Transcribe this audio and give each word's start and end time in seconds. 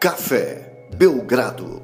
Café 0.00 0.88
Belgrado. 0.96 1.82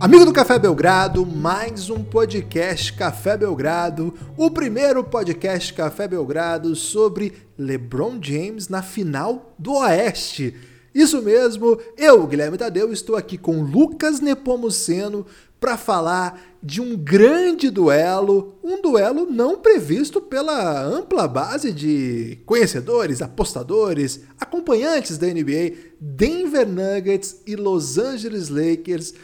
Amigo 0.00 0.24
do 0.24 0.32
Café 0.32 0.58
Belgrado, 0.58 1.24
mais 1.24 1.88
um 1.88 2.02
podcast 2.02 2.92
Café 2.94 3.36
Belgrado, 3.36 4.12
o 4.36 4.50
primeiro 4.50 5.04
podcast 5.04 5.72
Café 5.72 6.08
Belgrado 6.08 6.74
sobre 6.74 7.34
LeBron 7.56 8.18
James 8.20 8.68
na 8.68 8.82
final 8.82 9.54
do 9.56 9.74
Oeste. 9.74 10.56
Isso 10.92 11.22
mesmo, 11.22 11.78
eu, 11.96 12.26
Guilherme 12.26 12.58
Tadeu, 12.58 12.92
estou 12.92 13.14
aqui 13.14 13.38
com 13.38 13.62
Lucas 13.62 14.18
Nepomuceno 14.18 15.24
para 15.60 15.76
falar 15.76 16.40
de 16.62 16.80
um 16.80 16.96
grande 16.96 17.70
duelo, 17.70 18.58
um 18.62 18.82
duelo 18.82 19.26
não 19.26 19.58
previsto 19.58 20.20
pela 20.20 20.82
ampla 20.82 21.28
base 21.28 21.72
de 21.72 22.38
conhecedores, 22.44 23.22
apostadores, 23.22 24.22
acompanhantes 24.40 25.16
da 25.16 25.26
NBA. 25.28 25.94
Denver 26.00 26.66
Nuggets 26.66 27.42
e 27.46 27.54
Los 27.56 27.98
Angeles 27.98 28.48
Lakers 28.48 29.14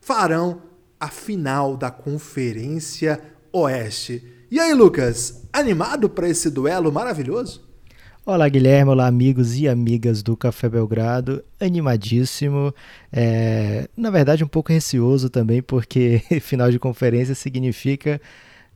farão 0.00 0.62
a 0.98 1.08
final 1.08 1.76
da 1.76 1.90
Conferência 1.90 3.20
Oeste. 3.52 4.24
E 4.50 4.58
aí, 4.58 4.72
Lucas, 4.72 5.42
animado 5.52 6.08
para 6.08 6.28
esse 6.28 6.50
duelo 6.50 6.90
maravilhoso? 6.90 7.67
Olá, 8.30 8.46
Guilherme. 8.46 8.90
Olá, 8.90 9.06
amigos 9.06 9.56
e 9.56 9.66
amigas 9.66 10.22
do 10.22 10.36
Café 10.36 10.68
Belgrado. 10.68 11.42
Animadíssimo. 11.58 12.74
É, 13.10 13.88
na 13.96 14.10
verdade, 14.10 14.44
um 14.44 14.46
pouco 14.46 14.70
receoso 14.70 15.30
também, 15.30 15.62
porque 15.62 16.20
final 16.42 16.70
de 16.70 16.78
conferência 16.78 17.34
significa 17.34 18.20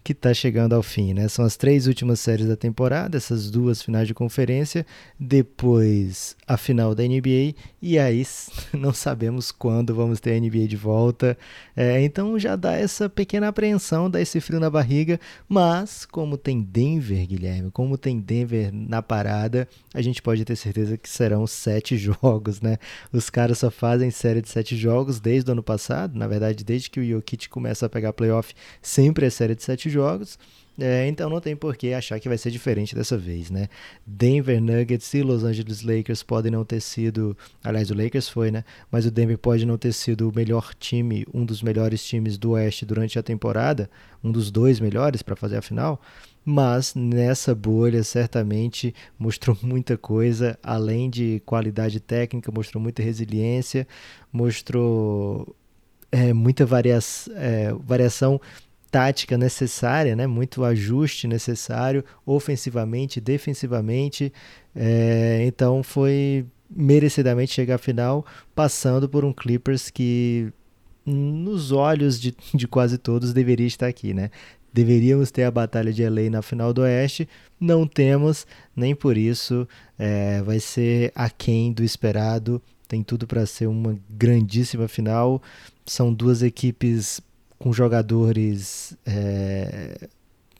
que 0.02 0.12
está 0.12 0.34
chegando 0.34 0.74
ao 0.74 0.82
fim, 0.82 1.14
né? 1.14 1.28
São 1.28 1.44
as 1.44 1.56
três 1.56 1.86
últimas 1.86 2.18
séries 2.18 2.46
da 2.46 2.56
temporada, 2.56 3.16
essas 3.16 3.50
duas 3.50 3.80
finais 3.80 4.08
de 4.08 4.14
conferência, 4.14 4.84
depois 5.18 6.36
a 6.46 6.56
final 6.56 6.94
da 6.94 7.04
NBA 7.04 7.54
e 7.80 7.98
aí 7.98 8.24
não 8.74 8.92
sabemos 8.92 9.52
quando 9.52 9.94
vamos 9.94 10.18
ter 10.20 10.34
a 10.34 10.40
NBA 10.40 10.66
de 10.66 10.76
volta. 10.76 11.38
É, 11.76 12.02
então 12.02 12.38
já 12.38 12.56
dá 12.56 12.74
essa 12.74 13.08
pequena 13.08 13.48
apreensão, 13.48 14.10
dá 14.10 14.20
esse 14.20 14.40
frio 14.40 14.58
na 14.58 14.68
barriga, 14.68 15.20
mas 15.48 16.04
como 16.04 16.36
tem 16.36 16.60
Denver, 16.60 17.26
Guilherme, 17.26 17.70
como 17.70 17.96
tem 17.96 18.18
Denver 18.18 18.70
na 18.72 19.02
parada, 19.02 19.68
a 19.94 20.02
gente 20.02 20.20
pode 20.20 20.44
ter 20.44 20.56
certeza 20.56 20.96
que 20.98 21.08
serão 21.08 21.46
sete 21.46 21.96
jogos, 21.98 22.60
né? 22.60 22.78
Os 23.12 23.30
caras 23.30 23.58
só 23.58 23.70
fazem 23.70 24.10
série 24.10 24.42
de 24.42 24.48
sete 24.48 24.76
jogos 24.76 25.20
desde 25.20 25.48
o 25.48 25.52
ano 25.52 25.62
passado, 25.62 26.18
na 26.18 26.26
verdade 26.26 26.64
desde 26.64 26.90
que 26.90 27.00
o 27.00 27.04
Jokic 27.04 27.48
começa 27.48 27.86
a 27.86 27.88
pegar 27.88 28.12
playoff, 28.12 28.52
sempre 28.80 29.26
é 29.26 29.30
série 29.30 29.54
de 29.54 29.62
sete 29.62 29.91
jogos. 29.92 30.38
É, 30.80 31.06
então 31.06 31.28
não 31.28 31.38
tem 31.38 31.54
por 31.54 31.76
que 31.76 31.92
achar 31.92 32.18
que 32.18 32.28
vai 32.28 32.38
ser 32.38 32.50
diferente 32.50 32.94
dessa 32.94 33.16
vez, 33.18 33.50
né? 33.50 33.68
Denver 34.06 34.60
Nuggets 34.60 35.12
e 35.12 35.22
Los 35.22 35.44
Angeles 35.44 35.82
Lakers 35.82 36.22
podem 36.22 36.50
não 36.50 36.64
ter 36.64 36.80
sido, 36.80 37.36
aliás 37.62 37.90
o 37.90 37.94
Lakers 37.94 38.28
foi, 38.28 38.50
né? 38.50 38.64
Mas 38.90 39.04
o 39.04 39.10
Denver 39.10 39.36
pode 39.36 39.66
não 39.66 39.76
ter 39.76 39.92
sido 39.92 40.30
o 40.30 40.34
melhor 40.34 40.72
time, 40.74 41.26
um 41.32 41.44
dos 41.44 41.62
melhores 41.62 42.02
times 42.02 42.38
do 42.38 42.52
Oeste 42.52 42.86
durante 42.86 43.18
a 43.18 43.22
temporada, 43.22 43.90
um 44.24 44.32
dos 44.32 44.50
dois 44.50 44.80
melhores 44.80 45.20
para 45.22 45.36
fazer 45.36 45.58
a 45.58 45.62
final. 45.62 46.00
Mas 46.44 46.94
nessa 46.94 47.54
bolha 47.54 48.02
certamente 48.02 48.94
mostrou 49.18 49.56
muita 49.62 49.98
coisa, 49.98 50.58
além 50.62 51.10
de 51.10 51.42
qualidade 51.44 52.00
técnica, 52.00 52.50
mostrou 52.50 52.82
muita 52.82 53.02
resiliência, 53.02 53.86
mostrou 54.32 55.54
é, 56.10 56.32
muita 56.32 56.64
varia 56.64 56.98
é, 57.36 57.72
variação 57.84 58.40
tática 58.92 59.38
necessária, 59.38 60.14
né? 60.14 60.26
muito 60.26 60.62
ajuste 60.62 61.26
necessário, 61.26 62.04
ofensivamente, 62.26 63.22
defensivamente. 63.22 64.30
É, 64.76 65.42
então 65.46 65.82
foi 65.82 66.44
merecidamente 66.70 67.52
chegar 67.52 67.76
à 67.76 67.78
final, 67.78 68.24
passando 68.54 69.08
por 69.08 69.24
um 69.24 69.32
Clippers 69.32 69.88
que, 69.88 70.52
nos 71.06 71.72
olhos 71.72 72.20
de, 72.20 72.36
de 72.54 72.68
quase 72.68 72.98
todos, 72.98 73.32
deveria 73.32 73.66
estar 73.66 73.86
aqui. 73.86 74.12
Né? 74.12 74.30
Deveríamos 74.74 75.30
ter 75.30 75.44
a 75.44 75.50
Batalha 75.50 75.90
de 75.90 76.06
LA 76.06 76.28
na 76.30 76.42
final 76.42 76.70
do 76.74 76.82
Oeste, 76.82 77.26
não 77.58 77.86
temos, 77.86 78.46
nem 78.76 78.94
por 78.94 79.16
isso 79.16 79.66
é, 79.98 80.42
vai 80.42 80.60
ser 80.60 81.12
aquém 81.14 81.72
do 81.72 81.82
esperado. 81.82 82.60
Tem 82.86 83.02
tudo 83.02 83.26
para 83.26 83.46
ser 83.46 83.68
uma 83.68 83.98
grandíssima 84.10 84.86
final. 84.86 85.40
São 85.86 86.12
duas 86.12 86.42
equipes 86.42 87.22
com 87.62 87.72
jogadores, 87.72 88.96
é, 89.06 90.08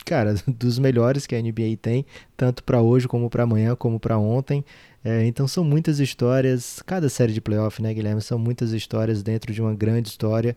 cara, 0.06 0.36
dos 0.46 0.78
melhores 0.78 1.26
que 1.26 1.34
a 1.34 1.42
NBA 1.42 1.76
tem, 1.80 2.06
tanto 2.36 2.62
para 2.62 2.80
hoje 2.80 3.08
como 3.08 3.28
para 3.28 3.42
amanhã, 3.42 3.74
como 3.74 3.98
para 3.98 4.16
ontem. 4.16 4.64
É, 5.04 5.26
então 5.26 5.48
são 5.48 5.64
muitas 5.64 5.98
histórias, 5.98 6.80
cada 6.86 7.08
série 7.08 7.32
de 7.32 7.40
playoff, 7.40 7.82
né, 7.82 7.92
Guilherme? 7.92 8.22
São 8.22 8.38
muitas 8.38 8.70
histórias 8.72 9.20
dentro 9.20 9.52
de 9.52 9.60
uma 9.60 9.74
grande 9.74 10.08
história. 10.10 10.56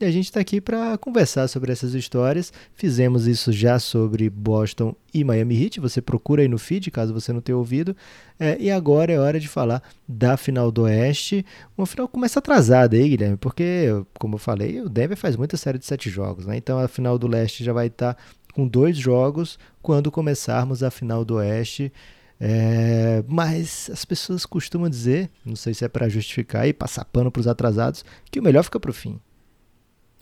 E 0.00 0.04
a 0.04 0.10
gente 0.10 0.24
está 0.24 0.40
aqui 0.40 0.60
para 0.60 0.98
conversar 0.98 1.46
sobre 1.46 1.70
essas 1.70 1.94
histórias. 1.94 2.52
Fizemos 2.74 3.28
isso 3.28 3.52
já 3.52 3.78
sobre 3.78 4.28
Boston 4.28 4.92
e 5.12 5.22
Miami 5.22 5.62
Heat. 5.62 5.78
Você 5.78 6.02
procura 6.02 6.42
aí 6.42 6.48
no 6.48 6.58
feed, 6.58 6.90
caso 6.90 7.14
você 7.14 7.32
não 7.32 7.40
tenha 7.40 7.56
ouvido. 7.56 7.96
É, 8.38 8.56
e 8.58 8.72
agora 8.72 9.12
é 9.12 9.18
hora 9.18 9.38
de 9.38 9.46
falar 9.46 9.80
da 10.06 10.36
final 10.36 10.72
do 10.72 10.82
Oeste. 10.82 11.46
Uma 11.78 11.86
final 11.86 12.08
começa 12.08 12.40
atrasada 12.40 12.96
aí, 12.96 13.08
Guilherme, 13.08 13.36
porque, 13.36 13.86
como 14.18 14.34
eu 14.34 14.38
falei, 14.38 14.80
o 14.80 14.88
Denver 14.88 15.16
faz 15.16 15.36
muita 15.36 15.56
série 15.56 15.78
de 15.78 15.86
sete 15.86 16.10
jogos, 16.10 16.44
né? 16.44 16.56
Então 16.56 16.76
a 16.76 16.88
final 16.88 17.16
do 17.16 17.28
Leste 17.28 17.62
já 17.62 17.72
vai 17.72 17.86
estar 17.86 18.14
tá 18.14 18.22
com 18.52 18.66
dois 18.66 18.96
jogos 18.96 19.60
quando 19.80 20.10
começarmos 20.10 20.82
a 20.82 20.90
final 20.90 21.24
do 21.24 21.36
Oeste. 21.36 21.92
É, 22.40 23.22
mas 23.28 23.88
as 23.92 24.04
pessoas 24.04 24.44
costumam 24.44 24.90
dizer, 24.90 25.30
não 25.46 25.54
sei 25.54 25.72
se 25.72 25.84
é 25.84 25.88
para 25.88 26.08
justificar 26.08 26.66
e 26.66 26.72
passar 26.72 27.04
pano 27.04 27.30
para 27.30 27.40
os 27.40 27.46
atrasados, 27.46 28.04
que 28.28 28.40
o 28.40 28.42
melhor 28.42 28.64
fica 28.64 28.80
para 28.80 28.90
o 28.90 28.94
fim. 28.94 29.20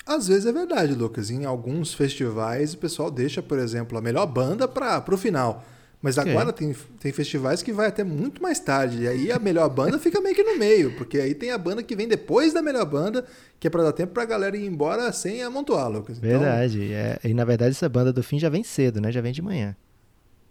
Às 0.06 0.28
vezes 0.28 0.46
é 0.46 0.52
verdade, 0.52 0.94
Lucas. 0.94 1.30
Em 1.30 1.44
alguns 1.44 1.94
festivais 1.94 2.74
o 2.74 2.78
pessoal 2.78 3.10
deixa, 3.10 3.42
por 3.42 3.58
exemplo, 3.58 3.96
a 3.96 4.00
melhor 4.00 4.26
banda 4.26 4.66
para 4.66 5.04
o 5.12 5.16
final. 5.16 5.64
Mas 6.02 6.18
agora 6.18 6.52
tem, 6.52 6.74
tem 6.98 7.12
festivais 7.12 7.62
que 7.62 7.72
vai 7.72 7.86
até 7.86 8.02
muito 8.02 8.42
mais 8.42 8.58
tarde. 8.58 9.02
E 9.02 9.08
aí 9.08 9.30
a 9.30 9.38
melhor 9.38 9.68
banda 9.68 10.00
fica 10.00 10.20
meio 10.20 10.34
que 10.34 10.42
no 10.42 10.58
meio, 10.58 10.96
porque 10.96 11.18
aí 11.18 11.32
tem 11.32 11.52
a 11.52 11.58
banda 11.58 11.80
que 11.80 11.94
vem 11.94 12.08
depois 12.08 12.52
da 12.52 12.60
melhor 12.60 12.84
banda, 12.84 13.24
que 13.60 13.68
é 13.68 13.70
para 13.70 13.84
dar 13.84 13.92
tempo 13.92 14.12
para 14.12 14.24
a 14.24 14.26
galera 14.26 14.56
ir 14.56 14.66
embora 14.66 15.12
sem 15.12 15.44
amontoar, 15.44 15.88
Lucas. 15.88 16.18
Então, 16.18 16.28
verdade. 16.28 16.92
É, 16.92 17.20
e 17.22 17.32
na 17.32 17.44
verdade 17.44 17.70
essa 17.70 17.88
banda 17.88 18.12
do 18.12 18.20
fim 18.20 18.36
já 18.40 18.48
vem 18.48 18.64
cedo, 18.64 19.00
né? 19.00 19.12
Já 19.12 19.20
vem 19.20 19.32
de 19.32 19.40
manhã. 19.40 19.76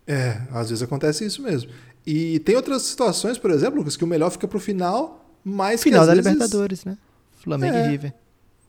É, 0.07 0.41
às 0.51 0.69
vezes 0.69 0.81
acontece 0.81 1.25
isso 1.25 1.41
mesmo. 1.41 1.69
E 2.07 2.39
tem 2.39 2.56
outras 2.56 2.83
situações, 2.83 3.38
por 3.38 3.51
exemplo, 3.51 3.79
Lucas, 3.79 3.97
que 3.97 4.06
o 4.06 4.07
melhor 4.07 4.29
fica 4.29 4.47
pro 4.47 4.59
final, 4.59 5.35
mas 5.44 5.83
final 5.83 6.01
que 6.01 6.07
da 6.07 6.13
vezes... 6.13 6.31
Libertadores, 6.31 6.85
né? 6.85 6.97
Flamengo 7.44 7.75
é. 7.75 7.88
e 7.88 7.89
River. 7.89 8.13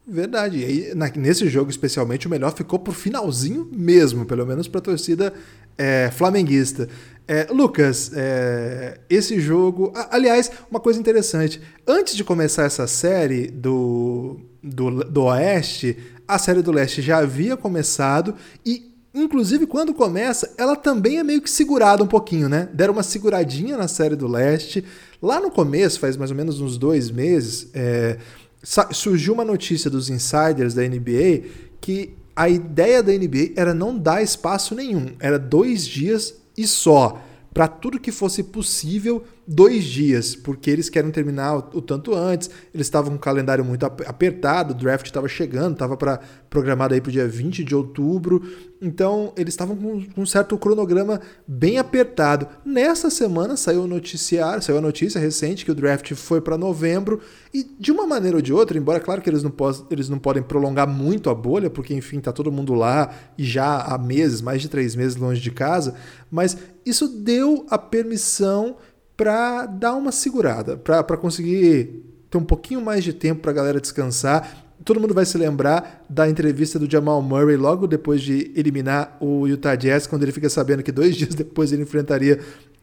Verdade. 0.07 0.59
E 0.59 0.65
aí, 0.65 0.95
na, 0.95 1.09
nesse 1.11 1.49
jogo 1.49 1.71
especialmente, 1.71 2.27
o 2.27 2.31
melhor 2.31 2.53
ficou 2.53 2.79
pro 2.79 2.93
finalzinho 2.93 3.69
mesmo, 3.73 4.25
pelo 4.25 4.45
menos 4.45 4.67
para 4.67 4.79
a 4.79 4.83
torcida 4.83 5.33
é, 5.79 6.11
flamenguista. 6.13 6.89
É, 7.27 7.47
Lucas, 7.51 8.11
é, 8.15 8.99
esse 9.09 9.41
jogo. 9.41 9.93
aliás, 10.11 10.51
uma 10.71 10.81
coisa 10.81 10.99
interessante. 10.99 11.61
Antes 11.87 12.17
de 12.17 12.25
começar 12.25 12.65
essa 12.65 12.87
série 12.87 13.47
do, 13.47 14.41
do, 14.63 15.05
do 15.05 15.23
Oeste, 15.25 15.97
a 16.27 16.39
série 16.39 16.63
do 16.63 16.73
Leste 16.73 17.01
já 17.01 17.19
havia 17.19 17.57
começado 17.57 18.35
e. 18.65 18.91
Inclusive, 19.15 19.67
quando 19.67 19.93
começa, 19.93 20.55
ela 20.57 20.75
também 20.75 21.19
é 21.19 21.23
meio 21.23 21.43
que 21.43 21.51
segurada 21.51 22.03
um 22.03 22.07
pouquinho, 22.07 22.49
né? 22.49 22.67
Deram 22.73 22.95
uma 22.95 23.03
seguradinha 23.03 23.77
na 23.77 23.87
série 23.87 24.17
do 24.17 24.27
Leste. 24.27 24.83
Lá 25.21 25.39
no 25.39 25.51
começo, 25.51 26.01
faz 26.01 26.17
mais 26.17 26.31
ou 26.31 26.37
menos 26.37 26.63
uns 26.63 26.79
dois 26.79 27.11
meses, 27.11 27.69
é, 27.75 28.17
surgiu 28.63 29.35
uma 29.35 29.45
notícia 29.45 29.91
dos 29.91 30.09
insiders 30.09 30.75
da 30.75 30.83
NBA 30.83 31.49
que 31.81 32.15
a 32.35 32.49
ideia 32.49 33.03
da 33.03 33.13
NBA 33.13 33.53
era 33.57 33.75
não 33.75 33.99
dar 33.99 34.23
espaço 34.23 34.75
nenhum, 34.75 35.13
era 35.19 35.39
dois 35.39 35.87
dias 35.87 36.35
e 36.57 36.67
só, 36.67 37.21
para 37.53 37.69
tudo 37.69 38.01
que 38.01 38.13
fosse 38.13 38.43
possível 38.43 39.25
dois 39.47 39.85
dias, 39.85 40.37
porque 40.37 40.71
eles 40.71 40.89
querem 40.89 41.11
terminar 41.11 41.57
o, 41.57 41.79
o 41.79 41.83
tanto 41.83 42.15
antes. 42.15 42.49
Eles 42.73 42.87
estavam 42.87 43.11
com 43.11 43.17
um 43.17 43.21
calendário 43.21 43.65
muito 43.65 43.85
apertado, 43.85 44.73
o 44.73 44.77
draft 44.77 45.07
estava 45.07 45.29
chegando, 45.29 45.73
estava 45.73 45.97
para 45.97 46.21
programado 46.49 46.95
aí 46.95 47.01
para 47.01 47.09
o 47.09 47.13
dia 47.13 47.27
20 47.27 47.65
de 47.65 47.75
outubro. 47.75 48.43
Então, 48.81 49.33
eles 49.37 49.55
estavam 49.55 49.77
com, 49.77 50.05
com, 50.07 50.23
um 50.23 50.27
certo 50.27 50.57
cronograma 50.59 51.21
bem 51.47 51.79
apertado. 51.79 52.47
Nessa 52.65 53.11
semana 53.11 53.57
saiu 53.57 53.85
o 53.85 53.87
noticiário, 53.87 54.63
saiu 54.63 54.79
a 54.79 54.83
notícia 54.83 55.21
recente 55.21 55.65
que 55.65 55.71
o 55.71 55.75
draft 55.75 56.13
foi 56.15 56.41
para 56.41 56.59
novembro 56.59 57.21
e 57.55 57.65
de 57.79 57.93
uma 57.93 58.07
maneira 58.07 58.37
ou 58.37 58.43
de 58.43 58.53
outra, 58.53 58.77
embora 58.77 59.01
claro 59.01 59.23
que 59.23 59.31
eles 59.31 59.43
não, 59.43 59.53
eles 59.91 60.09
não 60.09 60.19
podem 60.19 60.43
prolongar 60.43 60.87
muito 60.87 61.31
a 61.31 61.35
bolha, 61.35 61.71
porque 61.71 61.95
enfim, 61.95 62.21
tá 62.21 62.33
todo 62.33 62.51
mundo 62.51 62.75
lá 62.75 63.15
e 63.39 63.45
já 63.45 63.81
há 63.81 63.97
meses, 63.99 64.41
mais 64.41 64.61
de 64.61 64.69
três 64.69 64.97
meses 64.97 65.17
longe 65.17 65.41
de 65.41 65.51
casa, 65.51 65.95
mas 66.31 66.57
isso 66.85 67.07
deu 67.09 67.67
a 67.71 67.79
permissão 67.79 68.77
para 69.23 69.67
dar 69.67 69.95
uma 69.95 70.11
segurada, 70.11 70.77
para 70.77 71.17
conseguir 71.17 72.03
ter 72.29 72.39
um 72.39 72.43
pouquinho 72.43 72.81
mais 72.83 73.05
de 73.05 73.13
tempo 73.13 73.41
para 73.41 73.53
a 73.53 73.55
galera 73.55 73.81
descansar. 73.81 74.67
Todo 74.85 74.99
mundo 74.99 75.15
vai 75.15 75.25
se 75.25 75.39
lembrar 75.39 76.05
da 76.11 76.29
entrevista 76.29 76.77
do 76.77 76.91
Jamal 76.91 77.23
Murray 77.23 77.57
logo 77.57 77.87
depois 77.87 78.21
de 78.21 78.51
eliminar 78.57 79.17
o 79.21 79.47
Utah 79.47 79.77
Jazz, 79.77 80.09
quando 80.09 80.25
ele 80.25 80.33
fica 80.33 80.51
sabendo 80.51 80.83
que 80.83 80.91
dois 80.91 81.15
dias 81.17 81.37
depois 81.37 81.73
ele 81.73 81.83
enfrentaria 81.83 82.41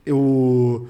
o, 0.07 0.87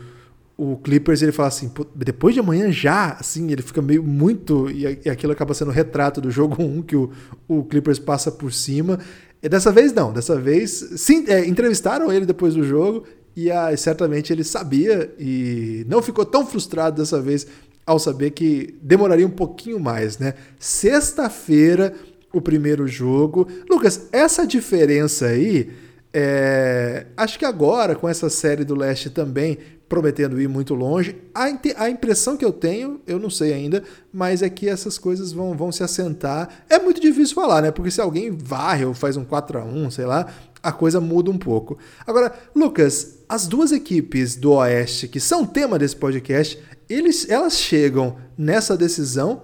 o 0.56 0.78
Clippers 0.78 1.24
ele 1.24 1.32
fala 1.32 1.48
assim, 1.48 1.72
depois 1.96 2.36
de 2.36 2.42
amanhã 2.42 2.72
já, 2.72 3.14
assim, 3.14 3.52
ele 3.52 3.64
fica 3.64 3.82
meio 3.82 4.04
muito. 4.04 4.70
E, 4.70 5.10
aquilo 5.10 5.34
acaba 5.34 5.56
sendo 5.56 5.70
o 5.70 5.74
retrato 5.74 6.22
do 6.22 6.30
jogo 6.30 6.62
1 6.62 6.84
que 6.84 6.96
o, 6.96 7.10
o 7.48 7.64
Clippers 7.64 7.98
passa 7.98 8.32
por 8.32 8.54
cima. 8.54 9.00
E 9.42 9.50
dessa 9.50 9.72
vez 9.72 9.92
não, 9.94 10.14
dessa 10.14 10.40
vez 10.40 10.92
sim, 10.98 11.26
é, 11.28 11.44
entrevistaram 11.48 12.14
ele 12.14 12.28
depois 12.28 12.54
do 12.54 12.64
jogo 12.64 13.04
e 13.48 13.78
certamente 13.78 14.34
ele 14.34 14.44
sabia 14.44 15.14
e 15.18 15.86
não 15.88 16.02
ficou 16.02 16.26
tão 16.26 16.46
frustrado 16.46 17.02
dessa 17.02 17.22
vez 17.22 17.48
ao 17.86 17.98
saber 17.98 18.32
que 18.32 18.76
demoraria 18.82 19.26
um 19.26 19.32
pouquinho 19.32 19.80
mais, 19.80 20.18
né? 20.18 20.34
Sexta-feira, 20.60 21.94
o 22.34 22.42
primeiro 22.42 22.88
jogo. 22.88 23.48
Lucas, 23.70 24.08
essa 24.12 24.46
diferença 24.46 25.28
aí, 25.28 25.72
é... 26.14 27.08
acho 27.18 27.40
que 27.40 27.46
agora 27.46 27.96
com 27.96 28.08
essa 28.08 28.30
série 28.30 28.64
do 28.64 28.76
leste 28.76 29.10
também 29.10 29.58
prometendo 29.90 30.40
ir 30.40 30.48
muito 30.48 30.76
longe. 30.76 31.16
A, 31.34 31.46
a, 31.78 31.90
impressão 31.90 32.38
que 32.38 32.46
eu 32.46 32.54
tenho, 32.54 33.02
eu 33.08 33.18
não 33.20 33.30
sei 33.30 33.54
ainda, 33.54 33.84
mas 34.14 34.44
é 34.44 34.50
que 34.50 34.70
essas 34.70 35.00
coisas 35.00 35.34
vão, 35.34 35.58
vão 35.58 35.72
se 35.72 35.84
assentar. 35.84 36.64
É 36.70 36.78
muito 36.78 37.02
difícil 37.02 37.34
falar, 37.34 37.64
né? 37.64 37.72
Porque 37.72 37.90
se 37.90 38.00
alguém 38.00 38.30
varre 38.30 38.86
ou 38.86 38.94
faz 38.94 39.18
um 39.18 39.26
4 39.26 39.58
a 39.58 39.64
1 39.66 39.90
sei 39.90 40.06
lá, 40.06 40.32
a 40.62 40.72
coisa 40.72 41.00
muda 41.00 41.32
um 41.32 41.38
pouco. 41.38 41.78
Agora, 42.06 42.34
Lucas, 42.56 43.20
as 43.28 43.48
duas 43.48 43.72
equipes 43.72 44.36
do 44.36 44.52
Oeste 44.54 45.08
que 45.08 45.20
são 45.20 45.46
tema 45.46 45.80
desse 45.80 45.96
podcast, 45.96 46.62
eles, 46.90 47.30
elas 47.30 47.58
chegam 47.58 48.18
nessa 48.38 48.76
decisão 48.76 49.44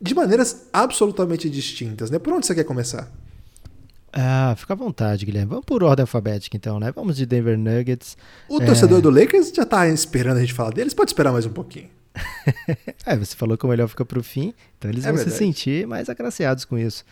de 0.00 0.14
maneiras 0.14 0.68
absolutamente 0.72 1.50
distintas, 1.50 2.10
né? 2.10 2.18
Por 2.18 2.32
onde 2.32 2.46
você 2.46 2.54
quer 2.54 2.64
começar? 2.64 3.10
Ah, 4.12 4.54
fica 4.56 4.72
à 4.72 4.76
vontade, 4.76 5.26
Guilherme. 5.26 5.50
Vamos 5.50 5.64
por 5.64 5.82
ordem 5.82 6.02
alfabética, 6.02 6.56
então, 6.56 6.80
né? 6.80 6.90
Vamos 6.92 7.16
de 7.16 7.26
Denver 7.26 7.58
Nuggets. 7.58 8.16
O 8.48 8.60
é... 8.62 8.66
torcedor 8.66 9.00
do 9.00 9.10
Lakers 9.10 9.52
já 9.54 9.64
tá 9.64 9.86
esperando 9.88 10.38
a 10.38 10.40
gente 10.40 10.54
falar 10.54 10.70
deles, 10.70 10.94
pode 10.94 11.10
esperar 11.10 11.32
mais 11.32 11.44
um 11.44 11.52
pouquinho. 11.52 11.88
é, 13.06 13.16
você 13.16 13.36
falou 13.36 13.56
que 13.56 13.66
o 13.66 13.68
melhor 13.68 13.86
fica 13.88 14.04
pro 14.04 14.22
fim, 14.22 14.54
então 14.76 14.90
eles 14.90 15.04
é 15.04 15.08
vão 15.08 15.16
verdade. 15.16 15.36
se 15.36 15.38
sentir 15.38 15.86
mais 15.86 16.08
agraciados 16.08 16.64
com 16.64 16.78
isso. 16.78 17.04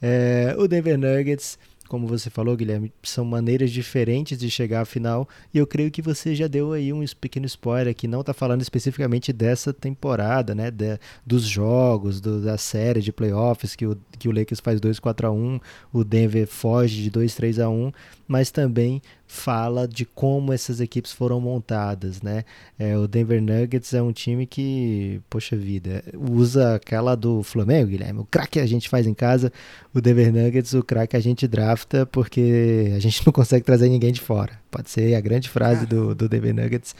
É, 0.00 0.54
o 0.58 0.68
Denver 0.68 0.98
Nuggets 0.98 1.58
como 1.94 2.08
você 2.08 2.28
falou, 2.28 2.56
Guilherme, 2.56 2.92
são 3.04 3.24
maneiras 3.24 3.70
diferentes 3.70 4.36
de 4.36 4.50
chegar 4.50 4.80
à 4.80 4.84
final. 4.84 5.28
E 5.52 5.58
eu 5.58 5.64
creio 5.64 5.92
que 5.92 6.02
você 6.02 6.34
já 6.34 6.48
deu 6.48 6.72
aí 6.72 6.92
um 6.92 7.04
pequeno 7.20 7.46
spoiler 7.46 7.94
que 7.94 8.08
não 8.08 8.20
está 8.20 8.34
falando 8.34 8.62
especificamente 8.62 9.32
dessa 9.32 9.72
temporada, 9.72 10.56
né? 10.56 10.72
De, 10.72 10.98
dos 11.24 11.44
jogos, 11.44 12.20
do, 12.20 12.40
da 12.40 12.58
série 12.58 13.00
de 13.00 13.12
playoffs, 13.12 13.76
que 13.76 13.86
o, 13.86 13.96
que 14.18 14.28
o 14.28 14.32
Lakers 14.32 14.58
faz 14.58 14.80
2 14.80 14.98
4 14.98 15.28
a 15.28 15.30
1 15.30 15.60
o 15.92 16.02
Denver 16.02 16.48
foge 16.48 17.00
de 17.00 17.10
2 17.10 17.32
3 17.36 17.60
a 17.60 17.68
1 17.68 17.92
mas 18.26 18.50
também 18.50 19.00
fala 19.34 19.86
de 19.88 20.04
como 20.04 20.52
essas 20.52 20.80
equipes 20.80 21.12
foram 21.12 21.40
montadas, 21.40 22.22
né? 22.22 22.44
É, 22.78 22.96
o 22.96 23.08
Denver 23.08 23.42
Nuggets 23.42 23.92
é 23.92 24.00
um 24.00 24.12
time 24.12 24.46
que, 24.46 25.20
poxa 25.28 25.56
vida, 25.56 26.04
usa 26.16 26.76
aquela 26.76 27.14
do 27.14 27.42
Flamengo, 27.42 27.90
Guilherme, 27.90 28.20
o 28.20 28.24
craque 28.24 28.60
a 28.60 28.66
gente 28.66 28.88
faz 28.88 29.06
em 29.06 29.12
casa, 29.12 29.52
o 29.92 30.00
Denver 30.00 30.32
Nuggets, 30.32 30.72
o 30.72 30.82
craque 30.82 31.16
a 31.16 31.20
gente 31.20 31.48
drafta 31.48 32.06
porque 32.06 32.92
a 32.96 32.98
gente 33.00 33.26
não 33.26 33.32
consegue 33.32 33.64
trazer 33.64 33.88
ninguém 33.88 34.12
de 34.12 34.20
fora. 34.20 34.52
Pode 34.70 34.88
ser 34.88 35.14
a 35.14 35.20
grande 35.20 35.50
frase 35.50 35.84
do, 35.84 36.14
do 36.14 36.28
Denver 36.28 36.54
Nuggets. 36.54 36.94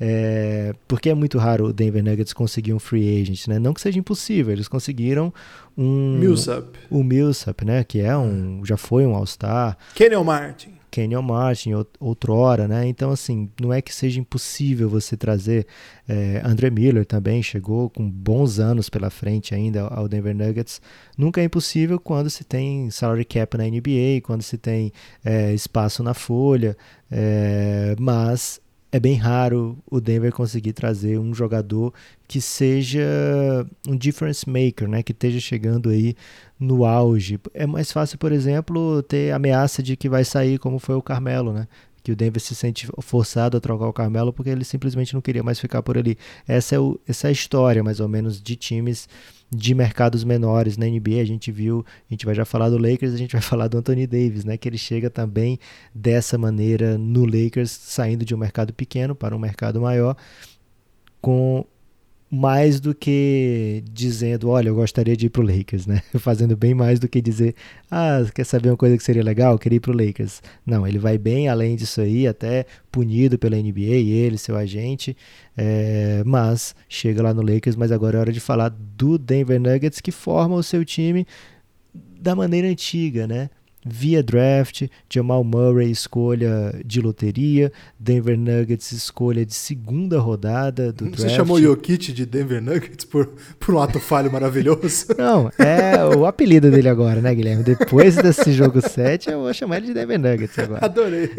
É, 0.00 0.72
porque 0.86 1.10
é 1.10 1.14
muito 1.14 1.38
raro 1.38 1.66
o 1.66 1.72
Denver 1.72 2.04
Nuggets 2.04 2.32
conseguir 2.32 2.72
um 2.72 2.78
free 2.78 3.20
agent, 3.20 3.48
né? 3.48 3.58
Não 3.58 3.74
que 3.74 3.80
seja 3.80 3.98
impossível, 3.98 4.52
eles 4.52 4.68
conseguiram 4.68 5.34
um 5.76 6.16
Millsap, 6.18 6.78
o 6.88 7.02
Millsap, 7.02 7.64
né? 7.64 7.82
Que 7.82 8.00
é 8.00 8.16
um, 8.16 8.64
já 8.64 8.76
foi 8.76 9.04
um 9.04 9.14
All-Star. 9.14 9.76
Kenyon 9.94 10.22
Martin. 10.22 10.77
Kenyon 10.98 11.22
Martin, 11.22 11.70
outrora, 12.00 12.66
né? 12.66 12.88
Então, 12.88 13.12
assim, 13.12 13.48
não 13.60 13.72
é 13.72 13.80
que 13.80 13.94
seja 13.94 14.18
impossível 14.18 14.88
você 14.88 15.16
trazer. 15.16 15.64
É, 16.08 16.42
André 16.44 16.70
Miller 16.70 17.06
também 17.06 17.40
chegou 17.40 17.88
com 17.88 18.10
bons 18.10 18.58
anos 18.58 18.88
pela 18.88 19.08
frente 19.08 19.54
ainda 19.54 19.82
ao 19.82 20.08
Denver 20.08 20.34
Nuggets. 20.34 20.80
Nunca 21.16 21.40
é 21.40 21.44
impossível 21.44 22.00
quando 22.00 22.28
se 22.28 22.42
tem 22.42 22.90
salary 22.90 23.24
cap 23.24 23.56
na 23.56 23.64
NBA, 23.64 24.22
quando 24.24 24.42
se 24.42 24.58
tem 24.58 24.92
é, 25.24 25.54
espaço 25.54 26.02
na 26.02 26.14
folha, 26.14 26.76
é, 27.08 27.94
mas 28.00 28.60
é 28.90 28.98
bem 28.98 29.16
raro 29.16 29.78
o 29.90 30.00
Denver 30.00 30.32
conseguir 30.32 30.72
trazer 30.72 31.18
um 31.18 31.34
jogador 31.34 31.92
que 32.26 32.40
seja 32.40 33.66
um 33.86 33.96
difference 33.96 34.48
maker, 34.48 34.88
né? 34.88 35.02
Que 35.02 35.12
esteja 35.12 35.38
chegando 35.40 35.90
aí 35.90 36.14
no 36.58 36.84
auge. 36.84 37.38
É 37.52 37.66
mais 37.66 37.92
fácil, 37.92 38.18
por 38.18 38.32
exemplo, 38.32 39.02
ter 39.02 39.32
ameaça 39.32 39.82
de 39.82 39.96
que 39.96 40.08
vai 40.08 40.24
sair, 40.24 40.58
como 40.58 40.78
foi 40.78 40.94
o 40.94 41.02
Carmelo, 41.02 41.52
né? 41.52 41.68
Que 42.02 42.12
o 42.12 42.16
Denver 42.16 42.40
se 42.40 42.54
sente 42.54 42.88
forçado 43.00 43.56
a 43.56 43.60
trocar 43.60 43.86
o 43.86 43.92
Carmelo 43.92 44.32
porque 44.32 44.50
ele 44.50 44.64
simplesmente 44.64 45.12
não 45.12 45.20
queria 45.20 45.42
mais 45.42 45.60
ficar 45.60 45.82
por 45.82 45.98
ali. 45.98 46.16
Essa 46.46 46.76
é, 46.76 46.78
o, 46.78 46.98
essa 47.06 47.26
é 47.26 47.30
a 47.30 47.32
história, 47.32 47.84
mais 47.84 48.00
ou 48.00 48.08
menos, 48.08 48.40
de 48.40 48.56
times 48.56 49.06
de 49.50 49.74
mercados 49.74 50.24
menores 50.24 50.76
na 50.76 50.86
NBA. 50.86 51.20
A 51.20 51.24
gente 51.24 51.50
viu, 51.50 51.84
a 52.08 52.12
gente 52.12 52.26
vai 52.26 52.34
já 52.34 52.44
falar 52.44 52.68
do 52.70 52.78
Lakers, 52.78 53.14
a 53.14 53.16
gente 53.16 53.32
vai 53.32 53.40
falar 53.42 53.68
do 53.68 53.78
Anthony 53.78 54.06
Davis, 54.06 54.44
né? 54.44 54.56
Que 54.56 54.68
ele 54.68 54.78
chega 54.78 55.08
também 55.10 55.58
dessa 55.94 56.36
maneira 56.36 56.98
no 56.98 57.24
Lakers, 57.24 57.70
saindo 57.70 58.24
de 58.24 58.34
um 58.34 58.38
mercado 58.38 58.72
pequeno 58.72 59.14
para 59.14 59.34
um 59.34 59.38
mercado 59.38 59.80
maior, 59.80 60.16
com 61.20 61.64
mais 62.30 62.78
do 62.78 62.94
que 62.94 63.82
dizendo, 63.90 64.50
olha, 64.50 64.68
eu 64.68 64.74
gostaria 64.74 65.16
de 65.16 65.26
ir 65.26 65.30
pro 65.30 65.42
Lakers, 65.42 65.86
né? 65.86 66.02
Fazendo 66.18 66.56
bem 66.56 66.74
mais 66.74 67.00
do 67.00 67.08
que 67.08 67.22
dizer, 67.22 67.54
ah, 67.90 68.18
quer 68.34 68.44
saber 68.44 68.68
uma 68.68 68.76
coisa 68.76 68.96
que 68.96 69.02
seria 69.02 69.22
legal? 69.22 69.58
Queria 69.58 69.76
ir 69.76 69.80
pro 69.80 69.96
Lakers. 69.96 70.42
Não, 70.66 70.86
ele 70.86 70.98
vai 70.98 71.16
bem 71.16 71.48
além 71.48 71.74
disso 71.74 72.00
aí, 72.02 72.26
até 72.26 72.66
punido 72.92 73.38
pela 73.38 73.56
NBA, 73.56 73.80
ele, 73.80 74.36
seu 74.36 74.56
agente, 74.56 75.16
é, 75.56 76.22
mas 76.26 76.74
chega 76.88 77.22
lá 77.22 77.32
no 77.32 77.40
Lakers, 77.40 77.76
mas 77.76 77.90
agora 77.90 78.18
é 78.18 78.20
hora 78.20 78.32
de 78.32 78.40
falar 78.40 78.68
do 78.68 79.16
Denver 79.16 79.58
Nuggets 79.58 80.00
que 80.00 80.12
forma 80.12 80.54
o 80.54 80.62
seu 80.62 80.84
time 80.84 81.26
da 82.20 82.34
maneira 82.34 82.68
antiga, 82.68 83.26
né? 83.26 83.48
Via 83.84 84.22
draft, 84.22 84.88
Jamal 85.08 85.44
Murray 85.44 85.90
escolha 85.90 86.80
de 86.84 87.00
loteria, 87.00 87.72
Denver 87.98 88.36
Nuggets 88.36 88.92
escolha 88.92 89.44
de 89.46 89.54
segunda 89.54 90.18
rodada 90.18 90.92
do 90.92 91.04
Você 91.04 91.10
draft. 91.10 91.30
Você 91.30 91.36
chamou 91.36 91.60
Jokic 91.60 92.12
de 92.12 92.26
Denver 92.26 92.62
Nuggets 92.62 93.04
por, 93.04 93.26
por 93.58 93.74
um 93.74 93.80
ato 93.80 94.00
falho 94.00 94.32
maravilhoso? 94.32 95.06
Não, 95.16 95.50
é 95.58 96.04
o 96.16 96.26
apelido 96.26 96.70
dele 96.70 96.88
agora, 96.88 97.20
né, 97.20 97.34
Guilherme? 97.34 97.62
Depois 97.62 98.16
desse 98.16 98.52
jogo 98.52 98.80
7, 98.80 99.30
eu 99.30 99.40
vou 99.40 99.54
chamar 99.54 99.78
ele 99.78 99.86
de 99.86 99.94
Denver 99.94 100.18
Nuggets 100.18 100.58
agora. 100.58 100.84
Adorei. 100.84 101.28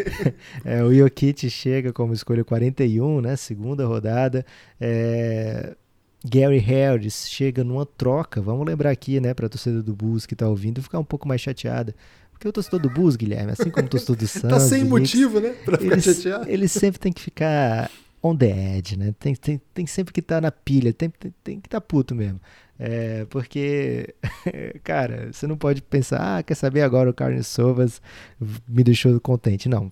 É, 0.66 0.84
o 0.84 0.94
Jokic 0.94 1.50
chega 1.50 1.92
como 1.94 2.14
escolha 2.14 2.44
41, 2.44 3.22
né, 3.22 3.36
segunda 3.36 3.86
rodada. 3.86 4.46
É... 4.80 5.76
Gary 6.24 6.58
Harris 6.58 7.30
chega 7.30 7.64
numa 7.64 7.86
troca, 7.86 8.42
vamos 8.42 8.66
lembrar 8.66 8.92
aqui, 8.92 9.20
né, 9.20 9.34
para 9.34 9.46
a 9.46 9.50
torcida 9.50 9.82
do 9.82 9.96
Bulls 9.96 10.26
que 10.26 10.34
está 10.34 10.48
ouvindo, 10.48 10.82
ficar 10.82 11.00
um 11.00 11.04
pouco 11.04 11.28
mais 11.28 11.40
chateada. 11.40 11.96
Porque 12.40 12.48
o 12.48 12.54
torcedor 12.54 12.80
do 12.80 12.90
Bulls, 12.90 13.18
Guilherme, 13.18 13.52
assim 13.52 13.70
como 13.70 13.86
o 13.86 13.90
torcedor 13.90 14.16
do 14.16 14.26
Santos... 14.26 14.48
tá 14.50 14.60
sem 14.62 14.86
motivo, 14.86 15.42
né? 15.42 15.50
Pra 15.66 15.78
ficar 15.78 15.92
eles, 15.92 16.06
chateado. 16.06 16.50
Eles 16.50 16.72
sempre 16.72 16.98
tem 16.98 17.12
que 17.12 17.22
ficar 17.22 17.92
on 18.24 18.34
the 18.34 18.78
edge, 18.78 18.98
né? 18.98 19.14
Tem, 19.20 19.36
tem, 19.36 19.62
tem 19.74 19.86
sempre 19.86 20.14
que 20.14 20.22
estar 20.22 20.36
tá 20.36 20.42
na 20.42 20.50
pilha, 20.50 20.94
tem, 20.94 21.10
tem, 21.10 21.34
tem 21.44 21.60
que 21.60 21.68
estar 21.68 21.82
tá 21.82 21.86
puto 21.86 22.16
mesmo. 22.16 22.40
É, 22.80 23.26
porque, 23.26 24.16
cara, 24.86 25.34
você 25.34 25.46
não 25.46 25.58
pode 25.58 25.82
pensar, 25.82 26.38
ah, 26.38 26.42
quer 26.42 26.56
saber 26.56 26.82
agora 26.82 27.10
o 27.10 27.14
Carlos 27.14 27.46
Sovas 27.46 28.02
me 28.66 28.86
deixou 28.86 29.20
contente. 29.20 29.68
Não. 29.68 29.92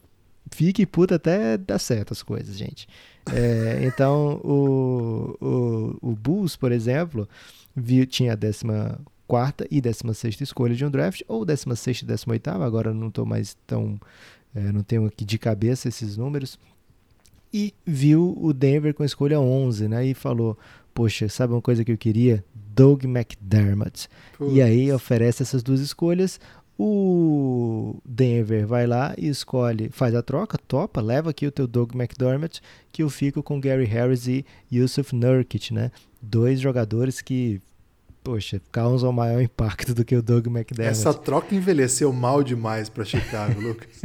Fique 0.49 0.85
puto 0.85 1.15
até 1.15 1.57
dar 1.57 1.79
certo 1.79 2.13
as 2.13 2.23
coisas, 2.23 2.57
gente. 2.57 2.87
É, 3.29 3.81
então, 3.83 4.39
o, 4.41 5.37
o, 5.41 6.11
o 6.11 6.15
Bulls, 6.15 6.55
por 6.55 6.71
exemplo, 6.71 7.27
viu, 7.75 8.05
tinha 8.07 8.31
a 8.31 8.35
décima 8.35 8.97
quarta 9.27 9.67
e 9.69 9.81
décima 9.81 10.13
sexta 10.13 10.43
escolha 10.43 10.75
de 10.75 10.85
um 10.85 10.89
draft, 10.89 11.21
ou 11.27 11.45
décima 11.45 11.75
sexta 11.75 12.05
e 12.05 12.07
décima 12.07 12.33
oitava, 12.33 12.65
agora 12.65 12.93
não 12.93 13.09
estou 13.09 13.25
mais 13.25 13.55
tão... 13.65 13.99
É, 14.55 14.71
não 14.71 14.81
tenho 14.81 15.05
aqui 15.05 15.25
de 15.25 15.37
cabeça 15.37 15.87
esses 15.87 16.17
números, 16.17 16.57
e 17.53 17.73
viu 17.85 18.35
o 18.39 18.53
Denver 18.53 18.93
com 18.93 19.03
a 19.03 19.05
escolha 19.05 19.39
11, 19.39 19.87
né, 19.87 20.05
e 20.05 20.13
falou, 20.13 20.57
poxa, 20.93 21.29
sabe 21.29 21.53
uma 21.53 21.61
coisa 21.61 21.83
que 21.83 21.91
eu 21.91 21.97
queria? 21.97 22.43
Doug 22.53 23.03
McDermott. 23.05 24.09
Putz. 24.37 24.53
E 24.53 24.61
aí 24.61 24.91
oferece 24.91 25.43
essas 25.43 25.63
duas 25.63 25.79
escolhas, 25.79 26.39
o 26.79 27.99
Denver 28.05 28.67
vai 28.67 28.85
lá 28.85 29.15
e 29.17 29.27
escolhe, 29.27 29.89
faz 29.89 30.13
a 30.13 30.21
troca, 30.21 30.59
topa, 30.67 31.01
leva 31.01 31.31
aqui 31.31 31.47
o 31.47 31.51
teu 31.51 31.65
Doug 31.65 31.95
McDermott, 31.95 32.61
que 32.91 33.01
eu 33.01 33.09
fico 33.09 33.41
com 33.41 33.59
Gary 33.59 33.85
Harris 33.85 34.27
e 34.27 34.45
Yusuf 34.71 35.15
Nurkic, 35.15 35.73
né? 35.73 35.91
Dois 36.21 36.59
jogadores 36.59 37.19
que 37.19 37.59
poxa, 38.27 38.61
causam 38.73 39.09
maior 39.13 39.41
impacto 39.41 39.93
do 39.93 40.03
que 40.03 40.13
o 40.13 40.21
Doug 40.21 40.47
McDermott. 40.47 40.91
Essa 40.91 41.13
troca 41.13 41.55
envelheceu 41.55 42.11
mal 42.11 42.43
demais 42.43 42.89
para 42.89 43.05
Chicago, 43.05 43.57
Lucas. 43.63 44.01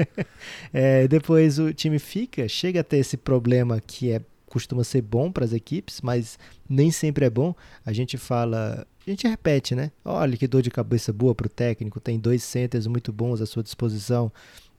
é, 0.72 1.08
depois 1.08 1.58
o 1.58 1.74
time 1.74 1.98
fica, 1.98 2.46
chega 2.46 2.82
a 2.82 2.84
ter 2.84 2.98
esse 2.98 3.16
problema 3.16 3.80
que 3.84 4.12
é 4.12 4.22
costuma 4.46 4.84
ser 4.84 5.02
bom 5.02 5.32
para 5.32 5.44
as 5.44 5.52
equipes, 5.52 6.00
mas 6.02 6.38
nem 6.68 6.92
sempre 6.92 7.24
é 7.24 7.30
bom. 7.30 7.52
A 7.84 7.92
gente 7.92 8.16
fala, 8.16 8.86
a 9.04 9.10
gente 9.10 9.26
repete, 9.26 9.74
né? 9.74 9.90
Olha 10.04 10.36
que 10.36 10.46
dor 10.46 10.62
de 10.62 10.70
cabeça 10.70 11.12
boa 11.12 11.34
para 11.34 11.48
o 11.48 11.50
técnico, 11.50 11.98
tem 11.98 12.16
dois 12.20 12.44
centers 12.44 12.86
muito 12.86 13.12
bons 13.12 13.40
à 13.40 13.46
sua 13.46 13.64
disposição, 13.64 14.30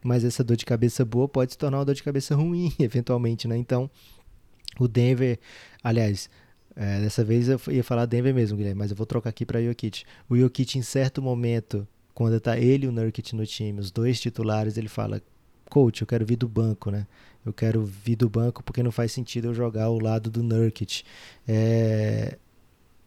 mas 0.02 0.24
essa 0.24 0.42
dor 0.42 0.56
de 0.56 0.64
cabeça 0.64 1.04
boa 1.04 1.28
pode 1.28 1.52
se 1.52 1.58
tornar 1.58 1.80
uma 1.80 1.86
dor 1.86 1.96
de 1.96 2.04
cabeça 2.04 2.34
ruim, 2.34 2.72
eventualmente, 2.80 3.46
né? 3.46 3.58
Então, 3.58 3.90
O 4.80 4.88
Denver, 4.88 5.38
aliás, 5.84 6.30
é, 6.76 7.02
dessa 7.02 7.24
vez 7.24 7.50
eu 7.50 7.60
ia 7.70 7.84
falar 7.84 8.06
Denver 8.06 8.34
mesmo, 8.34 8.58
Guilherme, 8.58 8.80
mas 8.80 8.92
eu 8.92 8.98
vou 8.98 9.06
trocar 9.06 9.30
aqui 9.30 9.46
para 9.46 9.62
Jokic. 9.62 10.04
O 10.30 10.36
Jokic, 10.36 10.78
em 10.78 10.82
certo 10.82 11.22
momento, 11.22 11.88
quando 12.14 12.40
tá 12.40 12.58
ele 12.58 12.86
e 12.86 12.90
o 12.90 12.92
Nurkic 12.92 13.36
no 13.36 13.46
time, 13.46 13.80
os 13.80 13.92
dois 13.92 14.20
titulares, 14.20 14.78
ele 14.78 14.88
fala: 14.88 15.22
Coach, 15.70 16.02
eu 16.02 16.08
quero 16.08 16.26
vir 16.26 16.36
do 16.36 16.48
banco, 16.48 16.92
né? 16.92 17.08
Eu 17.46 17.54
quero 17.54 17.84
vir 17.84 18.16
do 18.16 18.30
banco 18.30 18.64
porque 18.64 18.82
não 18.82 18.92
faz 18.92 19.12
sentido 19.12 19.50
eu 19.50 19.54
jogar 19.54 19.86
ao 19.86 20.00
lado 20.00 20.30
do 20.30 20.42
Nurkic. 20.42 21.04
É... 21.48 22.38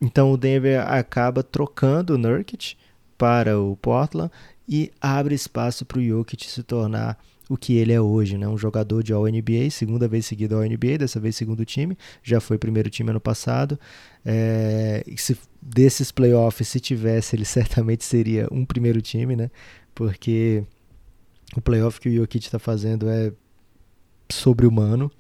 Então 0.01 0.31
o 0.31 0.37
Denver 0.37 0.81
acaba 0.87 1.43
trocando 1.43 2.15
o 2.15 2.19
Nurkic 2.19 2.77
para 3.17 3.59
o 3.59 3.77
Portland 3.77 4.31
e 4.69 4.93
abre 5.01 5.35
espaço 5.35 5.87
para 5.87 5.99
o 5.99 6.03
Jokic 6.03 6.47
se 6.51 6.63
tornar 6.63 7.19
o 7.49 7.57
que 7.57 7.77
ele 7.77 7.93
é 7.93 8.01
hoje, 8.01 8.37
né? 8.37 8.49
Um 8.49 8.59
jogador 8.59 9.03
de 9.03 9.13
All-NBA, 9.13 9.71
segunda 9.71 10.09
vez 10.09 10.27
seguida 10.27 10.57
All-NBA, 10.57 10.99
dessa 10.99 11.21
vez 11.21 11.37
segundo 11.37 11.65
time, 11.65 11.97
já 12.23 12.41
foi 12.41 12.59
primeiro 12.59 12.91
time 12.91 13.11
ano 13.11 13.21
passado. 13.21 13.79
É, 14.25 15.05
se 15.17 15.39
desses 15.63 16.11
playoffs, 16.11 16.67
se 16.69 16.81
tivesse, 16.81 17.37
ele 17.37 17.45
certamente 17.47 18.05
seria 18.05 18.49
um 18.51 18.65
primeiro 18.65 19.01
time, 19.01 19.37
né? 19.37 19.51
Porque 19.95 20.65
o 21.57 21.61
playoff 21.61 22.01
que 22.01 22.09
o 22.09 22.13
Jokic 22.13 22.47
está 22.47 22.59
fazendo 22.59 23.09
é 23.09 23.33
sobre-humano. 24.29 25.11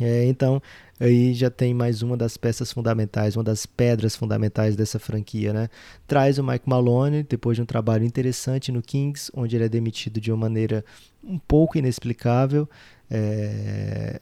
É, 0.00 0.24
então, 0.24 0.60
aí 0.98 1.34
já 1.34 1.50
tem 1.50 1.74
mais 1.74 2.02
uma 2.02 2.16
das 2.16 2.36
peças 2.36 2.72
fundamentais, 2.72 3.36
uma 3.36 3.44
das 3.44 3.66
pedras 3.66 4.16
fundamentais 4.16 4.76
dessa 4.76 4.98
franquia, 4.98 5.52
né? 5.52 5.68
Traz 6.06 6.38
o 6.38 6.44
Mike 6.44 6.68
Malone 6.68 7.22
depois 7.22 7.56
de 7.56 7.62
um 7.62 7.66
trabalho 7.66 8.04
interessante 8.04 8.70
no 8.70 8.82
Kings, 8.82 9.30
onde 9.34 9.56
ele 9.56 9.64
é 9.64 9.68
demitido 9.68 10.20
de 10.20 10.30
uma 10.30 10.38
maneira 10.38 10.84
um 11.22 11.38
pouco 11.38 11.78
inexplicável. 11.78 12.68
É... 13.10 14.20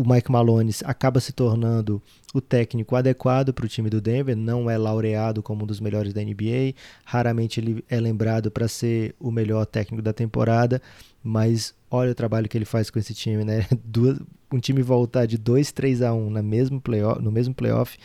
O 0.00 0.08
Mike 0.08 0.30
Malone 0.30 0.70
acaba 0.84 1.18
se 1.18 1.32
tornando 1.32 2.00
o 2.32 2.40
técnico 2.40 2.94
adequado 2.94 3.52
para 3.52 3.64
o 3.64 3.68
time 3.68 3.90
do 3.90 4.00
Denver, 4.00 4.36
não 4.36 4.70
é 4.70 4.78
laureado 4.78 5.42
como 5.42 5.64
um 5.64 5.66
dos 5.66 5.80
melhores 5.80 6.12
da 6.12 6.22
NBA, 6.22 6.72
raramente 7.04 7.58
ele 7.58 7.84
é 7.88 7.98
lembrado 7.98 8.48
para 8.48 8.68
ser 8.68 9.12
o 9.18 9.32
melhor 9.32 9.66
técnico 9.66 10.00
da 10.00 10.12
temporada, 10.12 10.80
mas 11.20 11.74
olha 11.90 12.12
o 12.12 12.14
trabalho 12.14 12.48
que 12.48 12.56
ele 12.56 12.64
faz 12.64 12.90
com 12.90 12.98
esse 13.00 13.12
time, 13.12 13.44
né? 13.44 13.66
Duas, 13.84 14.20
um 14.52 14.60
time 14.60 14.82
voltar 14.82 15.26
de 15.26 15.36
2, 15.36 15.72
3 15.72 16.02
a 16.02 16.14
1 16.14 16.30
na 16.30 16.42
mesmo 16.42 16.80
playoff, 16.80 17.20
no 17.20 17.32
mesmo 17.32 17.52
playoff 17.52 17.98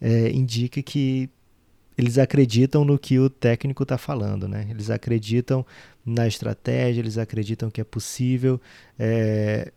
é, 0.00 0.30
indica 0.30 0.80
que 0.80 1.28
eles 1.98 2.18
acreditam 2.18 2.84
no 2.84 2.96
que 2.96 3.18
o 3.18 3.28
técnico 3.28 3.82
está 3.82 3.98
falando, 3.98 4.46
né? 4.46 4.66
Eles 4.70 4.90
acreditam 4.90 5.66
na 6.06 6.26
estratégia, 6.28 7.00
eles 7.00 7.18
acreditam 7.18 7.68
que 7.68 7.80
é 7.80 7.84
possível, 7.84 8.60
é, 8.96 9.72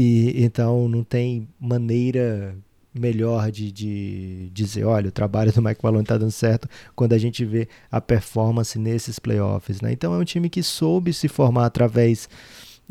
e 0.00 0.44
então 0.44 0.88
não 0.88 1.02
tem 1.02 1.48
maneira 1.58 2.56
melhor 2.94 3.50
de, 3.50 3.72
de 3.72 4.48
dizer, 4.52 4.84
olha, 4.84 5.08
o 5.08 5.12
trabalho 5.12 5.52
do 5.52 5.60
Mike 5.60 5.80
Malone 5.82 6.04
está 6.04 6.16
dando 6.16 6.30
certo 6.30 6.68
quando 6.94 7.14
a 7.14 7.18
gente 7.18 7.44
vê 7.44 7.66
a 7.90 8.00
performance 8.00 8.78
nesses 8.78 9.18
playoffs, 9.18 9.80
né? 9.80 9.90
Então 9.90 10.14
é 10.14 10.18
um 10.18 10.24
time 10.24 10.48
que 10.48 10.62
soube 10.62 11.12
se 11.12 11.26
formar 11.26 11.66
através 11.66 12.28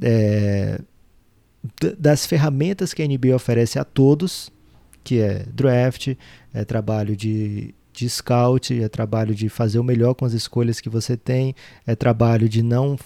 é, 0.01 0.81
das 1.97 2.25
ferramentas 2.25 2.93
que 2.93 3.01
a 3.01 3.07
NBA 3.07 3.33
oferece 3.33 3.79
a 3.79 3.85
todos, 3.85 4.51
que 5.01 5.21
é 5.21 5.45
draft, 5.53 6.13
é 6.53 6.65
trabalho 6.65 7.15
de, 7.15 7.73
de 7.93 8.09
scout, 8.09 8.77
é 8.83 8.89
trabalho 8.89 9.33
de 9.33 9.47
fazer 9.47 9.79
o 9.79 9.83
melhor 9.83 10.13
com 10.13 10.25
as 10.25 10.33
escolhas 10.33 10.81
que 10.81 10.89
você 10.89 11.15
tem, 11.15 11.55
é 11.85 11.95
trabalho 11.95 12.49
de 12.49 12.61
não 12.61 12.97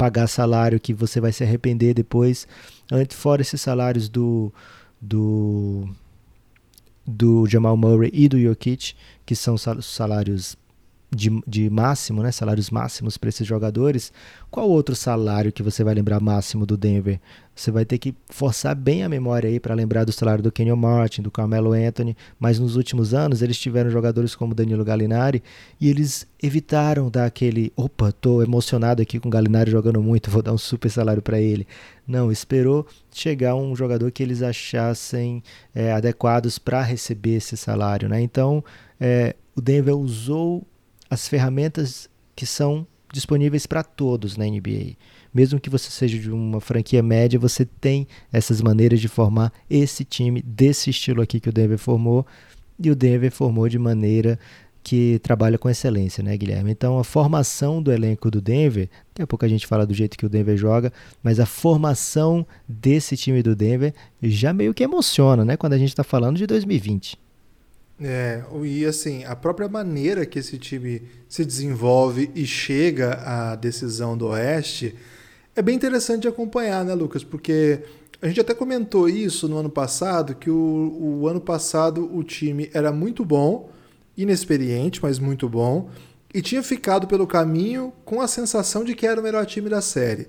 pagar 0.00 0.26
salário 0.28 0.80
que 0.80 0.94
você 0.94 1.20
vai 1.20 1.30
se 1.30 1.44
arrepender 1.44 1.92
depois. 1.92 2.48
Antes, 2.90 3.16
fora 3.16 3.42
esses 3.42 3.60
salários 3.60 4.08
do, 4.08 4.52
do 5.00 5.88
do 7.06 7.46
Jamal 7.46 7.76
Murray 7.76 8.10
e 8.12 8.28
do 8.28 8.40
Jokic, 8.40 8.94
que 9.26 9.34
são 9.34 9.56
salários 9.58 10.56
de, 11.10 11.42
de 11.46 11.68
máximo, 11.68 12.22
né, 12.22 12.30
salários 12.30 12.70
máximos 12.70 13.18
para 13.18 13.28
esses 13.28 13.46
jogadores, 13.46 14.12
qual 14.50 14.68
outro 14.68 14.94
salário 14.94 15.52
que 15.52 15.62
você 15.62 15.82
vai 15.82 15.94
lembrar 15.94 16.20
máximo 16.20 16.64
do 16.64 16.76
Denver? 16.76 17.20
Você 17.54 17.70
vai 17.70 17.84
ter 17.84 17.98
que 17.98 18.14
forçar 18.28 18.74
bem 18.74 19.02
a 19.02 19.08
memória 19.08 19.50
aí 19.50 19.58
para 19.58 19.74
lembrar 19.74 20.04
do 20.04 20.12
salário 20.12 20.42
do 20.42 20.52
Kenyon 20.52 20.76
Martin, 20.76 21.20
do 21.20 21.30
Carmelo 21.30 21.72
Anthony, 21.72 22.16
mas 22.38 22.58
nos 22.58 22.76
últimos 22.76 23.12
anos 23.12 23.42
eles 23.42 23.58
tiveram 23.58 23.90
jogadores 23.90 24.34
como 24.34 24.54
Danilo 24.54 24.84
Gallinari 24.84 25.42
e 25.80 25.90
eles 25.90 26.26
evitaram 26.40 27.10
dar 27.10 27.26
aquele, 27.26 27.72
opa, 27.76 28.12
tô 28.12 28.42
emocionado 28.42 29.02
aqui 29.02 29.18
com 29.18 29.28
o 29.28 29.30
Gallinari 29.30 29.70
jogando 29.70 30.00
muito, 30.00 30.30
vou 30.30 30.42
dar 30.42 30.52
um 30.52 30.58
super 30.58 30.90
salário 30.90 31.20
para 31.20 31.40
ele. 31.40 31.66
Não, 32.06 32.30
esperou 32.30 32.86
chegar 33.12 33.54
um 33.56 33.74
jogador 33.74 34.10
que 34.10 34.22
eles 34.22 34.42
achassem 34.42 35.42
é, 35.74 35.92
adequados 35.92 36.58
para 36.58 36.82
receber 36.82 37.36
esse 37.36 37.56
salário, 37.56 38.08
né? 38.08 38.20
Então, 38.20 38.64
é, 38.98 39.34
o 39.54 39.60
Denver 39.60 39.96
usou 39.96 40.66
as 41.10 41.26
ferramentas 41.28 42.08
que 42.34 42.46
são 42.46 42.86
disponíveis 43.12 43.66
para 43.66 43.82
todos 43.82 44.36
na 44.36 44.44
NBA. 44.46 44.96
Mesmo 45.34 45.60
que 45.60 45.68
você 45.68 45.90
seja 45.90 46.18
de 46.18 46.30
uma 46.30 46.60
franquia 46.60 47.02
média, 47.02 47.38
você 47.38 47.64
tem 47.64 48.06
essas 48.32 48.62
maneiras 48.62 49.00
de 49.00 49.08
formar 49.08 49.52
esse 49.68 50.04
time 50.04 50.40
desse 50.42 50.90
estilo 50.90 51.20
aqui 51.20 51.40
que 51.40 51.48
o 51.48 51.52
Denver 51.52 51.78
formou. 51.78 52.26
E 52.78 52.90
o 52.90 52.94
Denver 52.94 53.30
formou 53.30 53.68
de 53.68 53.78
maneira 53.78 54.38
que 54.82 55.18
trabalha 55.22 55.58
com 55.58 55.68
excelência, 55.68 56.22
né, 56.22 56.36
Guilherme? 56.36 56.70
Então, 56.70 56.98
a 56.98 57.04
formação 57.04 57.82
do 57.82 57.92
elenco 57.92 58.30
do 58.30 58.40
Denver, 58.40 58.88
daqui 59.10 59.22
a 59.22 59.26
pouco 59.26 59.44
a 59.44 59.48
gente 59.48 59.66
fala 59.66 59.86
do 59.86 59.92
jeito 59.92 60.16
que 60.16 60.24
o 60.24 60.28
Denver 60.28 60.56
joga, 60.56 60.92
mas 61.22 61.38
a 61.38 61.46
formação 61.46 62.46
desse 62.66 63.16
time 63.16 63.42
do 63.42 63.54
Denver 63.54 63.92
já 64.22 64.52
meio 64.52 64.72
que 64.72 64.82
emociona, 64.82 65.44
né, 65.44 65.56
quando 65.56 65.74
a 65.74 65.78
gente 65.78 65.90
está 65.90 66.02
falando 66.02 66.38
de 66.38 66.46
2020. 66.46 67.18
É, 68.02 68.42
e 68.64 68.86
assim, 68.86 69.24
a 69.24 69.36
própria 69.36 69.68
maneira 69.68 70.24
que 70.24 70.38
esse 70.38 70.56
time 70.56 71.02
se 71.28 71.44
desenvolve 71.44 72.30
e 72.34 72.46
chega 72.46 73.12
à 73.24 73.54
decisão 73.54 74.16
do 74.16 74.28
Oeste 74.28 74.96
é 75.54 75.60
bem 75.60 75.76
interessante 75.76 76.22
de 76.22 76.28
acompanhar, 76.28 76.82
né, 76.82 76.94
Lucas? 76.94 77.22
Porque 77.22 77.80
a 78.22 78.26
gente 78.26 78.40
até 78.40 78.54
comentou 78.54 79.08
isso 79.08 79.46
no 79.48 79.58
ano 79.58 79.68
passado, 79.68 80.34
que 80.34 80.50
o, 80.50 81.20
o 81.20 81.28
ano 81.28 81.40
passado 81.40 82.08
o 82.14 82.22
time 82.22 82.70
era 82.72 82.90
muito 82.90 83.22
bom, 83.24 83.70
inexperiente, 84.16 85.02
mas 85.02 85.18
muito 85.18 85.48
bom, 85.48 85.90
e 86.32 86.40
tinha 86.40 86.62
ficado 86.62 87.06
pelo 87.06 87.26
caminho 87.26 87.92
com 88.04 88.22
a 88.22 88.28
sensação 88.28 88.82
de 88.82 88.94
que 88.94 89.06
era 89.06 89.20
o 89.20 89.22
melhor 89.22 89.44
time 89.44 89.68
da 89.68 89.82
série. 89.82 90.28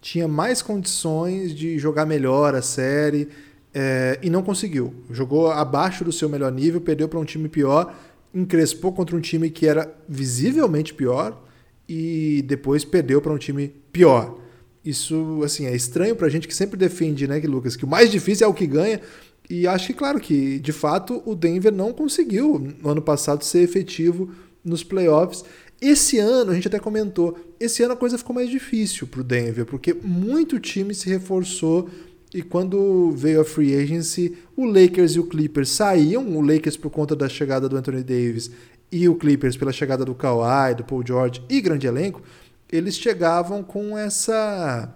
Tinha 0.00 0.26
mais 0.26 0.62
condições 0.62 1.54
de 1.54 1.78
jogar 1.78 2.04
melhor 2.06 2.54
a 2.56 2.62
série, 2.62 3.28
é, 3.74 4.18
e 4.22 4.28
não 4.28 4.42
conseguiu. 4.42 4.94
Jogou 5.10 5.50
abaixo 5.50 6.04
do 6.04 6.12
seu 6.12 6.28
melhor 6.28 6.52
nível, 6.52 6.80
perdeu 6.80 7.08
para 7.08 7.18
um 7.18 7.24
time 7.24 7.48
pior, 7.48 7.94
encrespou 8.34 8.92
contra 8.92 9.16
um 9.16 9.20
time 9.20 9.50
que 9.50 9.66
era 9.66 9.92
visivelmente 10.08 10.94
pior 10.94 11.42
e 11.88 12.42
depois 12.46 12.84
perdeu 12.84 13.20
para 13.20 13.32
um 13.32 13.38
time 13.38 13.68
pior. 13.92 14.38
Isso 14.84 15.40
assim 15.44 15.66
é 15.66 15.74
estranho 15.74 16.16
para 16.16 16.26
a 16.26 16.30
gente 16.30 16.48
que 16.48 16.54
sempre 16.54 16.76
defende, 16.76 17.26
né, 17.28 17.38
Lucas, 17.40 17.76
que 17.76 17.84
o 17.84 17.88
mais 17.88 18.10
difícil 18.10 18.46
é 18.46 18.50
o 18.50 18.54
que 18.54 18.66
ganha. 18.66 19.00
E 19.48 19.66
acho 19.66 19.88
que 19.88 19.94
claro 19.94 20.18
que 20.18 20.58
de 20.58 20.72
fato 20.72 21.22
o 21.24 21.34
Denver 21.34 21.72
não 21.72 21.92
conseguiu 21.92 22.58
no 22.82 22.90
ano 22.90 23.02
passado 23.02 23.44
ser 23.44 23.60
efetivo 23.60 24.30
nos 24.64 24.82
playoffs. 24.82 25.44
Esse 25.80 26.18
ano, 26.18 26.52
a 26.52 26.54
gente 26.54 26.68
até 26.68 26.78
comentou, 26.78 27.36
esse 27.58 27.82
ano 27.82 27.94
a 27.94 27.96
coisa 27.96 28.16
ficou 28.16 28.34
mais 28.34 28.48
difícil 28.48 29.06
para 29.06 29.20
o 29.20 29.24
Denver, 29.24 29.66
porque 29.66 29.92
muito 29.92 30.60
time 30.60 30.94
se 30.94 31.08
reforçou 31.08 31.88
e 32.34 32.42
quando 32.42 33.10
veio 33.12 33.42
a 33.42 33.44
free 33.44 33.74
agency, 33.74 34.38
o 34.56 34.64
Lakers 34.64 35.12
e 35.12 35.20
o 35.20 35.26
Clippers 35.26 35.68
saíam, 35.68 36.26
o 36.34 36.40
Lakers 36.40 36.76
por 36.76 36.90
conta 36.90 37.14
da 37.14 37.28
chegada 37.28 37.68
do 37.68 37.76
Anthony 37.76 38.02
Davis 38.02 38.50
e 38.90 39.08
o 39.08 39.14
Clippers 39.16 39.56
pela 39.56 39.72
chegada 39.72 40.04
do 40.04 40.14
Kawhi, 40.14 40.74
do 40.74 40.84
Paul 40.84 41.06
George 41.06 41.42
e 41.48 41.60
grande 41.60 41.86
elenco, 41.86 42.22
eles 42.70 42.96
chegavam 42.96 43.62
com 43.62 43.96
essa 43.98 44.94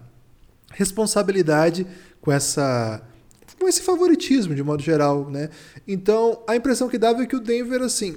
responsabilidade, 0.71 1.87
com 2.21 2.33
essa 2.33 3.03
com 3.59 3.67
esse 3.67 3.81
favoritismo 3.81 4.55
de 4.55 4.63
modo 4.63 4.83
geral, 4.83 5.31
né? 5.31 5.49
Então, 5.89 6.43
a 6.47 6.55
impressão 6.55 6.89
que 6.89 6.99
dava 6.99 7.23
é 7.23 7.27
que 7.27 7.37
o 7.37 7.41
Denver 7.41 7.81
assim, 7.81 8.17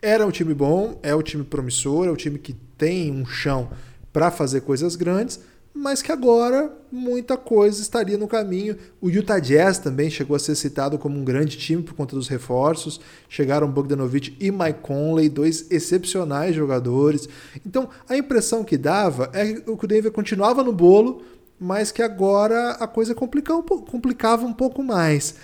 era 0.00 0.26
um 0.26 0.30
time 0.30 0.54
bom, 0.54 0.98
é 1.02 1.14
um 1.14 1.22
time 1.22 1.44
promissor, 1.44 2.06
é 2.06 2.10
um 2.10 2.16
time 2.16 2.38
que 2.38 2.54
tem 2.76 3.12
um 3.12 3.26
chão 3.26 3.70
para 4.12 4.30
fazer 4.30 4.62
coisas 4.62 4.96
grandes, 4.96 5.40
mas 5.78 6.02
que 6.02 6.10
agora 6.10 6.72
muita 6.90 7.36
coisa 7.36 7.80
estaria 7.80 8.18
no 8.18 8.26
caminho. 8.26 8.76
O 9.00 9.08
Utah 9.08 9.38
Jazz 9.38 9.78
também 9.78 10.10
chegou 10.10 10.34
a 10.34 10.38
ser 10.38 10.56
citado 10.56 10.98
como 10.98 11.16
um 11.16 11.24
grande 11.24 11.56
time 11.56 11.82
por 11.84 11.94
conta 11.94 12.16
dos 12.16 12.26
reforços. 12.26 13.00
Chegaram 13.28 13.70
Bogdanovich 13.70 14.36
e 14.40 14.50
Mike 14.50 14.80
Conley, 14.82 15.28
dois 15.28 15.70
excepcionais 15.70 16.56
jogadores. 16.56 17.28
Então, 17.64 17.88
a 18.08 18.16
impressão 18.16 18.64
que 18.64 18.76
dava 18.76 19.30
é 19.32 19.52
que 19.54 19.70
o 19.70 19.86
Denver 19.86 20.10
continuava 20.10 20.64
no 20.64 20.72
bolo, 20.72 21.22
mas 21.60 21.92
que 21.92 22.02
agora 22.02 22.72
a 22.72 22.88
coisa 22.88 23.14
complicava 23.14 24.44
um 24.44 24.52
pouco 24.52 24.82
mais. 24.82 25.36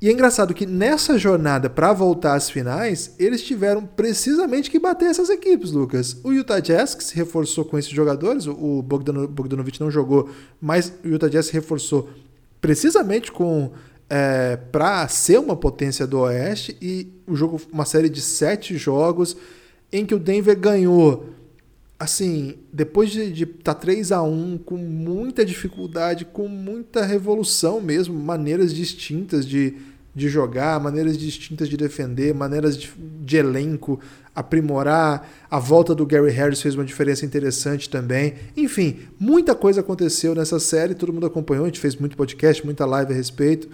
E 0.00 0.08
é 0.08 0.12
engraçado 0.12 0.52
que 0.52 0.66
nessa 0.66 1.16
jornada 1.18 1.70
para 1.70 1.92
voltar 1.92 2.34
às 2.34 2.50
finais, 2.50 3.14
eles 3.18 3.42
tiveram 3.42 3.86
precisamente 3.86 4.70
que 4.70 4.78
bater 4.78 5.06
essas 5.06 5.30
equipes, 5.30 5.70
Lucas. 5.70 6.20
O 6.22 6.32
Utah 6.32 6.60
Jazz, 6.60 6.94
que 6.94 7.02
se 7.02 7.14
reforçou 7.16 7.64
com 7.64 7.78
esses 7.78 7.90
jogadores, 7.90 8.46
o 8.46 8.82
Bogdan 8.82 9.26
Bogdanovich 9.26 9.80
não 9.80 9.90
jogou, 9.90 10.28
mas 10.60 10.92
o 11.02 11.08
Utah 11.08 11.28
Jazz 11.28 11.46
se 11.46 11.52
reforçou 11.52 12.10
precisamente 12.60 13.32
com 13.32 13.72
é, 14.08 14.56
para 14.56 15.08
ser 15.08 15.38
uma 15.38 15.56
potência 15.56 16.06
do 16.06 16.20
Oeste 16.20 16.76
e 16.80 17.08
o 17.26 17.34
jogo 17.34 17.60
uma 17.72 17.84
série 17.84 18.08
de 18.08 18.20
sete 18.20 18.76
jogos 18.76 19.36
em 19.92 20.04
que 20.04 20.14
o 20.14 20.18
Denver 20.18 20.58
ganhou 20.58 21.26
assim 21.98 22.56
depois 22.72 23.10
de 23.10 23.44
estar 23.44 23.74
tá 23.74 23.74
3 23.74 24.12
a 24.12 24.22
1 24.22 24.58
com 24.58 24.76
muita 24.76 25.44
dificuldade 25.44 26.24
com 26.26 26.46
muita 26.46 27.04
revolução 27.04 27.80
mesmo 27.80 28.14
maneiras 28.18 28.74
distintas 28.74 29.46
de, 29.46 29.76
de 30.14 30.28
jogar 30.28 30.78
maneiras 30.78 31.16
distintas 31.16 31.68
de 31.68 31.76
defender 31.76 32.34
maneiras 32.34 32.76
de, 32.76 32.92
de 32.96 33.36
elenco 33.36 33.98
aprimorar. 34.34 35.26
A 35.50 35.58
volta 35.58 35.94
do 35.94 36.04
Gary 36.04 36.30
Harris 36.30 36.60
fez 36.60 36.74
uma 36.74 36.84
diferença 36.84 37.24
interessante 37.24 37.88
também. 37.88 38.34
Enfim 38.54 38.98
muita 39.18 39.54
coisa 39.54 39.80
aconteceu 39.80 40.34
nessa 40.34 40.60
série 40.60 40.94
todo 40.94 41.12
mundo 41.12 41.26
acompanhou 41.26 41.64
a 41.64 41.68
gente 41.68 41.80
fez 41.80 41.96
muito 41.96 42.16
podcast 42.16 42.64
muita 42.64 42.84
live 42.84 43.12
a 43.12 43.16
respeito. 43.16 43.68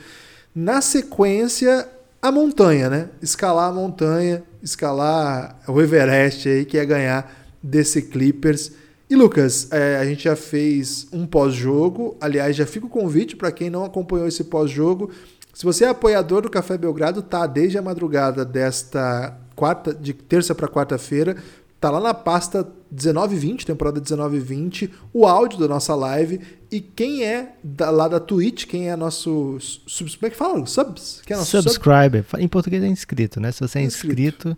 Na 0.54 0.80
sequência, 0.80 1.88
a 2.20 2.30
montanha, 2.30 2.88
né? 2.88 3.08
Escalar 3.20 3.70
a 3.70 3.72
montanha, 3.72 4.44
escalar 4.62 5.58
o 5.66 5.80
Everest 5.80 6.48
aí, 6.48 6.64
que 6.64 6.78
é 6.78 6.84
ganhar 6.84 7.41
desse 7.62 8.02
Clippers. 8.02 8.72
E 9.08 9.14
Lucas, 9.14 9.70
é, 9.70 9.96
a 9.96 10.04
gente 10.04 10.24
já 10.24 10.34
fez 10.34 11.06
um 11.12 11.26
pós-jogo. 11.26 12.16
Aliás, 12.20 12.56
já 12.56 12.66
fica 12.66 12.86
o 12.86 12.90
convite 12.90 13.36
para 13.36 13.52
quem 13.52 13.68
não 13.70 13.84
acompanhou 13.84 14.26
esse 14.26 14.44
pós-jogo. 14.44 15.10
Se 15.52 15.64
você 15.64 15.84
é 15.84 15.88
apoiador 15.88 16.42
do 16.42 16.50
Café 16.50 16.78
Belgrado, 16.78 17.22
tá 17.22 17.46
desde 17.46 17.76
a 17.76 17.82
madrugada 17.82 18.44
desta 18.44 19.38
quarta, 19.54 19.92
de 19.92 20.14
terça 20.14 20.54
para 20.54 20.66
quarta-feira, 20.66 21.36
Tá 21.82 21.90
lá 21.90 21.98
na 21.98 22.14
pasta 22.14 22.62
1920, 22.92 23.66
temporada 23.66 23.98
1920, 23.98 24.88
o 25.12 25.26
áudio 25.26 25.58
da 25.58 25.66
nossa 25.66 25.96
live. 25.96 26.40
E 26.70 26.80
quem 26.80 27.24
é 27.24 27.56
da, 27.60 27.90
lá 27.90 28.06
da 28.06 28.20
Twitch, 28.20 28.66
quem 28.66 28.88
é 28.88 28.94
nosso. 28.94 29.58
Sub, 29.60 30.08
como 30.16 30.28
é 30.28 30.30
que 30.30 30.36
fala? 30.36 30.64
Subs? 30.64 31.20
Quem 31.26 31.34
é 31.34 31.38
nosso 31.38 31.60
Subscriber. 31.60 32.24
Sub? 32.30 32.40
Em 32.40 32.46
português 32.46 32.84
é 32.84 32.86
inscrito, 32.86 33.40
né? 33.40 33.50
Se 33.50 33.58
você 33.58 33.80
é 33.80 33.82
inscrito. 33.82 34.56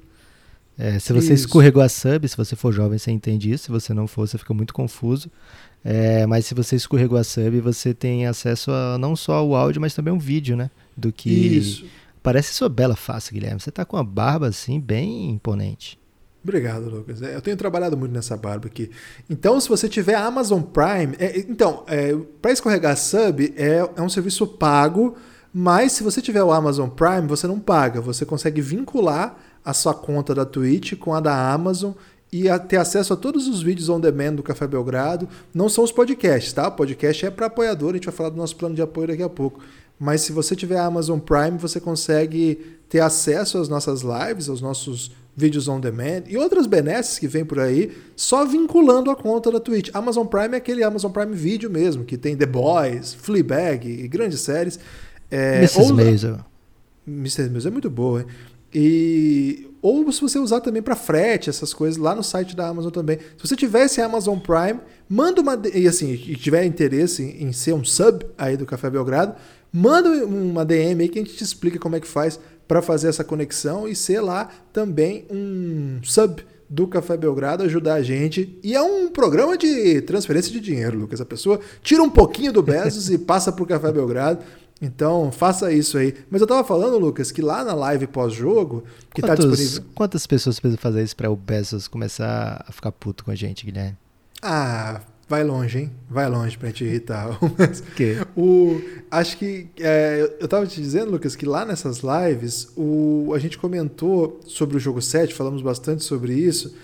É, 0.79 0.99
se 0.99 1.13
você 1.13 1.35
isso. 1.35 1.47
escorregou 1.47 1.83
a 1.83 1.89
sub, 1.89 2.29
se 2.29 2.37
você 2.37 2.57
for 2.57 2.73
jovem, 2.73 2.99
você 2.99 3.11
entende 3.11 3.51
isso. 3.51 3.65
Se 3.65 3.71
você 3.71 3.95
não 3.95 4.07
for, 4.07 4.27
você 4.27 4.37
fica 4.37 4.53
muito 4.53 4.75
confuso. 4.75 5.31
É, 5.85 6.27
mas 6.27 6.47
se 6.47 6.55
você 6.55 6.77
escorregou 6.77 7.19
a 7.19 7.25
sub, 7.25 7.61
você 7.61 7.95
tem 7.95 8.27
acesso 8.27 8.71
a 8.71 8.97
não 8.99 9.15
só 9.15 9.35
ao 9.35 9.55
áudio, 9.55 9.81
mas 9.81 9.95
também 9.95 10.13
um 10.13 10.19
vídeo, 10.19 10.57
né? 10.57 10.71
Do 10.97 11.13
que. 11.13 11.31
Isso. 11.31 11.85
Parece 12.23 12.55
sua 12.55 12.69
bela 12.69 12.97
face, 12.97 13.33
Guilherme. 13.33 13.61
Você 13.61 13.71
tá 13.71 13.85
com 13.85 13.97
uma 13.97 14.05
barba 14.05 14.49
assim, 14.49 14.81
bem 14.81 15.31
imponente. 15.31 15.99
Obrigado, 16.43 16.91
Lucas. 16.91 17.23
É, 17.23 17.35
eu 17.35 17.41
tenho 17.41 17.57
trabalhado 17.57 17.97
muito 17.97 18.13
nessa 18.13 18.37
barba 18.37 18.67
aqui. 18.67 18.91
Então, 19.31 19.59
se 19.61 19.69
você 19.69 19.89
tiver 19.89 20.15
Amazon 20.15 20.61
Prime, 20.61 21.15
é, 21.19 21.39
então, 21.39 21.85
é, 21.87 22.15
para 22.41 22.53
escorregar 22.53 22.97
sub 22.97 23.53
é, 23.57 23.89
é 23.97 24.03
um 24.03 24.09
serviço 24.11 24.47
pago, 24.47 25.17
mas 25.53 25.93
se 25.93 26.03
você 26.03 26.21
tiver 26.21 26.43
o 26.43 26.53
Amazon 26.53 26.89
Prime, 26.89 27.27
você 27.27 27.47
não 27.47 27.59
paga. 27.59 28.01
Você 28.01 28.27
consegue 28.27 28.61
vincular 28.61 29.39
a 29.65 29.73
sua 29.73 29.95
conta 29.95 30.35
da 30.35 30.45
Twitch 30.45 30.95
com 30.97 31.15
a 31.15 31.21
da 31.21 31.53
Amazon 31.53 31.93
e 32.33 32.49
a, 32.49 32.59
ter 32.59 32.77
acesso 32.77 33.13
a 33.13 33.17
todos 33.17 33.47
os 33.47 33.63
vídeos 33.63 33.89
on 33.89 34.01
demand 34.01 34.35
do 34.35 34.43
Café 34.43 34.67
Belgrado. 34.67 35.29
Não 35.55 35.69
são 35.69 35.85
os 35.85 35.93
podcasts, 35.93 36.53
tá? 36.53 36.69
O 36.69 36.73
podcast 36.73 37.27
é 37.27 37.31
para 37.31 37.47
apoiador, 37.47 37.91
a 37.91 37.95
gente 37.95 38.07
vai 38.07 38.15
falar 38.15 38.31
do 38.31 38.37
nosso 38.37 38.57
plano 38.57 38.75
de 38.75 38.83
apoio 38.83 39.09
daqui 39.09 39.23
a 39.23 39.29
pouco. 39.29 39.61
Mas 39.99 40.23
se 40.23 40.33
você 40.33 40.57
tiver 40.57 40.77
a 40.77 40.85
Amazon 40.85 41.19
Prime, 41.19 41.57
você 41.59 41.81
consegue 41.81 42.79
ter 42.89 43.01
acesso 43.01 43.59
às 43.59 43.69
nossas 43.69 44.03
lives, 44.03 44.49
aos 44.49 44.61
nossos 44.61 45.13
vídeos 45.37 45.67
on 45.67 45.81
demand 45.81 46.25
e 46.29 46.37
outras 46.37 46.67
benesses 46.67 47.19
que 47.19 47.27
vem 47.27 47.45
por 47.45 47.59
aí, 47.59 47.97
só 48.15 48.45
vinculando 48.45 49.11
a 49.11 49.17
conta 49.17 49.51
da 49.51 49.61
Twitch. 49.61 49.91
Amazon 49.93 50.27
Prime 50.27 50.55
é 50.55 50.57
aquele 50.57 50.83
Amazon 50.83 51.11
Prime 51.11 51.35
Video 51.35 51.71
mesmo, 51.71 52.05
que 52.05 52.17
tem 52.17 52.37
The 52.37 52.47
Boys, 52.47 53.15
Fleabag 53.15 53.89
e 53.89 54.09
grandes 54.09 54.41
séries. 54.41 54.79
É, 55.31 55.59
Mrs. 55.59 55.81
Ou, 55.81 55.95
Maisel. 55.95 56.39
Mrs. 57.07 57.51
Maisel 57.51 57.71
é 57.71 57.73
muito 57.73 57.91
boa, 57.91 58.21
hein? 58.21 58.27
E 58.75 59.69
ou 59.85 60.11
se 60.11 60.23
você 60.23 60.39
usar 60.39 60.63
também 60.63 60.81
para 60.81 60.97
frete, 60.97 61.51
essas 61.51 61.75
coisas 61.75 61.99
lá 61.99 62.15
no 62.15 62.25
site 62.25 62.57
da 62.57 62.67
Amazon 62.67 62.91
também. 62.91 63.19
Se 63.37 63.47
você 63.47 63.55
tiver 63.55 63.85
esse 63.85 64.01
Amazon 64.01 64.39
Prime, 64.39 64.81
manda 65.07 65.43
uma 65.43 65.61
e 65.75 65.87
assim, 65.87 66.11
e 66.11 66.35
tiver 66.37 66.65
interesse 66.65 67.23
em, 67.23 67.53
ser 67.53 67.75
um 67.75 67.85
sub 67.85 68.25
aí 68.39 68.57
do 68.57 68.65
Café 68.65 68.89
Belgrado, 68.89 69.35
manda 69.71 70.09
uma 70.25 70.65
DM 70.65 71.03
aí 71.03 71.09
que 71.11 71.19
a 71.19 71.23
gente 71.23 71.37
te 71.37 71.45
explica 71.45 71.79
como 71.79 71.97
é 71.97 72.01
que 72.01 72.09
faz 72.09 72.41
para 72.67 72.81
fazer 72.81 73.09
essa 73.09 73.23
conexão 73.23 73.87
e 73.87 73.95
ser 73.95 74.21
lá 74.21 74.49
também 74.73 75.27
um 75.31 76.01
sub 76.03 76.43
do 76.67 76.89
Café 76.89 77.17
Belgrado, 77.17 77.63
ajudar 77.65 77.95
a 77.95 78.03
gente. 78.03 78.59
E 78.63 78.75
é 78.75 78.81
um 78.81 79.09
programa 79.09 79.57
de 79.57 80.01
transferência 80.01 80.51
de 80.51 80.61
dinheiro, 80.61 80.99
Lucas. 80.99 81.21
A 81.21 81.27
pessoa 81.27 81.61
tira 81.83 82.03
um 82.03 82.09
pouquinho 82.09 82.53
do 82.53 82.63
Bezos 82.63 83.11
e 83.11 83.19
passa 83.19 83.53
para 83.53 83.63
o 83.63 83.67
Café 83.67 83.93
Belgrado. 83.93 84.43
Então, 84.85 85.33
faça 85.33 85.73
isso 85.73 85.97
aí. 85.97 86.15
Mas 86.31 86.41
eu 86.41 86.47
tava 86.47 86.63
falando, 86.63 86.99
Lucas, 86.99 87.33
que 87.33 87.41
lá 87.41 87.65
na 87.65 87.75
live 87.75 88.07
pós-jogo, 88.07 88.85
que 89.13 89.21
está 89.21 89.35
disponível. 89.35 89.85
Quantas 89.95 90.27
pessoas 90.27 90.61
precisam 90.61 90.81
fazer 90.81 91.03
isso 91.03 91.17
para 91.17 91.31
o 91.31 91.37
Bezos 91.37 91.89
começar 91.89 92.65
a 92.69 92.73
ficar 92.73 92.93
puto 92.93 93.25
com 93.25 93.31
a 93.31 93.35
gente, 93.35 93.65
Guilherme? 93.65 93.97
Ah, 94.43 95.01
Vai 95.27 95.43
longe, 95.43 95.79
hein? 95.79 95.91
Vai 96.09 96.29
longe 96.29 96.57
pra 96.59 96.69
gente 96.69 96.85
irritar. 96.85 97.39
Mas, 97.57 97.81
que? 97.81 98.19
O, 98.37 98.81
acho 99.11 99.39
que. 99.39 99.69
É, 99.81 100.37
eu 100.39 100.47
tava 100.47 100.67
te 100.67 100.81
dizendo, 100.81 101.11
Lucas, 101.11 101.35
que 101.35 101.47
lá 101.47 101.65
nessas 101.65 102.01
lives 102.01 102.71
o, 102.77 103.33
a 103.35 103.39
gente 103.39 103.57
comentou 103.57 104.41
sobre 104.47 104.77
o 104.77 104.81
jogo 104.81 105.01
7, 105.01 105.35
falamos 105.35 105.63
bastante 105.63 106.05
sobre 106.05 106.35
isso. 106.35 106.77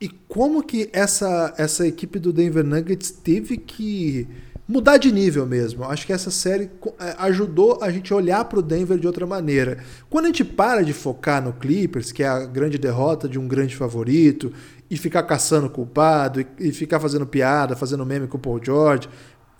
E 0.00 0.08
como 0.08 0.62
que 0.62 0.90
essa, 0.92 1.54
essa 1.56 1.86
equipe 1.86 2.18
do 2.18 2.32
Denver 2.32 2.64
Nuggets 2.64 3.10
teve 3.10 3.56
que 3.56 4.26
mudar 4.66 4.96
de 4.96 5.12
nível 5.12 5.46
mesmo. 5.46 5.84
Acho 5.84 6.06
que 6.06 6.12
essa 6.12 6.30
série 6.30 6.70
é, 6.98 7.14
ajudou 7.18 7.78
a 7.82 7.90
gente 7.90 8.12
a 8.12 8.16
olhar 8.16 8.44
para 8.44 8.58
o 8.58 8.62
Denver 8.62 8.98
de 8.98 9.06
outra 9.06 9.26
maneira. 9.26 9.78
Quando 10.08 10.24
a 10.24 10.28
gente 10.28 10.44
para 10.44 10.82
de 10.82 10.92
focar 10.92 11.42
no 11.42 11.52
Clippers, 11.52 12.12
que 12.12 12.22
é 12.22 12.28
a 12.28 12.46
grande 12.46 12.78
derrota 12.78 13.28
de 13.28 13.38
um 13.38 13.46
grande 13.46 13.76
favorito, 13.76 14.52
e 14.90 14.96
ficar 14.96 15.22
caçando 15.24 15.68
culpado, 15.68 16.44
e, 16.58 16.72
ficar 16.72 17.00
fazendo 17.00 17.26
piada, 17.26 17.74
fazendo 17.74 18.04
meme 18.04 18.26
com 18.26 18.36
o 18.36 18.40
Paul 18.40 18.60
George, 18.62 19.08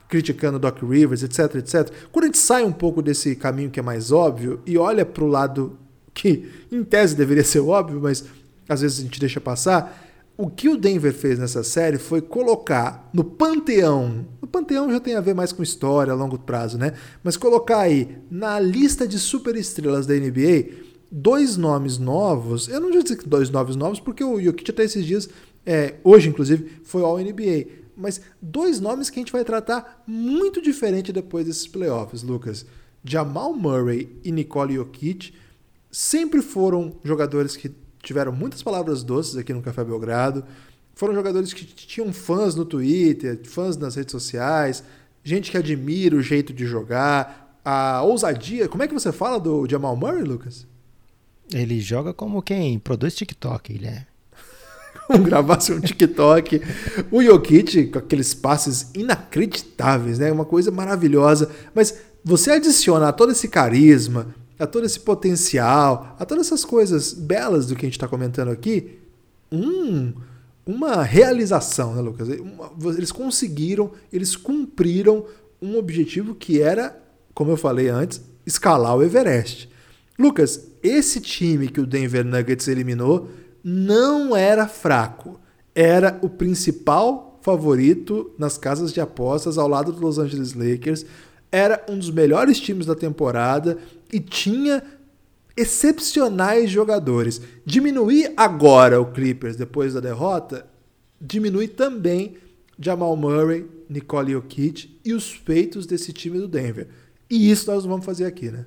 criticando 0.09 0.59
Doc 0.59 0.83
Rivers, 0.83 1.23
etc, 1.23 1.57
etc. 1.57 1.91
Quando 2.13 2.25
a 2.25 2.27
gente 2.29 2.39
sai 2.39 2.63
um 2.63 2.73
pouco 2.73 3.03
desse 3.03 3.35
caminho 3.35 3.71
que 3.71 3.81
é 3.81 3.83
mais 3.83 4.13
óbvio 4.13 4.61
e 4.67 4.77
olha 4.79 5.05
para 5.05 5.25
o 5.25 5.27
lado 5.27 5.79
que, 6.13 6.49
em 6.71 6.85
tese, 6.85 7.17
deveria 7.17 7.43
ser 7.43 7.61
óbvio, 7.61 8.01
mas 8.01 8.25
às 8.69 8.81
vezes 8.81 9.01
a 9.01 9.03
gente 9.03 9.19
deixa 9.19 9.41
passar, 9.41 10.04
o 10.37 10.51
que 10.51 10.69
o 10.69 10.77
Denver 10.77 11.13
fez 11.13 11.39
nessa 11.39 11.63
série 11.63 11.99
foi 11.99 12.21
colocar 12.21 13.09
no 13.13 13.23
panteão. 13.23 14.27
O 14.41 14.47
panteão 14.47 14.91
já 14.91 14.99
tem 14.99 15.15
a 15.15 15.21
ver 15.21 15.35
mais 15.35 15.53
com 15.53 15.63
história 15.63 16.13
a 16.13 16.17
longo 16.17 16.39
prazo, 16.39 16.77
né? 16.77 16.93
Mas 17.23 17.37
colocar 17.37 17.79
aí 17.79 18.19
na 18.31 18.59
lista 18.59 19.07
de 19.07 19.19
superestrelas 19.19 20.07
da 20.07 20.15
NBA 20.15 20.85
dois 21.11 21.57
nomes 21.57 21.99
novos. 21.99 22.67
Eu 22.67 22.81
não 22.81 22.91
vou 22.93 23.01
dizer 23.01 23.17
que 23.17 23.29
dois 23.29 23.49
nomes 23.49 23.77
novos, 23.77 24.01
porque 24.01 24.25
o 24.25 24.41
Jokic 24.41 24.73
até 24.73 24.83
esses 24.83 25.07
dias, 25.07 25.29
é, 25.65 25.95
hoje 26.03 26.29
inclusive, 26.29 26.81
foi 26.83 27.03
ao 27.03 27.19
NBA. 27.19 27.67
Mas 27.97 28.21
dois 28.43 28.81
nomes 28.81 29.09
que 29.09 29.21
a 29.21 29.23
gente 29.23 29.33
vai 29.33 29.45
tratar 29.45 30.03
muito 30.05 30.61
diferente 30.61 31.13
depois 31.13 31.47
desses 31.47 31.69
playoffs, 31.69 32.25
Lucas. 32.25 32.67
Jamal 33.05 33.55
Murray 33.55 34.19
e 34.25 34.33
Nicole 34.33 34.75
Jokic 34.75 35.33
sempre 35.93 36.43
foram 36.43 36.97
jogadores 37.05 37.57
que 37.57 37.71
tiveram 38.05 38.33
muitas 38.33 38.63
palavras 38.63 39.03
doces 39.03 39.37
aqui 39.37 39.53
no 39.53 39.63
Café 39.63 39.83
Belgrado. 39.85 40.45
Foram 40.95 41.15
jogadores 41.15 41.53
que 41.53 41.65
tinham 41.65 42.13
fãs 42.13 42.55
no 42.55 42.65
Twitter, 42.65 43.41
fãs 43.45 43.77
nas 43.77 43.97
redes 43.97 44.13
sociais, 44.13 44.85
gente 45.25 45.51
que 45.51 45.57
admira 45.57 46.15
o 46.15 46.23
jeito 46.23 46.53
de 46.53 46.67
jogar, 46.67 47.59
a 47.65 48.03
ousadia. 48.03 48.69
Como 48.69 48.83
é 48.83 48.89
que 48.89 48.95
você 48.95 49.11
fala 49.11 49.41
do 49.41 49.69
Jamal 49.69 49.97
Murray, 49.97 50.23
Lucas? 50.23 50.67
Ele 51.53 51.81
joga 51.81 52.15
como 52.15 52.43
quem 52.43 52.79
produz 52.79 53.15
TikTok, 53.15 53.73
ele 53.73 53.87
é. 53.87 54.07
Gravasse 55.19 55.73
um 55.73 55.81
TikTok. 55.81 56.63
o 57.11 57.23
Jokic 57.23 57.87
com 57.87 57.99
aqueles 57.99 58.33
passes 58.33 58.91
inacreditáveis, 58.95 60.19
né? 60.19 60.31
Uma 60.31 60.45
coisa 60.45 60.71
maravilhosa. 60.71 61.51
Mas 61.75 61.99
você 62.25 62.53
adiciona 62.53 63.13
todo 63.13 63.33
esse 63.33 63.49
carisma, 63.49 64.35
a 64.59 64.67
todo 64.67 64.85
esse 64.85 65.01
potencial, 65.01 66.17
a 66.19 66.25
todas 66.25 66.47
essas 66.47 66.65
coisas 66.65 67.13
belas 67.13 67.67
do 67.67 67.75
que 67.75 67.85
a 67.85 67.89
gente 67.89 67.97
está 67.97 68.09
comentando 68.09 68.51
aqui, 68.51 68.99
um, 69.51 70.13
uma 70.67 71.03
realização, 71.03 71.95
né, 71.95 72.01
Lucas? 72.01 72.29
Eles 72.97 73.13
conseguiram, 73.13 73.93
eles 74.13 74.37
cumpriram 74.37 75.27
um 75.61 75.77
objetivo 75.77 76.35
que 76.35 76.61
era, 76.61 77.01
como 77.33 77.51
eu 77.51 77.57
falei 77.57 77.89
antes, 77.89 78.21
escalar 78.47 78.97
o 78.97 79.03
Everest. 79.03 79.69
Lucas, 80.19 80.69
esse 80.83 81.21
time 81.21 81.69
que 81.69 81.81
o 81.81 81.87
Denver 81.87 82.25
Nuggets 82.25 82.69
eliminou 82.69 83.29
não 83.63 84.37
era 84.37 84.69
fraco. 84.69 85.41
Era 85.75 86.19
o 86.23 86.29
principal 86.29 87.39
favorito 87.43 88.33
nas 88.39 88.57
casas 88.57 88.93
de 88.93 89.01
apostas 89.01 89.59
ao 89.59 89.69
lado 89.69 89.93
do 89.93 90.01
Los 90.01 90.19
Angeles 90.19 90.55
Lakers. 90.55 91.05
Era 91.51 91.85
um 91.89 91.99
dos 91.99 92.11
melhores 92.11 92.61
times 92.61 92.87
da 92.87 92.95
temporada 92.95 93.79
e 94.15 94.21
tinha 94.21 94.81
excepcionais 95.57 96.71
jogadores. 96.71 97.43
Diminuir 97.67 98.33
agora 98.37 99.01
o 99.01 99.11
Clippers 99.11 99.57
depois 99.57 99.95
da 99.95 99.99
derrota, 99.99 100.65
diminui 101.21 101.67
também 101.67 102.37
Jamal 102.79 103.17
Murray, 103.17 103.67
Nicole 103.91 104.33
Jokic 104.33 105.01
e 105.05 105.13
os 105.13 105.33
feitos 105.33 105.85
desse 105.85 106.13
time 106.13 106.39
do 106.39 106.47
Denver. 106.47 106.87
E 107.29 107.51
isso 107.51 107.69
nós 107.69 107.85
vamos 107.85 108.07
fazer 108.07 108.25
aqui, 108.25 108.53
né? 108.53 108.65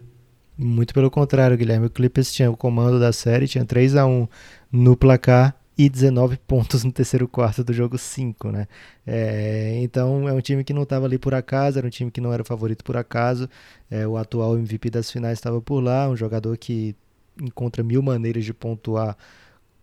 Muito 0.57 0.93
pelo 0.93 1.09
contrário, 1.09 1.55
Guilherme. 1.55 1.87
O 1.87 1.89
Clippers 1.89 2.33
tinha 2.33 2.51
o 2.51 2.57
comando 2.57 2.99
da 2.99 3.13
série, 3.13 3.47
tinha 3.47 3.63
3 3.63 3.95
a 3.95 4.05
1 4.05 4.27
no 4.69 4.97
placar 4.97 5.56
e 5.77 5.87
19 5.89 6.37
pontos 6.47 6.83
no 6.83 6.91
terceiro 6.91 7.27
quarto 7.27 7.63
do 7.63 7.71
jogo 7.71 7.97
5, 7.97 8.51
né? 8.51 8.67
É, 9.05 9.79
então 9.81 10.27
é 10.27 10.33
um 10.33 10.41
time 10.41 10.63
que 10.63 10.73
não 10.73 10.83
estava 10.83 11.05
ali 11.05 11.19
por 11.19 11.33
acaso, 11.35 11.77
era 11.77 11.85
um 11.85 11.89
time 11.89 12.09
que 12.09 12.19
não 12.19 12.33
era 12.33 12.43
favorito 12.43 12.83
por 12.83 12.97
acaso. 12.97 13.47
É, 13.89 14.07
o 14.07 14.17
atual 14.17 14.57
MVP 14.57 14.89
das 14.89 15.11
finais 15.11 15.37
estava 15.37 15.61
por 15.61 15.79
lá, 15.79 16.09
um 16.09 16.15
jogador 16.15 16.57
que 16.57 16.95
encontra 17.39 17.83
mil 17.83 18.01
maneiras 18.01 18.43
de 18.43 18.53
pontuar 18.53 19.15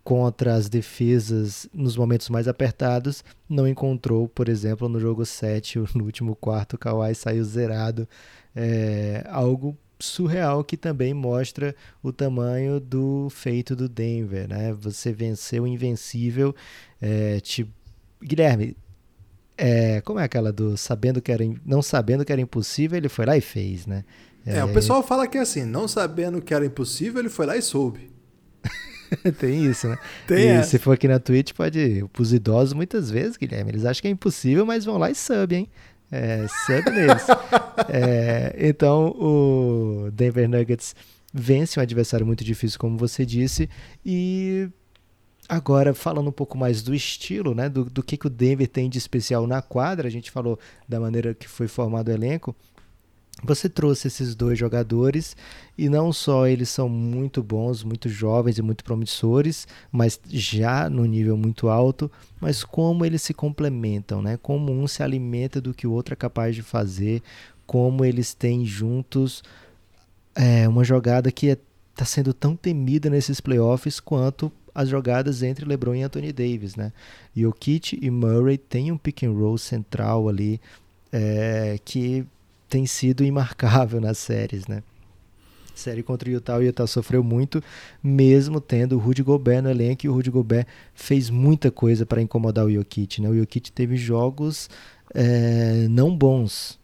contra 0.03 0.53
as 0.53 0.69
defesas 0.69 1.67
nos 1.73 1.97
momentos 1.97 2.29
mais 2.29 2.47
apertados, 2.47 3.23
não 3.49 3.67
encontrou, 3.67 4.27
por 4.29 4.47
exemplo, 4.47 4.87
no 4.87 4.99
jogo 4.99 5.25
7, 5.25 5.79
no 5.95 6.03
último 6.03 6.35
quarto, 6.35 6.73
o 6.73 6.77
Kawhi 6.77 7.15
saiu 7.15 7.43
zerado. 7.43 8.07
É, 8.55 9.25
algo 9.29 9.77
surreal 9.99 10.63
que 10.63 10.75
também 10.75 11.13
mostra 11.13 11.75
o 12.03 12.11
tamanho 12.11 12.79
do 12.79 13.29
feito 13.29 13.75
do 13.75 13.87
Denver, 13.87 14.47
né? 14.47 14.73
Você 14.73 15.11
venceu 15.11 15.63
o 15.63 15.67
invencível, 15.67 16.55
é, 17.01 17.39
tipo... 17.39 17.71
Guilherme, 18.21 18.75
é, 19.57 20.01
como 20.01 20.19
é 20.19 20.23
aquela 20.23 20.51
do 20.51 20.75
sabendo 20.75 21.21
que 21.21 21.31
era 21.31 21.43
não 21.65 21.81
sabendo 21.81 22.25
que 22.25 22.31
era 22.31 22.41
impossível, 22.41 22.97
ele 22.97 23.09
foi 23.09 23.25
lá 23.25 23.37
e 23.37 23.41
fez, 23.41 23.85
né? 23.85 24.03
É, 24.45 24.57
é 24.57 24.63
o 24.63 24.73
pessoal 24.73 25.01
fala 25.01 25.27
que 25.27 25.37
é 25.37 25.41
assim, 25.41 25.63
não 25.63 25.87
sabendo 25.87 26.41
que 26.41 26.53
era 26.53 26.65
impossível, 26.65 27.19
ele 27.19 27.29
foi 27.29 27.45
lá 27.45 27.57
e 27.57 27.61
soube. 27.61 28.09
Tem 29.39 29.65
isso, 29.65 29.87
né? 29.87 29.97
Tem 30.27 30.45
e 30.45 30.47
essa. 30.47 30.71
se 30.71 30.79
for 30.79 30.91
aqui 30.93 31.07
na 31.07 31.19
Twitch, 31.19 31.53
pode. 31.53 32.05
Os 32.17 32.33
idosos, 32.33 32.73
muitas 32.73 33.09
vezes, 33.09 33.37
Guilherme, 33.37 33.71
eles 33.71 33.85
acham 33.85 34.01
que 34.01 34.07
é 34.07 34.11
impossível, 34.11 34.65
mas 34.65 34.85
vão 34.85 34.97
lá 34.97 35.09
e 35.09 35.15
sub, 35.15 35.55
hein? 35.55 35.69
É, 36.11 36.45
sub 36.47 36.89
neles. 36.91 37.25
é, 37.89 38.55
então, 38.57 39.07
o 39.09 40.09
Denver 40.11 40.47
Nuggets 40.47 40.95
vence 41.33 41.79
um 41.79 41.83
adversário 41.83 42.25
muito 42.25 42.43
difícil, 42.43 42.79
como 42.79 42.97
você 42.97 43.25
disse, 43.25 43.69
e 44.05 44.69
Agora, 45.47 45.93
falando 45.93 46.27
um 46.27 46.33
pouco 46.33 46.57
mais 46.57 46.81
do 46.81 46.93
estilo, 46.93 47.53
né, 47.53 47.69
do, 47.69 47.85
do 47.85 48.01
que, 48.01 48.17
que 48.17 48.25
o 48.25 48.29
Denver 48.31 48.67
tem 48.67 48.89
de 48.89 48.97
especial 48.97 49.45
na 49.45 49.61
quadra, 49.61 50.07
a 50.07 50.11
gente 50.11 50.31
falou 50.31 50.57
da 50.89 50.99
maneira 50.99 51.35
que 51.35 51.47
foi 51.47 51.67
formado 51.67 52.07
o 52.07 52.11
elenco. 52.11 52.55
Você 53.43 53.67
trouxe 53.67 54.07
esses 54.07 54.33
dois 54.33 54.57
jogadores 54.57 55.35
e 55.77 55.89
não 55.89 56.13
só 56.13 56.47
eles 56.47 56.69
são 56.69 56.87
muito 56.87 57.43
bons, 57.43 57.83
muito 57.83 58.07
jovens 58.07 58.57
e 58.57 58.61
muito 58.61 58.83
promissores, 58.83 59.67
mas 59.91 60.19
já 60.27 60.89
no 60.89 61.05
nível 61.05 61.35
muito 61.35 61.67
alto, 61.67 62.09
mas 62.39 62.63
como 62.63 63.05
eles 63.05 63.21
se 63.21 63.33
complementam, 63.33 64.21
né? 64.21 64.37
Como 64.41 64.71
um 64.71 64.87
se 64.87 65.03
alimenta 65.03 65.59
do 65.59 65.73
que 65.73 65.85
o 65.85 65.91
outro 65.91 66.13
é 66.13 66.15
capaz 66.15 66.55
de 66.55 66.63
fazer, 66.63 67.21
como 67.67 68.05
eles 68.05 68.33
têm 68.33 68.65
juntos 68.65 69.43
é, 70.33 70.67
uma 70.67 70.83
jogada 70.83 71.31
que 71.31 71.47
está 71.47 71.61
é, 71.61 71.65
tá 71.95 72.05
sendo 72.05 72.33
tão 72.33 72.55
temida 72.55 73.09
nesses 73.09 73.41
playoffs 73.41 73.99
quanto 73.99 74.51
as 74.73 74.89
jogadas 74.89 75.43
entre 75.43 75.65
LeBron 75.65 75.95
e 75.95 76.03
Anthony 76.03 76.33
Davis, 76.33 76.75
né? 76.75 76.91
Jokic 77.35 77.97
e 78.01 78.09
Murray 78.09 78.57
têm 78.57 78.91
um 78.91 78.97
pick 78.97 79.23
and 79.23 79.31
roll 79.31 79.57
central 79.57 80.27
ali 80.27 80.59
é, 81.11 81.79
que 81.83 82.25
tem 82.69 82.85
sido 82.85 83.23
imarcável 83.23 83.99
nas 84.01 84.17
séries, 84.17 84.67
né? 84.67 84.83
Série 85.73 86.01
contra 86.01 86.29
o 86.29 86.31
Utah, 86.31 86.57
o 86.57 86.61
Utah 86.61 86.87
sofreu 86.87 87.21
muito, 87.21 87.61
mesmo 88.01 88.61
tendo 88.61 88.95
o 88.95 88.99
Rudy 88.99 89.21
Gobert 89.21 89.61
no 89.61 89.69
elenco, 89.69 90.05
e 90.05 90.09
o 90.09 90.13
Rudy 90.13 90.31
Gobert 90.31 90.65
fez 90.93 91.29
muita 91.29 91.69
coisa 91.69 92.05
para 92.05 92.21
incomodar 92.21 92.65
o 92.65 92.71
Jokic, 92.71 93.21
né? 93.21 93.29
O 93.29 93.37
Jokic 93.37 93.71
teve 93.71 93.97
jogos 93.97 94.69
é, 95.13 95.87
não 95.89 96.15
bons, 96.15 96.79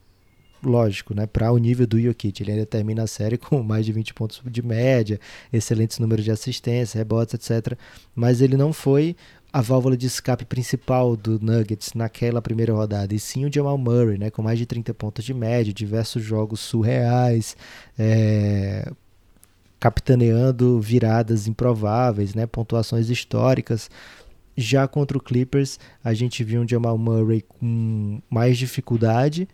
lógico, 0.63 1.13
né, 1.13 1.26
para 1.26 1.52
o 1.52 1.58
nível 1.58 1.88
do 1.88 2.00
Jokic. 2.00 2.41
Ele 2.41 2.52
ainda 2.52 2.65
termina 2.65 3.04
a 3.04 3.08
série 3.08 3.38
com 3.39 3.63
mais 3.63 3.86
de 3.86 3.91
20 3.91 4.13
pontos 4.13 4.41
de 4.46 4.62
média, 4.62 5.20
excelentes 5.52 6.00
números 6.00 6.24
de 6.24 6.32
assistência, 6.32 6.98
rebotes, 6.98 7.34
etc. 7.34 7.78
Mas 8.15 8.41
ele 8.41 8.58
não 8.58 8.72
foi 8.72 9.15
a 9.53 9.61
válvula 9.61 9.97
de 9.97 10.07
escape 10.07 10.45
principal 10.45 11.15
do 11.15 11.39
Nuggets 11.39 11.93
naquela 11.93 12.41
primeira 12.41 12.73
rodada, 12.73 13.13
e 13.13 13.19
sim 13.19 13.45
o 13.45 13.53
Jamal 13.53 13.77
Murray, 13.77 14.17
né, 14.17 14.29
com 14.29 14.41
mais 14.41 14.57
de 14.57 14.65
30 14.65 14.93
pontos 14.93 15.25
de 15.25 15.33
média, 15.33 15.73
diversos 15.73 16.23
jogos 16.23 16.61
surreais, 16.61 17.57
é, 17.99 18.89
capitaneando 19.79 20.79
viradas 20.79 21.47
improváveis, 21.47 22.33
né, 22.33 22.45
pontuações 22.45 23.09
históricas. 23.09 23.89
Já 24.55 24.87
contra 24.87 25.17
o 25.17 25.21
Clippers, 25.21 25.79
a 26.03 26.13
gente 26.13 26.43
viu 26.43 26.61
um 26.61 26.67
Jamal 26.67 26.97
Murray 26.97 27.41
com 27.41 28.21
mais 28.29 28.57
dificuldade, 28.57 29.47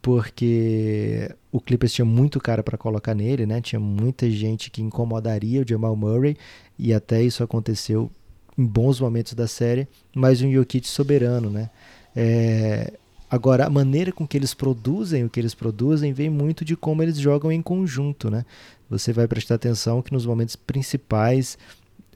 porque 0.00 1.34
o 1.50 1.60
Clippers 1.60 1.92
tinha 1.92 2.04
muito 2.04 2.38
cara 2.38 2.62
para 2.62 2.76
colocar 2.76 3.14
nele, 3.14 3.46
né? 3.46 3.62
Tinha 3.62 3.80
muita 3.80 4.30
gente 4.30 4.70
que 4.70 4.82
incomodaria 4.82 5.62
o 5.62 5.66
Jamal 5.66 5.96
Murray 5.96 6.36
e 6.78 6.92
até 6.92 7.22
isso 7.22 7.42
aconteceu 7.42 8.10
em 8.56 8.64
bons 8.64 9.00
momentos 9.00 9.34
da 9.34 9.46
série, 9.46 9.88
mas 10.14 10.40
um 10.42 10.50
Jokic 10.50 10.86
soberano, 10.86 11.50
né? 11.50 11.70
É, 12.14 12.92
agora, 13.30 13.66
a 13.66 13.70
maneira 13.70 14.12
com 14.12 14.26
que 14.26 14.36
eles 14.36 14.54
produzem 14.54 15.24
o 15.24 15.30
que 15.30 15.40
eles 15.40 15.54
produzem 15.54 16.12
vem 16.12 16.30
muito 16.30 16.64
de 16.64 16.76
como 16.76 17.02
eles 17.02 17.16
jogam 17.16 17.50
em 17.50 17.60
conjunto, 17.60 18.30
né? 18.30 18.44
Você 18.88 19.12
vai 19.12 19.26
prestar 19.26 19.56
atenção 19.56 20.02
que 20.02 20.12
nos 20.12 20.24
momentos 20.24 20.54
principais, 20.56 21.58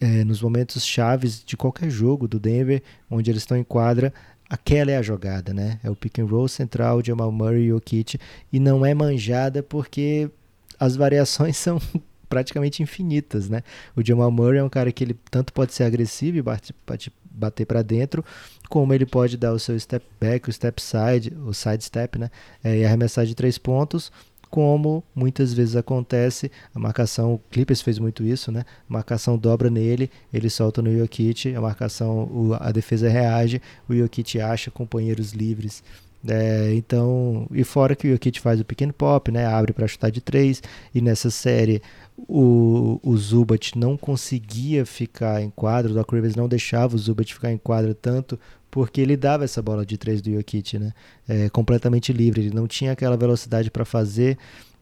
é, 0.00 0.22
nos 0.24 0.40
momentos 0.40 0.84
chaves 0.84 1.42
de 1.44 1.56
qualquer 1.56 1.90
jogo 1.90 2.28
do 2.28 2.38
Denver, 2.38 2.82
onde 3.10 3.30
eles 3.30 3.42
estão 3.42 3.56
em 3.56 3.64
quadra, 3.64 4.12
aquela 4.48 4.90
é 4.92 4.96
a 4.96 5.02
jogada, 5.02 5.52
né? 5.52 5.80
É 5.82 5.90
o 5.90 5.96
pick 5.96 6.18
and 6.20 6.26
roll 6.26 6.48
central, 6.48 7.02
Jamal 7.04 7.32
Murray 7.32 7.64
e 7.64 7.68
Jokic, 7.68 8.18
e 8.52 8.60
não 8.60 8.86
é 8.86 8.94
manjada 8.94 9.62
porque 9.62 10.30
as 10.78 10.96
variações 10.96 11.56
são 11.58 11.80
praticamente 12.28 12.82
infinitas, 12.82 13.48
né? 13.48 13.62
O 13.96 14.04
Jamal 14.04 14.30
Murray 14.30 14.58
é 14.58 14.64
um 14.64 14.68
cara 14.68 14.92
que 14.92 15.02
ele 15.02 15.16
tanto 15.30 15.52
pode 15.52 15.72
ser 15.72 15.84
agressivo 15.84 16.38
e 16.38 16.42
bate, 16.42 16.74
bate, 16.86 17.12
bater 17.30 17.66
para 17.66 17.82
dentro, 17.82 18.24
como 18.68 18.92
ele 18.92 19.06
pode 19.06 19.36
dar 19.36 19.52
o 19.52 19.58
seu 19.58 19.78
step 19.78 20.04
back, 20.20 20.48
o 20.48 20.52
step 20.52 20.80
side, 20.82 21.34
o 21.46 21.52
side 21.52 21.84
step, 21.84 22.18
né? 22.18 22.30
É, 22.62 22.78
e 22.78 22.84
arremessar 22.84 23.24
de 23.24 23.34
três 23.34 23.58
pontos, 23.58 24.12
como 24.50 25.04
muitas 25.14 25.52
vezes 25.52 25.76
acontece, 25.76 26.50
a 26.74 26.78
marcação, 26.78 27.34
o 27.34 27.40
Clippers 27.50 27.82
fez 27.82 27.98
muito 27.98 28.24
isso, 28.24 28.50
né? 28.50 28.64
A 28.88 28.92
marcação 28.92 29.36
dobra 29.36 29.70
nele, 29.70 30.10
ele 30.32 30.48
solta 30.48 30.80
no 30.80 30.96
Jokic, 30.96 31.54
a 31.54 31.60
marcação, 31.60 32.56
a 32.58 32.72
defesa 32.72 33.08
reage, 33.08 33.60
o 33.88 33.94
Jokic 33.94 34.40
acha 34.40 34.70
companheiros 34.70 35.32
livres 35.32 35.82
é, 36.26 36.74
então, 36.74 37.46
e 37.52 37.62
fora 37.62 37.94
que 37.94 38.08
o 38.08 38.12
Jokic 38.12 38.40
faz 38.40 38.60
o 38.60 38.64
pequeno 38.64 38.92
pop, 38.92 39.30
né, 39.30 39.46
abre 39.46 39.72
para 39.72 39.86
chutar 39.86 40.10
de 40.10 40.20
três, 40.20 40.62
e 40.92 41.00
nessa 41.00 41.30
série 41.30 41.80
o, 42.16 42.98
o 43.02 43.16
Zubat 43.16 43.78
não 43.78 43.96
conseguia 43.96 44.84
ficar 44.84 45.40
em 45.40 45.50
quadro, 45.50 45.92
o 45.92 45.94
Doc 45.94 46.10
Rivers 46.12 46.34
não 46.34 46.48
deixava 46.48 46.96
o 46.96 46.98
Zubat 46.98 47.32
ficar 47.32 47.52
em 47.52 47.58
quadro 47.58 47.94
tanto, 47.94 48.38
porque 48.70 49.00
ele 49.00 49.16
dava 49.16 49.44
essa 49.44 49.62
bola 49.62 49.86
de 49.86 49.96
três 49.96 50.20
do 50.20 50.32
Jokic, 50.32 50.78
né, 50.78 50.92
é, 51.28 51.48
completamente 51.50 52.12
livre, 52.12 52.40
ele 52.40 52.54
não 52.54 52.66
tinha 52.66 52.92
aquela 52.92 53.16
velocidade 53.16 53.70
para 53.70 53.84
fazer 53.84 54.36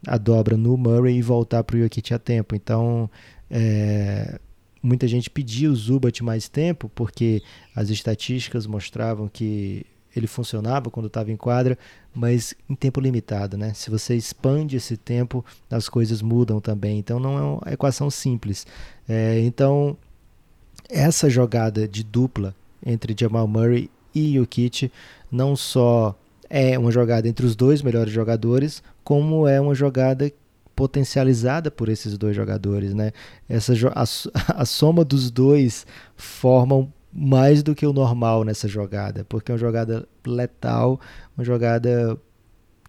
a 0.07 0.16
dobra 0.16 0.57
no 0.57 0.77
Murray 0.77 1.18
e 1.18 1.22
voltar 1.22 1.62
para 1.64 1.77
o 1.77 1.81
Jokic 1.81 2.14
a 2.14 2.18
tempo, 2.18 2.57
então 2.57 3.11
é, 3.51 4.38
muita 4.83 5.07
gente 5.07 5.29
pedia 5.29 5.70
o 5.70 5.77
Zubat 5.77 6.25
mais 6.25 6.49
tempo, 6.49 6.90
porque 6.94 7.42
as 7.75 7.90
estatísticas 7.90 8.66
mostravam 8.66 9.29
que 9.29 9.85
ele 10.18 10.26
funcionava 10.26 10.90
quando 10.90 11.07
estava 11.07 11.31
em 11.31 11.37
quadra, 11.37 11.79
mas 12.14 12.55
em 12.68 12.74
tempo 12.74 13.00
limitado, 13.00 13.57
né? 13.57 13.72
Se 13.74 13.90
você 13.90 14.14
expande 14.16 14.76
esse 14.76 14.96
tempo, 14.96 15.44
as 15.70 15.88
coisas 15.88 16.22
mudam 16.22 16.61
também. 16.61 16.98
Então 16.98 17.20
não 17.20 17.38
é 17.38 17.42
uma 17.42 17.72
equação 17.72 18.11
simples. 18.11 18.66
É, 19.09 19.40
então 19.40 19.96
essa 20.88 21.29
jogada 21.29 21.87
de 21.87 22.02
dupla 22.02 22.55
entre 22.85 23.14
Jamal 23.18 23.46
Murray 23.46 23.90
e 24.14 24.35
Jokic 24.35 24.90
não 25.31 25.57
só 25.57 26.16
é 26.48 26.79
uma 26.79 26.90
jogada 26.90 27.29
entre 27.29 27.44
os 27.44 27.57
dois 27.57 27.83
melhores 27.83 28.12
jogadores, 28.12 28.83
como 29.02 29.46
é 29.46 29.61
uma 29.61 29.74
jogada 29.74 30.33
potencializada 30.74 31.70
por 31.70 31.88
esses 31.88 32.18
dois 32.18 32.37
jogadores, 32.37 32.94
né? 32.94 33.12
Essa 33.48 33.72
a, 33.94 34.05
a 34.62 34.64
soma 34.64 35.05
dos 35.05 35.31
dois 35.31 35.87
formam 36.16 36.92
mais 37.18 37.62
do 37.62 37.74
que 37.74 37.87
o 37.87 37.94
normal 37.94 38.44
nessa 38.44 38.68
jogada, 38.68 39.24
porque 39.24 39.50
é 39.50 39.55
uma 39.55 39.59
jogada 39.59 40.07
letal, 40.26 41.00
uma 41.35 41.42
jogada 41.42 42.18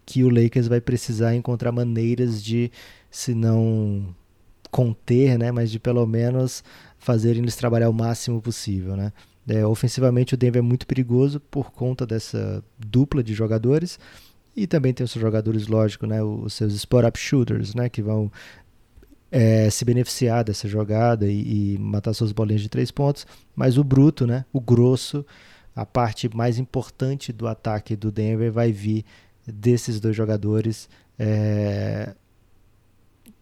que 0.05 0.21
o 0.21 0.29
Lakers 0.29 0.67
vai 0.67 0.81
precisar 0.81 1.33
encontrar 1.33 1.71
maneiras 1.71 2.43
de, 2.43 2.69
se 3.09 3.33
não 3.33 4.13
conter, 4.69 5.39
né, 5.39 5.49
mas 5.49 5.71
de 5.71 5.79
pelo 5.79 6.05
menos 6.05 6.61
fazer 6.99 7.37
eles 7.37 7.55
trabalhar 7.55 7.89
o 7.89 7.93
máximo 7.93 8.41
possível, 8.41 8.97
né. 8.97 9.13
É, 9.47 9.65
ofensivamente 9.65 10.33
o 10.33 10.37
Denver 10.37 10.59
é 10.59 10.61
muito 10.61 10.85
perigoso 10.85 11.39
por 11.39 11.71
conta 11.71 12.05
dessa 12.05 12.61
dupla 12.77 13.23
de 13.23 13.33
jogadores 13.33 13.97
e 14.53 14.67
também 14.67 14.93
tem 14.93 15.05
os 15.05 15.11
seus 15.11 15.21
jogadores, 15.21 15.67
lógico, 15.67 16.05
né, 16.05 16.21
os 16.21 16.53
seus 16.53 16.73
spot-up 16.73 17.17
shooters, 17.17 17.73
né, 17.73 17.87
que 17.87 18.01
vão 18.01 18.29
é, 19.31 19.69
se 19.69 19.83
beneficiar 19.83 20.43
dessa 20.43 20.67
jogada 20.67 21.27
e, 21.27 21.75
e, 21.75 21.77
matar 21.77 22.13
suas 22.13 22.31
bolinhas 22.31 22.61
de 22.61 22.69
três 22.69 22.91
pontos, 22.91 23.25
mas 23.55 23.77
o 23.77 23.83
bruto, 23.83 24.25
né, 24.25 24.45
o 24.53 24.61
grosso, 24.61 25.25
a 25.75 25.85
parte 25.85 26.29
mais 26.35 26.57
importante 26.57 27.31
do 27.33 27.47
ataque 27.47 27.95
do 27.95 28.11
Denver 28.11 28.51
vai 28.51 28.71
vir 28.71 29.05
desses 29.45 29.99
dois 29.99 30.15
jogadores 30.15 30.89
É, 31.19 32.13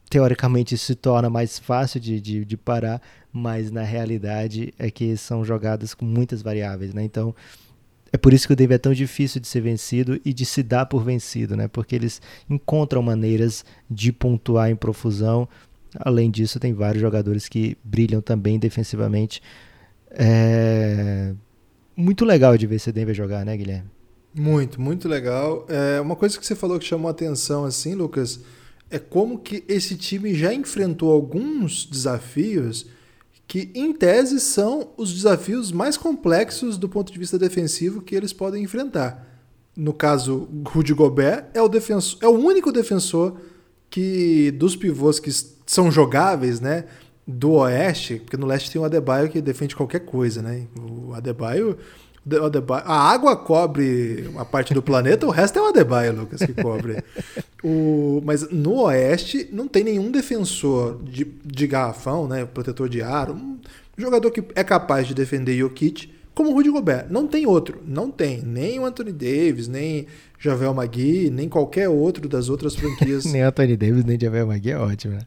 teoricamente 0.10 0.78
se 0.78 0.95
torna 0.95 1.30
mais 1.30 1.60
fácil 1.60 2.00
de, 2.00 2.21
de, 2.21 2.45
de, 2.45 2.56
parar, 2.56 3.02
mas 3.34 3.69
na 3.69 3.82
realidade 3.84 4.74
é 4.80 4.89
que 4.89 5.17
são 5.17 5.43
jogadas 5.43 5.93
com 5.93 6.06
muitas 6.06 6.41
variáveis, 6.41 6.93
né? 6.93 7.04
Então 7.04 7.36
é 8.13 8.17
por 8.17 8.34
isso 8.34 8.48
que 8.48 8.54
o 8.54 8.56
Denver 8.56 8.76
é 8.76 8.80
tão 8.80 8.93
difícil 8.93 9.41
de 9.41 9.48
ser 9.48 9.60
vencido 9.60 10.17
e 10.24 10.34
de 10.34 10.45
se 10.45 10.63
dar 10.63 10.86
por 10.86 11.04
vencido, 11.04 11.58
né? 11.58 11.67
Porque 11.67 11.93
eles 11.93 12.21
encontram 12.50 13.02
maneiras 13.02 13.65
de 13.89 14.13
pontuar 14.13 14.69
em 14.69 14.76
profusão. 14.76 15.50
Além 16.00 16.30
disso, 16.30 16.60
tem 16.60 16.74
vários 16.74 17.02
jogadores 17.02 17.48
que 17.48 17.78
brilham 17.84 18.22
também 18.22 18.60
defensivamente. 18.60 19.42
É 20.12 21.34
muito 21.96 22.26
legal 22.26 22.58
de 22.58 22.68
ver 22.68 22.76
esse 22.76 22.92
Denver 22.92 23.16
jogar, 23.16 23.46
né, 23.46 23.56
Guilherme? 23.56 23.90
Muito, 24.34 24.82
muito 24.82 25.08
legal. 25.08 25.66
É, 25.70 26.02
uma 26.02 26.16
coisa 26.16 26.38
que 26.38 26.46
você 26.46 26.56
falou 26.56 26.78
que 26.78 26.86
chamou 26.86 27.10
atenção, 27.10 27.64
assim, 27.64 27.96
Lucas, 27.96 28.42
é 28.90 29.00
como 29.00 29.40
que 29.40 29.64
esse 29.68 29.96
time 29.96 30.36
já 30.36 30.54
enfrentou 30.54 31.12
alguns 31.12 31.86
desafios 31.86 32.86
que, 33.48 33.72
em 33.74 33.94
tese, 33.94 34.40
são 34.40 34.90
os 34.98 35.14
desafios 35.14 35.72
mais 35.72 35.96
complexos 35.96 36.78
do 36.78 36.90
ponto 36.90 37.14
de 37.14 37.20
vista 37.20 37.40
defensivo 37.40 38.02
que 38.02 38.16
eles 38.16 38.34
podem 38.34 38.64
enfrentar. 38.64 39.26
No 39.76 39.94
caso, 39.94 40.50
Rudy 40.66 40.94
Gobert 40.94 41.46
é 41.54 41.62
o, 41.62 41.70
defensor, 41.70 42.20
é 42.22 42.28
o 42.28 42.38
único 42.38 42.72
defensor 42.72 43.40
que 43.89 44.52
dos 44.52 44.76
pivôs 44.76 45.19
que 45.19 45.32
são 45.65 45.91
jogáveis, 45.91 46.60
né? 46.60 46.86
Do 47.28 47.54
Oeste, 47.54 48.17
porque 48.17 48.38
no 48.38 48.45
Leste 48.45 48.71
tem 48.71 48.80
o 48.80 48.86
Adebayo 48.86 49.30
que 49.30 49.41
defende 49.41 49.76
qualquer 49.76 50.02
coisa, 50.02 50.41
né? 50.41 50.67
O 50.78 51.13
Adebayo 51.13 51.78
a 52.86 53.12
água 53.12 53.36
cobre 53.36 54.28
uma 54.28 54.43
parte 54.43 54.74
do 54.74 54.82
planeta, 54.82 55.28
o 55.28 55.30
resto 55.30 55.60
é 55.60 55.62
o 55.62 55.67
Adebayo, 55.67 56.15
Lucas, 56.15 56.39
que 56.41 56.54
cobre. 56.54 57.04
o, 57.63 58.19
mas 58.26 58.50
no 58.50 58.82
Oeste 58.82 59.48
não 59.52 59.67
tem 59.67 59.84
nenhum 59.84 60.10
defensor 60.10 61.00
de, 61.04 61.24
de 61.24 61.67
garrafão, 61.67 62.28
né, 62.28 62.43
protetor 62.45 62.89
de 62.89 63.02
aro, 63.02 63.36
um 63.36 63.60
jogador 63.95 64.32
que 64.32 64.43
é 64.56 64.63
capaz 64.63 65.08
de 65.08 65.13
defender 65.13 65.56
Jokic 65.56 66.12
como 66.36 66.52
o 66.52 66.54
Rudy 66.54 66.69
Gobert. 66.69 67.08
Não 67.10 67.26
tem 67.26 67.48
outro, 67.48 67.82
não 67.88 68.12
tem. 68.12 68.41
Nem 68.41 68.78
o 68.80 68.86
Anthony 68.86 69.13
Davis, 69.13 69.69
nem 69.69 70.06
Javel 70.38 70.74
Magui, 70.74 71.32
nem 71.32 71.48
qualquer 71.48 71.88
outro 71.88 72.28
das 72.28 72.50
outras 72.50 72.76
franquias. 72.76 73.24
nem 73.32 73.41
Anthony 73.41 73.78
Davis, 73.78 74.04
nem 74.04 74.19
Javel 74.19 74.45
Magui 74.45 74.71
é 74.71 74.78
ótimo, 74.78 75.13
né? 75.13 75.21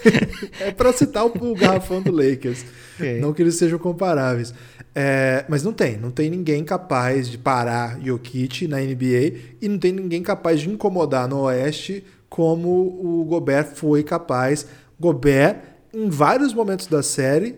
é 0.60 0.70
para 0.70 0.92
citar 0.92 1.24
o, 1.26 1.54
garrafão 1.54 2.00
do 2.00 2.12
Lakers. 2.12 2.64
Okay. 3.00 3.18
Não 3.18 3.32
que 3.32 3.40
eles 3.40 3.54
sejam 3.54 3.78
comparáveis. 3.78 4.52
É, 4.94 5.46
mas 5.48 5.62
não 5.62 5.72
tem, 5.72 5.96
não 5.96 6.10
tem 6.10 6.28
ninguém 6.28 6.62
capaz 6.62 7.30
de 7.30 7.38
parar 7.38 7.98
Jokic 7.98 8.68
na 8.68 8.78
NBA 8.78 9.38
e 9.58 9.68
não 9.70 9.78
tem 9.78 9.90
ninguém 9.90 10.22
capaz 10.22 10.60
de 10.60 10.68
incomodar 10.68 11.26
no 11.26 11.44
Oeste 11.44 12.04
como 12.28 12.68
o 12.68 13.24
Gobert 13.24 13.74
foi 13.74 14.02
capaz. 14.02 14.66
Gobert, 14.98 15.62
em 15.94 16.10
vários 16.10 16.52
momentos 16.52 16.86
da 16.86 17.02
série, 17.02 17.56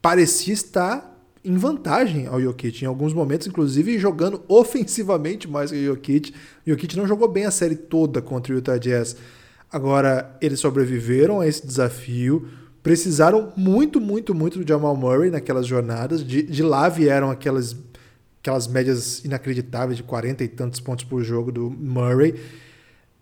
parecia 0.00 0.52
estar 0.52 1.11
em 1.44 1.56
vantagem 1.56 2.26
ao 2.26 2.40
Jokic, 2.40 2.84
em 2.84 2.86
alguns 2.86 3.12
momentos, 3.12 3.46
inclusive 3.46 3.98
jogando 3.98 4.42
ofensivamente 4.48 5.48
mais 5.48 5.70
que 5.70 5.76
o 5.76 5.84
Jokic. 5.84 6.32
O 6.66 6.70
Jokic 6.70 6.96
não 6.96 7.06
jogou 7.06 7.28
bem 7.28 7.44
a 7.44 7.50
série 7.50 7.76
toda 7.76 8.22
contra 8.22 8.52
o 8.52 8.56
Utah 8.56 8.78
Jazz. 8.78 9.16
Agora, 9.70 10.36
eles 10.40 10.60
sobreviveram 10.60 11.40
a 11.40 11.46
esse 11.46 11.66
desafio 11.66 12.46
precisaram 12.82 13.52
muito, 13.56 14.00
muito, 14.00 14.34
muito 14.34 14.58
do 14.58 14.68
Jamal 14.68 14.96
Murray 14.96 15.30
naquelas 15.30 15.66
jornadas. 15.66 16.26
De, 16.26 16.42
de 16.42 16.62
lá 16.62 16.88
vieram 16.88 17.30
aquelas, 17.30 17.76
aquelas 18.40 18.66
médias 18.66 19.24
inacreditáveis 19.24 19.96
de 19.96 20.02
40 20.02 20.42
e 20.42 20.48
tantos 20.48 20.80
pontos 20.80 21.04
por 21.04 21.22
jogo 21.22 21.52
do 21.52 21.70
Murray. 21.70 22.34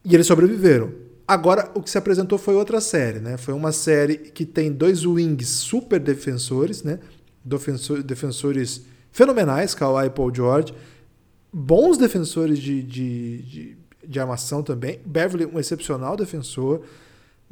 E 0.04 0.14
eles 0.14 0.26
sobreviveram. 0.26 0.90
Agora, 1.28 1.70
o 1.74 1.82
que 1.82 1.90
se 1.90 1.98
apresentou 1.98 2.38
foi 2.38 2.56
outra 2.56 2.80
série, 2.80 3.20
né? 3.20 3.36
Foi 3.36 3.54
uma 3.54 3.70
série 3.70 4.16
que 4.16 4.44
tem 4.44 4.72
dois 4.72 5.04
wings 5.04 5.48
super 5.48 6.00
defensores, 6.00 6.82
né? 6.82 6.98
Defensor, 7.44 8.02
defensores 8.02 8.84
fenomenais, 9.10 9.74
Kawhi 9.74 10.06
e 10.06 10.10
Paul 10.10 10.34
George. 10.34 10.74
Bons 11.52 11.98
defensores 11.98 12.58
de, 12.58 12.82
de, 12.82 13.42
de, 13.42 13.76
de 14.06 14.20
armação 14.20 14.62
também. 14.62 15.00
Beverly, 15.04 15.46
um 15.46 15.58
excepcional 15.58 16.16
defensor. 16.16 16.82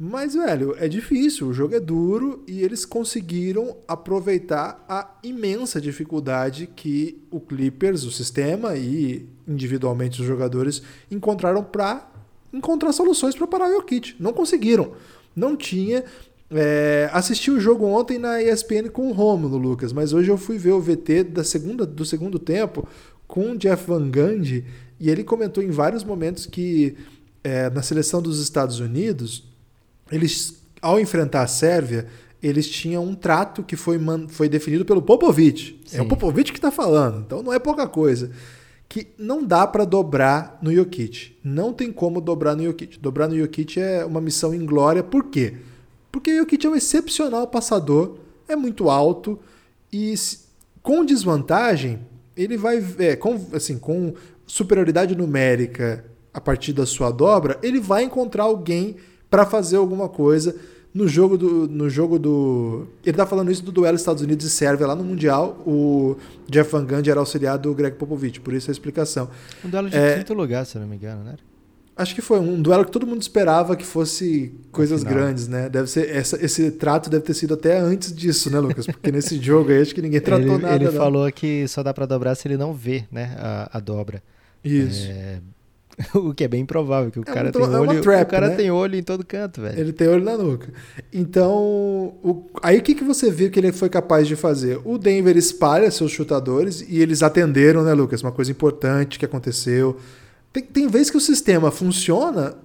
Mas, 0.01 0.33
velho, 0.33 0.75
é 0.79 0.87
difícil, 0.87 1.47
o 1.47 1.53
jogo 1.53 1.75
é 1.75 1.79
duro 1.79 2.41
e 2.47 2.61
eles 2.61 2.85
conseguiram 2.85 3.75
aproveitar 3.85 4.85
a 4.87 5.13
imensa 5.21 5.81
dificuldade 5.81 6.67
que 6.73 7.21
o 7.29 7.37
Clippers, 7.37 8.05
o 8.05 8.11
sistema 8.11 8.77
e 8.77 9.27
individualmente 9.45 10.21
os 10.21 10.25
jogadores 10.25 10.81
encontraram 11.11 11.61
para 11.61 12.09
encontrar 12.53 12.93
soluções 12.93 13.35
para 13.35 13.45
parar 13.45 13.67
o 13.67 13.73
Jokic. 13.73 14.15
Não 14.17 14.31
conseguiram. 14.31 14.93
Não 15.35 15.57
tinha. 15.57 16.05
É, 16.51 17.09
assisti 17.13 17.51
o 17.51 17.59
jogo 17.59 17.85
ontem 17.85 18.17
na 18.17 18.41
ESPN 18.41 18.89
com 18.91 19.07
o 19.07 19.11
Romulo, 19.11 19.57
Lucas, 19.57 19.93
mas 19.93 20.13
hoje 20.13 20.31
eu 20.31 20.37
fui 20.37 20.57
ver 20.57 20.71
o 20.71 20.81
VT 20.81 21.25
da 21.25 21.43
segunda, 21.43 21.85
do 21.85 22.03
segundo 22.03 22.39
tempo 22.39 22.87
com 23.27 23.51
o 23.51 23.57
Jeff 23.57 23.85
Van 23.85 24.09
Gundy 24.09 24.65
e 24.99 25.09
ele 25.09 25.23
comentou 25.23 25.63
em 25.63 25.69
vários 25.69 26.03
momentos 26.03 26.47
que 26.47 26.97
é, 27.43 27.69
na 27.69 27.83
seleção 27.83 28.19
dos 28.19 28.41
Estados 28.41 28.79
Unidos 28.79 29.47
eles, 30.11 30.59
ao 30.81 30.99
enfrentar 30.99 31.43
a 31.43 31.47
Sérvia, 31.47 32.07
eles 32.41 32.67
tinham 32.67 33.05
um 33.05 33.13
trato 33.13 33.61
que 33.61 33.75
foi, 33.75 33.99
foi 34.29 34.49
definido 34.49 34.83
pelo 34.83 35.03
Popovic. 35.03 35.79
Sim. 35.85 35.97
É 35.97 36.01
o 36.01 36.07
Popovic 36.07 36.51
que 36.51 36.57
está 36.57 36.71
falando, 36.71 37.19
então 37.19 37.43
não 37.43 37.53
é 37.53 37.59
pouca 37.59 37.87
coisa. 37.87 38.31
Que 38.87 39.09
não 39.19 39.45
dá 39.45 39.67
para 39.67 39.85
dobrar 39.85 40.57
no 40.63 40.73
Jokic. 40.73 41.37
Não 41.43 41.71
tem 41.71 41.91
como 41.91 42.19
dobrar 42.19 42.55
no 42.55 42.63
Jokic. 42.63 42.97
Dobrar 42.97 43.27
no 43.27 43.37
Jokic 43.37 43.79
é 43.79 44.03
uma 44.03 44.19
missão 44.19 44.51
inglória. 44.51 45.03
Por 45.03 45.25
quê? 45.25 45.53
Porque 45.53 45.68
o 46.15 46.37
Jokic 46.37 46.65
é 46.65 46.69
um 46.69 46.75
excepcional 46.75 47.47
passador, 47.47 48.17
é 48.47 48.55
muito 48.55 48.89
alto 48.89 49.39
e 49.91 50.13
com 50.81 51.05
desvantagem, 51.05 51.99
ele 52.35 52.57
vai. 52.57 52.83
É, 52.97 53.15
com, 53.15 53.39
assim, 53.53 53.77
com 53.77 54.13
superioridade 54.45 55.15
numérica 55.15 56.05
a 56.33 56.41
partir 56.41 56.73
da 56.73 56.85
sua 56.85 57.11
dobra, 57.11 57.59
ele 57.61 57.79
vai 57.79 58.03
encontrar 58.03 58.43
alguém 58.43 58.95
para 59.29 59.45
fazer 59.45 59.77
alguma 59.77 60.09
coisa 60.09 60.55
no 60.93 61.07
jogo 61.07 61.37
do. 61.37 61.67
No 61.67 61.89
jogo 61.89 62.17
do. 62.17 62.87
Ele 63.05 63.15
tá 63.15 63.25
falando 63.25 63.51
isso 63.51 63.63
do 63.63 63.71
duelo 63.71 63.95
Estados 63.95 64.23
Unidos 64.23 64.45
e 64.45 64.49
Sérvia 64.49 64.87
lá 64.87 64.95
no 64.95 65.03
Mundial. 65.03 65.61
O 65.65 66.15
Jeff 66.47 66.71
Van 66.71 66.85
Gundy 66.85 67.11
era 67.11 67.19
auxiliar 67.19 67.57
do 67.57 67.73
Greg 67.73 67.97
Popovich, 67.97 68.39
por 68.39 68.53
isso 68.53 68.71
a 68.71 68.73
explicação. 68.73 69.29
Um 69.63 69.69
duelo 69.69 69.89
de 69.89 69.97
é, 69.97 70.17
quinto 70.17 70.33
lugar, 70.33 70.65
se 70.65 70.79
não 70.79 70.87
me 70.87 70.95
engano, 70.95 71.23
né? 71.23 71.35
Acho 71.99 72.15
que 72.15 72.21
foi 72.21 72.39
um 72.39 72.61
duelo 72.61 72.85
que 72.85 72.91
todo 72.91 73.05
mundo 73.05 73.21
esperava 73.21 73.75
que 73.75 73.85
fosse 73.85 74.53
coisas 74.71 75.03
grandes, 75.03 75.49
né? 75.49 75.67
Deve 75.67 75.89
ser 75.89 76.09
essa, 76.09 76.41
esse 76.41 76.71
trato 76.71 77.09
deve 77.09 77.25
ter 77.25 77.33
sido 77.33 77.55
até 77.55 77.77
antes 77.77 78.15
disso, 78.15 78.49
né, 78.49 78.57
Lucas? 78.57 78.85
Porque 78.85 79.11
nesse 79.11 79.37
jogo 79.43 79.69
aí 79.69 79.81
acho 79.81 79.93
que 79.93 80.01
ninguém 80.01 80.21
tratou 80.21 80.53
ele, 80.53 80.63
nada. 80.63 80.75
Ele 80.75 80.85
não. 80.85 80.93
falou 80.93 81.29
que 81.29 81.67
só 81.67 81.83
dá 81.83 81.93
para 81.93 82.05
dobrar 82.05 82.35
se 82.35 82.47
ele 82.47 82.55
não 82.55 82.73
vê, 82.73 83.03
né, 83.11 83.35
a, 83.37 83.77
a 83.77 83.79
dobra. 83.81 84.23
Isso. 84.63 85.09
É, 85.11 85.39
o 86.15 86.33
que 86.33 86.45
é 86.45 86.47
bem 86.47 86.61
improvável, 86.61 87.11
que 87.11 87.19
o 87.19 87.23
é 87.23 87.25
cara, 87.25 87.51
tem, 87.51 87.61
olho, 87.61 87.91
é 87.91 88.01
trap, 88.01 88.27
o 88.27 88.31
cara 88.31 88.47
né? 88.47 88.55
tem 88.55 88.71
olho 88.71 88.95
em 88.95 89.03
todo 89.03 89.25
canto, 89.25 89.59
velho. 89.59 89.77
Ele 89.77 89.91
tem 89.91 90.07
olho 90.07 90.23
na 90.23 90.37
nuca. 90.37 90.71
Então, 91.11 91.53
o, 92.23 92.49
aí 92.63 92.77
o 92.77 92.81
que, 92.81 92.95
que 92.95 93.03
você 93.03 93.29
viu 93.29 93.51
que 93.51 93.59
ele 93.59 93.73
foi 93.73 93.89
capaz 93.89 94.25
de 94.25 94.37
fazer? 94.37 94.79
O 94.85 94.97
Denver 94.97 95.35
espalha 95.35 95.91
seus 95.91 96.11
chutadores 96.11 96.79
e 96.87 97.01
eles 97.01 97.21
atenderam, 97.21 97.83
né, 97.83 97.93
Lucas? 97.93 98.21
Uma 98.21 98.31
coisa 98.31 98.51
importante 98.51 99.19
que 99.19 99.25
aconteceu. 99.25 99.97
Tem, 100.51 100.63
tem 100.63 100.87
vezes 100.87 101.09
que 101.09 101.17
o 101.17 101.21
sistema 101.21 101.71
funciona, 101.71 102.55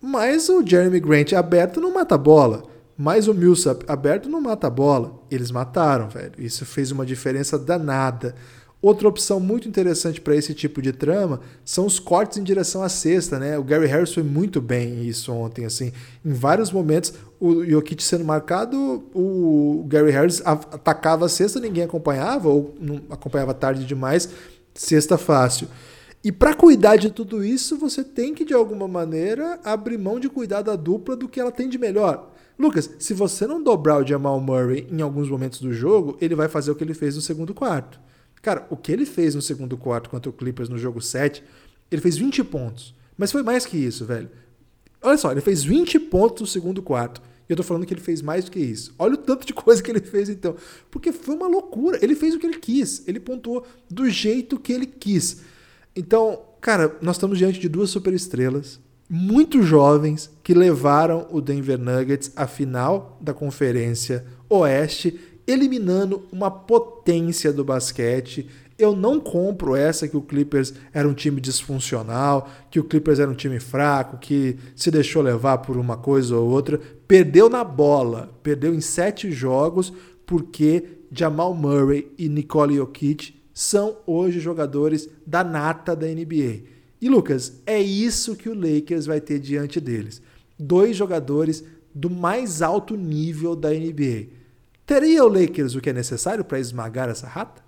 mas 0.00 0.48
o 0.48 0.64
Jeremy 0.64 1.00
Grant 1.00 1.32
aberto 1.32 1.80
não 1.80 1.92
mata 1.92 2.14
a 2.14 2.18
bola. 2.18 2.64
Mas 2.96 3.28
o 3.28 3.34
Millsap 3.34 3.84
aberto 3.86 4.28
não 4.28 4.40
mata 4.40 4.66
a 4.66 4.70
bola. 4.70 5.22
Eles 5.30 5.52
mataram, 5.52 6.08
velho. 6.08 6.32
Isso 6.36 6.66
fez 6.66 6.90
uma 6.90 7.06
diferença 7.06 7.56
danada. 7.56 8.34
Outra 8.80 9.08
opção 9.08 9.40
muito 9.40 9.68
interessante 9.68 10.20
para 10.20 10.36
esse 10.36 10.54
tipo 10.54 10.80
de 10.80 10.92
trama 10.92 11.40
são 11.64 11.84
os 11.84 11.98
cortes 11.98 12.38
em 12.38 12.44
direção 12.44 12.80
à 12.80 12.88
cesta, 12.88 13.36
né? 13.36 13.58
O 13.58 13.64
Gary 13.64 13.86
Harris 13.86 14.12
foi 14.12 14.22
muito 14.22 14.60
bem 14.60 15.04
isso 15.04 15.32
ontem, 15.32 15.64
assim. 15.64 15.92
Em 16.24 16.32
vários 16.32 16.70
momentos, 16.70 17.12
o 17.40 17.64
Jokic 17.64 18.02
sendo 18.02 18.24
marcado, 18.24 19.04
o 19.12 19.84
Gary 19.88 20.12
Harris 20.12 20.40
atacava 20.44 21.26
a 21.26 21.28
cesta, 21.28 21.58
ninguém 21.58 21.84
acompanhava, 21.84 22.48
ou 22.48 22.76
acompanhava 23.10 23.52
tarde 23.52 23.84
demais, 23.84 24.28
cesta 24.74 25.18
fácil. 25.18 25.66
E 26.22 26.32
para 26.32 26.54
cuidar 26.54 26.96
de 26.96 27.10
tudo 27.10 27.44
isso, 27.44 27.76
você 27.76 28.02
tem 28.02 28.34
que, 28.34 28.44
de 28.44 28.52
alguma 28.52 28.88
maneira, 28.88 29.60
abrir 29.64 29.98
mão 29.98 30.18
de 30.18 30.28
cuidar 30.28 30.62
da 30.62 30.74
dupla 30.74 31.16
do 31.16 31.28
que 31.28 31.38
ela 31.38 31.52
tem 31.52 31.68
de 31.68 31.78
melhor. 31.78 32.32
Lucas, 32.58 32.90
se 32.98 33.14
você 33.14 33.46
não 33.46 33.62
dobrar 33.62 34.02
o 34.02 34.06
Jamal 34.06 34.40
Murray 34.40 34.86
em 34.90 35.00
alguns 35.00 35.30
momentos 35.30 35.60
do 35.60 35.72
jogo, 35.72 36.18
ele 36.20 36.34
vai 36.34 36.48
fazer 36.48 36.72
o 36.72 36.74
que 36.74 36.82
ele 36.82 36.94
fez 36.94 37.14
no 37.14 37.22
segundo 37.22 37.54
quarto. 37.54 38.00
Cara, 38.42 38.66
o 38.68 38.76
que 38.76 38.90
ele 38.90 39.06
fez 39.06 39.34
no 39.34 39.42
segundo 39.42 39.76
quarto 39.76 40.10
contra 40.10 40.28
o 40.28 40.32
Clippers 40.32 40.68
no 40.68 40.76
jogo 40.76 41.00
7, 41.00 41.42
ele 41.90 42.02
fez 42.02 42.16
20 42.16 42.42
pontos. 42.44 42.94
Mas 43.16 43.30
foi 43.30 43.42
mais 43.44 43.64
que 43.64 43.76
isso, 43.76 44.04
velho. 44.04 44.28
Olha 45.00 45.16
só, 45.16 45.30
ele 45.30 45.40
fez 45.40 45.62
20 45.62 46.00
pontos 46.00 46.40
no 46.40 46.46
segundo 46.46 46.82
quarto. 46.82 47.22
E 47.48 47.52
eu 47.52 47.56
tô 47.56 47.62
falando 47.62 47.86
que 47.86 47.94
ele 47.94 48.00
fez 48.00 48.20
mais 48.20 48.44
do 48.44 48.50
que 48.50 48.58
isso. 48.58 48.94
Olha 48.98 49.14
o 49.14 49.18
tanto 49.18 49.46
de 49.46 49.54
coisa 49.54 49.82
que 49.82 49.90
ele 49.90 50.00
fez 50.00 50.28
então. 50.28 50.56
Porque 50.90 51.12
foi 51.12 51.34
uma 51.34 51.46
loucura. 51.46 51.98
Ele 52.02 52.14
fez 52.14 52.34
o 52.34 52.38
que 52.38 52.46
ele 52.46 52.58
quis. 52.58 53.06
Ele 53.06 53.20
pontuou 53.20 53.64
do 53.88 54.08
jeito 54.10 54.58
que 54.58 54.72
ele 54.72 54.86
quis. 54.86 55.42
Então, 55.98 56.38
cara, 56.60 56.96
nós 57.02 57.16
estamos 57.16 57.38
diante 57.38 57.58
de 57.58 57.68
duas 57.68 57.90
superestrelas. 57.90 58.78
muito 59.08 59.62
jovens 59.62 60.30
que 60.42 60.52
levaram 60.52 61.26
o 61.30 61.40
Denver 61.40 61.78
Nuggets 61.78 62.30
à 62.36 62.46
final 62.46 63.16
da 63.20 63.32
Conferência 63.32 64.24
Oeste, 64.48 65.18
eliminando 65.46 66.26
uma 66.30 66.50
potência 66.50 67.52
do 67.52 67.64
basquete. 67.64 68.46
Eu 68.78 68.94
não 68.94 69.18
compro 69.18 69.74
essa 69.74 70.06
que 70.06 70.16
o 70.16 70.20
Clippers 70.22 70.74
era 70.92 71.08
um 71.08 71.14
time 71.14 71.40
disfuncional, 71.40 72.48
que 72.70 72.78
o 72.78 72.84
Clippers 72.84 73.18
era 73.18 73.30
um 73.30 73.34
time 73.34 73.58
fraco, 73.58 74.18
que 74.18 74.56
se 74.76 74.90
deixou 74.90 75.22
levar 75.22 75.58
por 75.58 75.78
uma 75.78 75.96
coisa 75.96 76.36
ou 76.36 76.48
outra. 76.48 76.78
Perdeu 77.08 77.48
na 77.48 77.64
bola, 77.64 78.30
perdeu 78.42 78.74
em 78.74 78.80
sete 78.80 79.32
jogos, 79.32 79.92
porque 80.26 80.84
Jamal 81.10 81.54
Murray 81.54 82.12
e 82.18 82.28
Nicole 82.28 82.76
Jokic 82.76 83.37
são 83.58 83.96
hoje 84.06 84.38
jogadores 84.38 85.08
da 85.26 85.42
nata 85.42 85.96
da 85.96 86.06
NBA. 86.06 86.60
E 87.00 87.08
Lucas, 87.08 87.60
é 87.66 87.80
isso 87.82 88.36
que 88.36 88.48
o 88.48 88.54
Lakers 88.54 89.04
vai 89.04 89.20
ter 89.20 89.40
diante 89.40 89.80
deles. 89.80 90.22
Dois 90.56 90.96
jogadores 90.96 91.64
do 91.92 92.08
mais 92.08 92.62
alto 92.62 92.96
nível 92.96 93.56
da 93.56 93.70
NBA. 93.70 94.28
Teria 94.86 95.24
o 95.24 95.28
Lakers 95.28 95.74
o 95.74 95.80
que 95.80 95.90
é 95.90 95.92
necessário 95.92 96.44
para 96.44 96.60
esmagar 96.60 97.08
essa 97.08 97.26
rata? 97.26 97.60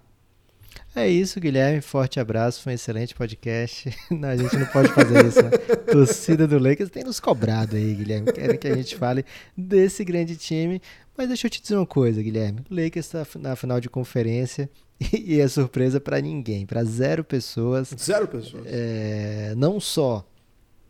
É 0.94 1.09
isso, 1.09 1.40
Guilherme. 1.40 1.81
Forte 1.81 2.20
abraço. 2.20 2.62
Foi 2.62 2.72
um 2.72 2.76
excelente 2.76 3.12
podcast. 3.12 3.92
Não, 4.12 4.29
a 4.29 4.37
gente 4.37 4.57
não 4.57 4.66
pode 4.66 4.92
fazer 4.92 5.26
isso. 5.26 5.42
Né? 5.42 5.50
Torcida 5.90 6.46
do 6.46 6.59
Lakers 6.61 6.90
tem 6.90 7.03
nos 7.03 7.18
cobrado 7.18 7.74
aí, 7.74 7.94
Guilherme. 7.94 8.33
Querem 8.33 8.57
que 8.57 8.68
a 8.68 8.76
gente 8.76 8.94
fale 8.94 9.24
desse 9.57 10.05
grande 10.05 10.37
time. 10.37 10.81
Mas 11.16 11.26
deixa 11.26 11.48
eu 11.48 11.50
te 11.50 11.61
dizer 11.61 11.74
uma 11.74 11.87
coisa, 11.87 12.22
Guilherme. 12.22 12.61
O 12.70 12.74
Lakers 12.74 13.07
está 13.12 13.26
na 13.40 13.57
final 13.57 13.81
de 13.81 13.90
conferência 13.90 14.70
e 15.13 15.41
é 15.41 15.49
surpresa 15.49 15.99
para 16.01 16.21
ninguém, 16.21 16.67
para 16.67 16.85
zero 16.85 17.25
pessoas. 17.25 17.95
Zero 17.99 18.29
pessoas. 18.29 18.65
É, 18.67 19.55
não 19.57 19.81
só 19.81 20.27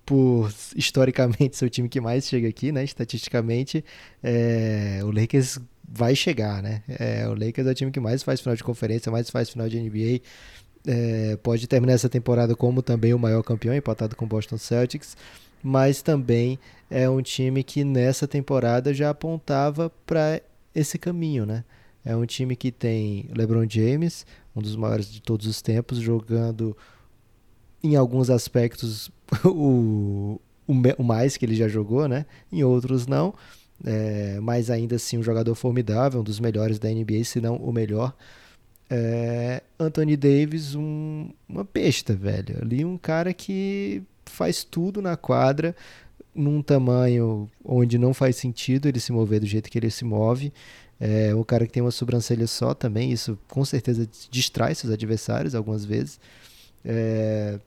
por 0.05 0.53
historicamente 0.75 1.57
ser 1.57 1.66
o 1.66 1.70
time 1.70 1.88
que 1.88 2.01
mais 2.01 2.27
chega 2.27 2.49
aqui, 2.49 2.73
né? 2.73 2.83
Estatisticamente, 2.83 3.85
é, 4.23 4.99
o 5.05 5.11
Lakers 5.12 5.61
vai 5.88 6.16
chegar, 6.16 6.61
né? 6.61 6.83
É, 6.88 7.29
o 7.29 7.35
Lakers 7.35 7.68
é 7.68 7.70
o 7.70 7.75
time 7.75 7.92
que 7.92 8.01
mais 8.01 8.23
faz 8.23 8.40
final 8.40 8.57
de 8.57 8.64
conferência, 8.64 9.12
mais 9.12 9.31
faz 9.31 9.51
final 9.51 9.68
de 9.68 9.81
NBA. 9.81 10.20
É, 10.87 11.37
pode 11.37 11.68
terminar 11.68 11.92
essa 11.92 12.09
temporada 12.09 12.57
como 12.57 12.83
também 12.83 13.14
o 13.14 13.18
maior 13.18 13.42
campeão, 13.44 13.75
empatado 13.75 14.16
com 14.16 14.25
o 14.25 14.29
Boston 14.29 14.59
Celtics, 14.59 15.16
mas 15.62 16.03
também 16.03 16.59
é 16.90 17.09
um 17.09 17.23
time 17.23 17.62
que 17.62 17.85
nessa 17.85 18.27
temporada 18.27 18.92
já 18.92 19.11
apontava 19.11 19.90
para 20.05 20.40
esse 20.75 20.99
caminho, 20.99 21.46
né? 21.46 21.64
É 22.04 22.16
um 22.16 22.24
time 22.24 22.56
que 22.56 22.72
tem 22.72 23.28
LeBron 23.36 23.66
James, 23.68 24.26
um 24.54 24.62
dos 24.62 24.74
maiores 24.76 25.10
de 25.10 25.20
todos 25.20 25.46
os 25.46 25.60
tempos, 25.60 25.98
jogando 25.98 26.76
em 27.82 27.96
alguns 27.96 28.30
aspectos 28.30 29.10
o, 29.44 30.40
o, 30.66 30.74
o 30.98 31.04
mais 31.04 31.36
que 31.36 31.44
ele 31.44 31.54
já 31.54 31.68
jogou, 31.68 32.08
né? 32.08 32.26
Em 32.50 32.62
outros 32.64 33.06
não. 33.06 33.34
É, 33.84 34.38
mas 34.40 34.70
ainda 34.70 34.96
assim 34.96 35.18
um 35.18 35.22
jogador 35.22 35.54
formidável, 35.54 36.20
um 36.20 36.24
dos 36.24 36.38
melhores 36.38 36.78
da 36.78 36.88
NBA, 36.88 37.24
se 37.24 37.40
não 37.40 37.56
o 37.56 37.72
melhor. 37.72 38.14
É, 38.88 39.62
Anthony 39.78 40.16
Davis, 40.16 40.74
um, 40.74 41.30
uma 41.48 41.64
besta, 41.64 42.14
velho. 42.14 42.58
Ali 42.60 42.84
um 42.84 42.98
cara 42.98 43.32
que 43.32 44.02
faz 44.26 44.64
tudo 44.64 45.00
na 45.00 45.16
quadra, 45.16 45.74
num 46.34 46.62
tamanho 46.62 47.48
onde 47.64 47.98
não 47.98 48.12
faz 48.12 48.36
sentido 48.36 48.88
ele 48.88 49.00
se 49.00 49.12
mover 49.12 49.40
do 49.40 49.46
jeito 49.46 49.70
que 49.70 49.78
ele 49.78 49.90
se 49.90 50.04
move. 50.04 50.52
É 51.00 51.34
um 51.34 51.42
cara 51.42 51.66
que 51.66 51.72
tem 51.72 51.82
uma 51.82 51.90
sobrancelha 51.90 52.46
só 52.46 52.74
também, 52.74 53.10
isso 53.10 53.38
com 53.48 53.64
certeza 53.64 54.06
distrai 54.30 54.74
seus 54.74 54.92
adversários 54.92 55.54
algumas 55.54 55.82
vezes. 55.82 56.20
É... 56.84 57.58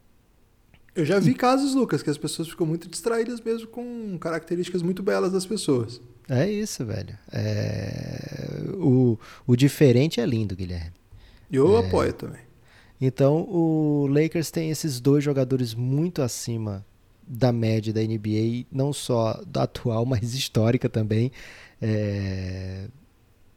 Eu 0.96 1.04
já 1.04 1.18
vi 1.18 1.34
casos, 1.34 1.74
Lucas, 1.74 2.04
que 2.04 2.12
as 2.12 2.18
pessoas 2.20 2.48
ficam 2.48 2.68
muito 2.68 2.88
distraídas 2.88 3.42
mesmo 3.42 3.68
com 3.68 4.16
características 4.20 4.84
muito 4.84 5.02
belas 5.02 5.32
das 5.32 5.48
pessoas. 5.48 6.00
É 6.30 6.48
isso, 6.48 6.86
velho. 6.86 7.18
É... 7.32 8.70
O, 8.76 9.18
o 9.48 9.56
diferente 9.56 10.22
é 10.22 10.26
lindo, 10.28 10.56
Guilherme. 10.56 10.94
Eu 11.52 11.76
é... 11.78 11.88
apoio 11.88 12.14
também. 12.14 12.42
Então, 13.02 13.42
o 13.50 14.06
Lakers 14.08 14.52
tem 14.52 14.70
esses 14.70 15.00
dois 15.00 15.24
jogadores 15.24 15.74
muito 15.74 16.22
acima 16.22 16.86
da 17.28 17.52
média 17.52 17.92
da 17.92 18.02
NBA, 18.02 18.68
não 18.72 18.94
só 18.94 19.42
da 19.48 19.64
atual, 19.64 20.06
mas 20.06 20.36
histórica 20.36 20.88
também. 20.88 21.32
É 21.82 22.86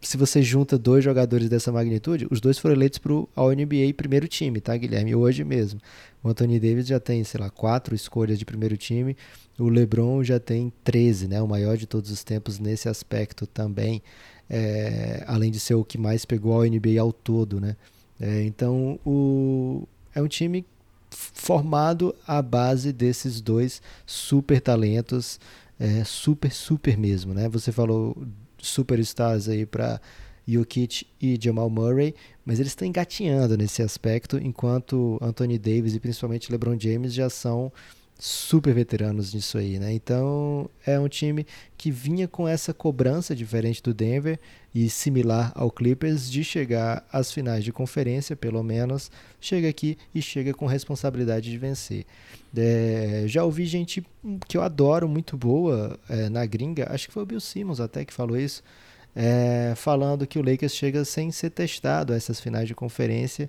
se 0.01 0.17
você 0.17 0.43
junta 0.43 0.79
dois 0.79 1.03
jogadores 1.03 1.49
dessa 1.49 1.73
magnitude, 1.73 2.27
os 2.31 2.41
dois 2.41 2.59
foram 2.59 2.75
eleitos 2.75 2.99
para 2.99 3.13
o 3.13 3.29
All-NBA 3.35 3.95
primeiro 3.97 4.29
time, 4.29 4.61
tá, 4.61 4.77
Guilherme? 4.77 5.15
Hoje 5.15 5.43
mesmo. 5.43 5.81
O 6.23 6.29
Anthony 6.29 6.61
Davis 6.61 6.87
já 6.87 7.01
tem, 7.01 7.25
sei 7.25 7.41
lá, 7.41 7.51
quatro 7.51 7.95
escolhas 7.95 8.39
de 8.39 8.45
primeiro 8.45 8.77
time. 8.77 9.17
O 9.59 9.69
LeBron 9.69 10.23
já 10.23 10.39
tem 10.39 10.73
13, 10.85 11.29
né? 11.29 11.41
O 11.41 11.49
maior 11.49 11.77
de 11.77 11.87
todos 11.87 12.11
os 12.11 12.23
tempos 12.23 12.59
nesse 12.59 12.89
aspecto 12.89 13.47
também. 13.47 14.03
É, 14.49 15.25
além 15.27 15.51
de 15.51 15.59
ser 15.59 15.75
o 15.75 15.85
que 15.85 15.99
mais 15.99 16.25
pegou 16.25 16.53
ao 16.53 16.65
NBA 16.65 17.01
ao 17.01 17.13
todo, 17.13 17.61
né? 17.61 17.77
É, 18.21 18.43
então, 18.43 18.99
o, 19.05 19.87
é 20.15 20.23
um 20.23 20.29
time 20.29 20.65
formado 21.11 22.15
à 22.27 22.41
base 22.43 22.93
desses 22.93 23.41
dois 23.41 23.81
super 24.05 24.61
talentos, 24.61 25.41
é, 25.79 26.05
super, 26.05 26.53
super 26.53 26.97
mesmo, 26.97 27.35
né? 27.35 27.49
Você 27.49 27.73
falou 27.73 28.17
superstars 28.69 29.49
aí 29.49 29.65
para 29.67 30.01
Jokic 30.47 31.07
e 31.21 31.39
Jamal 31.43 31.69
Murray, 31.69 32.15
mas 32.45 32.61
eles 32.61 32.73
estão 32.73 32.87
engatinhando 32.87 33.57
nesse 33.57 33.83
aspecto, 33.83 34.39
enquanto 34.39 35.19
Anthony 35.21 35.59
Davis 35.59 35.95
e 35.95 36.01
principalmente 36.01 36.51
LeBron 36.51 36.79
James 36.79 37.13
já 37.13 37.29
são 37.29 37.73
super 38.19 38.73
veteranos 38.73 39.35
nisso 39.35 39.59
aí, 39.59 39.79
né? 39.79 39.93
Então 39.93 40.71
é 40.87 40.99
um 40.99 41.09
time 41.09 41.47
que 41.77 41.91
vinha 41.91 42.27
com 42.27 42.49
essa 42.49 42.73
cobrança 42.73 43.35
diferente 43.35 43.83
do 43.83 43.93
Denver 43.93 44.39
e 44.75 44.89
similar 44.89 45.53
ao 45.55 45.71
Clippers 45.71 46.31
de 46.31 46.43
chegar 46.43 47.07
às 47.13 47.31
finais 47.31 47.63
de 47.63 47.73
conferência, 47.73 48.35
pelo 48.35 48.63
menos 48.63 49.11
chega 49.41 49.69
aqui 49.69 49.99
e 50.15 50.23
chega 50.23 50.55
com 50.55 50.67
responsabilidade 50.67 51.51
de 51.51 51.59
vencer. 51.59 52.07
É, 52.57 53.25
já 53.27 53.45
ouvi 53.45 53.67
gente 53.67 54.03
que 54.49 54.57
eu 54.57 54.63
adoro 54.63 55.09
muito 55.09 55.37
boa 55.37 55.99
é, 56.09 56.29
na 56.31 56.45
gringa, 56.47 56.91
acho 56.91 57.09
que 57.09 57.13
foi 57.13 57.23
o 57.23 57.27
Bill 57.27 57.41
Simmons 57.41 57.81
até 57.81 58.05
que 58.05 58.13
falou 58.13 58.37
isso. 58.37 58.63
É, 59.19 59.73
falando 59.77 60.27
que 60.27 60.39
o 60.39 60.43
Lakers 60.43 60.75
chega 60.75 61.03
sem 61.03 61.31
ser 61.31 61.49
testado 61.49 62.13
a 62.13 62.17
essas 62.17 62.39
finais 62.39 62.69
de 62.69 62.75
conferência 62.75 63.49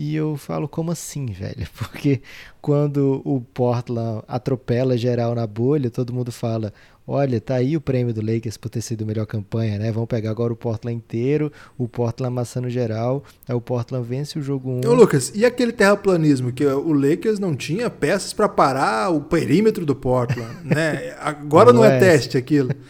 e 0.00 0.14
eu 0.14 0.36
falo, 0.36 0.68
como 0.68 0.92
assim, 0.92 1.26
velho? 1.26 1.66
Porque 1.76 2.22
quando 2.62 3.20
o 3.24 3.40
Portland 3.40 4.22
atropela 4.28 4.96
geral 4.96 5.34
na 5.34 5.44
bolha, 5.44 5.90
todo 5.90 6.12
mundo 6.12 6.30
fala: 6.30 6.72
olha, 7.04 7.40
tá 7.40 7.56
aí 7.56 7.76
o 7.76 7.80
prêmio 7.80 8.14
do 8.14 8.20
Lakers 8.20 8.56
por 8.56 8.68
ter 8.68 8.80
sido 8.80 9.02
a 9.02 9.06
melhor 9.06 9.26
campanha, 9.26 9.76
né? 9.76 9.90
Vamos 9.90 10.08
pegar 10.08 10.30
agora 10.30 10.52
o 10.52 10.56
Portland 10.56 10.96
inteiro, 10.96 11.50
o 11.76 11.88
Portland 11.88 12.32
amassando 12.32 12.70
geral, 12.70 13.24
aí 13.48 13.56
o 13.56 13.60
Portland 13.60 14.06
vence 14.06 14.38
o 14.38 14.42
jogo 14.42 14.70
1. 14.70 14.86
Um. 14.86 14.88
Ô, 14.88 14.94
Lucas, 14.94 15.32
e 15.34 15.44
aquele 15.44 15.72
terraplanismo 15.72 16.52
que 16.52 16.64
o 16.64 16.92
Lakers 16.92 17.40
não 17.40 17.56
tinha 17.56 17.90
peças 17.90 18.32
para 18.32 18.48
parar 18.48 19.10
o 19.10 19.22
perímetro 19.22 19.84
do 19.84 19.96
Portland, 19.96 20.54
né? 20.62 21.16
Agora 21.18 21.72
não 21.72 21.84
é 21.84 21.96
essa. 21.96 22.06
teste 22.06 22.38
aquilo. 22.38 22.70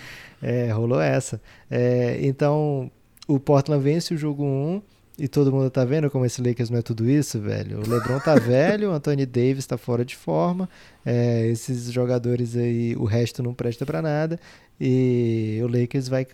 É, 0.41 0.71
rolou 0.71 1.01
essa. 1.01 1.41
É, 1.69 2.21
então, 2.23 2.93
o 3.27 3.41
Portland 3.41 3.83
vence 3.83 4.15
o 4.15 4.17
jogo 4.17 4.45
1. 4.45 4.81
E 5.19 5.27
todo 5.27 5.51
mundo 5.51 5.69
tá 5.69 5.85
vendo 5.85 6.09
como 6.09 6.25
esse 6.25 6.41
Lakers 6.41 6.71
não 6.71 6.79
é 6.79 6.83
tudo 6.83 7.11
isso, 7.11 7.41
velho. 7.41 7.81
O 7.81 7.89
LeBron 7.89 8.21
tá 8.21 8.37
velho, 8.39 8.91
o 8.91 8.93
Anthony 8.93 9.27
Davis 9.27 9.67
tá 9.67 9.77
fora 9.77 10.05
de 10.05 10.15
forma. 10.15 10.69
É, 11.05 11.49
esses 11.49 11.91
jogadores 11.93 12.57
aí, 12.57 12.95
o 12.97 13.05
resto 13.05 13.43
não 13.43 13.53
presta 13.53 13.85
para 13.85 14.01
nada. 14.01 14.39
E 14.81 15.59
o 15.61 15.67
Lakers 15.67 16.07
vai 16.09 16.25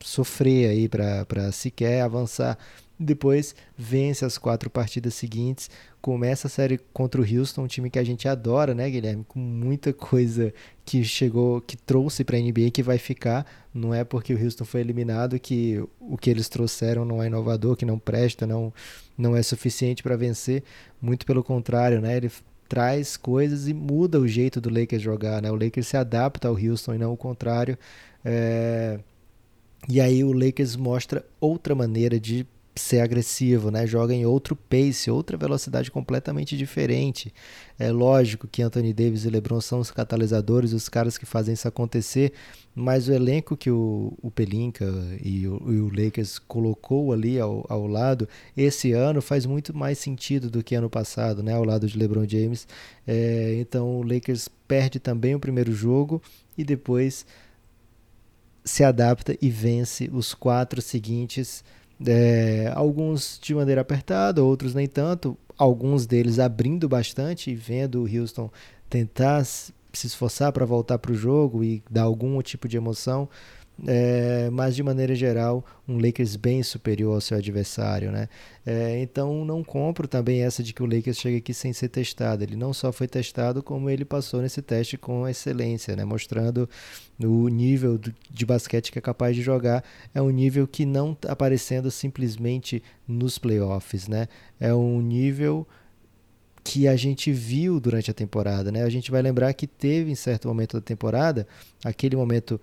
sofrer 0.00 0.70
aí 0.70 0.88
para 0.88 1.52
sequer 1.52 2.00
avançar. 2.00 2.56
Depois 2.98 3.54
vence 3.76 4.24
as 4.24 4.38
quatro 4.38 4.70
partidas 4.70 5.12
seguintes 5.12 5.68
começa 6.02 6.48
a 6.48 6.50
série 6.50 6.78
contra 6.92 7.20
o 7.20 7.24
Houston, 7.24 7.62
um 7.62 7.66
time 7.68 7.88
que 7.88 7.98
a 7.98 8.02
gente 8.04 8.26
adora, 8.26 8.74
né, 8.74 8.90
Guilherme? 8.90 9.24
Com 9.26 9.38
muita 9.38 9.92
coisa 9.92 10.52
que 10.84 11.04
chegou, 11.04 11.60
que 11.60 11.76
trouxe 11.76 12.24
para 12.24 12.36
a 12.36 12.40
NBA 12.40 12.72
que 12.72 12.82
vai 12.82 12.98
ficar. 12.98 13.46
Não 13.72 13.94
é 13.94 14.02
porque 14.02 14.34
o 14.34 14.44
Houston 14.44 14.64
foi 14.64 14.80
eliminado 14.80 15.38
que 15.38 15.82
o 16.00 16.18
que 16.18 16.28
eles 16.28 16.48
trouxeram 16.48 17.04
não 17.04 17.22
é 17.22 17.28
inovador, 17.28 17.76
que 17.76 17.86
não 17.86 18.00
presta, 18.00 18.44
não, 18.46 18.74
não 19.16 19.36
é 19.36 19.42
suficiente 19.44 20.02
para 20.02 20.16
vencer. 20.16 20.64
Muito 21.00 21.24
pelo 21.24 21.44
contrário, 21.44 22.00
né? 22.00 22.16
Ele 22.16 22.30
traz 22.68 23.16
coisas 23.16 23.68
e 23.68 23.72
muda 23.72 24.18
o 24.18 24.26
jeito 24.26 24.60
do 24.60 24.68
Lakers 24.68 25.02
jogar, 25.02 25.40
né? 25.40 25.52
O 25.52 25.54
Lakers 25.54 25.86
se 25.86 25.96
adapta 25.96 26.48
ao 26.48 26.54
Houston 26.54 26.94
e 26.94 26.98
não 26.98 27.12
o 27.12 27.16
contrário. 27.16 27.78
É... 28.24 28.98
E 29.88 30.00
aí 30.00 30.24
o 30.24 30.32
Lakers 30.32 30.74
mostra 30.74 31.24
outra 31.40 31.76
maneira 31.76 32.18
de 32.18 32.44
ser 32.74 33.00
agressivo, 33.00 33.70
né? 33.70 33.86
Joga 33.86 34.14
em 34.14 34.24
outro 34.24 34.56
pace, 34.56 35.10
outra 35.10 35.36
velocidade 35.36 35.90
completamente 35.90 36.56
diferente. 36.56 37.32
É 37.78 37.92
lógico 37.92 38.48
que 38.48 38.62
Anthony 38.62 38.94
Davis 38.94 39.24
e 39.24 39.30
LeBron 39.30 39.60
são 39.60 39.78
os 39.78 39.90
catalisadores, 39.90 40.72
os 40.72 40.88
caras 40.88 41.18
que 41.18 41.26
fazem 41.26 41.52
isso 41.52 41.68
acontecer, 41.68 42.32
mas 42.74 43.08
o 43.08 43.12
elenco 43.12 43.56
que 43.56 43.70
o, 43.70 44.14
o 44.22 44.30
Pelinka 44.30 44.86
e 45.22 45.46
o, 45.46 45.62
e 45.70 45.80
o 45.80 45.88
Lakers 45.88 46.38
colocou 46.38 47.12
ali 47.12 47.38
ao, 47.38 47.66
ao 47.68 47.86
lado 47.86 48.26
esse 48.56 48.92
ano 48.92 49.20
faz 49.20 49.44
muito 49.44 49.76
mais 49.76 49.98
sentido 49.98 50.50
do 50.50 50.64
que 50.64 50.74
ano 50.74 50.88
passado, 50.88 51.42
né? 51.42 51.52
Ao 51.52 51.64
lado 51.64 51.86
de 51.86 51.98
LeBron 51.98 52.26
James. 52.26 52.66
É, 53.06 53.54
então 53.60 53.98
o 53.98 54.02
Lakers 54.02 54.48
perde 54.66 54.98
também 54.98 55.34
o 55.34 55.40
primeiro 55.40 55.72
jogo 55.72 56.22
e 56.56 56.64
depois 56.64 57.26
se 58.64 58.84
adapta 58.84 59.36
e 59.42 59.50
vence 59.50 60.08
os 60.12 60.32
quatro 60.32 60.80
seguintes 60.80 61.64
é, 62.06 62.72
alguns 62.74 63.38
de 63.40 63.54
maneira 63.54 63.80
apertada, 63.80 64.42
outros 64.42 64.74
nem 64.74 64.86
tanto. 64.86 65.36
Alguns 65.56 66.06
deles 66.06 66.38
abrindo 66.38 66.88
bastante 66.88 67.50
e 67.50 67.54
vendo 67.54 68.02
o 68.02 68.06
Houston 68.06 68.50
tentar 68.88 69.44
se 69.44 69.72
esforçar 69.92 70.52
para 70.52 70.64
voltar 70.64 70.98
para 70.98 71.12
o 71.12 71.14
jogo 71.14 71.62
e 71.62 71.82
dar 71.90 72.02
algum 72.02 72.40
tipo 72.42 72.66
de 72.66 72.76
emoção. 72.76 73.28
É, 73.84 74.48
mas 74.50 74.76
de 74.76 74.82
maneira 74.82 75.12
geral, 75.14 75.64
um 75.88 75.98
Lakers 75.98 76.36
bem 76.36 76.62
superior 76.62 77.14
ao 77.14 77.20
seu 77.20 77.36
adversário, 77.36 78.12
né? 78.12 78.28
É, 78.64 79.00
então 79.02 79.44
não 79.44 79.64
compro 79.64 80.06
também 80.06 80.42
essa 80.42 80.62
de 80.62 80.72
que 80.72 80.82
o 80.82 80.86
Lakers 80.86 81.18
chega 81.18 81.38
aqui 81.38 81.52
sem 81.52 81.72
ser 81.72 81.88
testado. 81.88 82.44
Ele 82.44 82.54
não 82.54 82.72
só 82.72 82.92
foi 82.92 83.08
testado, 83.08 83.60
como 83.60 83.90
ele 83.90 84.04
passou 84.04 84.40
nesse 84.40 84.62
teste 84.62 84.96
com 84.96 85.28
excelência, 85.28 85.96
né? 85.96 86.04
Mostrando 86.04 86.68
o 87.18 87.48
nível 87.48 87.98
de 88.30 88.46
basquete 88.46 88.92
que 88.92 88.98
é 88.98 89.02
capaz 89.02 89.34
de 89.34 89.42
jogar. 89.42 89.82
É 90.14 90.22
um 90.22 90.30
nível 90.30 90.66
que 90.68 90.86
não 90.86 91.12
está 91.12 91.32
aparecendo 91.32 91.90
simplesmente 91.90 92.82
nos 93.06 93.36
playoffs, 93.36 94.06
né? 94.06 94.28
É 94.60 94.72
um 94.72 95.00
nível 95.00 95.66
que 96.64 96.86
a 96.86 96.94
gente 96.94 97.32
viu 97.32 97.80
durante 97.80 98.10
a 98.10 98.14
temporada, 98.14 98.70
né? 98.70 98.82
A 98.84 98.88
gente 98.88 99.10
vai 99.10 99.20
lembrar 99.20 99.52
que 99.52 99.66
teve 99.66 100.10
em 100.10 100.14
certo 100.14 100.46
momento 100.46 100.76
da 100.76 100.80
temporada 100.80 101.46
aquele 101.84 102.14
momento 102.14 102.60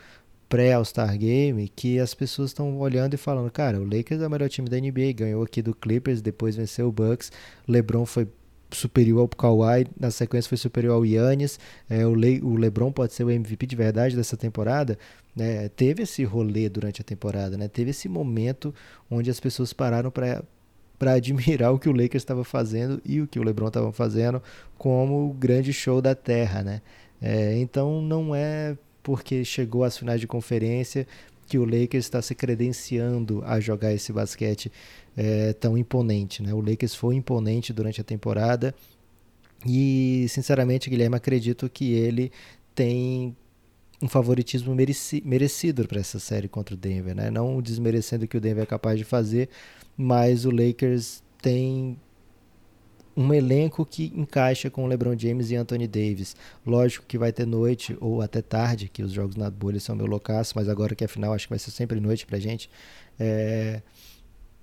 pré-All-Star 0.50 1.16
Game 1.18 1.70
que 1.70 2.00
as 2.00 2.14
pessoas 2.16 2.50
estão 2.50 2.80
olhando 2.80 3.14
e 3.14 3.18
falando, 3.18 3.50
cara, 3.52 3.80
o 3.80 3.84
Lakers 3.84 4.22
é 4.22 4.28
o 4.28 4.30
melhor 4.30 4.50
time 4.50 4.68
da 4.68 4.78
NBA, 4.78 5.14
ganhou 5.16 5.44
aqui 5.44 5.62
do 5.62 5.76
Clippers, 5.76 6.22
depois 6.22 6.56
venceu 6.56 6.88
o 6.88 6.92
Bucks, 6.92 7.32
LeBron 7.68 8.06
foi 8.06 8.28
superior 8.72 9.22
ao 9.22 9.28
Kawhi, 9.28 9.88
na 10.00 10.12
sequência 10.12 10.50
foi 10.50 10.58
superior 10.58 10.96
ao 10.96 11.06
Yannis, 11.06 11.60
é, 11.90 12.06
o, 12.06 12.14
Le, 12.14 12.42
o 12.42 12.56
LeBron 12.56 12.92
pode 12.92 13.14
ser 13.14 13.24
o 13.24 13.32
MVP 13.32 13.66
de 13.68 13.76
verdade 13.76 14.16
dessa 14.16 14.36
temporada, 14.36 14.98
né? 15.36 15.70
teve 15.70 16.04
esse 16.04 16.24
rolê 16.24 16.68
durante 16.68 17.02
a 17.02 17.04
temporada, 17.04 17.56
né? 17.56 17.68
teve 17.68 17.92
esse 17.92 18.10
momento 18.10 18.74
onde 19.10 19.30
as 19.30 19.40
pessoas 19.40 19.72
pararam 19.72 20.12
para 20.12 20.44
para 20.98 21.14
admirar 21.16 21.72
o 21.72 21.80
que 21.80 21.88
o 21.88 21.94
Lakers 21.94 22.16
estava 22.16 22.44
fazendo 22.44 23.02
e 23.06 23.22
o 23.22 23.28
que 23.28 23.40
o 23.40 23.44
LeBron 23.44 23.70
estava 23.70 23.90
fazendo 23.94 24.44
como 24.78 25.30
o 25.30 25.34
grande 25.34 25.72
show 25.72 26.02
da 26.02 26.14
Terra, 26.14 26.62
né? 26.62 26.82
É, 27.22 27.58
então 27.58 28.02
não 28.02 28.36
é 28.36 28.78
porque 29.02 29.44
chegou 29.46 29.84
às 29.84 29.98
finais 29.98 30.20
de 30.20 30.28
conferência 30.28 31.08
que 31.48 31.58
o 31.58 31.66
Lakers 31.66 32.06
está 32.06 32.22
se 32.22 32.36
credenciando 32.36 33.44
a 33.44 33.60
jogar 33.60 33.92
esse 33.92 34.14
basquete 34.14 34.72
é, 35.18 35.52
tão 35.54 35.78
imponente. 35.78 36.44
Né? 36.44 36.54
O 36.54 36.62
Lakers 36.62 36.94
foi 36.94 37.16
imponente 37.16 37.74
durante 37.74 38.00
a 38.00 38.04
temporada 38.04 38.74
e, 39.66 40.28
sinceramente, 40.30 40.90
Guilherme, 40.90 41.16
acredito 41.16 41.68
que 41.70 41.94
ele 41.94 42.32
tem 42.76 43.36
um 44.02 44.08
favoritismo 44.08 44.74
mereci 44.74 45.22
merecido 45.26 45.86
para 45.86 46.00
essa 46.00 46.20
série 46.20 46.48
contra 46.48 46.76
o 46.76 46.78
Denver. 46.78 47.16
Né? 47.16 47.30
Não 47.30 47.62
desmerecendo 47.62 48.26
o 48.26 48.28
que 48.28 48.38
o 48.38 48.42
Denver 48.42 48.64
é 48.64 48.68
capaz 48.68 48.98
de 48.98 49.04
fazer, 49.04 49.50
mas 49.98 50.46
o 50.46 50.52
Lakers 50.52 51.22
tem 51.42 51.98
um 53.20 53.34
elenco 53.34 53.86
que 53.86 54.14
encaixa 54.16 54.70
com 54.70 54.88
LeBron 54.88 55.14
James 55.18 55.52
e 55.52 55.56
Anthony 55.58 55.86
Davis. 55.88 56.38
Lógico 56.66 57.06
que 57.06 57.18
vai 57.18 57.34
ter 57.34 57.46
noite 57.46 57.98
ou 58.00 58.22
até 58.22 58.42
tarde, 58.42 58.88
que 58.88 59.04
os 59.04 59.12
jogos 59.12 59.36
na 59.36 59.50
bolha 59.50 59.78
são 59.78 59.94
meu 59.94 60.06
loucaço, 60.06 60.54
mas 60.56 60.70
agora 60.70 60.96
que 60.96 61.04
é 61.04 61.08
final, 61.08 61.34
acho 61.34 61.46
que 61.46 61.52
vai 61.52 61.60
ser 61.60 61.72
sempre 61.72 62.00
noite 62.00 62.26
pra 62.26 62.40
gente. 62.40 62.70
É, 63.20 63.82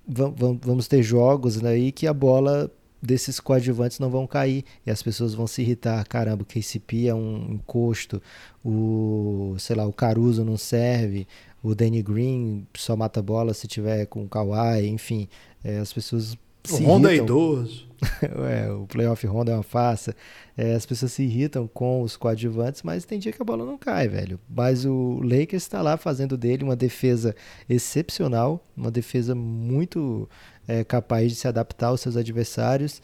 vamos 0.08 0.88
ter 0.88 1.02
jogos 1.02 1.62
aí 1.62 1.92
que 1.92 2.06
a 2.06 2.14
bola 2.14 2.72
desses 3.02 3.38
coadjuvantes 3.38 3.98
não 3.98 4.08
vão 4.08 4.26
cair 4.26 4.64
e 4.86 4.90
as 4.90 5.02
pessoas 5.02 5.34
vão 5.34 5.46
se 5.46 5.60
irritar. 5.60 6.02
Caramba, 6.08 6.42
o 6.42 6.46
KCP 6.46 7.08
é 7.08 7.14
um 7.14 7.52
encosto, 7.52 8.22
o, 8.64 9.54
sei 9.58 9.76
lá, 9.76 9.86
o 9.86 9.92
Caruso 9.92 10.46
não 10.46 10.56
serve, 10.56 11.28
o 11.62 11.74
Danny 11.74 12.02
Green 12.02 12.66
só 12.74 12.96
mata 12.96 13.20
bola 13.20 13.52
se 13.52 13.68
tiver 13.68 14.06
com 14.06 14.24
o 14.24 14.28
Kawhi, 14.28 14.86
enfim, 14.88 15.28
é, 15.62 15.76
as 15.76 15.92
pessoas 15.92 16.38
o 16.72 16.76
Honda 16.84 17.12
é 17.12 17.16
idoso. 17.16 17.85
é, 18.50 18.70
o 18.70 18.86
playoff 18.86 19.26
Honda 19.26 19.52
é 19.52 19.54
uma 19.54 19.62
farsa. 19.62 20.14
É, 20.56 20.74
as 20.74 20.84
pessoas 20.84 21.12
se 21.12 21.22
irritam 21.22 21.66
com 21.66 22.02
os 22.02 22.16
coadjuvantes, 22.16 22.82
mas 22.82 23.04
tem 23.04 23.18
dia 23.18 23.32
que 23.32 23.40
a 23.40 23.44
bola 23.44 23.64
não 23.64 23.78
cai, 23.78 24.08
velho. 24.08 24.38
Mas 24.48 24.84
o 24.84 25.20
Lakers 25.22 25.62
está 25.62 25.82
lá 25.82 25.96
fazendo 25.96 26.36
dele 26.36 26.64
uma 26.64 26.76
defesa 26.76 27.34
excepcional, 27.68 28.64
uma 28.76 28.90
defesa 28.90 29.34
muito 29.34 30.28
é, 30.68 30.84
capaz 30.84 31.30
de 31.30 31.36
se 31.36 31.48
adaptar 31.48 31.88
aos 31.88 32.00
seus 32.00 32.16
adversários, 32.16 33.00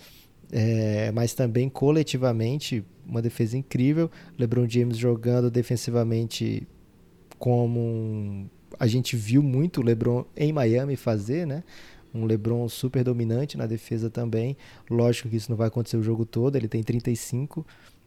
é, 0.51 1.11
mas 1.13 1.33
também 1.35 1.69
coletivamente 1.69 2.85
uma 3.07 3.23
defesa 3.23 3.57
incrível. 3.57 4.11
LeBron 4.39 4.69
James 4.69 4.97
jogando 4.97 5.51
defensivamente 5.51 6.67
como 7.39 7.81
um... 7.81 8.49
a 8.79 8.87
gente 8.87 9.17
viu 9.17 9.43
muito 9.43 9.81
o 9.81 9.85
LeBron 9.85 10.25
em 10.37 10.53
Miami 10.53 10.97
fazer, 10.97 11.47
né? 11.47 11.65
Um 12.15 12.25
LeBron 12.25 12.69
super 12.69 13.05
dominante 13.05 13.57
na 13.57 13.67
defesa 13.67 14.11
também. 14.11 14.57
Lógico 14.91 15.29
que 15.29 15.37
isso 15.37 15.51
não 15.51 15.57
vai 15.57 15.69
acontecer 15.69 15.97
o 15.97 16.03
jogo 16.03 16.25
todo, 16.25 16.57
ele 16.57 16.69
tem 16.69 16.83
35, 16.83 17.67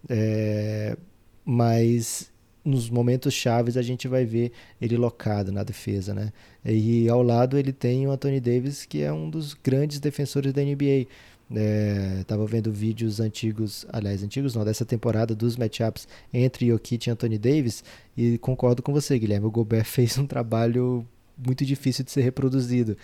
é, 0.10 0.98
mas 1.44 2.32
nos 2.64 2.90
momentos 2.90 3.34
chaves 3.34 3.78
a 3.78 3.82
gente 3.84 4.08
vai 4.08 4.26
ver 4.26 4.52
ele 4.82 4.98
locado 4.98 5.52
na 5.52 5.64
defesa, 5.64 6.16
né? 6.16 6.34
E 6.66 7.08
ao 7.08 7.22
lado 7.22 7.58
ele 7.60 7.72
tem 7.72 8.08
o 8.08 8.12
Anthony 8.12 8.40
Davis, 8.40 8.86
que 8.86 9.04
é 9.04 9.14
um 9.14 9.30
dos 9.30 9.54
grandes 9.54 10.00
defensores 10.00 10.52
da 10.52 10.64
NBA. 10.64 11.06
É, 11.56 12.24
tava 12.26 12.44
vendo 12.48 12.72
vídeos 12.72 13.20
antigos, 13.20 13.86
aliás, 13.94 14.24
antigos 14.24 14.56
não, 14.56 14.66
dessa 14.66 14.84
temporada 14.84 15.36
dos 15.36 15.56
matchups 15.56 16.08
entre 16.34 16.70
Jokic 16.70 17.08
e 17.08 17.12
Anthony 17.12 17.38
Davis 17.38 17.84
e 18.18 18.40
concordo 18.40 18.82
com 18.82 18.92
você, 18.92 19.20
Guilherme. 19.20 19.46
O 19.46 19.52
Gobert 19.52 19.86
fez 19.86 20.18
um 20.18 20.26
trabalho 20.26 21.06
muito 21.38 21.64
difícil 21.64 22.04
de 22.04 22.12
ser 22.12 22.22
reproduzido. 22.22 22.98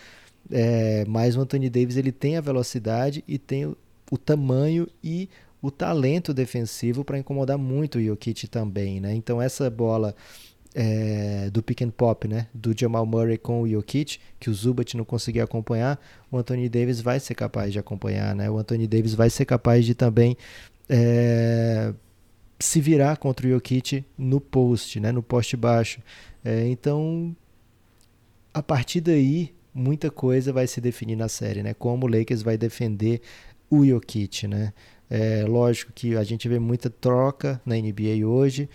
É, 0.49 1.05
mas 1.07 1.35
o 1.35 1.41
Anthony 1.41 1.69
Davis 1.69 1.97
ele 1.97 2.11
tem 2.11 2.37
a 2.37 2.41
velocidade 2.41 3.23
e 3.27 3.37
tem 3.37 3.65
o, 3.65 3.77
o 4.09 4.17
tamanho 4.17 4.87
e 5.03 5.29
o 5.61 5.69
talento 5.69 6.33
defensivo 6.33 7.05
para 7.05 7.19
incomodar 7.19 7.57
muito 7.57 7.99
o 7.99 8.03
Jokic 8.03 8.47
também, 8.47 8.99
né? 8.99 9.13
Então 9.13 9.41
essa 9.41 9.69
bola 9.69 10.15
é, 10.73 11.49
do 11.51 11.61
pick 11.61 11.81
and 11.81 11.91
pop, 11.91 12.27
né, 12.27 12.47
do 12.53 12.73
Jamal 12.77 13.05
Murray 13.05 13.37
com 13.37 13.61
o 13.61 13.67
Jokic, 13.67 14.19
que 14.39 14.49
o 14.49 14.53
Zubat 14.53 14.95
não 14.97 15.05
conseguia 15.05 15.43
acompanhar, 15.43 15.99
o 16.31 16.37
Anthony 16.37 16.69
Davis 16.69 17.01
vai 17.01 17.19
ser 17.19 17.35
capaz 17.35 17.71
de 17.71 17.79
acompanhar, 17.79 18.35
né? 18.35 18.49
O 18.49 18.57
Anthony 18.57 18.87
Davis 18.87 19.13
vai 19.13 19.29
ser 19.29 19.45
capaz 19.45 19.85
de 19.85 19.93
também 19.93 20.35
é, 20.89 21.93
se 22.59 22.81
virar 22.81 23.17
contra 23.17 23.45
o 23.47 23.49
Jokic 23.49 24.05
no 24.17 24.39
post, 24.39 24.99
né, 24.99 25.11
no 25.11 25.21
poste 25.21 25.55
baixo. 25.55 26.01
É, 26.43 26.67
então, 26.67 27.35
a 28.53 28.63
partir 28.63 29.01
daí, 29.01 29.53
muita 29.73 30.11
coisa 30.11 30.51
vai 30.51 30.67
se 30.67 30.81
definir 30.81 31.15
na 31.15 31.27
série, 31.27 31.63
né? 31.63 31.73
Como 31.73 32.05
o 32.05 32.09
Lakers 32.09 32.41
vai 32.41 32.57
defender 32.57 33.21
o 33.69 33.85
Jokic, 33.85 34.47
né? 34.47 34.73
É, 35.09 35.43
lógico 35.45 35.91
que 35.93 36.15
a 36.15 36.23
gente 36.23 36.47
vê 36.47 36.59
muita 36.59 36.89
troca 36.89 37.61
na 37.65 37.75
NBA 37.75 38.25
hoje, 38.25 38.69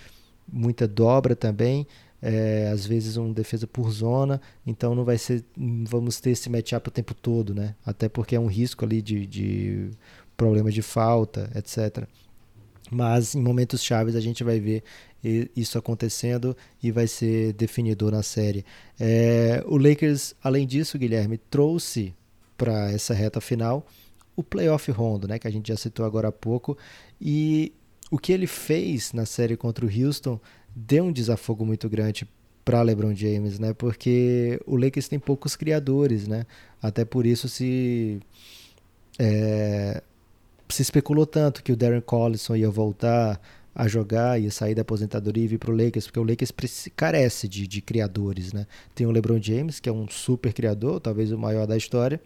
muita 0.50 0.86
dobra 0.86 1.34
também, 1.34 1.86
é, 2.20 2.68
às 2.72 2.86
vezes 2.86 3.16
um 3.16 3.32
defesa 3.32 3.66
por 3.66 3.90
zona, 3.90 4.40
então 4.66 4.94
não 4.94 5.04
vai 5.04 5.18
ser, 5.18 5.44
vamos 5.56 6.20
ter 6.20 6.30
esse 6.30 6.50
matchup 6.50 6.88
o 6.88 6.92
tempo 6.92 7.14
todo, 7.14 7.54
né? 7.54 7.74
Até 7.84 8.08
porque 8.08 8.36
é 8.36 8.40
um 8.40 8.46
risco 8.46 8.84
ali 8.84 9.00
de, 9.00 9.26
de 9.26 9.90
problemas 10.36 10.74
de 10.74 10.82
falta, 10.82 11.50
etc. 11.54 12.06
Mas 12.90 13.34
em 13.34 13.42
momentos 13.42 13.82
chaves 13.82 14.14
a 14.14 14.20
gente 14.20 14.44
vai 14.44 14.60
ver 14.60 14.82
isso 15.54 15.78
acontecendo 15.78 16.56
e 16.82 16.90
vai 16.90 17.06
ser 17.06 17.52
definidor 17.52 18.12
na 18.12 18.22
série. 18.22 18.64
É, 18.98 19.62
o 19.66 19.76
Lakers, 19.76 20.34
além 20.42 20.66
disso, 20.66 20.98
Guilherme, 20.98 21.38
trouxe 21.38 22.14
para 22.56 22.90
essa 22.92 23.14
reta 23.14 23.40
final 23.40 23.86
o 24.34 24.42
playoff 24.42 24.90
rondo, 24.90 25.26
né, 25.26 25.38
que 25.38 25.48
a 25.48 25.50
gente 25.50 25.68
já 25.68 25.76
citou 25.76 26.04
agora 26.04 26.28
há 26.28 26.32
pouco, 26.32 26.76
e 27.20 27.72
o 28.10 28.18
que 28.18 28.32
ele 28.32 28.46
fez 28.46 29.12
na 29.12 29.24
série 29.24 29.56
contra 29.56 29.84
o 29.84 29.88
Houston 29.88 30.38
deu 30.74 31.04
um 31.04 31.12
desafogo 31.12 31.64
muito 31.64 31.88
grande 31.88 32.28
para 32.64 32.82
LeBron 32.82 33.14
James, 33.14 33.58
né? 33.58 33.72
Porque 33.72 34.60
o 34.66 34.76
Lakers 34.76 35.08
tem 35.08 35.18
poucos 35.18 35.54
criadores, 35.54 36.26
né? 36.26 36.44
Até 36.82 37.04
por 37.04 37.24
isso 37.24 37.48
se 37.48 38.20
é, 39.18 40.02
se 40.68 40.82
especulou 40.82 41.26
tanto 41.26 41.62
que 41.62 41.72
o 41.72 41.76
Darren 41.76 42.00
Collison 42.00 42.56
ia 42.56 42.68
voltar, 42.68 43.40
a 43.78 43.86
jogar, 43.86 44.40
e 44.40 44.50
sair 44.50 44.74
da 44.74 44.80
aposentadoria 44.80 45.44
e 45.44 45.48
vir 45.48 45.58
para 45.58 45.70
o 45.70 45.76
Lakers, 45.76 46.06
porque 46.06 46.18
o 46.18 46.24
Lakers 46.24 46.50
carece 46.96 47.46
de, 47.46 47.66
de 47.66 47.82
criadores, 47.82 48.52
né? 48.52 48.66
Tem 48.94 49.06
o 49.06 49.10
LeBron 49.10 49.38
James, 49.40 49.78
que 49.78 49.88
é 49.88 49.92
um 49.92 50.08
super 50.08 50.54
criador, 50.54 50.98
talvez 50.98 51.30
o 51.30 51.38
maior 51.38 51.66
da 51.66 51.76
história, 51.76 52.18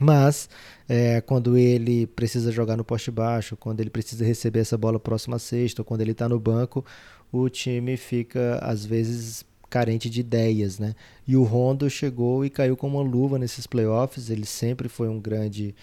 Mas 0.00 0.48
é, 0.88 1.20
quando 1.20 1.56
ele 1.56 2.06
precisa 2.06 2.50
jogar 2.50 2.76
no 2.76 2.84
poste 2.84 3.10
baixo, 3.10 3.56
quando 3.56 3.80
ele 3.80 3.90
precisa 3.90 4.24
receber 4.24 4.60
essa 4.60 4.76
bola 4.76 4.98
próxima 4.98 5.36
à 5.36 5.38
sexta, 5.38 5.82
ou 5.82 5.84
quando 5.84 6.00
ele 6.00 6.12
está 6.12 6.28
no 6.28 6.40
banco, 6.40 6.84
o 7.30 7.48
time 7.48 7.96
fica 7.96 8.58
às 8.62 8.84
vezes 8.84 9.44
carente 9.70 10.10
de 10.10 10.20
ideias, 10.20 10.78
né? 10.78 10.94
E 11.26 11.36
o 11.36 11.44
Rondo 11.44 11.88
chegou 11.88 12.44
e 12.44 12.50
caiu 12.50 12.76
como 12.76 12.98
uma 12.98 13.08
luva 13.08 13.38
nesses 13.38 13.66
playoffs. 13.66 14.28
Ele 14.28 14.44
sempre 14.44 14.88
foi 14.88 15.08
um 15.08 15.20
grande 15.20 15.74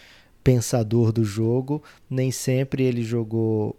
pensador 0.43 1.11
do 1.11 1.23
jogo. 1.23 1.82
Nem 2.09 2.32
sempre 2.32 2.84
ele 2.84 3.03
jogou 3.03 3.75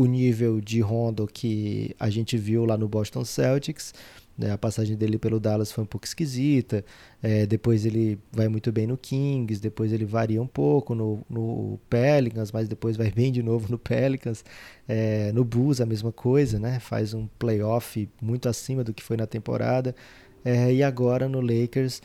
o 0.00 0.06
nível 0.06 0.62
de 0.62 0.80
Rondo 0.80 1.26
que 1.26 1.94
a 2.00 2.08
gente 2.08 2.38
viu 2.38 2.64
lá 2.64 2.78
no 2.78 2.88
Boston 2.88 3.22
Celtics. 3.22 3.92
Né? 4.36 4.50
A 4.50 4.56
passagem 4.56 4.96
dele 4.96 5.18
pelo 5.18 5.38
Dallas 5.38 5.70
foi 5.70 5.84
um 5.84 5.86
pouco 5.86 6.06
esquisita. 6.06 6.82
É, 7.22 7.44
depois 7.44 7.84
ele 7.84 8.18
vai 8.32 8.48
muito 8.48 8.72
bem 8.72 8.86
no 8.86 8.96
Kings, 8.96 9.60
depois 9.60 9.92
ele 9.92 10.06
varia 10.06 10.40
um 10.40 10.46
pouco 10.46 10.94
no, 10.94 11.20
no 11.28 11.78
Pelicans, 11.90 12.50
mas 12.50 12.66
depois 12.66 12.96
vai 12.96 13.10
bem 13.10 13.30
de 13.30 13.42
novo 13.42 13.70
no 13.70 13.78
Pelicans. 13.78 14.42
É, 14.88 15.32
no 15.32 15.44
Bulls 15.44 15.82
a 15.82 15.86
mesma 15.86 16.10
coisa, 16.10 16.58
né? 16.58 16.80
faz 16.80 17.12
um 17.12 17.26
playoff 17.38 18.08
muito 18.22 18.48
acima 18.48 18.82
do 18.82 18.94
que 18.94 19.02
foi 19.02 19.18
na 19.18 19.26
temporada. 19.26 19.94
É, 20.42 20.72
e 20.72 20.82
agora 20.82 21.28
no 21.28 21.42
Lakers, 21.42 22.00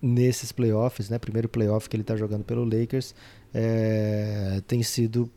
nesses 0.00 0.50
playoffs, 0.50 1.10
né? 1.10 1.18
primeiro 1.18 1.50
playoff 1.50 1.90
que 1.90 1.96
ele 1.96 2.04
está 2.04 2.16
jogando 2.16 2.44
pelo 2.44 2.64
Lakers, 2.64 3.14
é, 3.52 4.62
tem 4.66 4.82
sido 4.82 5.30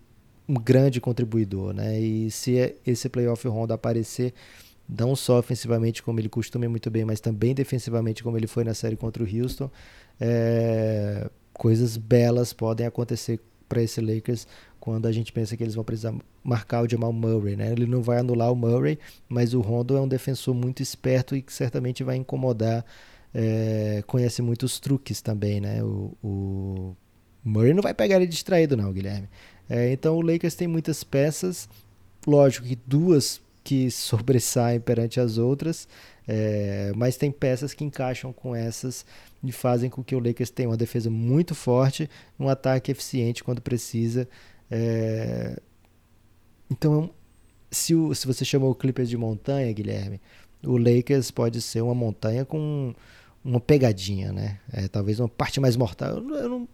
um 0.47 0.55
grande 0.55 1.01
contribuidor. 1.01 1.73
Né? 1.73 1.99
E 1.99 2.31
se 2.31 2.75
esse 2.85 3.09
playoff 3.09 3.47
Ronda 3.47 3.73
aparecer 3.73 4.33
não 4.87 5.15
só 5.15 5.37
ofensivamente 5.39 6.01
como 6.01 6.19
ele 6.19 6.29
costuma 6.29 6.67
muito 6.69 6.89
bem, 6.89 7.03
mas 7.03 7.19
também 7.19 7.53
defensivamente 7.53 8.23
como 8.23 8.37
ele 8.37 8.47
foi 8.47 8.63
na 8.63 8.73
série 8.73 8.95
contra 8.95 9.21
o 9.21 9.27
Houston, 9.27 9.69
é, 10.19 11.29
coisas 11.53 11.97
belas 11.97 12.53
podem 12.53 12.87
acontecer 12.87 13.39
para 13.67 13.81
esse 13.81 13.99
Lakers 13.99 14.47
quando 14.79 15.05
a 15.05 15.11
gente 15.11 15.33
pensa 15.33 15.57
que 15.57 15.63
eles 15.63 15.75
vão 15.75 15.83
precisar 15.83 16.15
marcar 16.41 16.81
o 16.81 16.89
Jamal 16.89 17.11
Murray, 17.11 17.57
né? 17.57 17.73
Ele 17.73 17.85
não 17.85 18.01
vai 18.01 18.19
anular 18.19 18.49
o 18.51 18.55
Murray, 18.55 18.97
mas 19.27 19.53
o 19.53 19.59
Rondo 19.59 19.97
é 19.97 19.99
um 19.99 20.07
defensor 20.07 20.55
muito 20.55 20.81
esperto 20.81 21.35
e 21.35 21.41
que 21.41 21.51
certamente 21.51 22.03
vai 22.03 22.15
incomodar. 22.15 22.85
É, 23.33 24.01
conhece 24.07 24.41
muitos 24.41 24.79
truques 24.79 25.21
também, 25.21 25.59
né? 25.59 25.83
O, 25.83 26.13
o, 26.23 26.95
Murray 27.43 27.73
não 27.73 27.83
vai 27.83 27.93
pegar 27.93 28.15
ele 28.15 28.27
distraído, 28.27 28.77
não, 28.77 28.93
Guilherme. 28.93 29.27
É, 29.69 29.91
então 29.91 30.15
o 30.15 30.21
Lakers 30.21 30.55
tem 30.55 30.67
muitas 30.67 31.03
peças, 31.03 31.67
lógico 32.25 32.67
que 32.67 32.77
duas 32.85 33.41
que 33.63 33.89
sobressaem 33.91 34.79
perante 34.79 35.19
as 35.19 35.37
outras, 35.37 35.87
é, 36.27 36.91
mas 36.95 37.17
tem 37.17 37.31
peças 37.31 37.73
que 37.73 37.83
encaixam 37.83 38.33
com 38.33 38.55
essas 38.55 39.05
e 39.43 39.51
fazem 39.51 39.89
com 39.89 40.03
que 40.03 40.15
o 40.15 40.19
Lakers 40.19 40.49
tenha 40.49 40.69
uma 40.69 40.77
defesa 40.77 41.09
muito 41.09 41.53
forte, 41.53 42.09
um 42.39 42.49
ataque 42.49 42.91
eficiente 42.91 43.43
quando 43.43 43.61
precisa. 43.61 44.27
É, 44.69 45.59
então, 46.69 47.09
se, 47.71 47.95
o, 47.95 48.13
se 48.13 48.27
você 48.27 48.43
chamou 48.43 48.71
o 48.71 48.75
Clippers 48.75 49.09
de 49.09 49.17
montanha, 49.17 49.71
Guilherme, 49.71 50.19
o 50.63 50.77
Lakers 50.77 51.31
pode 51.31 51.61
ser 51.61 51.81
uma 51.81 51.95
montanha 51.95 52.43
com 52.43 52.93
uma 53.43 53.59
pegadinha, 53.59 54.31
né? 54.33 54.59
É, 54.71 54.87
talvez 54.87 55.19
uma 55.19 55.29
parte 55.29 55.59
mais 55.59 55.75
mortal. 55.75 56.17
Eu, 56.17 56.35
eu 56.35 56.49
não, 56.49 56.67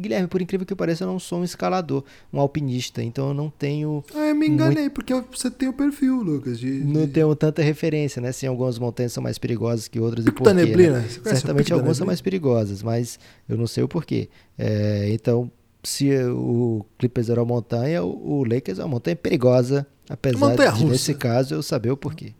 Guilherme, 0.00 0.26
por 0.26 0.40
incrível 0.40 0.66
que 0.66 0.74
pareça, 0.74 1.04
eu 1.04 1.08
não 1.08 1.18
sou 1.18 1.40
um 1.40 1.44
escalador, 1.44 2.02
um 2.32 2.40
alpinista, 2.40 3.02
então 3.02 3.28
eu 3.28 3.34
não 3.34 3.50
tenho. 3.50 4.02
Ah, 4.14 4.28
eu 4.28 4.34
me 4.34 4.48
enganei, 4.48 4.84
muito... 4.84 4.94
porque 4.94 5.14
você 5.14 5.50
tem 5.50 5.68
o 5.68 5.72
perfil, 5.72 6.22
Lucas. 6.22 6.58
De, 6.58 6.84
não 6.84 7.06
de... 7.06 7.12
tenho 7.12 7.34
tanta 7.36 7.62
referência, 7.62 8.20
né? 8.20 8.32
Se 8.32 8.46
algumas 8.46 8.78
montanhas 8.78 9.12
são 9.12 9.22
mais 9.22 9.38
perigosas 9.38 9.88
que 9.88 10.00
outras 10.00 10.24
Pico 10.24 10.36
e 10.36 10.38
por 10.38 10.48
quê, 10.48 10.54
neblina? 10.54 11.00
Né? 11.00 11.08
Certamente 11.08 11.72
algumas 11.72 11.96
são 11.96 12.06
mais 12.06 12.20
perigosas, 12.20 12.82
mas 12.82 13.18
eu 13.48 13.56
não 13.56 13.66
sei 13.66 13.84
o 13.84 13.88
porquê. 13.88 14.28
É, 14.58 15.08
então, 15.12 15.50
se 15.82 16.10
o 16.24 16.84
Clippers 16.98 17.28
era 17.28 17.42
uma 17.42 17.54
montanha, 17.54 18.02
o 18.02 18.44
Lakers 18.44 18.78
é 18.78 18.82
uma 18.82 18.88
montanha 18.88 19.16
perigosa, 19.16 19.86
apesar 20.08 20.38
montanha 20.38 20.72
de, 20.72 20.84
nesse 20.84 21.14
caso, 21.14 21.54
eu 21.54 21.62
saber 21.62 21.90
o 21.90 21.96
porquê. 21.96 22.34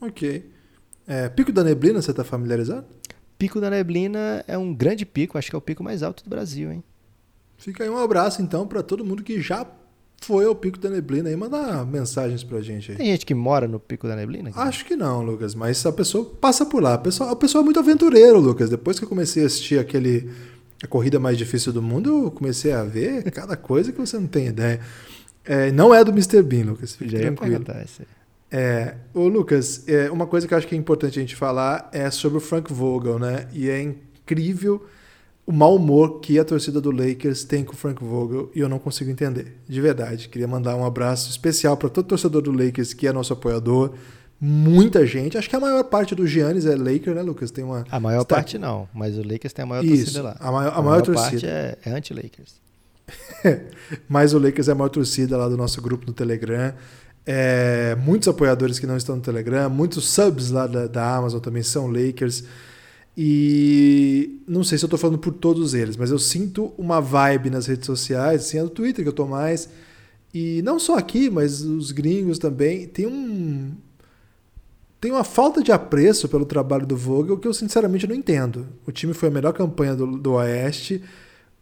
Ok. 0.00 0.50
É, 1.06 1.28
pico 1.28 1.52
da 1.52 1.62
Neblina, 1.62 2.02
você 2.02 2.10
está 2.10 2.24
familiarizado? 2.24 2.84
Pico 3.38 3.60
da 3.60 3.70
Neblina 3.70 4.44
é 4.48 4.56
um 4.56 4.74
grande 4.74 5.04
pico, 5.04 5.36
acho 5.36 5.50
que 5.50 5.56
é 5.56 5.58
o 5.58 5.62
pico 5.62 5.84
mais 5.84 6.02
alto 6.02 6.24
do 6.24 6.30
Brasil, 6.30 6.72
hein? 6.72 6.82
Fica 7.58 7.84
aí 7.84 7.90
um 7.90 7.98
abraço 7.98 8.42
então 8.42 8.66
para 8.66 8.82
todo 8.82 9.04
mundo 9.04 9.22
que 9.22 9.40
já 9.40 9.66
foi 10.20 10.44
ao 10.44 10.54
Pico 10.54 10.78
da 10.78 10.90
Neblina 10.90 11.28
aí, 11.28 11.36
mandar 11.36 11.86
mensagens 11.86 12.42
pra 12.42 12.60
gente 12.60 12.90
aí. 12.90 12.96
Tem 12.96 13.06
gente 13.06 13.26
que 13.26 13.34
mora 13.34 13.68
no 13.68 13.78
Pico 13.78 14.08
da 14.08 14.16
Neblina? 14.16 14.50
Aqui? 14.50 14.58
Acho 14.58 14.84
que 14.84 14.96
não, 14.96 15.22
Lucas, 15.22 15.54
mas 15.54 15.84
a 15.84 15.92
pessoa 15.92 16.24
passa 16.24 16.66
por 16.66 16.82
lá. 16.82 16.94
A 16.94 16.98
pessoa, 16.98 17.30
a 17.30 17.36
pessoa 17.36 17.62
é 17.62 17.64
muito 17.64 17.78
aventureiro, 17.78 18.38
Lucas. 18.38 18.70
Depois 18.70 18.98
que 18.98 19.04
eu 19.04 19.08
comecei 19.08 19.42
a 19.42 19.46
assistir 19.46 19.78
aquele 19.78 20.30
a 20.82 20.86
corrida 20.86 21.18
mais 21.18 21.38
difícil 21.38 21.72
do 21.72 21.80
mundo, 21.80 22.24
eu 22.24 22.30
comecei 22.30 22.72
a 22.72 22.82
ver 22.82 23.30
cada 23.30 23.56
coisa 23.56 23.92
que 23.92 23.98
você 23.98 24.18
não 24.18 24.26
tem 24.26 24.48
ideia. 24.48 24.80
É, 25.44 25.70
não 25.70 25.94
é 25.94 26.02
do 26.02 26.10
Mr. 26.10 26.42
Bean, 26.42 26.64
Lucas. 26.64 26.96
Fique 26.96 27.10
Já 27.12 27.18
tranquilo. 27.20 27.64
Ia. 27.68 28.06
É, 28.50 28.94
ô 29.12 29.26
Lucas, 29.28 29.86
é, 29.88 30.10
uma 30.10 30.26
coisa 30.26 30.46
que 30.46 30.54
eu 30.54 30.58
acho 30.58 30.66
que 30.66 30.74
é 30.74 30.78
importante 30.78 31.18
a 31.18 31.22
gente 31.22 31.34
falar 31.34 31.88
é 31.92 32.10
sobre 32.10 32.38
o 32.38 32.40
Frank 32.40 32.72
Vogel, 32.72 33.18
né? 33.18 33.48
E 33.52 33.68
é 33.68 33.82
incrível 33.82 34.86
o 35.46 35.52
mau 35.52 35.76
humor 35.76 36.20
que 36.20 36.38
a 36.38 36.44
torcida 36.44 36.80
do 36.80 36.90
Lakers 36.90 37.44
tem 37.44 37.64
com 37.64 37.72
o 37.72 37.76
Frank 37.76 38.02
Vogel 38.02 38.50
e 38.54 38.58
eu 38.60 38.68
não 38.68 38.80
consigo 38.80 39.10
entender, 39.10 39.56
de 39.68 39.80
verdade. 39.80 40.28
Queria 40.28 40.48
mandar 40.48 40.74
um 40.74 40.84
abraço 40.84 41.30
especial 41.30 41.76
para 41.76 41.88
todo 41.88 42.06
torcedor 42.06 42.42
do 42.42 42.50
Lakers 42.50 42.92
que 42.92 43.06
é 43.06 43.12
nosso 43.12 43.32
apoiador. 43.32 43.92
Muita 44.40 45.06
gente, 45.06 45.38
acho 45.38 45.48
que 45.48 45.56
a 45.56 45.60
maior 45.60 45.82
parte 45.84 46.14
do 46.14 46.26
Giannis 46.26 46.66
é 46.66 46.74
Laker, 46.74 47.14
né, 47.14 47.22
Lucas? 47.22 47.50
Tem 47.50 47.64
uma 47.64 47.86
a 47.90 48.00
maior 48.00 48.22
está... 48.22 48.34
parte 48.34 48.58
não, 48.58 48.88
mas 48.92 49.16
o 49.16 49.22
Lakers 49.22 49.52
tem 49.52 49.62
a 49.62 49.66
maior 49.66 49.84
Isso, 49.84 50.04
torcida 50.04 50.22
lá. 50.22 50.36
A 50.38 50.52
maior, 50.52 50.68
a, 50.68 50.72
a 50.72 50.82
maior, 50.82 50.84
maior 50.84 51.02
torcida. 51.02 51.30
parte 51.30 51.46
é, 51.46 51.78
é 51.84 51.90
anti-Lakers. 51.90 52.54
mas 54.08 54.34
o 54.34 54.38
Lakers 54.38 54.68
é 54.68 54.72
a 54.72 54.74
maior 54.74 54.88
torcida 54.88 55.36
lá 55.36 55.48
do 55.48 55.56
nosso 55.56 55.80
grupo 55.80 56.06
no 56.06 56.12
Telegram. 56.12 56.74
É, 57.26 57.96
muitos 57.96 58.28
apoiadores 58.28 58.78
que 58.78 58.86
não 58.86 58.96
estão 58.96 59.16
no 59.16 59.22
Telegram, 59.22 59.68
muitos 59.68 60.08
subs 60.08 60.50
lá 60.50 60.66
da, 60.68 60.86
da 60.86 61.16
Amazon 61.16 61.40
também 61.40 61.62
são 61.62 61.88
Lakers. 61.88 62.44
E 63.16 64.42
não 64.46 64.62
sei 64.62 64.78
se 64.78 64.84
eu 64.84 64.86
estou 64.86 64.98
falando 64.98 65.18
por 65.18 65.32
todos 65.32 65.74
eles, 65.74 65.96
mas 65.96 66.10
eu 66.10 66.18
sinto 66.18 66.72
uma 66.78 67.00
vibe 67.00 67.50
nas 67.50 67.66
redes 67.66 67.86
sociais, 67.86 68.42
assim, 68.42 68.58
é 68.58 68.62
do 68.62 68.70
Twitter 68.70 69.02
que 69.04 69.08
eu 69.08 69.10
estou 69.10 69.26
mais. 69.26 69.68
E 70.32 70.60
não 70.62 70.78
só 70.78 70.98
aqui, 70.98 71.30
mas 71.30 71.62
os 71.62 71.90
gringos 71.92 72.38
também. 72.38 72.86
Tem 72.86 73.06
um. 73.06 73.72
Tem 75.00 75.10
uma 75.10 75.24
falta 75.24 75.62
de 75.62 75.72
apreço 75.72 76.28
pelo 76.28 76.44
trabalho 76.44 76.86
do 76.86 76.96
Vogel 76.96 77.38
que 77.38 77.48
eu 77.48 77.54
sinceramente 77.54 78.06
não 78.06 78.14
entendo. 78.14 78.66
O 78.86 78.92
time 78.92 79.14
foi 79.14 79.28
a 79.28 79.32
melhor 79.32 79.52
campanha 79.52 79.94
do, 79.94 80.18
do 80.18 80.32
Oeste 80.32 81.02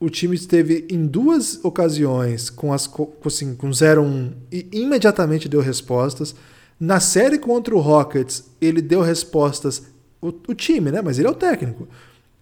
o 0.05 0.11
time 0.11 0.34
esteve 0.34 0.86
em 0.90 1.07
duas 1.07 1.64
ocasiões 1.64 2.50
com 2.50 2.74
as 2.74 2.90
assim, 3.24 3.55
com 3.55 3.70
0-1 3.70 4.32
e 4.52 4.68
imediatamente 4.72 5.48
deu 5.48 5.62
respostas. 5.62 6.34
Na 6.78 7.00
série 7.00 7.38
contra 7.38 7.74
o 7.74 7.80
Rockets, 7.80 8.44
ele 8.61 8.82
deu 8.82 9.00
respostas. 9.00 9.82
O, 10.20 10.28
o, 10.28 10.55
time, 10.55 10.90
né? 10.90 11.00
Mas 11.00 11.18
ele 11.18 11.26
é 11.26 11.30
o 11.30 11.34
técnico. 11.34 11.88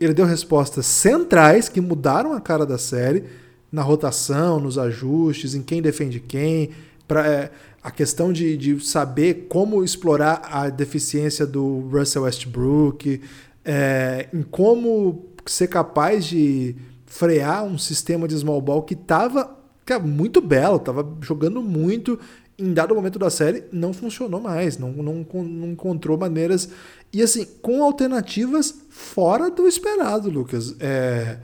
Ele 0.00 0.12
deu 0.12 0.26
respostas 0.26 0.86
centrais 0.86 1.68
que 1.68 1.80
mudaram 1.80 2.32
a 2.32 2.40
cara 2.40 2.66
da 2.66 2.78
série 2.78 3.24
na 3.70 3.82
rotação, 3.82 4.58
nos 4.58 4.76
ajustes, 4.76 5.54
em 5.54 5.62
quem 5.62 5.80
defende 5.80 6.18
quem, 6.18 6.70
para 7.06 7.26
é, 7.26 7.50
a 7.80 7.92
questão 7.92 8.32
de, 8.32 8.56
de 8.56 8.84
saber 8.84 9.46
como 9.48 9.84
explorar 9.84 10.42
a 10.50 10.68
deficiência 10.68 11.46
do 11.46 11.88
Russell 11.92 12.22
Westbrook, 12.22 13.20
é, 13.64 14.28
em 14.34 14.42
como 14.42 15.26
ser 15.46 15.68
capaz 15.68 16.24
de 16.24 16.74
frear 17.12 17.62
um 17.62 17.76
sistema 17.76 18.26
de 18.26 18.34
small 18.38 18.60
ball 18.62 18.82
que 18.82 18.94
estava 18.94 19.58
muito 20.02 20.40
belo, 20.40 20.76
estava 20.76 21.06
jogando 21.20 21.60
muito. 21.60 22.18
Em 22.58 22.72
dado 22.72 22.94
momento 22.94 23.18
da 23.18 23.28
série, 23.28 23.64
não 23.70 23.92
funcionou 23.92 24.40
mais, 24.40 24.78
não, 24.78 24.90
não, 24.92 25.26
não 25.34 25.68
encontrou 25.68 26.16
maneiras. 26.16 26.70
E 27.12 27.20
assim, 27.20 27.46
com 27.60 27.82
alternativas 27.82 28.74
fora 28.88 29.50
do 29.50 29.68
esperado, 29.68 30.30
Lucas. 30.30 30.74
É, 30.80 31.36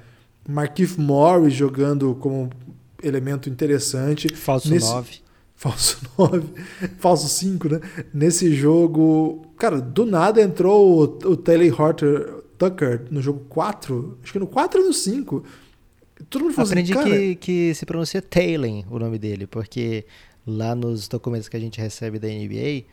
Morris 0.97 1.53
jogando 1.53 2.15
como 2.15 2.49
elemento 3.03 3.51
interessante. 3.51 4.35
Falso 4.35 4.75
9. 4.75 5.17
Falso 5.55 5.99
9. 6.17 6.47
falso 6.99 7.29
5, 7.29 7.69
né? 7.69 7.81
Nesse 8.15 8.55
jogo. 8.55 9.45
Cara, 9.59 9.81
do 9.81 10.07
nada 10.07 10.41
entrou 10.41 11.01
o, 11.01 11.31
o 11.31 11.37
Taylor 11.37 11.81
Horter, 11.81 12.38
Tucker 12.59 13.07
no 13.11 13.23
jogo 13.23 13.45
4, 13.49 14.19
acho 14.23 14.33
que 14.33 14.39
no 14.39 14.47
4 14.47 14.81
e 14.81 14.85
no 14.85 14.93
5. 14.93 15.45
Todo 16.29 16.43
mundo 16.43 16.61
assim, 16.61 16.73
Aprendi 16.73 16.93
assim, 16.93 17.11
que, 17.11 17.37
que 17.37 17.75
se 17.75 17.87
pronuncia 17.87 18.21
Taylor 18.21 18.85
o 18.91 18.99
nome 18.99 19.19
dele, 19.19 19.47
porque 19.47 20.05
lá 20.47 20.75
nos 20.75 21.07
documentos 21.07 21.49
que 21.49 21.57
a 21.57 21.61
gente 21.61 21.81
recebe 21.81 22.19
da 22.19 22.27
NBA, 22.27 22.85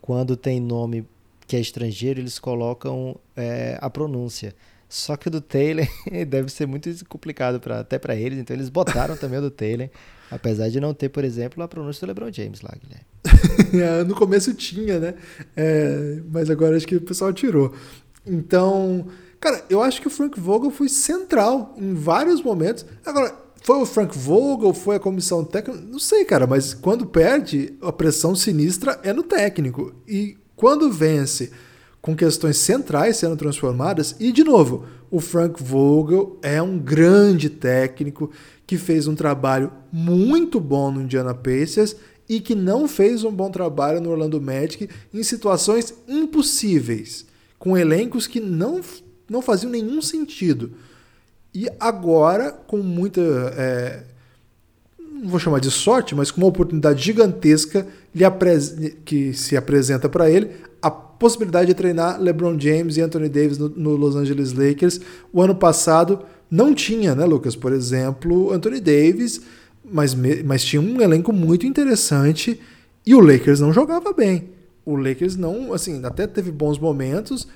quando 0.00 0.36
tem 0.36 0.60
nome 0.60 1.06
que 1.46 1.56
é 1.56 1.60
estrangeiro, 1.60 2.20
eles 2.20 2.38
colocam 2.38 3.16
é, 3.36 3.78
a 3.80 3.88
pronúncia. 3.88 4.54
Só 4.88 5.16
que 5.16 5.28
o 5.28 5.30
do 5.30 5.40
Taylor 5.40 5.86
deve 6.28 6.50
ser 6.50 6.66
muito 6.66 6.90
complicado 7.06 7.58
pra, 7.58 7.80
até 7.80 7.98
para 7.98 8.14
eles, 8.14 8.38
então 8.38 8.54
eles 8.54 8.68
botaram 8.68 9.16
também 9.16 9.38
o 9.38 9.42
do 9.42 9.50
Taylor, 9.50 9.88
apesar 10.30 10.68
de 10.68 10.78
não 10.78 10.94
ter, 10.94 11.08
por 11.08 11.24
exemplo, 11.24 11.62
a 11.62 11.68
pronúncia 11.68 12.06
do 12.06 12.08
LeBron 12.08 12.32
James 12.32 12.60
lá, 12.60 12.72
Guilherme. 12.80 13.06
É, 13.74 14.04
no 14.04 14.14
começo 14.14 14.54
tinha, 14.54 15.00
né? 15.00 15.14
É, 15.56 16.20
mas 16.30 16.48
agora 16.48 16.76
acho 16.76 16.86
que 16.86 16.94
o 16.94 17.00
pessoal 17.00 17.32
tirou. 17.32 17.74
Então, 18.26 19.06
Cara, 19.44 19.62
eu 19.68 19.82
acho 19.82 20.00
que 20.00 20.06
o 20.06 20.10
Frank 20.10 20.40
Vogel 20.40 20.70
foi 20.70 20.88
central 20.88 21.74
em 21.76 21.92
vários 21.92 22.40
momentos. 22.40 22.86
Agora, 23.04 23.34
foi 23.60 23.76
o 23.76 23.84
Frank 23.84 24.16
Vogel, 24.16 24.72
foi 24.72 24.96
a 24.96 24.98
comissão 24.98 25.44
técnica? 25.44 25.84
Não 25.86 25.98
sei, 25.98 26.24
cara, 26.24 26.46
mas 26.46 26.72
quando 26.72 27.04
perde, 27.04 27.74
a 27.82 27.92
pressão 27.92 28.34
sinistra 28.34 28.98
é 29.02 29.12
no 29.12 29.22
técnico. 29.22 29.92
E 30.08 30.38
quando 30.56 30.90
vence 30.90 31.52
com 32.00 32.16
questões 32.16 32.56
centrais 32.56 33.18
sendo 33.18 33.36
transformadas, 33.36 34.16
e 34.18 34.32
de 34.32 34.42
novo, 34.42 34.86
o 35.10 35.20
Frank 35.20 35.62
Vogel 35.62 36.38
é 36.40 36.62
um 36.62 36.78
grande 36.78 37.50
técnico 37.50 38.30
que 38.66 38.78
fez 38.78 39.06
um 39.06 39.14
trabalho 39.14 39.70
muito 39.92 40.58
bom 40.58 40.90
no 40.90 41.02
Indiana 41.02 41.34
Pacers 41.34 41.94
e 42.26 42.40
que 42.40 42.54
não 42.54 42.88
fez 42.88 43.24
um 43.24 43.30
bom 43.30 43.50
trabalho 43.50 44.00
no 44.00 44.08
Orlando 44.08 44.40
Magic 44.40 44.88
em 45.12 45.22
situações 45.22 45.92
impossíveis, 46.08 47.26
com 47.64 47.78
elencos 47.78 48.26
que 48.26 48.38
não, 48.38 48.82
não 49.28 49.40
faziam 49.40 49.72
nenhum 49.72 50.02
sentido. 50.02 50.72
E 51.54 51.66
agora, 51.80 52.52
com 52.52 52.76
muita. 52.76 53.22
É, 53.56 54.02
não 54.98 55.30
vou 55.30 55.40
chamar 55.40 55.60
de 55.60 55.70
sorte, 55.70 56.14
mas 56.14 56.30
com 56.30 56.42
uma 56.42 56.46
oportunidade 56.48 57.02
gigantesca 57.02 57.86
que 59.06 59.32
se 59.32 59.56
apresenta 59.56 60.08
para 60.08 60.28
ele, 60.28 60.50
a 60.82 60.90
possibilidade 60.90 61.68
de 61.68 61.74
treinar 61.74 62.20
LeBron 62.20 62.60
James 62.60 62.98
e 62.98 63.00
Anthony 63.00 63.30
Davis 63.30 63.56
no, 63.56 63.70
no, 63.70 63.96
Los 63.96 64.14
Angeles 64.14 64.52
Lakers. 64.52 65.00
O 65.32 65.40
ano 65.40 65.54
passado 65.54 66.20
não 66.50 66.74
tinha, 66.74 67.14
né, 67.14 67.24
Lucas? 67.24 67.56
Por 67.56 67.72
exemplo, 67.72 68.52
Anthony 68.52 68.80
Davis, 68.80 69.40
mas, 69.82 70.14
mas 70.44 70.62
tinha 70.62 70.82
um 70.82 71.00
elenco 71.00 71.32
muito 71.32 71.66
interessante 71.66 72.60
e 73.06 73.14
o 73.14 73.20
Lakers 73.20 73.60
não 73.60 73.72
jogava 73.72 74.12
bem. 74.12 74.53
O 74.84 74.96
Lakers 74.96 75.36
não, 75.36 75.72
assim, 75.72 76.04
até 76.04 76.26
teve 76.26 76.50
bons 76.50 76.78
momentos, 76.78 77.46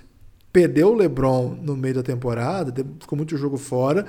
perdeu 0.52 0.88
o 0.88 0.94
LeBron 0.94 1.56
no 1.62 1.76
meio 1.76 1.96
da 1.96 2.02
temporada, 2.02 2.84
ficou 3.00 3.16
muito 3.16 3.36
jogo 3.36 3.56
fora, 3.56 4.06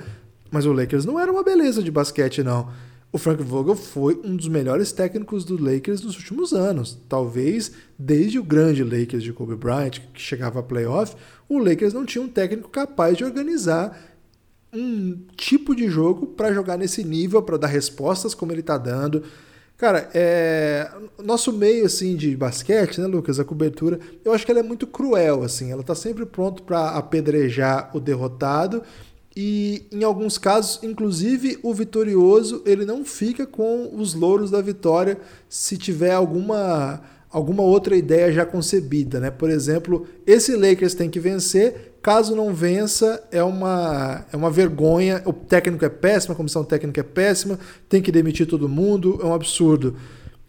mas 0.50 0.66
o 0.66 0.72
Lakers 0.72 1.04
não 1.04 1.18
era 1.18 1.30
uma 1.30 1.42
beleza 1.42 1.82
de 1.82 1.90
basquete, 1.90 2.42
não. 2.42 2.68
O 3.12 3.18
Frank 3.18 3.42
Vogel 3.42 3.74
foi 3.74 4.20
um 4.24 4.36
dos 4.36 4.46
melhores 4.46 4.92
técnicos 4.92 5.44
do 5.44 5.60
Lakers 5.60 6.00
nos 6.02 6.16
últimos 6.16 6.52
anos. 6.52 6.96
Talvez 7.08 7.72
desde 7.98 8.38
o 8.38 8.44
grande 8.44 8.84
Lakers 8.84 9.24
de 9.24 9.32
Kobe 9.32 9.56
Bryant, 9.56 9.98
que 10.14 10.20
chegava 10.20 10.60
a 10.60 10.62
playoff, 10.62 11.16
o 11.48 11.58
Lakers 11.58 11.92
não 11.92 12.06
tinha 12.06 12.22
um 12.22 12.28
técnico 12.28 12.68
capaz 12.68 13.18
de 13.18 13.24
organizar 13.24 13.98
um 14.72 15.18
tipo 15.36 15.74
de 15.74 15.88
jogo 15.88 16.26
para 16.26 16.52
jogar 16.52 16.76
nesse 16.76 17.02
nível, 17.02 17.42
para 17.42 17.56
dar 17.56 17.66
respostas 17.66 18.32
como 18.32 18.52
ele 18.52 18.60
está 18.60 18.78
dando. 18.78 19.24
Cara, 19.80 20.10
é... 20.12 20.90
nosso 21.24 21.50
meio 21.50 21.86
assim 21.86 22.14
de 22.14 22.36
basquete, 22.36 23.00
né, 23.00 23.06
Lucas, 23.06 23.40
a 23.40 23.44
cobertura, 23.46 23.98
eu 24.22 24.30
acho 24.30 24.44
que 24.44 24.52
ela 24.52 24.60
é 24.60 24.62
muito 24.62 24.86
cruel 24.86 25.42
assim. 25.42 25.72
Ela 25.72 25.80
está 25.80 25.94
sempre 25.94 26.26
pronto 26.26 26.62
para 26.64 26.90
apedrejar 26.90 27.90
o 27.94 27.98
derrotado 27.98 28.82
e 29.34 29.86
em 29.90 30.04
alguns 30.04 30.36
casos, 30.36 30.82
inclusive 30.82 31.58
o 31.62 31.72
vitorioso, 31.72 32.62
ele 32.66 32.84
não 32.84 33.06
fica 33.06 33.46
com 33.46 33.90
os 33.96 34.12
louros 34.12 34.50
da 34.50 34.60
vitória 34.60 35.18
se 35.48 35.78
tiver 35.78 36.12
alguma 36.12 37.00
alguma 37.30 37.62
outra 37.62 37.96
ideia 37.96 38.32
já 38.32 38.44
concebida, 38.44 39.20
né? 39.20 39.30
Por 39.30 39.50
exemplo, 39.50 40.06
esse 40.26 40.56
Lakers 40.56 40.94
tem 40.94 41.08
que 41.08 41.20
vencer, 41.20 41.94
caso 42.02 42.34
não 42.34 42.52
vença, 42.52 43.22
é 43.30 43.42
uma 43.42 44.24
é 44.32 44.36
uma 44.36 44.50
vergonha, 44.50 45.22
o 45.24 45.32
técnico 45.32 45.84
é 45.84 45.88
péssimo, 45.88 46.34
a 46.34 46.36
comissão 46.36 46.64
técnica 46.64 47.00
é 47.00 47.04
péssima, 47.04 47.58
tem 47.88 48.02
que 48.02 48.10
demitir 48.10 48.46
todo 48.46 48.68
mundo, 48.68 49.18
é 49.22 49.24
um 49.24 49.34
absurdo. 49.34 49.96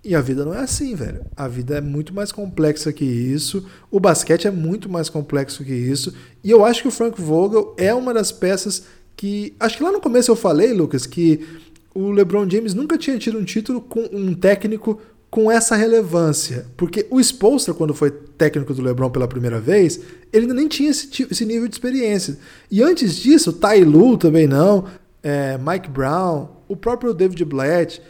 E 0.04 0.16
a 0.16 0.22
vida 0.22 0.44
não 0.44 0.54
é 0.54 0.62
assim, 0.62 0.96
velho. 0.96 1.24
A 1.38 1.48
vida 1.48 1.78
é 1.78 1.82
muito 1.82 2.12
mais 2.12 2.32
complexa 2.32 2.92
que 2.92 3.06
isso. 3.06 3.68
O 3.92 4.00
basquete 4.00 4.48
é 4.48 4.52
muito 4.52 4.90
mais 4.90 5.10
complexo 5.10 5.64
que 5.64 5.74
isso. 5.74 6.12
E 6.44 6.50
eu 6.50 6.66
acho 6.66 6.82
que 6.82 6.88
o 6.88 6.92
Frank 6.92 7.22
Vogel 7.22 7.76
é 7.78 7.94
uma 7.94 8.12
das 8.12 8.32
peças 8.32 8.86
que. 9.16 9.54
Acho 9.60 9.78
que 9.78 9.84
lá 9.84 9.92
no 9.92 10.02
começo 10.02 10.32
eu 10.32 10.36
falei, 10.36 10.74
Lucas, 10.74 11.06
que 11.06 11.46
o 11.94 12.10
LeBron 12.10 12.50
James 12.50 12.74
nunca 12.74 12.98
tinha 12.98 13.20
tido 13.20 13.38
um 13.38 13.44
título 13.44 13.80
com 13.80 14.08
um 14.12 14.34
técnico 14.34 15.00
com 15.32 15.50
essa 15.50 15.78
relevância. 15.78 16.66
Porque 16.76 17.08
o 17.10 17.20
Spolstra, 17.20 17.74
quando 17.74 17.94
foi 17.94 18.12
técnico 18.12 18.74
do 18.74 18.82
LeBron 18.82 19.10
pela 19.10 19.28
primeira 19.28 19.62
vez, 19.62 20.02
ele 20.32 20.44
ainda 20.44 20.54
nem 20.54 20.68
tinha 20.68 20.92
esse, 20.92 21.10
esse 21.32 21.46
nível 21.46 21.68
de 21.70 21.74
experiência. 21.74 22.38
E 22.70 22.84
antes 22.84 23.16
disso, 23.16 23.54
Ty 23.54 23.86
Lue 23.86 24.18
também 24.18 24.46
não, 24.46 24.86
é, 25.24 25.58
Mike 25.58 25.90
Brown, 25.90 26.50
o 26.68 26.76
próprio 26.76 27.14
David 27.14 27.46
Blatt. 27.46 28.02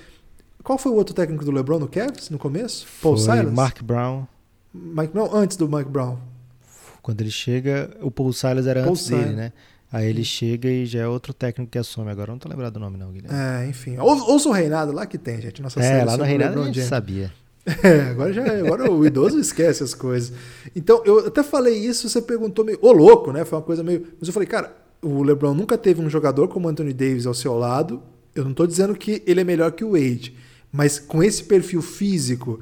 Qual 0.63 0.77
foi 0.79 0.91
o 0.91 0.95
outro 0.95 1.13
técnico 1.13 1.45
do 1.45 1.51
LeBron 1.51 1.79
no 1.79 1.87
Cavs 1.87 2.29
no 2.31 2.39
começo? 2.39 2.87
Paul 3.01 3.15
foi 3.15 3.35
Silas? 3.35 3.53
Mark 3.53 3.81
Brown. 3.83 4.25
Mike 4.73 5.13
Brown 5.13 5.29
antes 5.33 5.57
do 5.57 5.69
Mike 5.69 5.89
Brown. 5.89 6.17
Quando 7.01 7.21
ele 7.21 7.31
chega, 7.31 7.95
o 8.01 8.09
Paul 8.09 8.33
Silas 8.33 8.65
era 8.65 8.81
Paul 8.81 8.91
antes 8.91 9.05
Silas. 9.05 9.23
dele, 9.25 9.35
né? 9.35 9.53
Aí 9.91 10.07
ele 10.07 10.23
chega 10.23 10.69
e 10.69 10.85
já 10.85 11.01
é 11.01 11.07
outro 11.07 11.33
técnico 11.33 11.71
que 11.71 11.77
assume. 11.77 12.11
Agora 12.11 12.29
eu 12.29 12.33
não 12.33 12.39
tô 12.39 12.47
lembrado 12.47 12.73
do 12.73 12.79
nome, 12.79 12.97
não, 12.97 13.11
Guilherme. 13.11 13.37
É, 13.37 13.67
enfim. 13.67 13.97
Ouça 13.97 14.47
o 14.47 14.51
Reinado 14.51 14.93
lá 14.93 15.05
que 15.05 15.17
tem, 15.17 15.41
gente. 15.41 15.61
Nossa 15.61 15.81
é, 15.81 16.05
lá 16.05 16.15
no 16.15 16.23
Reinado 16.23 16.61
a 16.61 16.65
gente 16.65 16.81
sabia. 16.83 17.31
É, 17.83 18.09
agora 18.09 18.33
já 18.33 18.43
agora 18.43 18.91
o 18.91 19.05
idoso 19.05 19.39
esquece 19.39 19.83
as 19.83 19.93
coisas. 19.93 20.33
Então, 20.75 21.03
eu 21.05 21.27
até 21.27 21.43
falei 21.43 21.77
isso, 21.77 22.09
você 22.09 22.19
perguntou 22.19 22.65
meio, 22.65 22.79
ô 22.81 22.91
louco, 22.91 23.31
né? 23.31 23.45
Foi 23.45 23.59
uma 23.59 23.63
coisa 23.63 23.83
meio. 23.83 24.07
Mas 24.19 24.27
eu 24.27 24.33
falei, 24.33 24.47
cara, 24.47 24.75
o 24.99 25.21
LeBron 25.21 25.53
nunca 25.53 25.77
teve 25.77 26.01
um 26.01 26.09
jogador 26.09 26.47
como 26.47 26.67
Anthony 26.67 26.91
Davis 26.91 27.27
ao 27.27 27.35
seu 27.35 27.55
lado. 27.55 28.01
Eu 28.33 28.45
não 28.45 28.53
tô 28.53 28.65
dizendo 28.65 28.95
que 28.95 29.21
ele 29.27 29.41
é 29.41 29.43
melhor 29.43 29.71
que 29.73 29.83
o 29.83 29.91
Wade. 29.91 30.35
Mas 30.71 30.97
com 30.97 31.21
esse 31.21 31.43
perfil 31.43 31.83
físico, 31.83 32.61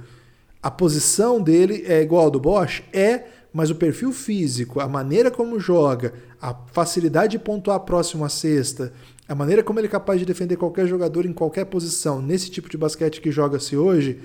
a 0.62 0.70
posição 0.70 1.42
dele 1.42 1.86
é 1.88 2.02
igual 2.02 2.26
ao 2.26 2.32
do 2.32 2.40
Bosch? 2.40 2.84
É, 2.92 3.24
mas 3.54 3.70
o 3.70 3.76
perfil 3.76 4.12
físico, 4.12 4.80
a 4.80 4.88
maneira 4.88 5.32
como 5.32 5.60
joga, 5.60 6.14
a 6.42 6.54
facilidade 6.72 7.32
de 7.32 7.40
pontuar 7.40 7.80
próximo 7.82 8.24
à 8.24 8.30
cesta, 8.30 8.94
a 9.28 9.36
maneira 9.36 9.64
como 9.64 9.80
ele 9.80 9.88
é 9.88 9.90
capaz 9.90 10.20
de 10.20 10.26
defender 10.26 10.58
qualquer 10.58 10.88
jogador 10.88 11.26
em 11.26 11.34
qualquer 11.34 11.66
posição, 11.66 12.22
nesse 12.22 12.50
tipo 12.50 12.70
de 12.70 12.78
basquete 12.78 13.22
que 13.22 13.32
joga-se 13.32 13.76
hoje, 13.76 14.20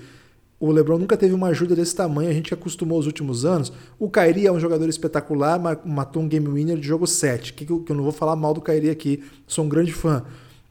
o 0.59 0.71
LeBron 0.71 0.97
nunca 0.97 1.17
teve 1.17 1.33
uma 1.33 1.47
ajuda 1.47 1.75
desse 1.75 1.95
tamanho, 1.95 2.29
a 2.29 2.33
gente 2.33 2.53
acostumou 2.53 2.97
os 2.97 3.05
últimos 3.05 3.43
anos. 3.43 3.73
O 3.99 4.09
Kyrie 4.09 4.47
é 4.47 4.51
um 4.51 4.59
jogador 4.59 4.87
espetacular, 4.87 5.59
matou 5.85 6.23
um 6.23 6.27
game 6.27 6.47
winner 6.47 6.77
de 6.77 6.87
jogo 6.87 7.05
7, 7.05 7.53
que 7.53 7.69
eu 7.69 7.95
não 7.95 8.03
vou 8.03 8.11
falar 8.11 8.35
mal 8.35 8.53
do 8.53 8.61
Kyrie 8.61 8.89
aqui, 8.89 9.23
sou 9.45 9.65
um 9.65 9.69
grande 9.69 9.91
fã, 9.91 10.23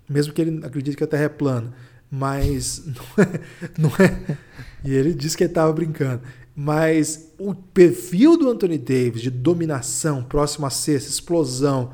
mesmo 0.09 0.33
que 0.33 0.41
ele 0.41 0.65
acredite 0.65 0.97
que 0.97 1.05
a 1.05 1.07
Terra 1.07 1.25
é 1.25 1.29
plana 1.29 1.75
mas 2.15 2.85
não 2.87 3.25
é, 3.25 3.41
não 3.77 3.91
é. 3.99 4.37
E 4.85 4.95
ele 4.95 5.13
disse 5.13 5.37
que 5.37 5.45
estava 5.45 5.73
brincando. 5.73 6.23
Mas 6.57 7.33
o 7.39 7.55
perfil 7.55 8.37
do 8.37 8.49
Anthony 8.49 8.79
Davis 8.79 9.23
de 9.23 9.31
dominação, 9.31 10.23
próximo 10.23 10.67
a 10.67 10.71
cesta, 10.71 11.11
explosão, 11.11 11.91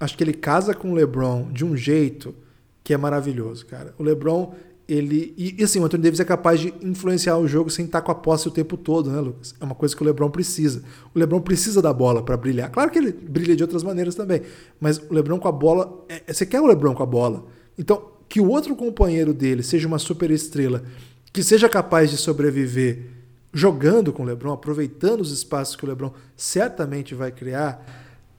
acho 0.00 0.16
que 0.16 0.24
ele 0.24 0.32
casa 0.32 0.72
com 0.74 0.92
o 0.92 0.94
LeBron 0.94 1.50
de 1.52 1.64
um 1.64 1.76
jeito 1.76 2.34
que 2.82 2.94
é 2.94 2.96
maravilhoso, 2.96 3.66
cara. 3.66 3.94
O 3.98 4.02
LeBron, 4.02 4.54
ele. 4.88 5.34
E, 5.36 5.62
assim, 5.62 5.78
o 5.78 5.84
Anthony 5.84 6.02
Davis 6.02 6.20
é 6.20 6.24
capaz 6.24 6.58
de 6.58 6.72
influenciar 6.80 7.36
o 7.36 7.46
jogo 7.46 7.68
sem 7.68 7.84
estar 7.84 8.00
com 8.00 8.10
a 8.10 8.14
posse 8.14 8.48
o 8.48 8.50
tempo 8.50 8.78
todo, 8.78 9.10
né, 9.10 9.20
Lucas? 9.20 9.54
É 9.60 9.64
uma 9.64 9.74
coisa 9.74 9.94
que 9.94 10.02
o 10.02 10.06
LeBron 10.06 10.30
precisa. 10.30 10.82
O 11.14 11.18
LeBron 11.18 11.42
precisa 11.42 11.82
da 11.82 11.92
bola 11.92 12.22
para 12.22 12.34
brilhar. 12.34 12.70
Claro 12.70 12.90
que 12.90 12.98
ele 12.98 13.12
brilha 13.12 13.54
de 13.54 13.62
outras 13.62 13.82
maneiras 13.82 14.14
também, 14.14 14.40
mas 14.80 14.96
o 14.96 15.12
LeBron 15.12 15.38
com 15.38 15.48
a 15.48 15.52
bola. 15.52 16.02
É, 16.08 16.32
você 16.32 16.46
quer 16.46 16.62
o 16.62 16.66
LeBron 16.66 16.94
com 16.94 17.02
a 17.02 17.06
bola. 17.06 17.44
Então, 17.76 18.02
que 18.26 18.40
o 18.40 18.48
outro 18.48 18.74
companheiro 18.74 19.34
dele 19.34 19.62
seja 19.62 19.86
uma 19.86 19.98
super 19.98 20.30
estrela 20.30 20.82
que 21.30 21.42
seja 21.42 21.68
capaz 21.68 22.10
de 22.10 22.16
sobreviver 22.16 23.17
jogando 23.52 24.12
com 24.12 24.22
o 24.22 24.26
LeBron, 24.26 24.52
aproveitando 24.52 25.20
os 25.20 25.32
espaços 25.32 25.76
que 25.76 25.84
o 25.84 25.88
LeBron 25.88 26.12
certamente 26.36 27.14
vai 27.14 27.32
criar, 27.32 27.84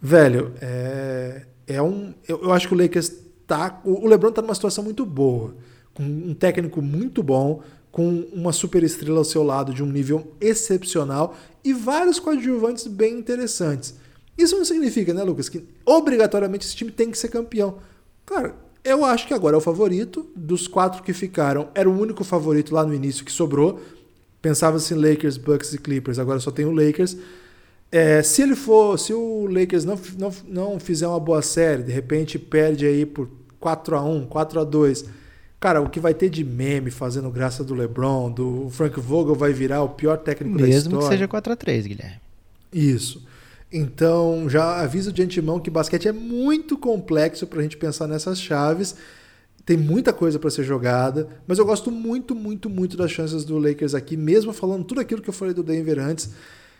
velho, 0.01 0.53
é, 0.61 1.45
é 1.67 1.81
um. 1.81 2.13
Eu, 2.27 2.43
eu 2.43 2.51
acho 2.51 2.67
que 2.67 2.73
o 2.73 2.77
Lakers 2.77 3.11
tá. 3.47 3.81
O 3.83 4.07
LeBron 4.07 4.31
tá 4.31 4.41
numa 4.41 4.55
situação 4.55 4.83
muito 4.83 5.05
boa, 5.05 5.55
com 5.93 6.03
um 6.03 6.33
técnico 6.33 6.81
muito 6.81 7.23
bom, 7.23 7.61
com 7.91 8.27
uma 8.33 8.51
super 8.51 8.83
estrela 8.83 9.17
ao 9.17 9.25
seu 9.25 9.43
lado 9.43 9.73
de 9.73 9.83
um 9.83 9.87
nível 9.87 10.33
excepcional 10.39 11.35
e 11.63 11.73
vários 11.73 12.19
coadjuvantes 12.19 12.87
bem 12.87 13.17
interessantes. 13.17 13.95
Isso 14.37 14.57
não 14.57 14.63
significa, 14.63 15.13
né, 15.13 15.21
Lucas, 15.23 15.49
que 15.49 15.65
obrigatoriamente 15.85 16.65
esse 16.65 16.75
time 16.75 16.91
tem 16.91 17.11
que 17.11 17.17
ser 17.17 17.27
campeão. 17.27 17.79
Cara, 18.25 18.55
eu 18.83 19.03
acho 19.03 19.27
que 19.27 19.33
agora 19.33 19.55
é 19.55 19.57
o 19.57 19.61
favorito. 19.61 20.29
Dos 20.35 20.67
quatro 20.67 21.03
que 21.03 21.11
ficaram, 21.11 21.67
era 21.75 21.89
o 21.89 21.99
único 21.99 22.23
favorito 22.23 22.73
lá 22.73 22.85
no 22.85 22.93
início 22.93 23.25
que 23.25 23.31
sobrou. 23.31 23.81
Pensava-se 24.41 24.93
em 24.93 24.97
Lakers, 24.97 25.37
Bucks 25.37 25.73
e 25.73 25.77
Clippers, 25.77 26.17
agora 26.19 26.39
só 26.39 26.51
tem 26.51 26.65
o 26.65 26.71
Lakers. 26.71 27.17
É, 27.91 28.21
se 28.21 28.41
ele 28.41 28.55
for, 28.55 28.97
se 28.97 29.13
o 29.13 29.47
Lakers 29.47 29.83
não, 29.83 29.99
não, 30.17 30.33
não 30.47 30.79
fizer 30.79 31.07
uma 31.07 31.19
boa 31.19 31.41
série, 31.41 31.83
de 31.83 31.91
repente 31.91 32.37
perde 32.37 32.85
aí 32.85 33.05
por 33.05 33.27
4 33.59 33.95
a 33.95 34.03
1 34.03 34.27
4 34.27 34.59
a 34.59 34.63
2 34.63 35.05
Cara, 35.59 35.81
o 35.81 35.89
que 35.89 35.99
vai 35.99 36.13
ter 36.13 36.29
de 36.29 36.43
meme 36.43 36.89
fazendo 36.89 37.29
graça 37.29 37.65
do 37.65 37.73
LeBron, 37.73 38.31
do 38.31 38.69
Frank 38.71 38.97
Vogel 38.99 39.35
vai 39.35 39.51
virar 39.51 39.83
o 39.83 39.89
pior 39.89 40.17
técnico 40.17 40.55
Mesmo 40.55 40.61
da 40.61 40.69
história. 40.69 40.95
Mesmo 40.95 41.09
que 41.09 41.15
seja 41.15 41.27
4 41.27 41.53
a 41.53 41.55
3 41.55 41.85
Guilherme. 41.85 42.21
Isso. 42.71 43.27
Então, 43.71 44.49
já 44.49 44.81
aviso 44.81 45.11
de 45.11 45.21
antemão 45.21 45.59
que 45.59 45.69
basquete 45.69 46.07
é 46.07 46.13
muito 46.13 46.77
complexo 46.77 47.45
para 47.45 47.59
a 47.59 47.61
gente 47.61 47.75
pensar 47.75 48.07
nessas 48.07 48.39
chaves. 48.39 48.95
Tem 49.69 49.77
muita 49.77 50.11
coisa 50.11 50.39
para 50.39 50.49
ser 50.49 50.63
jogada, 50.63 51.29
mas 51.45 51.59
eu 51.59 51.63
gosto 51.63 51.91
muito, 51.91 52.33
muito, 52.33 52.67
muito 52.67 52.97
das 52.97 53.11
chances 53.11 53.45
do 53.45 53.59
Lakers 53.59 53.93
aqui, 53.93 54.17
mesmo 54.17 54.51
falando 54.51 54.83
tudo 54.83 54.99
aquilo 54.99 55.21
que 55.21 55.29
eu 55.29 55.33
falei 55.33 55.53
do 55.53 55.61
Denver 55.61 55.99
antes. 55.99 56.31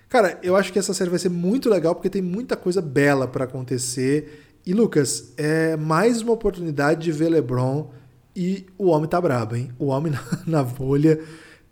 Cara, 0.10 0.40
eu 0.42 0.56
acho 0.56 0.74
que 0.74 0.80
essa 0.80 0.92
série 0.92 1.12
vai 1.12 1.20
ser 1.20 1.30
muito 1.30 1.70
legal 1.70 1.94
porque 1.94 2.10
tem 2.10 2.24
muita 2.24 2.58
coisa 2.58 2.82
bela 2.82 3.28
para 3.28 3.44
acontecer. 3.44 4.56
E 4.66 4.74
Lucas, 4.74 5.34
é 5.38 5.78
mais 5.78 6.24
uma 6.24 6.34
oportunidade 6.34 7.04
de 7.04 7.12
ver 7.12 7.30
LeBron 7.30 7.92
e 8.36 8.66
o 8.76 8.88
homem 8.88 9.08
tá 9.08 9.22
brabo, 9.22 9.56
hein? 9.56 9.70
O 9.78 9.86
homem 9.90 10.12
na, 10.48 10.64
bolha 10.64 11.22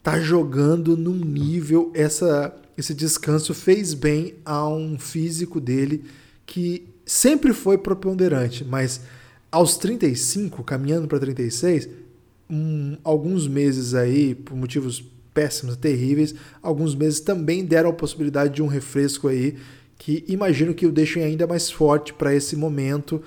tá 0.03 0.19
jogando 0.19 0.95
num 0.95 1.15
nível 1.15 1.91
essa 1.95 2.55
esse 2.77 2.93
descanso 2.93 3.55
fez 3.55 3.95
bem 3.95 4.35
a 4.45 4.67
um 4.67 4.99
físico 4.99 5.59
dele 5.59 6.03
que 6.45 6.87
sempre 7.03 7.53
foi 7.53 7.75
preponderante, 7.75 8.63
mas 8.63 9.01
aos 9.51 9.77
35, 9.77 10.63
caminhando 10.63 11.07
para 11.07 11.19
36, 11.19 11.89
um, 12.49 12.97
alguns 13.03 13.47
meses 13.47 13.93
aí, 13.93 14.35
por 14.35 14.55
motivos 14.55 15.03
péssimos, 15.33 15.77
terríveis, 15.77 16.33
alguns 16.61 16.95
meses 16.95 17.19
também 17.19 17.63
deram 17.63 17.89
a 17.89 17.93
possibilidade 17.93 18.55
de 18.55 18.61
um 18.61 18.67
refresco 18.67 19.27
aí, 19.27 19.55
que 19.97 20.23
imagino 20.27 20.73
que 20.73 20.85
o 20.85 20.91
deixem 20.91 21.23
ainda 21.23 21.45
mais 21.45 21.69
forte 21.69 22.13
para 22.13 22.33
esse 22.33 22.55
momento. 22.55 23.21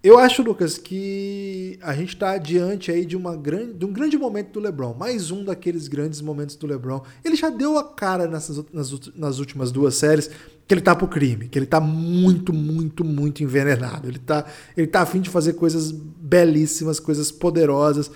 Eu 0.00 0.16
acho, 0.16 0.42
Lucas, 0.42 0.78
que 0.78 1.76
a 1.82 1.92
gente 1.92 2.14
está 2.14 2.38
diante 2.38 2.92
aí 2.92 3.04
de, 3.04 3.16
uma 3.16 3.34
grande, 3.34 3.74
de 3.74 3.84
um 3.84 3.92
grande 3.92 4.16
momento 4.16 4.52
do 4.52 4.60
LeBron. 4.60 4.94
Mais 4.94 5.32
um 5.32 5.44
daqueles 5.44 5.88
grandes 5.88 6.20
momentos 6.20 6.54
do 6.54 6.68
LeBron. 6.68 7.02
Ele 7.24 7.34
já 7.34 7.50
deu 7.50 7.76
a 7.76 7.82
cara 7.82 8.28
nessas, 8.28 8.64
nas, 8.72 8.92
nas 9.16 9.38
últimas 9.40 9.72
duas 9.72 9.96
séries 9.96 10.30
que 10.68 10.74
ele 10.74 10.80
tá 10.80 10.94
pro 10.94 11.08
crime, 11.08 11.48
que 11.48 11.58
ele 11.58 11.66
tá 11.66 11.80
muito, 11.80 12.52
muito, 12.52 13.04
muito 13.04 13.42
envenenado. 13.42 14.06
Ele 14.06 14.20
tá, 14.20 14.44
ele 14.76 14.86
tá 14.86 15.00
afim 15.00 15.20
de 15.20 15.30
fazer 15.30 15.54
coisas 15.54 15.90
belíssimas, 15.90 17.00
coisas 17.00 17.32
poderosas. 17.32 18.08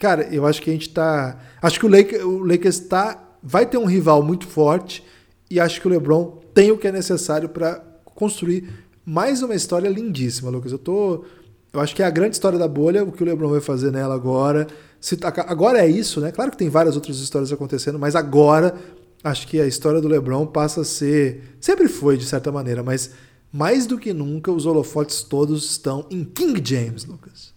Cara, 0.00 0.26
eu 0.34 0.44
acho 0.44 0.60
que 0.60 0.70
a 0.70 0.72
gente 0.72 0.88
tá. 0.88 1.38
Acho 1.62 1.78
que 1.78 1.86
o 1.86 1.88
Lakers, 1.88 2.24
o 2.24 2.38
Lakers 2.38 2.80
tá, 2.80 3.36
vai 3.40 3.64
ter 3.64 3.78
um 3.78 3.86
rival 3.86 4.24
muito 4.24 4.48
forte 4.48 5.04
e 5.48 5.60
acho 5.60 5.80
que 5.80 5.86
o 5.86 5.90
LeBron 5.90 6.40
tem 6.52 6.72
o 6.72 6.78
que 6.78 6.88
é 6.88 6.92
necessário 6.92 7.48
para 7.48 7.80
construir 8.04 8.85
mais 9.06 9.40
uma 9.40 9.54
história 9.54 9.88
lindíssima, 9.88 10.50
Lucas. 10.50 10.72
Eu 10.72 10.78
tô. 10.78 11.24
Eu 11.72 11.80
acho 11.80 11.94
que 11.94 12.02
é 12.02 12.06
a 12.06 12.10
grande 12.10 12.34
história 12.34 12.58
da 12.58 12.66
bolha, 12.66 13.04
o 13.04 13.12
que 13.12 13.22
o 13.22 13.26
LeBron 13.26 13.50
vai 13.50 13.60
fazer 13.60 13.92
nela 13.92 14.14
agora. 14.14 14.66
Se, 15.00 15.16
agora 15.22 15.78
é 15.78 15.86
isso, 15.86 16.20
né? 16.20 16.32
Claro 16.32 16.50
que 16.50 16.56
tem 16.56 16.68
várias 16.68 16.96
outras 16.96 17.18
histórias 17.18 17.52
acontecendo, 17.52 17.98
mas 17.98 18.16
agora 18.16 18.74
acho 19.22 19.46
que 19.46 19.60
a 19.60 19.66
história 19.66 20.00
do 20.00 20.08
LeBron 20.08 20.46
passa 20.46 20.80
a 20.80 20.84
ser. 20.84 21.56
Sempre 21.60 21.86
foi, 21.86 22.16
de 22.16 22.24
certa 22.24 22.50
maneira, 22.50 22.82
mas 22.82 23.12
mais 23.52 23.86
do 23.86 23.98
que 23.98 24.12
nunca 24.12 24.50
os 24.50 24.66
holofotes 24.66 25.22
todos 25.22 25.70
estão 25.70 26.06
em 26.10 26.24
King 26.24 26.60
James, 26.64 27.04
Lucas. 27.04 27.54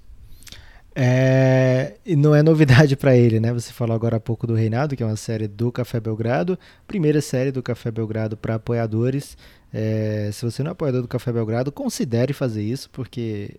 É, 0.95 1.95
e 2.05 2.15
não 2.15 2.35
é 2.35 2.43
novidade 2.43 2.97
para 2.97 3.15
ele, 3.15 3.39
né? 3.39 3.53
Você 3.53 3.71
falou 3.71 3.95
agora 3.95 4.17
há 4.17 4.19
pouco 4.19 4.45
do 4.45 4.53
Reinado, 4.53 4.95
que 4.95 5.03
é 5.03 5.05
uma 5.05 5.15
série 5.15 5.47
do 5.47 5.71
Café 5.71 5.99
Belgrado, 5.99 6.59
primeira 6.85 7.21
série 7.21 7.51
do 7.51 7.63
Café 7.63 7.89
Belgrado 7.89 8.35
para 8.35 8.55
apoiadores. 8.55 9.37
É, 9.73 10.29
se 10.33 10.43
você 10.43 10.63
não 10.63 10.69
é 10.69 10.71
apoiador 10.71 11.01
do 11.01 11.07
Café 11.07 11.31
Belgrado, 11.31 11.71
considere 11.71 12.33
fazer 12.33 12.63
isso, 12.63 12.89
porque 12.89 13.55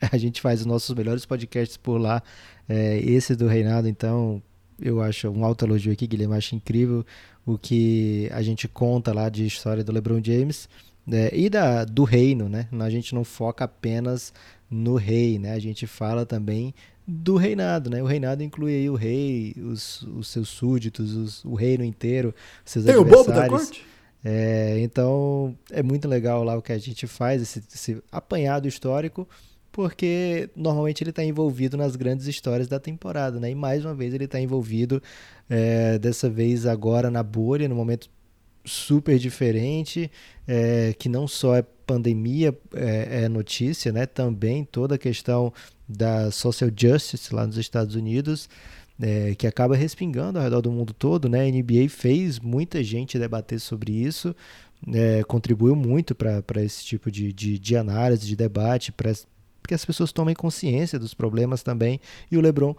a 0.00 0.16
gente 0.16 0.40
faz 0.40 0.60
os 0.60 0.66
nossos 0.66 0.94
melhores 0.94 1.26
podcasts 1.26 1.76
por 1.76 1.98
lá. 1.98 2.22
É, 2.68 2.98
esse 2.98 3.34
do 3.34 3.46
Reinado, 3.46 3.88
então, 3.88 4.42
eu 4.80 5.00
acho 5.00 5.28
um 5.28 5.44
alto 5.44 5.64
elogio 5.64 5.92
aqui, 5.92 6.06
Guilherme. 6.06 6.36
Acho 6.36 6.54
incrível 6.54 7.04
o 7.44 7.58
que 7.58 8.28
a 8.32 8.42
gente 8.42 8.68
conta 8.68 9.12
lá 9.12 9.28
de 9.28 9.46
história 9.46 9.82
do 9.82 9.90
LeBron 9.92 10.20
James 10.22 10.68
é, 11.10 11.30
e 11.34 11.48
da, 11.48 11.84
do 11.84 12.04
reino, 12.04 12.48
né? 12.48 12.68
A 12.78 12.90
gente 12.90 13.14
não 13.14 13.24
foca 13.24 13.64
apenas 13.64 14.32
no 14.70 14.96
rei, 14.96 15.38
né? 15.38 15.52
A 15.52 15.58
gente 15.58 15.86
fala 15.86 16.26
também 16.26 16.74
do 17.06 17.36
reinado, 17.36 17.88
né? 17.88 18.02
O 18.02 18.06
reinado 18.06 18.42
inclui 18.42 18.74
aí 18.74 18.90
o 18.90 18.94
rei, 18.94 19.54
os, 19.56 20.02
os 20.02 20.28
seus 20.28 20.48
súditos, 20.50 21.14
os, 21.16 21.44
o 21.44 21.54
reino 21.54 21.82
inteiro, 21.82 22.34
seus 22.64 22.84
Tem 22.84 22.94
adversários. 22.94 23.26
o 23.26 23.32
bobo 23.32 23.40
da 23.40 23.48
corte? 23.48 23.86
É, 24.24 24.78
então 24.80 25.56
é 25.70 25.82
muito 25.82 26.08
legal 26.08 26.42
lá 26.42 26.56
o 26.56 26.62
que 26.62 26.72
a 26.72 26.78
gente 26.78 27.06
faz, 27.06 27.40
esse, 27.40 27.62
esse 27.72 28.02
apanhado 28.10 28.66
histórico, 28.66 29.28
porque 29.70 30.50
normalmente 30.56 31.02
ele 31.02 31.10
está 31.10 31.22
envolvido 31.22 31.76
nas 31.76 31.94
grandes 31.94 32.26
histórias 32.26 32.66
da 32.66 32.80
temporada, 32.80 33.38
né? 33.38 33.50
E 33.50 33.54
mais 33.54 33.84
uma 33.84 33.94
vez 33.94 34.12
ele 34.12 34.24
está 34.24 34.40
envolvido, 34.40 35.02
é, 35.48 35.98
dessa 35.98 36.28
vez 36.28 36.66
agora 36.66 37.10
na 37.10 37.22
bolha, 37.22 37.68
no 37.68 37.74
momento 37.74 38.10
super 38.64 39.18
diferente, 39.18 40.10
é, 40.46 40.94
que 40.98 41.08
não 41.08 41.28
só 41.28 41.56
é 41.56 41.62
pandemia, 41.62 42.56
é, 42.74 43.22
é, 43.24 43.28
notícia, 43.28 43.92
né? 43.92 44.04
Também 44.04 44.64
toda 44.64 44.96
a 44.96 44.98
questão 44.98 45.52
da 45.88 46.30
social 46.30 46.70
justice 46.76 47.34
lá 47.34 47.46
nos 47.46 47.56
Estados 47.56 47.94
Unidos 47.94 48.48
é, 49.00 49.34
que 49.34 49.46
acaba 49.46 49.76
respingando 49.76 50.38
ao 50.38 50.44
redor 50.44 50.60
do 50.60 50.72
mundo 50.72 50.92
todo, 50.92 51.28
né? 51.28 51.42
A 51.42 51.50
NBA 51.50 51.88
fez 51.88 52.38
muita 52.40 52.82
gente 52.82 53.18
debater 53.18 53.60
sobre 53.60 53.92
isso, 53.92 54.34
é, 54.92 55.22
contribuiu 55.24 55.76
muito 55.76 56.14
para 56.14 56.62
esse 56.62 56.84
tipo 56.84 57.10
de, 57.10 57.32
de, 57.32 57.58
de, 57.58 57.76
análise, 57.76 58.26
de 58.26 58.36
debate, 58.36 58.92
para 58.92 59.12
que 59.66 59.74
as 59.74 59.84
pessoas 59.84 60.12
tomem 60.12 60.34
consciência 60.34 60.98
dos 60.98 61.14
problemas 61.14 61.62
também. 61.62 62.00
E 62.30 62.36
o 62.36 62.40
LeBron, 62.40 62.74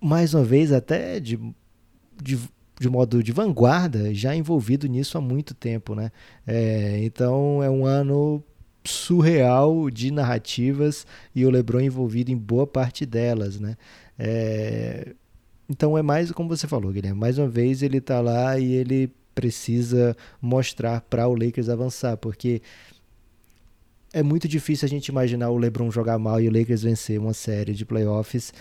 mais 0.00 0.34
uma 0.34 0.44
vez, 0.44 0.72
até 0.72 1.18
de, 1.20 1.38
de, 2.22 2.38
de 2.78 2.88
modo 2.88 3.22
de 3.22 3.32
vanguarda, 3.32 4.14
já 4.14 4.34
envolvido 4.34 4.86
nisso 4.86 5.18
há 5.18 5.20
muito 5.20 5.54
tempo, 5.54 5.94
né? 5.94 6.10
É, 6.46 7.00
então 7.02 7.62
é 7.62 7.70
um 7.70 7.84
ano 7.84 8.42
surreal 8.84 9.90
de 9.90 10.10
narrativas 10.10 11.06
e 11.34 11.46
o 11.46 11.50
LeBron 11.50 11.80
envolvido 11.80 12.30
em 12.30 12.36
boa 12.36 12.66
parte 12.66 13.06
delas, 13.06 13.60
né? 13.60 13.76
É, 14.18 15.14
então 15.72 15.96
é 15.96 16.02
mais 16.02 16.30
como 16.30 16.50
você 16.50 16.68
falou, 16.68 16.92
Guilherme. 16.92 17.18
Mais 17.18 17.38
uma 17.38 17.48
vez 17.48 17.82
ele 17.82 17.96
está 17.96 18.20
lá 18.20 18.58
e 18.58 18.74
ele 18.74 19.10
precisa 19.34 20.14
mostrar 20.40 21.00
para 21.00 21.26
o 21.26 21.34
Lakers 21.34 21.70
avançar, 21.70 22.18
porque 22.18 22.60
é 24.12 24.22
muito 24.22 24.46
difícil 24.46 24.84
a 24.84 24.88
gente 24.88 25.08
imaginar 25.08 25.48
o 25.48 25.56
LeBron 25.56 25.90
jogar 25.90 26.18
mal 26.18 26.38
e 26.38 26.46
o 26.46 26.52
Lakers 26.52 26.82
vencer 26.82 27.18
uma 27.18 27.32
série 27.32 27.72
de 27.72 27.86
playoffs 27.86 28.52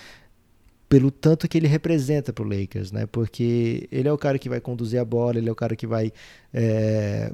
pelo 0.88 1.12
tanto 1.12 1.50
que 1.50 1.58
ele 1.58 1.68
representa 1.68 2.32
para 2.32 2.46
o 2.46 2.48
Lakers, 2.48 2.94
né? 2.94 3.06
Porque 3.06 3.90
ele 3.92 4.08
é 4.08 4.14
o 4.14 4.18
cara 4.18 4.40
que 4.40 4.48
vai 4.48 4.62
conduzir 4.62 4.98
a 4.98 5.04
bola, 5.04 5.38
ele 5.38 5.50
é 5.50 5.52
o 5.52 5.56
cara 5.56 5.76
que 5.76 5.86
vai 5.86 6.14
é, 6.54 7.34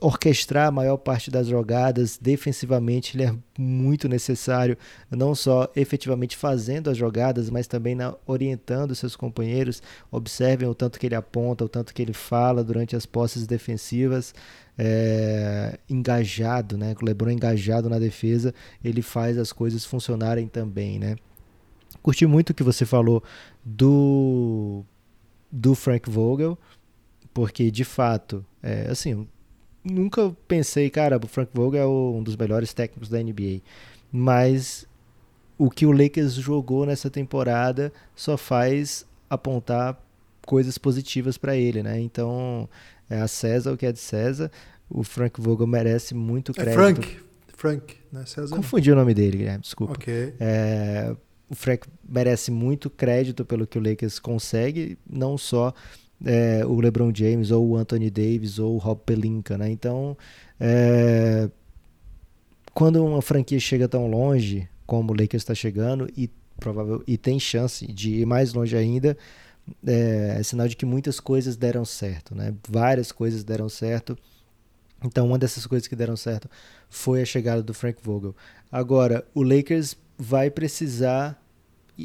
orquestrar 0.00 0.68
a 0.68 0.70
maior 0.70 0.96
parte 0.96 1.30
das 1.30 1.46
jogadas. 1.46 2.18
Defensivamente, 2.20 3.16
ele 3.16 3.24
é 3.24 3.34
muito 3.58 4.08
necessário, 4.08 4.76
não 5.10 5.34
só 5.34 5.70
efetivamente 5.74 6.36
fazendo 6.36 6.90
as 6.90 6.96
jogadas, 6.96 7.50
mas 7.50 7.66
também 7.66 7.94
na, 7.94 8.14
orientando 8.26 8.94
seus 8.94 9.16
companheiros. 9.16 9.82
Observem 10.10 10.68
o 10.68 10.74
tanto 10.74 10.98
que 10.98 11.06
ele 11.06 11.14
aponta, 11.14 11.64
o 11.64 11.68
tanto 11.68 11.92
que 11.92 12.02
ele 12.02 12.12
fala 12.12 12.62
durante 12.62 12.94
as 12.96 13.06
posses 13.06 13.46
defensivas. 13.46 14.34
É, 14.80 15.76
engajado, 15.88 16.78
né? 16.78 16.94
O 17.02 17.04
LeBron 17.04 17.30
engajado 17.30 17.90
na 17.90 17.98
defesa, 17.98 18.54
ele 18.82 19.02
faz 19.02 19.36
as 19.36 19.52
coisas 19.52 19.84
funcionarem 19.84 20.46
também, 20.46 21.00
né? 21.00 21.16
Curti 22.00 22.26
muito 22.26 22.50
o 22.50 22.54
que 22.54 22.62
você 22.62 22.86
falou 22.86 23.22
do 23.64 24.84
do 25.50 25.74
Frank 25.74 26.08
Vogel, 26.08 26.56
porque 27.34 27.70
de 27.70 27.82
fato, 27.84 28.44
é, 28.62 28.88
assim, 28.90 29.26
nunca 29.90 30.34
pensei, 30.46 30.90
cara, 30.90 31.18
o 31.22 31.26
Frank 31.26 31.50
Vogel 31.54 31.82
é 31.82 31.86
um 31.86 32.22
dos 32.22 32.36
melhores 32.36 32.72
técnicos 32.72 33.08
da 33.08 33.22
NBA. 33.22 33.60
Mas 34.10 34.86
o 35.56 35.70
que 35.70 35.84
o 35.84 35.92
Lakers 35.92 36.34
jogou 36.34 36.86
nessa 36.86 37.10
temporada 37.10 37.92
só 38.14 38.36
faz 38.36 39.06
apontar 39.28 40.00
coisas 40.46 40.78
positivas 40.78 41.36
para 41.36 41.56
ele, 41.56 41.82
né? 41.82 42.00
Então, 42.00 42.68
é 43.10 43.20
a 43.20 43.28
César 43.28 43.72
o 43.72 43.76
que 43.76 43.84
é 43.84 43.92
de 43.92 43.98
César. 43.98 44.50
O 44.88 45.02
Frank 45.02 45.40
Vogel 45.40 45.66
merece 45.66 46.14
muito 46.14 46.52
é 46.52 46.54
crédito. 46.54 46.80
É 46.80 46.84
Frank, 46.84 47.18
Frank, 47.54 47.96
né? 48.10 48.24
César. 48.24 48.56
Confundi 48.56 48.90
o 48.90 48.94
nome 48.94 49.12
dele, 49.12 49.38
Guilherme, 49.38 49.62
desculpa. 49.62 49.94
Ok. 49.94 50.34
É, 50.40 51.14
o 51.50 51.54
Frank 51.54 51.86
merece 52.08 52.50
muito 52.50 52.88
crédito 52.88 53.44
pelo 53.44 53.66
que 53.66 53.78
o 53.78 53.82
Lakers 53.82 54.18
consegue, 54.18 54.96
não 55.08 55.36
só 55.36 55.74
é, 56.24 56.64
o 56.66 56.80
LeBron 56.80 57.12
James 57.14 57.50
ou 57.50 57.68
o 57.68 57.76
Anthony 57.76 58.10
Davis 58.10 58.58
ou 58.58 58.74
o 58.74 58.78
Rob 58.78 59.00
Pelinka, 59.04 59.56
né? 59.56 59.70
Então, 59.70 60.16
é, 60.58 61.48
quando 62.74 63.04
uma 63.04 63.22
franquia 63.22 63.60
chega 63.60 63.88
tão 63.88 64.06
longe 64.08 64.68
como 64.86 65.12
o 65.12 65.16
Lakers 65.16 65.42
está 65.42 65.54
chegando 65.54 66.08
e 66.16 66.30
provável 66.58 67.02
e 67.06 67.16
tem 67.16 67.38
chance 67.38 67.86
de 67.86 68.14
ir 68.20 68.26
mais 68.26 68.52
longe 68.52 68.76
ainda, 68.76 69.16
é, 69.86 70.36
é 70.38 70.42
sinal 70.42 70.66
de 70.66 70.76
que 70.76 70.86
muitas 70.86 71.20
coisas 71.20 71.56
deram 71.56 71.84
certo, 71.84 72.34
né? 72.34 72.54
Várias 72.68 73.12
coisas 73.12 73.44
deram 73.44 73.68
certo. 73.68 74.16
Então, 75.04 75.26
uma 75.26 75.38
dessas 75.38 75.66
coisas 75.66 75.86
que 75.86 75.94
deram 75.94 76.16
certo 76.16 76.50
foi 76.88 77.22
a 77.22 77.24
chegada 77.24 77.62
do 77.62 77.72
Frank 77.72 78.00
Vogel. 78.02 78.34
Agora, 78.70 79.24
o 79.34 79.42
Lakers 79.42 79.96
vai 80.16 80.50
precisar 80.50 81.40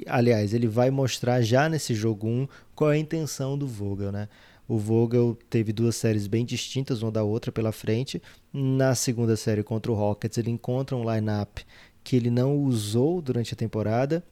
aliás, 0.07 0.53
ele 0.53 0.67
vai 0.67 0.89
mostrar 0.89 1.41
já 1.41 1.69
nesse 1.69 1.93
jogo 1.93 2.27
1 2.27 2.47
qual 2.73 2.91
é 2.91 2.95
a 2.95 2.97
intenção 2.99 3.57
do 3.57 3.67
Vogel, 3.67 4.11
né? 4.11 4.27
O 4.67 4.77
Vogel 4.77 5.37
teve 5.49 5.73
duas 5.73 5.95
séries 5.95 6.25
bem 6.25 6.45
distintas 6.45 7.01
uma 7.01 7.11
da 7.11 7.23
outra 7.23 7.51
pela 7.51 7.71
frente. 7.71 8.21
Na 8.51 8.95
segunda 8.95 9.35
série 9.35 9.61
contra 9.61 9.91
o 9.91 9.95
Rockets, 9.95 10.37
ele 10.37 10.49
encontra 10.49 10.95
um 10.95 11.13
lineup 11.13 11.59
que 12.03 12.15
ele 12.15 12.29
não 12.29 12.57
usou 12.57 13.21
durante 13.21 13.53
a 13.53 13.57
temporada. 13.57 14.23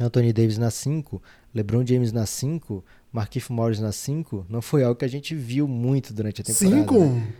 Anthony 0.00 0.32
Davis 0.32 0.58
na 0.58 0.70
5, 0.70 1.20
LeBron 1.54 1.84
James 1.84 2.12
na 2.12 2.24
5, 2.24 2.84
Markif 3.12 3.52
Morris 3.52 3.80
na 3.80 3.90
5, 3.90 4.46
não 4.48 4.62
foi 4.62 4.84
algo 4.84 4.98
que 4.98 5.04
a 5.04 5.08
gente 5.08 5.34
viu 5.34 5.66
muito 5.66 6.12
durante 6.14 6.40
a 6.40 6.44
temporada. 6.44 6.76
5? 6.76 6.98
Né? 6.98 7.34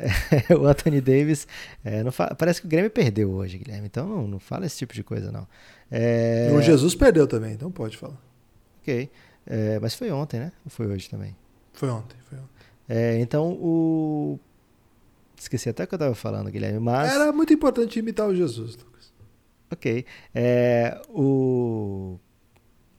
É, 0.00 0.54
o 0.56 0.66
Anthony 0.66 1.00
Davis, 1.00 1.46
é, 1.84 2.02
parece 2.38 2.60
que 2.60 2.66
o 2.66 2.70
Grêmio 2.70 2.90
perdeu 2.90 3.30
hoje, 3.30 3.58
Guilherme, 3.58 3.86
então 3.86 4.08
não, 4.08 4.26
não 4.26 4.38
fala 4.38 4.64
esse 4.64 4.78
tipo 4.78 4.94
de 4.94 5.04
coisa 5.04 5.30
não. 5.30 5.46
É... 5.90 6.50
O 6.54 6.62
Jesus 6.62 6.94
perdeu 6.94 7.26
também, 7.26 7.52
então 7.52 7.70
pode 7.70 7.96
falar. 7.96 8.18
Ok, 8.80 9.10
é, 9.46 9.78
mas 9.78 9.94
foi 9.94 10.10
ontem, 10.10 10.40
né? 10.40 10.52
Ou 10.64 10.70
foi 10.70 10.86
hoje 10.86 11.08
também? 11.10 11.36
Foi 11.74 11.90
ontem, 11.90 12.16
foi 12.28 12.38
ontem. 12.38 12.48
É, 12.88 13.20
então 13.20 13.52
o... 13.52 14.38
Esqueci 15.38 15.68
até 15.68 15.84
o 15.84 15.86
que 15.86 15.94
eu 15.94 15.96
estava 15.96 16.14
falando, 16.14 16.50
Guilherme, 16.50 16.80
mas... 16.80 17.12
Era 17.12 17.32
muito 17.32 17.52
importante 17.52 17.98
imitar 17.98 18.26
o 18.26 18.34
Jesus, 18.34 18.76
Lucas. 18.76 19.12
Ok, 19.70 20.04
é, 20.34 21.00
o... 21.08 22.18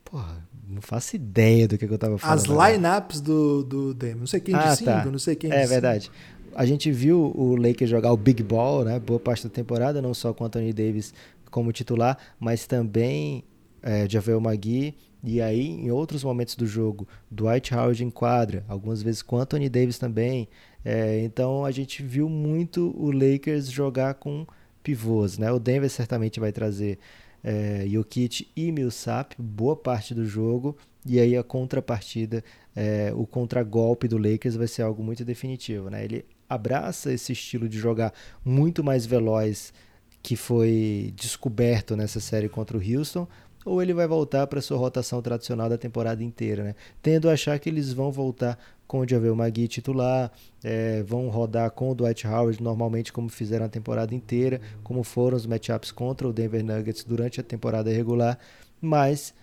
Porra, 0.03 0.51
não 0.71 0.81
faço 0.81 1.15
ideia 1.15 1.67
do 1.67 1.77
que, 1.77 1.85
eu 1.85 1.97
tava 1.97 2.17
falando. 2.17 2.39
As 2.39 2.71
lineups 2.71 3.21
do, 3.21 3.63
do 3.63 3.93
Dame. 3.93 4.21
Não 4.21 4.27
sei 4.27 4.39
quem 4.39 4.55
ah, 4.55 4.69
de 4.69 4.77
5, 4.77 4.85
tá. 4.85 5.05
não 5.05 5.19
sei 5.19 5.35
quem 5.35 5.51
É 5.51 5.61
de 5.61 5.67
verdade. 5.67 6.11
A 6.55 6.65
gente 6.65 6.91
viu 6.91 7.31
o 7.35 7.55
Lakers 7.55 7.89
jogar 7.89 8.11
o 8.11 8.17
Big 8.17 8.43
Ball, 8.43 8.83
né? 8.83 8.99
Boa 8.99 9.19
parte 9.19 9.43
da 9.43 9.49
temporada, 9.49 10.01
não 10.01 10.13
só 10.13 10.33
com 10.33 10.45
Anthony 10.45 10.73
Davis 10.73 11.13
como 11.49 11.71
titular, 11.71 12.17
mas 12.39 12.65
também 12.65 13.43
é, 13.81 14.07
Javel 14.09 14.39
Magui. 14.39 14.95
E 15.23 15.39
aí, 15.41 15.67
em 15.67 15.91
outros 15.91 16.23
momentos 16.23 16.55
do 16.55 16.65
jogo, 16.65 17.07
Dwight 17.29 17.73
Howard 17.75 18.03
em 18.03 18.09
quadra, 18.09 18.65
algumas 18.67 19.03
vezes 19.03 19.21
com 19.21 19.37
Anthony 19.37 19.69
Davis 19.69 19.99
também. 19.99 20.47
É, 20.83 21.21
então 21.23 21.63
a 21.63 21.71
gente 21.71 22.01
viu 22.01 22.27
muito 22.27 22.93
o 22.97 23.11
Lakers 23.11 23.69
jogar 23.69 24.15
com 24.15 24.47
pivôs, 24.81 25.37
né? 25.37 25.51
O 25.51 25.59
Denver 25.59 25.89
certamente 25.89 26.39
vai 26.39 26.51
trazer 26.51 26.97
é, 27.43 27.85
e 28.55 28.71
Millsap 28.71 29.35
boa 29.37 29.75
parte 29.75 30.13
do 30.13 30.25
jogo 30.25 30.75
e 31.05 31.19
aí 31.19 31.35
a 31.35 31.43
contrapartida, 31.43 32.43
é, 32.75 33.11
o 33.15 33.25
contragolpe 33.25 34.07
do 34.07 34.17
Lakers 34.17 34.55
vai 34.55 34.67
ser 34.67 34.83
algo 34.83 35.03
muito 35.03 35.25
definitivo, 35.25 35.89
né? 35.89 36.03
Ele 36.03 36.25
abraça 36.53 37.13
esse 37.13 37.31
estilo 37.31 37.69
de 37.69 37.79
jogar 37.79 38.13
muito 38.43 38.83
mais 38.83 39.05
veloz 39.05 39.73
que 40.21 40.35
foi 40.35 41.13
descoberto 41.15 41.95
nessa 41.95 42.19
série 42.19 42.47
contra 42.47 42.77
o 42.77 42.81
Houston, 42.81 43.27
ou 43.65 43.81
ele 43.81 43.93
vai 43.93 44.07
voltar 44.07 44.47
para 44.47 44.61
sua 44.61 44.77
rotação 44.77 45.21
tradicional 45.21 45.69
da 45.69 45.77
temporada 45.77 46.23
inteira, 46.23 46.63
né? 46.63 46.75
Tendo 47.01 47.29
a 47.29 47.33
achar 47.33 47.57
que 47.59 47.69
eles 47.69 47.93
vão 47.93 48.11
voltar 48.11 48.57
com 48.87 48.99
o 48.99 49.07
Javel 49.07 49.35
Magui 49.35 49.67
titular, 49.67 50.31
é, 50.63 51.01
vão 51.03 51.29
rodar 51.29 51.71
com 51.71 51.91
o 51.91 51.95
Dwight 51.95 52.27
Howard 52.27 52.61
normalmente 52.61 53.13
como 53.13 53.29
fizeram 53.29 53.65
a 53.65 53.69
temporada 53.69 54.13
inteira, 54.13 54.59
como 54.83 55.03
foram 55.03 55.37
os 55.37 55.45
matchups 55.45 55.91
contra 55.91 56.27
o 56.27 56.33
Denver 56.33 56.63
Nuggets 56.63 57.03
durante 57.03 57.39
a 57.39 57.43
temporada 57.43 57.89
regular, 57.91 58.37
mas 58.81 59.33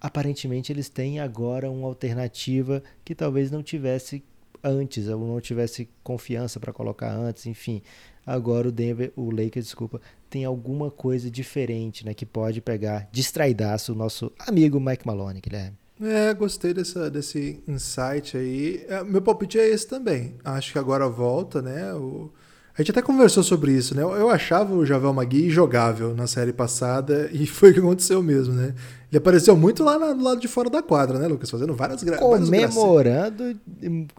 aparentemente 0.00 0.72
eles 0.72 0.88
têm 0.88 1.18
agora 1.20 1.70
uma 1.70 1.88
alternativa 1.88 2.82
que 3.04 3.14
talvez 3.14 3.50
não 3.50 3.62
tivesse 3.62 4.22
antes, 4.62 5.08
ou 5.08 5.26
não 5.26 5.40
tivesse 5.40 5.88
confiança 6.02 6.60
para 6.60 6.72
colocar 6.72 7.12
antes, 7.12 7.46
enfim. 7.46 7.82
Agora 8.26 8.68
o 8.68 8.72
Denver, 8.72 9.12
o 9.16 9.30
Lakers, 9.30 9.66
desculpa, 9.66 10.00
tem 10.30 10.44
alguma 10.44 10.90
coisa 10.90 11.30
diferente, 11.30 12.06
né, 12.06 12.14
que 12.14 12.24
pode 12.24 12.60
pegar 12.60 13.08
distraidaço 13.10 13.92
o 13.92 13.96
nosso 13.96 14.32
amigo 14.38 14.80
Mike 14.80 15.06
Maloney, 15.06 15.40
Guilherme. 15.40 15.76
É, 16.00 16.34
gostei 16.34 16.74
dessa, 16.74 17.10
desse 17.10 17.62
insight 17.68 18.36
aí. 18.36 18.84
É, 18.88 19.04
meu 19.04 19.22
palpite 19.22 19.58
é 19.58 19.68
esse 19.68 19.86
também. 19.86 20.34
Acho 20.44 20.72
que 20.72 20.78
agora 20.78 21.08
volta, 21.08 21.62
né? 21.62 21.94
O... 21.94 22.32
A 22.74 22.80
gente 22.80 22.90
até 22.90 23.02
conversou 23.02 23.42
sobre 23.42 23.72
isso, 23.72 23.94
né? 23.94 24.02
Eu 24.02 24.30
achava 24.30 24.74
o 24.74 24.84
Javel 24.84 25.12
Magui 25.12 25.50
jogável 25.50 26.14
na 26.14 26.26
série 26.26 26.52
passada 26.52 27.28
e 27.32 27.46
foi 27.46 27.70
o 27.70 27.74
que 27.74 27.80
aconteceu 27.80 28.22
mesmo, 28.22 28.54
né? 28.54 28.74
Ele 29.10 29.18
apareceu 29.18 29.54
muito 29.54 29.84
lá 29.84 29.98
no 29.98 30.24
lado 30.24 30.40
de 30.40 30.48
fora 30.48 30.70
da 30.70 30.82
quadra, 30.82 31.18
né, 31.18 31.28
Lucas? 31.28 31.50
Fazendo 31.50 31.74
várias 31.74 32.02
gra 32.02 32.16
Comemorando 32.16 33.54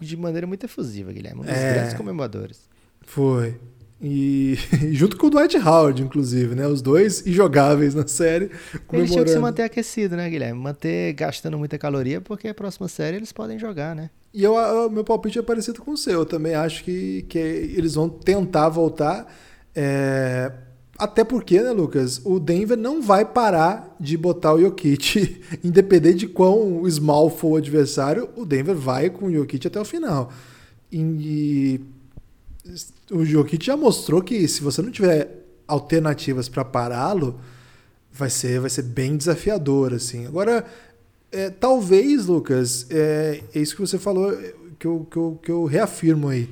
de 0.00 0.16
maneira 0.16 0.46
muito 0.46 0.64
efusiva, 0.66 1.12
Guilherme. 1.12 1.40
Um 1.40 1.44
dos 1.44 1.52
é, 1.52 1.74
grandes 1.74 1.94
comemoradores. 1.94 2.60
Foi. 3.02 3.56
E, 4.06 4.58
junto 4.92 5.16
com 5.16 5.28
o 5.28 5.30
Dwight 5.30 5.56
Howard, 5.56 6.02
inclusive, 6.02 6.54
né? 6.54 6.66
Os 6.66 6.82
dois 6.82 7.26
injogáveis 7.26 7.94
na 7.94 8.06
série. 8.06 8.50
Eles 8.92 9.10
tinham 9.10 9.24
que 9.24 9.30
se 9.30 9.38
manter 9.38 9.62
aquecido, 9.62 10.14
né, 10.14 10.28
Guilherme? 10.28 10.60
Manter 10.60 11.14
gastando 11.14 11.56
muita 11.56 11.78
caloria, 11.78 12.20
porque 12.20 12.48
a 12.48 12.52
próxima 12.52 12.86
série 12.86 13.16
eles 13.16 13.32
podem 13.32 13.58
jogar, 13.58 13.96
né? 13.96 14.10
E 14.34 14.42
eu, 14.42 14.56
eu 14.56 14.90
meu 14.90 15.04
palpite 15.04 15.38
é 15.38 15.42
parecido 15.42 15.80
com 15.80 15.92
o 15.92 15.96
seu. 15.96 16.20
Eu 16.20 16.26
também 16.26 16.56
acho 16.56 16.82
que, 16.82 17.22
que 17.28 17.38
eles 17.38 17.94
vão 17.94 18.08
tentar 18.08 18.68
voltar. 18.68 19.32
É... 19.72 20.50
Até 20.98 21.22
porque, 21.22 21.60
né, 21.62 21.70
Lucas? 21.70 22.20
O 22.24 22.40
Denver 22.40 22.76
não 22.76 23.00
vai 23.00 23.24
parar 23.24 23.96
de 23.98 24.16
botar 24.16 24.54
o 24.54 24.60
Jokic, 24.60 25.40
independente 25.62 26.18
de 26.18 26.28
quão 26.28 26.84
small 26.90 27.30
for 27.30 27.52
o 27.52 27.56
adversário, 27.56 28.28
o 28.36 28.44
Denver 28.44 28.74
vai 28.74 29.08
com 29.08 29.26
o 29.26 29.32
Jokic 29.32 29.68
até 29.68 29.80
o 29.80 29.84
final. 29.84 30.32
E 30.90 31.80
o 33.10 33.24
Jokic 33.24 33.64
já 33.64 33.76
mostrou 33.76 34.20
que 34.20 34.46
se 34.48 34.62
você 34.62 34.82
não 34.82 34.90
tiver 34.90 35.44
alternativas 35.66 36.48
para 36.48 36.64
pará-lo, 36.64 37.38
vai 38.12 38.30
ser, 38.30 38.60
vai 38.60 38.70
ser 38.70 38.82
bem 38.82 39.16
desafiador, 39.16 39.92
assim. 39.92 40.26
Agora, 40.26 40.64
é, 41.34 41.50
talvez, 41.50 42.26
Lucas, 42.26 42.86
é, 42.90 43.42
é, 43.52 43.58
isso 43.58 43.74
que 43.74 43.80
você 43.80 43.98
falou, 43.98 44.32
que 44.78 44.86
eu, 44.86 45.06
que, 45.10 45.16
eu, 45.16 45.38
que 45.42 45.50
eu 45.50 45.64
reafirmo 45.64 46.28
aí. 46.28 46.48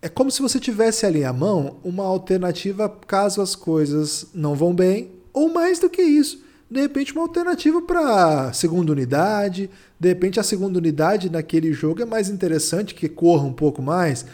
É 0.00 0.08
como 0.08 0.30
se 0.30 0.40
você 0.40 0.60
tivesse 0.60 1.04
ali 1.04 1.24
à 1.24 1.32
mão 1.32 1.78
uma 1.82 2.04
alternativa 2.04 2.88
caso 2.88 3.42
as 3.42 3.56
coisas 3.56 4.26
não 4.32 4.54
vão 4.54 4.72
bem, 4.72 5.10
ou 5.32 5.52
mais 5.52 5.80
do 5.80 5.90
que 5.90 6.00
isso. 6.00 6.40
De 6.70 6.80
repente, 6.80 7.12
uma 7.12 7.22
alternativa 7.22 7.82
para 7.82 8.52
segunda 8.52 8.92
unidade. 8.92 9.68
De 9.98 10.08
repente, 10.08 10.38
a 10.38 10.42
segunda 10.42 10.78
unidade 10.78 11.30
naquele 11.30 11.72
jogo 11.72 12.02
é 12.02 12.04
mais 12.04 12.28
interessante, 12.28 12.94
que 12.94 13.08
corra 13.08 13.44
um 13.44 13.52
pouco 13.52 13.82
mais. 13.82 14.24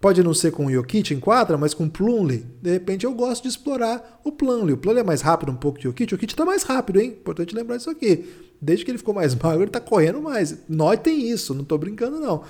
Pode 0.00 0.22
não 0.22 0.34
ser 0.34 0.50
com 0.50 0.66
o 0.66 0.70
Jokic 0.70 1.14
em 1.14 1.20
quadra, 1.20 1.56
mas 1.56 1.72
com 1.72 1.84
o 1.84 1.90
Plumlee. 1.90 2.44
De 2.60 2.70
repente 2.70 3.06
eu 3.06 3.14
gosto 3.14 3.44
de 3.44 3.48
explorar 3.48 4.20
o 4.22 4.30
Plumlee. 4.30 4.74
O 4.74 4.76
Plumlee 4.76 5.00
é 5.00 5.04
mais 5.04 5.22
rápido 5.22 5.50
um 5.50 5.56
pouco 5.56 5.78
que 5.78 5.86
o 5.86 5.90
Jokic. 5.90 6.12
O 6.12 6.16
Jokic 6.16 6.32
está 6.34 6.44
mais 6.44 6.62
rápido, 6.62 7.00
hein? 7.00 7.16
Importante 7.18 7.54
lembrar 7.54 7.76
isso 7.76 7.88
aqui. 7.88 8.26
Desde 8.64 8.84
que 8.84 8.90
ele 8.90 8.98
ficou 8.98 9.14
mais 9.14 9.34
magro, 9.36 9.60
ele 9.60 9.68
está 9.68 9.80
correndo 9.80 10.20
mais. 10.20 10.56
Nós 10.68 10.98
tem 11.00 11.30
isso, 11.30 11.54
não 11.54 11.62
estou 11.62 11.78
brincando 11.78 12.18
não. 12.18 12.42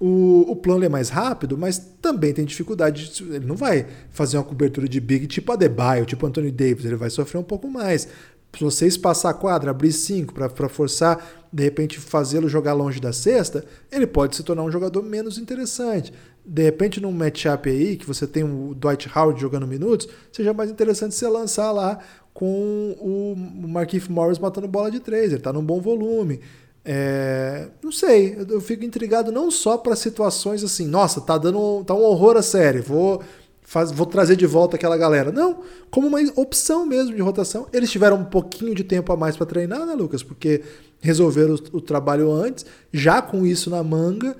O, 0.00 0.52
o 0.52 0.56
Plumlee 0.56 0.86
é 0.86 0.88
mais 0.88 1.08
rápido, 1.08 1.58
mas 1.58 1.78
também 2.00 2.32
tem 2.32 2.44
dificuldade. 2.44 3.10
De, 3.12 3.22
ele 3.24 3.46
não 3.46 3.56
vai 3.56 3.86
fazer 4.10 4.36
uma 4.36 4.44
cobertura 4.44 4.88
de 4.88 5.00
big 5.00 5.26
tipo 5.26 5.52
Adebayo, 5.52 6.06
tipo 6.06 6.26
Anthony 6.26 6.50
Davis. 6.50 6.84
Ele 6.84 6.96
vai 6.96 7.10
sofrer 7.10 7.38
um 7.38 7.44
pouco 7.44 7.68
mais. 7.68 8.08
Se 8.56 8.64
você 8.64 8.86
espaçar 8.86 9.32
a 9.32 9.34
quadra, 9.34 9.70
abrir 9.70 9.92
cinco 9.92 10.32
para 10.32 10.68
forçar, 10.68 11.46
de 11.52 11.62
repente 11.62 11.98
fazê-lo 11.98 12.48
jogar 12.48 12.72
longe 12.72 12.98
da 12.98 13.12
cesta, 13.12 13.64
ele 13.92 14.06
pode 14.06 14.36
se 14.36 14.42
tornar 14.42 14.62
um 14.62 14.70
jogador 14.70 15.02
menos 15.02 15.36
interessante 15.36 16.12
de 16.48 16.62
repente 16.62 16.98
num 16.98 17.12
matchup 17.12 17.68
aí, 17.68 17.94
que 17.94 18.06
você 18.06 18.26
tem 18.26 18.42
o 18.42 18.74
Dwight 18.74 19.10
Howard 19.14 19.38
jogando 19.38 19.66
minutos, 19.66 20.08
seja 20.32 20.54
mais 20.54 20.70
interessante 20.70 21.14
você 21.14 21.28
lançar 21.28 21.70
lá 21.70 21.98
com 22.34 22.96
o 23.00 23.34
Markif 23.68 24.10
Morris 24.10 24.38
matando 24.38 24.68
bola 24.68 24.90
de 24.90 25.00
três, 25.00 25.32
ele 25.32 25.42
tá 25.42 25.52
num 25.52 25.62
bom 25.62 25.80
volume. 25.80 26.40
É, 26.84 27.68
não 27.82 27.92
sei, 27.92 28.38
eu 28.48 28.60
fico 28.60 28.84
intrigado 28.84 29.30
não 29.30 29.50
só 29.50 29.76
para 29.76 29.94
situações 29.94 30.64
assim, 30.64 30.86
nossa, 30.86 31.20
tá 31.20 31.36
dando 31.36 31.84
tá 31.84 31.94
um 31.94 32.02
horror 32.02 32.36
a 32.36 32.42
série, 32.42 32.80
vou 32.80 33.22
faz, 33.68 33.92
vou 33.92 34.06
trazer 34.06 34.34
de 34.34 34.46
volta 34.46 34.76
aquela 34.76 34.96
galera. 34.96 35.30
Não, 35.30 35.58
como 35.90 36.06
uma 36.06 36.18
opção 36.36 36.86
mesmo 36.86 37.14
de 37.14 37.20
rotação. 37.20 37.66
Eles 37.70 37.90
tiveram 37.90 38.16
um 38.16 38.24
pouquinho 38.24 38.74
de 38.74 38.82
tempo 38.82 39.12
a 39.12 39.16
mais 39.16 39.36
para 39.36 39.44
treinar, 39.44 39.84
né, 39.84 39.92
Lucas? 39.92 40.22
Porque 40.22 40.62
resolveram 41.00 41.54
o, 41.54 41.76
o 41.76 41.80
trabalho 41.82 42.32
antes, 42.32 42.64
já 42.90 43.20
com 43.20 43.44
isso 43.44 43.68
na 43.68 43.82
manga. 43.82 44.34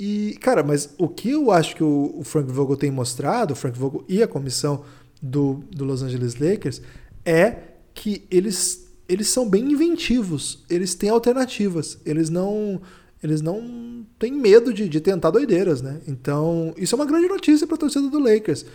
E, 0.00 0.36
cara, 0.40 0.64
mas 0.64 0.90
o 0.98 1.06
que 1.06 1.30
eu 1.30 1.52
acho 1.52 1.76
que 1.76 1.84
o, 1.84 2.12
o 2.18 2.24
Frank 2.24 2.50
Vogel 2.50 2.76
tem 2.76 2.90
mostrado, 2.90 3.52
o 3.52 3.56
Frank 3.56 3.78
Vogel 3.78 4.04
e 4.08 4.20
a 4.20 4.26
comissão 4.26 4.82
do, 5.22 5.62
do 5.70 5.84
Los 5.84 6.02
Angeles 6.02 6.34
Lakers, 6.34 6.82
é 7.24 7.56
que 7.94 8.26
eles, 8.30 8.88
eles 9.08 9.28
são 9.28 9.48
bem 9.48 9.72
inventivos, 9.72 10.64
eles 10.68 10.94
têm 10.94 11.10
alternativas, 11.10 11.98
eles 12.04 12.28
não 12.28 12.80
eles 13.22 13.40
não 13.40 14.04
têm 14.18 14.32
medo 14.32 14.74
de, 14.74 14.88
de 14.88 15.00
tentar 15.00 15.30
doideiras, 15.30 15.80
né? 15.80 16.00
Então, 16.08 16.74
isso 16.76 16.94
é 16.94 16.96
uma 16.96 17.06
grande 17.06 17.28
notícia 17.28 17.66
para 17.68 17.76
a 17.76 17.78
torcida 17.78 18.08
do 18.08 18.18
Lakers, 18.18 18.66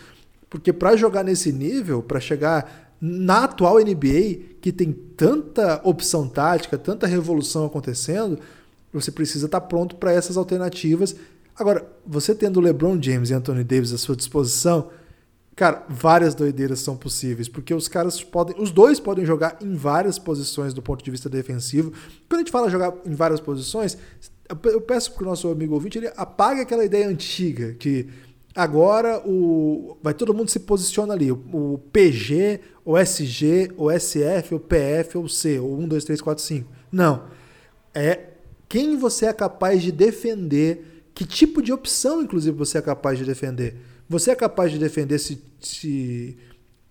porque 0.48 0.72
para 0.72 0.96
jogar 0.96 1.22
nesse 1.22 1.52
nível, 1.52 2.02
para 2.02 2.18
chegar 2.18 2.96
na 2.98 3.44
atual 3.44 3.76
NBA, 3.78 4.56
que 4.60 4.72
tem 4.72 4.92
tanta 4.92 5.80
opção 5.84 6.26
tática, 6.26 6.78
tanta 6.78 7.06
revolução 7.06 7.66
acontecendo, 7.66 8.38
você 8.92 9.12
precisa 9.12 9.46
estar 9.46 9.60
pronto 9.60 9.96
para 9.96 10.12
essas 10.12 10.38
alternativas. 10.38 11.14
Agora, 11.54 11.86
você 12.06 12.34
tendo 12.34 12.60
LeBron 12.60 13.00
James 13.00 13.28
e 13.28 13.34
Anthony 13.34 13.62
Davis 13.62 13.92
à 13.92 13.98
sua 13.98 14.16
disposição, 14.16 14.88
cara, 15.58 15.84
várias 15.88 16.36
doideiras 16.36 16.78
são 16.78 16.96
possíveis, 16.96 17.48
porque 17.48 17.74
os 17.74 17.88
caras 17.88 18.22
podem, 18.22 18.54
os 18.62 18.70
dois 18.70 19.00
podem 19.00 19.26
jogar 19.26 19.58
em 19.60 19.74
várias 19.74 20.16
posições 20.16 20.72
do 20.72 20.80
ponto 20.80 21.04
de 21.04 21.10
vista 21.10 21.28
defensivo. 21.28 21.92
Quando 22.28 22.36
a 22.36 22.44
gente 22.44 22.52
fala 22.52 22.70
jogar 22.70 22.94
em 23.04 23.12
várias 23.12 23.40
posições, 23.40 23.98
eu 24.48 24.80
peço 24.80 25.12
para 25.12 25.24
o 25.24 25.26
nosso 25.26 25.48
amigo 25.48 25.74
ouvinte 25.74 25.98
ele 25.98 26.12
apague 26.16 26.60
aquela 26.60 26.84
ideia 26.84 27.08
antiga 27.08 27.74
que 27.74 28.08
Agora 28.54 29.22
o 29.24 29.96
vai 30.02 30.12
todo 30.12 30.34
mundo 30.34 30.48
se 30.48 30.58
posiciona 30.58 31.12
ali, 31.12 31.30
o, 31.30 31.80
PG, 31.92 32.60
o 32.84 32.98
SG, 32.98 33.70
o 33.76 33.88
SF, 33.88 34.54
o 34.54 34.58
PF 34.58 35.16
ou 35.16 35.28
C, 35.28 35.60
ou 35.60 35.78
1 35.78 35.86
2 35.86 36.04
3 36.04 36.20
4 36.20 36.42
5. 36.42 36.68
Não. 36.90 37.22
É 37.94 38.30
quem 38.68 38.96
você 38.96 39.26
é 39.26 39.32
capaz 39.32 39.80
de 39.80 39.92
defender, 39.92 41.04
que 41.14 41.24
tipo 41.24 41.62
de 41.62 41.72
opção 41.72 42.20
inclusive 42.20 42.56
você 42.56 42.78
é 42.78 42.82
capaz 42.82 43.16
de 43.16 43.24
defender. 43.24 43.76
Você 44.08 44.30
é 44.30 44.34
capaz 44.34 44.72
de 44.72 44.78
defender 44.78 45.18
se, 45.18 45.42
se, 45.60 46.38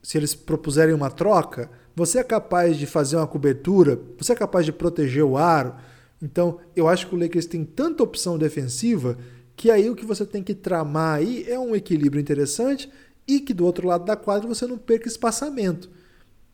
se 0.04 0.18
eles 0.18 0.36
propuserem 0.36 0.94
uma 0.94 1.10
troca? 1.10 1.70
Você 1.96 2.20
é 2.20 2.24
capaz 2.24 2.78
de 2.78 2.86
fazer 2.86 3.16
uma 3.16 3.26
cobertura? 3.26 4.00
Você 4.18 4.34
é 4.34 4.36
capaz 4.36 4.66
de 4.66 4.72
proteger 4.72 5.24
o 5.24 5.36
aro? 5.36 5.76
Então, 6.22 6.60
eu 6.76 6.88
acho 6.88 7.08
que 7.08 7.16
o 7.16 7.20
Lakers 7.20 7.46
tem 7.46 7.64
tanta 7.64 8.04
opção 8.04 8.38
defensiva 8.38 9.18
que 9.56 9.72
aí 9.72 9.90
o 9.90 9.96
que 9.96 10.06
você 10.06 10.24
tem 10.24 10.44
que 10.44 10.54
tramar 10.54 11.18
aí 11.18 11.44
é 11.48 11.58
um 11.58 11.76
equilíbrio 11.76 12.22
interessante 12.22 12.92
e 13.28 13.40
que 13.40 13.54
do 13.54 13.66
outro 13.66 13.88
lado 13.88 14.06
da 14.06 14.16
quadra 14.16 14.48
você 14.48 14.68
não 14.68 14.78
perca 14.78 15.08
espaçamento. 15.08 15.90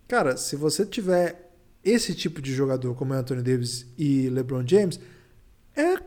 Cara, 0.08 0.38
se 0.38 0.56
você 0.56 0.86
tiver 0.86 1.52
esse 1.84 2.16
tipo 2.16 2.42
de 2.42 2.54
jogador 2.54 2.96
como 2.96 3.14
é 3.14 3.18
Anthony 3.18 3.42
Davis 3.42 3.86
e 3.98 4.30
LeBron 4.30 4.66
James, 4.66 5.00
é 5.76 5.98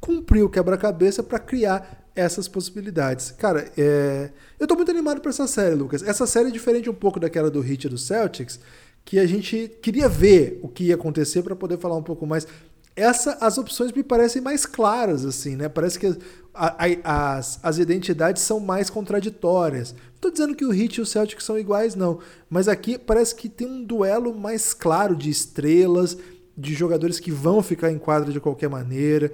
cumprir 0.00 0.42
o 0.42 0.50
quebra-cabeça 0.50 1.22
para 1.22 1.38
criar 1.38 1.99
essas 2.20 2.48
possibilidades. 2.48 3.30
Cara, 3.32 3.70
é... 3.76 4.30
eu 4.58 4.66
tô 4.66 4.74
muito 4.74 4.90
animado 4.90 5.20
para 5.20 5.30
essa 5.30 5.46
série, 5.46 5.74
Lucas. 5.74 6.02
Essa 6.02 6.26
série 6.26 6.48
é 6.48 6.52
diferente 6.52 6.88
um 6.88 6.94
pouco 6.94 7.18
daquela 7.18 7.50
do 7.50 7.64
e 7.64 7.76
do 7.76 7.98
Celtics, 7.98 8.60
que 9.04 9.18
a 9.18 9.26
gente 9.26 9.70
queria 9.82 10.08
ver 10.08 10.60
o 10.62 10.68
que 10.68 10.84
ia 10.84 10.94
acontecer 10.94 11.42
para 11.42 11.56
poder 11.56 11.78
falar 11.78 11.96
um 11.96 12.02
pouco 12.02 12.26
mais 12.26 12.46
essa 12.96 13.38
as 13.40 13.56
opções 13.56 13.92
me 13.92 14.02
parecem 14.02 14.42
mais 14.42 14.66
claras 14.66 15.24
assim, 15.24 15.56
né? 15.56 15.68
Parece 15.68 15.98
que 15.98 16.06
a, 16.52 16.76
a, 17.04 17.36
as, 17.36 17.58
as 17.62 17.78
identidades 17.78 18.42
são 18.42 18.60
mais 18.60 18.90
contraditórias. 18.90 19.92
Não 19.92 20.16
estou 20.16 20.30
dizendo 20.30 20.54
que 20.54 20.64
o 20.64 20.74
Heat 20.74 20.98
e 20.98 21.00
o 21.00 21.06
Celtic 21.06 21.40
são 21.40 21.58
iguais 21.58 21.94
não, 21.94 22.18
mas 22.48 22.68
aqui 22.68 22.98
parece 22.98 23.34
que 23.34 23.48
tem 23.48 23.66
um 23.66 23.84
duelo 23.84 24.34
mais 24.34 24.74
claro 24.74 25.16
de 25.16 25.30
estrelas, 25.30 26.16
de 26.56 26.74
jogadores 26.74 27.18
que 27.18 27.30
vão 27.30 27.62
ficar 27.62 27.90
em 27.90 27.98
quadra 27.98 28.32
de 28.32 28.40
qualquer 28.40 28.68
maneira, 28.68 29.32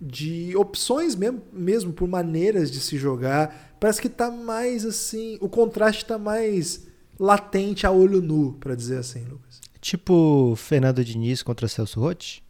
de 0.00 0.54
opções 0.56 1.14
mesmo, 1.14 1.42
mesmo 1.52 1.92
por 1.92 2.08
maneiras 2.08 2.70
de 2.70 2.80
se 2.80 2.96
jogar. 2.96 3.76
Parece 3.80 4.00
que 4.00 4.08
está 4.08 4.30
mais 4.30 4.84
assim, 4.84 5.38
o 5.40 5.48
contraste 5.48 6.02
está 6.04 6.18
mais 6.18 6.86
latente 7.18 7.86
a 7.86 7.90
olho 7.90 8.20
nu, 8.20 8.54
para 8.60 8.74
dizer 8.74 8.98
assim, 8.98 9.24
Lucas. 9.24 9.60
Tipo 9.80 10.54
Fernando 10.56 11.04
Diniz 11.04 11.42
contra 11.42 11.68
Celso 11.68 12.00
Rotti? 12.00 12.44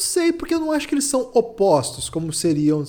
sei, 0.00 0.32
porque 0.32 0.54
eu 0.54 0.60
não 0.60 0.72
acho 0.72 0.88
que 0.88 0.94
eles 0.94 1.04
são 1.04 1.30
opostos, 1.34 2.08
como 2.08 2.32
seriam 2.32 2.84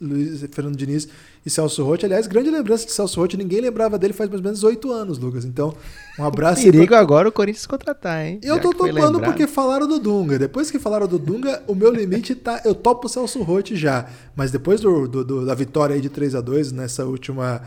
Luiz 0.00 0.44
Fernando 0.52 0.76
Diniz 0.76 1.08
e 1.46 1.50
Celso 1.50 1.84
Rotti. 1.84 2.04
Aliás, 2.04 2.26
grande 2.26 2.50
lembrança 2.50 2.84
de 2.84 2.92
Celso 2.92 3.20
Rotti, 3.20 3.36
ninguém 3.36 3.60
lembrava 3.60 3.96
dele 3.96 4.12
faz 4.12 4.28
mais 4.28 4.40
ou 4.40 4.44
menos 4.44 4.64
oito 4.64 4.90
anos, 4.92 5.16
Lucas. 5.16 5.44
Então, 5.44 5.72
um 6.18 6.24
abraço. 6.26 6.64
Perigo 6.64 6.88
pra... 6.88 6.98
agora 6.98 7.28
o 7.28 7.32
Corinthians 7.32 7.66
contratar, 7.66 8.26
hein? 8.26 8.40
Eu 8.42 8.56
Já 8.56 8.60
tô 8.60 8.74
topando 8.74 9.20
porque 9.20 9.46
falaram 9.46 9.86
do 9.86 10.00
Dunga. 10.00 10.40
Depois 10.40 10.72
que 10.72 10.80
falaram 10.80 11.06
do 11.06 11.20
Dunga, 11.20 11.62
o 11.68 11.74
meu 11.74 11.92
limite 11.92 12.34
tá. 12.34 12.60
Eu 12.64 12.74
topo 12.74 13.06
o 13.06 13.08
Celso 13.08 13.40
Rotti 13.42 13.76
já. 13.76 14.08
Mas 14.34 14.50
depois 14.50 14.80
do, 14.80 15.06
do, 15.06 15.24
do, 15.24 15.46
da 15.46 15.54
vitória 15.54 15.94
aí 15.94 16.00
de 16.00 16.08
3 16.08 16.34
a 16.34 16.40
2 16.40 16.72
nessa 16.72 17.04
última. 17.04 17.62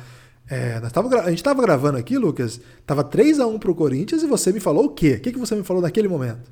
É, 0.49 0.79
nós 0.81 0.91
tava, 0.91 1.21
a 1.21 1.29
gente 1.29 1.43
tava 1.43 1.61
gravando 1.61 1.97
aqui, 1.97 2.17
Lucas. 2.17 2.59
Tava 2.85 3.03
3 3.03 3.39
a 3.39 3.47
1 3.47 3.59
pro 3.59 3.73
Corinthians 3.73 4.23
e 4.23 4.27
você 4.27 4.51
me 4.51 4.59
falou 4.59 4.85
o 4.85 4.89
quê? 4.89 5.13
O 5.13 5.21
que, 5.21 5.31
que 5.31 5.39
você 5.39 5.55
me 5.55 5.63
falou 5.63 5.81
naquele 5.81 6.09
momento? 6.09 6.51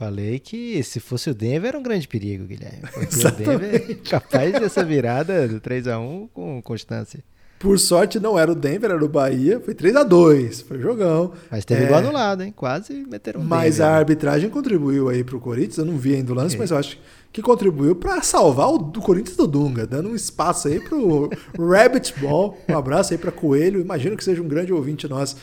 Falei 0.00 0.38
que 0.38 0.82
se 0.82 0.98
fosse 0.98 1.28
o 1.28 1.34
Denver 1.34 1.68
era 1.68 1.78
um 1.78 1.82
grande 1.82 2.08
perigo, 2.08 2.46
Guilherme. 2.46 2.80
Porque 2.90 3.16
o 3.16 3.30
Denver 3.36 3.74
é 3.74 3.94
capaz 4.08 4.50
dessa 4.54 4.82
virada 4.82 5.46
do 5.46 5.60
3x1 5.60 6.30
com 6.32 6.62
constância. 6.62 7.22
Por 7.58 7.78
sorte 7.78 8.18
não 8.18 8.38
era 8.38 8.50
o 8.50 8.54
Denver, 8.54 8.92
era 8.92 9.04
o 9.04 9.08
Bahia. 9.10 9.60
Foi 9.60 9.74
3 9.74 9.96
a 9.96 10.02
2 10.02 10.62
foi 10.62 10.80
jogão. 10.80 11.32
Mas 11.50 11.66
teve 11.66 11.84
é... 11.84 11.86
gol 11.88 11.98
anulado, 11.98 12.42
hein? 12.42 12.50
Quase 12.50 12.94
meteram 13.10 13.42
um 13.42 13.44
Mas 13.44 13.76
Denver, 13.76 13.92
a 13.92 13.96
arbitragem 13.98 14.48
contribuiu 14.48 15.10
aí 15.10 15.22
pro 15.22 15.38
Corinthians. 15.38 15.76
Eu 15.76 15.84
não 15.84 15.98
vi 15.98 16.14
ainda 16.14 16.32
o 16.32 16.34
lance, 16.34 16.56
é. 16.56 16.58
mas 16.58 16.70
eu 16.70 16.78
acho 16.78 16.98
que 17.30 17.42
contribuiu 17.42 17.94
para 17.94 18.22
salvar 18.22 18.70
o 18.70 18.78
do 18.78 19.02
Corinthians 19.02 19.36
do 19.36 19.46
Dunga, 19.46 19.86
dando 19.86 20.08
um 20.08 20.16
espaço 20.16 20.68
aí 20.68 20.80
pro 20.80 21.28
Rabbit 21.60 22.18
Ball. 22.18 22.56
Um 22.66 22.78
abraço 22.78 23.12
aí 23.12 23.18
para 23.18 23.30
Coelho. 23.30 23.78
Imagino 23.78 24.16
que 24.16 24.24
seja 24.24 24.40
um 24.40 24.48
grande 24.48 24.72
ouvinte 24.72 25.06
nosso. 25.06 25.36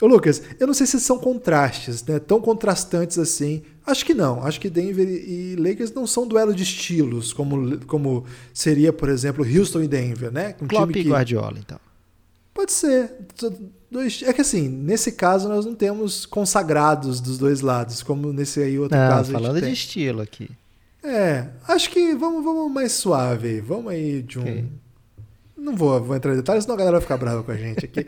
Ô 0.00 0.06
Lucas, 0.06 0.42
eu 0.60 0.66
não 0.66 0.74
sei 0.74 0.86
se 0.86 1.00
são 1.00 1.18
contrastes, 1.18 2.04
né? 2.04 2.18
Tão 2.20 2.40
contrastantes 2.40 3.18
assim. 3.18 3.62
Acho 3.84 4.04
que 4.04 4.14
não. 4.14 4.44
Acho 4.44 4.60
que 4.60 4.70
Denver 4.70 5.08
e 5.08 5.56
Lakers 5.56 5.92
não 5.92 6.06
são 6.06 6.26
duelo 6.26 6.54
de 6.54 6.62
estilos, 6.62 7.32
como, 7.32 7.78
como 7.86 8.24
seria, 8.54 8.92
por 8.92 9.08
exemplo, 9.08 9.44
Houston 9.44 9.82
e 9.82 9.88
Denver, 9.88 10.30
né? 10.30 10.54
Um 10.62 10.68
Klopp 10.68 10.92
time 10.92 11.02
que... 11.02 11.08
e 11.08 11.10
Guardiola, 11.10 11.58
então. 11.58 11.80
Pode 12.54 12.72
ser. 12.72 13.12
É 14.24 14.32
que 14.32 14.40
assim, 14.40 14.68
nesse 14.68 15.12
caso 15.12 15.48
nós 15.48 15.64
não 15.64 15.74
temos 15.74 16.26
consagrados 16.26 17.20
dos 17.20 17.38
dois 17.38 17.60
lados, 17.60 18.02
como 18.02 18.32
nesse 18.32 18.60
aí 18.60 18.78
outro 18.78 18.96
não, 18.96 19.08
caso. 19.08 19.32
Falando 19.32 19.60
de 19.60 19.70
estilo 19.72 20.20
aqui. 20.20 20.48
É, 21.02 21.48
acho 21.66 21.90
que 21.90 22.14
vamos, 22.14 22.44
vamos 22.44 22.70
mais 22.72 22.92
suave 22.92 23.48
aí. 23.48 23.60
Vamos 23.60 23.92
aí 23.92 24.22
de 24.22 24.38
um. 24.38 24.42
Okay. 24.42 24.64
Não 25.58 25.74
vou, 25.74 26.00
vou 26.00 26.16
entrar 26.16 26.32
em 26.32 26.36
detalhes, 26.36 26.64
senão 26.64 26.76
a 26.76 26.78
galera 26.78 26.96
vai 26.96 27.02
ficar 27.02 27.16
brava 27.16 27.42
com 27.42 27.50
a 27.50 27.56
gente 27.56 27.84
aqui. 27.84 28.06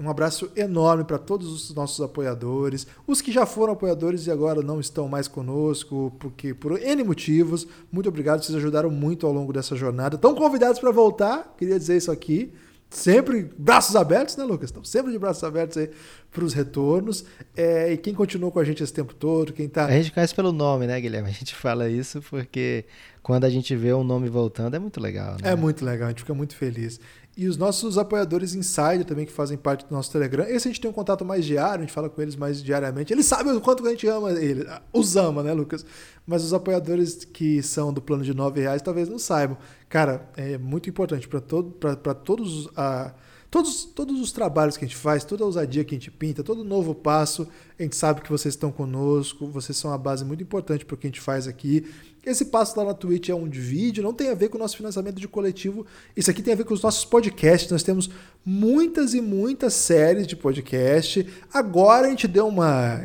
Um 0.00 0.08
abraço 0.08 0.50
enorme 0.56 1.04
para 1.04 1.18
todos 1.18 1.52
os 1.52 1.74
nossos 1.74 2.00
apoiadores, 2.00 2.86
os 3.06 3.20
que 3.20 3.30
já 3.30 3.44
foram 3.44 3.74
apoiadores 3.74 4.26
e 4.26 4.30
agora 4.30 4.62
não 4.62 4.80
estão 4.80 5.06
mais 5.06 5.28
conosco, 5.28 6.10
porque 6.18 6.54
por 6.54 6.80
N 6.80 7.04
motivos. 7.04 7.66
Muito 7.92 8.08
obrigado, 8.08 8.42
vocês 8.42 8.56
ajudaram 8.56 8.88
muito 8.88 9.26
ao 9.26 9.32
longo 9.34 9.52
dessa 9.52 9.76
jornada. 9.76 10.16
Estão 10.16 10.34
convidados 10.34 10.80
para 10.80 10.90
voltar, 10.90 11.54
queria 11.58 11.78
dizer 11.78 11.98
isso 11.98 12.10
aqui 12.10 12.54
sempre 12.92 13.50
braços 13.56 13.96
abertos, 13.96 14.36
né, 14.36 14.44
Lucas? 14.44 14.70
Estamos 14.70 14.88
sempre 14.88 15.10
de 15.10 15.18
braços 15.18 15.42
abertos 15.42 15.76
aí 15.76 15.90
para 16.30 16.44
os 16.44 16.52
retornos. 16.52 17.24
É, 17.56 17.92
e 17.92 17.96
quem 17.96 18.14
continuou 18.14 18.52
com 18.52 18.58
a 18.58 18.64
gente 18.64 18.82
esse 18.82 18.92
tempo 18.92 19.14
todo, 19.14 19.52
quem 19.52 19.68
tá. 19.68 19.86
A 19.86 19.92
gente 19.92 20.12
conhece 20.12 20.34
pelo 20.34 20.52
nome, 20.52 20.86
né, 20.86 21.00
Guilherme? 21.00 21.28
A 21.28 21.32
gente 21.32 21.54
fala 21.54 21.88
isso 21.88 22.22
porque 22.22 22.84
quando 23.22 23.44
a 23.44 23.50
gente 23.50 23.74
vê 23.76 23.92
um 23.92 24.04
nome 24.04 24.28
voltando 24.28 24.74
é 24.74 24.78
muito 24.78 25.00
legal. 25.00 25.32
Né? 25.32 25.50
É 25.50 25.56
muito 25.56 25.84
legal, 25.84 26.06
a 26.06 26.10
gente 26.10 26.20
fica 26.20 26.34
muito 26.34 26.56
feliz. 26.56 27.00
E 27.34 27.48
os 27.48 27.56
nossos 27.56 27.96
apoiadores 27.96 28.54
insider 28.54 29.06
também, 29.06 29.24
que 29.24 29.32
fazem 29.32 29.56
parte 29.56 29.86
do 29.86 29.94
nosso 29.94 30.12
Telegram. 30.12 30.44
Esse 30.44 30.68
a 30.68 30.70
gente 30.70 30.80
tem 30.82 30.90
um 30.90 30.92
contato 30.92 31.24
mais 31.24 31.46
diário, 31.46 31.78
a 31.78 31.86
gente 31.86 31.92
fala 31.92 32.10
com 32.10 32.20
eles 32.20 32.36
mais 32.36 32.62
diariamente. 32.62 33.10
Eles 33.10 33.24
sabem 33.24 33.56
o 33.56 33.60
quanto 33.60 33.86
a 33.86 33.90
gente 33.90 34.06
ama 34.06 34.32
eles. 34.32 34.66
Os 34.92 35.16
ama, 35.16 35.42
né, 35.42 35.54
Lucas? 35.54 35.84
Mas 36.26 36.44
os 36.44 36.52
apoiadores 36.52 37.24
que 37.24 37.62
são 37.62 37.90
do 37.90 38.02
plano 38.02 38.22
de 38.22 38.34
nove 38.34 38.60
reais 38.60 38.82
talvez 38.82 39.08
não 39.08 39.18
saibam. 39.18 39.56
Cara, 39.88 40.30
é 40.36 40.58
muito 40.58 40.90
importante 40.90 41.26
para 41.26 41.40
todo, 41.40 41.74
todos 42.22 42.68
a. 42.76 43.14
Todos, 43.50 43.84
todos 43.84 44.18
os 44.18 44.32
trabalhos 44.32 44.78
que 44.78 44.84
a 44.86 44.88
gente 44.88 44.96
faz, 44.96 45.24
toda 45.24 45.44
a 45.44 45.46
ousadia 45.46 45.84
que 45.84 45.94
a 45.94 45.98
gente 45.98 46.10
pinta, 46.10 46.42
todo 46.42 46.64
novo 46.64 46.94
passo, 46.94 47.46
a 47.78 47.82
gente 47.82 47.94
sabe 47.94 48.22
que 48.22 48.30
vocês 48.30 48.54
estão 48.54 48.72
conosco, 48.72 49.46
vocês 49.46 49.76
são 49.76 49.90
uma 49.90 49.98
base 49.98 50.24
muito 50.24 50.42
importante 50.42 50.86
para 50.86 50.94
o 50.94 50.96
que 50.96 51.06
a 51.06 51.10
gente 51.10 51.20
faz 51.20 51.46
aqui. 51.46 51.84
Esse 52.24 52.44
passo 52.44 52.78
lá 52.78 52.84
na 52.84 52.94
Twitch 52.94 53.30
é 53.30 53.34
um 53.34 53.48
de 53.48 53.60
vídeo, 53.60 54.02
não 54.02 54.14
tem 54.14 54.30
a 54.30 54.34
ver 54.34 54.48
com 54.48 54.56
o 54.56 54.60
nosso 54.60 54.76
financiamento 54.76 55.16
de 55.16 55.26
coletivo. 55.26 55.84
Isso 56.16 56.30
aqui 56.30 56.40
tem 56.40 56.54
a 56.54 56.56
ver 56.56 56.64
com 56.64 56.72
os 56.72 56.82
nossos 56.82 57.04
podcasts. 57.04 57.70
Nós 57.70 57.82
temos 57.82 58.08
muitas 58.44 59.12
e 59.12 59.20
muitas 59.20 59.74
séries 59.74 60.26
de 60.26 60.36
podcast. 60.36 61.26
Agora 61.52 62.06
a 62.06 62.10
gente 62.10 62.28
deu 62.28 62.46
uma. 62.46 63.04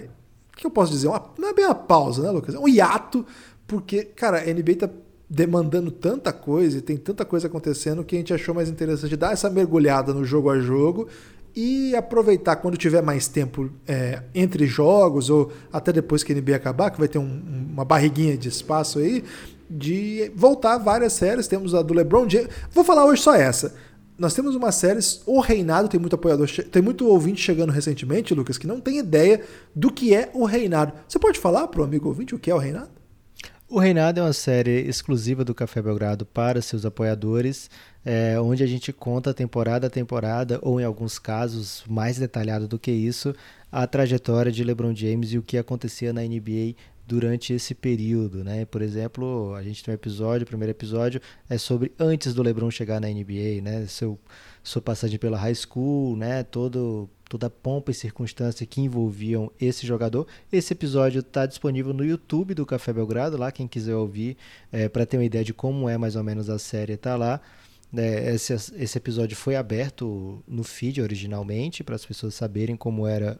O 0.53 0.57
que 0.57 0.67
eu 0.67 0.71
posso 0.71 0.91
dizer? 0.91 1.07
Uma... 1.07 1.31
Não 1.37 1.49
é 1.49 1.53
bem 1.53 1.65
uma 1.65 1.73
pausa, 1.73 2.21
né, 2.21 2.29
Lucas? 2.29 2.53
É 2.53 2.59
um 2.59 2.67
hiato, 2.67 3.25
porque, 3.65 4.03
cara, 4.03 4.39
a 4.39 4.53
NBA 4.53 4.75
tá 4.75 4.89
demandando 5.29 5.91
tanta 5.91 6.31
coisa 6.31 6.77
e 6.77 6.81
tem 6.81 6.95
tanta 6.95 7.25
coisa 7.25 7.47
acontecendo 7.47 8.03
que 8.03 8.15
a 8.15 8.19
gente 8.19 8.33
achou 8.33 8.55
mais 8.55 8.69
interessante 8.69 9.17
dar 9.17 9.33
essa 9.33 9.49
mergulhada 9.49 10.13
no 10.13 10.23
jogo 10.23 10.49
a 10.49 10.59
jogo 10.59 11.07
e 11.59 11.95
aproveitar 11.95 12.57
quando 12.57 12.77
tiver 12.77 13.01
mais 13.01 13.27
tempo 13.27 13.71
é, 13.87 14.21
entre 14.35 14.67
jogos 14.67 15.27
ou 15.27 15.51
até 15.73 15.91
depois 15.91 16.23
que 16.23 16.31
a 16.31 16.35
NBA 16.35 16.55
acabar, 16.55 16.91
que 16.91 16.99
vai 16.99 17.07
ter 17.07 17.17
um, 17.17 17.41
uma 17.73 17.83
barriguinha 17.83 18.37
de 18.37 18.47
espaço 18.47 18.99
aí, 18.99 19.23
de 19.67 20.31
voltar 20.35 20.77
várias 20.77 21.13
séries. 21.13 21.47
Temos 21.47 21.73
a 21.73 21.81
do 21.81 21.95
LeBron 21.95 22.29
James. 22.29 22.49
Vou 22.69 22.83
falar 22.83 23.05
hoje 23.05 23.23
só 23.23 23.33
essa. 23.33 23.73
nós 24.19 24.35
temos 24.35 24.53
uma 24.53 24.71
série, 24.71 24.99
O 25.25 25.39
Reinado, 25.39 25.87
tem 25.87 25.99
muito 25.99 26.13
apoiador, 26.13 26.47
tem 26.71 26.79
muito 26.79 27.07
ouvinte 27.07 27.41
chegando 27.41 27.71
recentemente, 27.71 28.35
Lucas, 28.35 28.59
que 28.59 28.67
não 28.67 28.79
tem 28.79 28.99
ideia 28.99 29.41
do 29.75 29.91
que 29.91 30.13
é 30.13 30.29
O 30.35 30.45
Reinado. 30.45 30.93
Você 31.07 31.17
pode 31.17 31.39
falar 31.39 31.67
para 31.69 31.81
o 31.81 31.83
amigo 31.83 32.07
ouvinte 32.07 32.35
o 32.35 32.39
que 32.39 32.51
é 32.51 32.53
O 32.53 32.59
Reinado? 32.59 32.91
O 33.67 33.79
Reinado 33.79 34.19
é 34.19 34.23
uma 34.23 34.31
série 34.31 34.87
exclusiva 34.87 35.43
do 35.43 35.55
Café 35.55 35.81
Belgrado 35.81 36.23
para 36.23 36.61
seus 36.61 36.85
apoiadores, 36.85 37.67
é, 38.05 38.39
onde 38.39 38.63
a 38.63 38.67
gente 38.67 38.93
conta 38.93 39.33
temporada 39.33 39.87
a 39.87 39.89
temporada, 39.89 40.59
ou 40.61 40.79
em 40.79 40.83
alguns 40.83 41.19
casos 41.19 41.83
mais 41.87 42.17
detalhado 42.17 42.67
do 42.67 42.79
que 42.79 42.91
isso, 42.91 43.35
a 43.71 43.85
trajetória 43.85 44.51
de 44.51 44.63
LeBron 44.63 44.95
James 44.95 45.33
e 45.33 45.37
o 45.37 45.43
que 45.43 45.57
acontecia 45.57 46.13
na 46.13 46.21
NBA 46.21 46.75
durante 47.07 47.53
esse 47.53 47.73
período, 47.73 48.43
né? 48.43 48.65
Por 48.65 48.81
exemplo, 48.81 49.53
a 49.55 49.63
gente 49.63 49.83
tem 49.83 49.93
um 49.93 49.95
episódio, 49.95 50.43
o 50.43 50.47
primeiro 50.47 50.71
episódio 50.71 51.21
é 51.49 51.57
sobre 51.57 51.93
antes 51.97 52.33
do 52.33 52.43
LeBron 52.43 52.69
chegar 52.69 52.99
na 52.99 53.07
NBA, 53.07 53.61
né? 53.63 53.85
Seu 53.87 54.19
sua 54.61 54.81
passagem 54.81 55.17
pela 55.17 55.37
high 55.37 55.55
school, 55.55 56.17
né? 56.17 56.43
Todo 56.43 57.09
toda 57.29 57.47
a 57.47 57.49
pompa 57.49 57.91
e 57.91 57.93
circunstância 57.93 58.65
que 58.65 58.81
envolviam 58.81 59.51
esse 59.59 59.85
jogador. 59.85 60.27
Esse 60.51 60.73
episódio 60.73 61.19
está 61.19 61.45
disponível 61.45 61.93
no 61.93 62.05
YouTube 62.05 62.53
do 62.53 62.65
Café 62.65 62.93
Belgrado, 62.93 63.37
lá 63.37 63.51
quem 63.51 63.67
quiser 63.67 63.95
ouvir, 63.95 64.37
é, 64.71 64.87
para 64.87 65.05
ter 65.05 65.17
uma 65.17 65.25
ideia 65.25 65.43
de 65.43 65.53
como 65.53 65.89
é 65.89 65.97
mais 65.97 66.15
ou 66.15 66.23
menos 66.23 66.49
a 66.49 66.57
série, 66.57 66.93
está 66.93 67.15
lá. 67.15 67.41
É, 67.95 68.33
esse, 68.33 68.53
esse 68.53 68.97
episódio 68.97 69.35
foi 69.35 69.55
aberto 69.55 70.43
no 70.47 70.63
feed 70.63 71.01
originalmente, 71.01 71.83
para 71.83 71.95
as 71.95 72.05
pessoas 72.05 72.35
saberem 72.35 72.75
como 72.75 73.07
era 73.07 73.39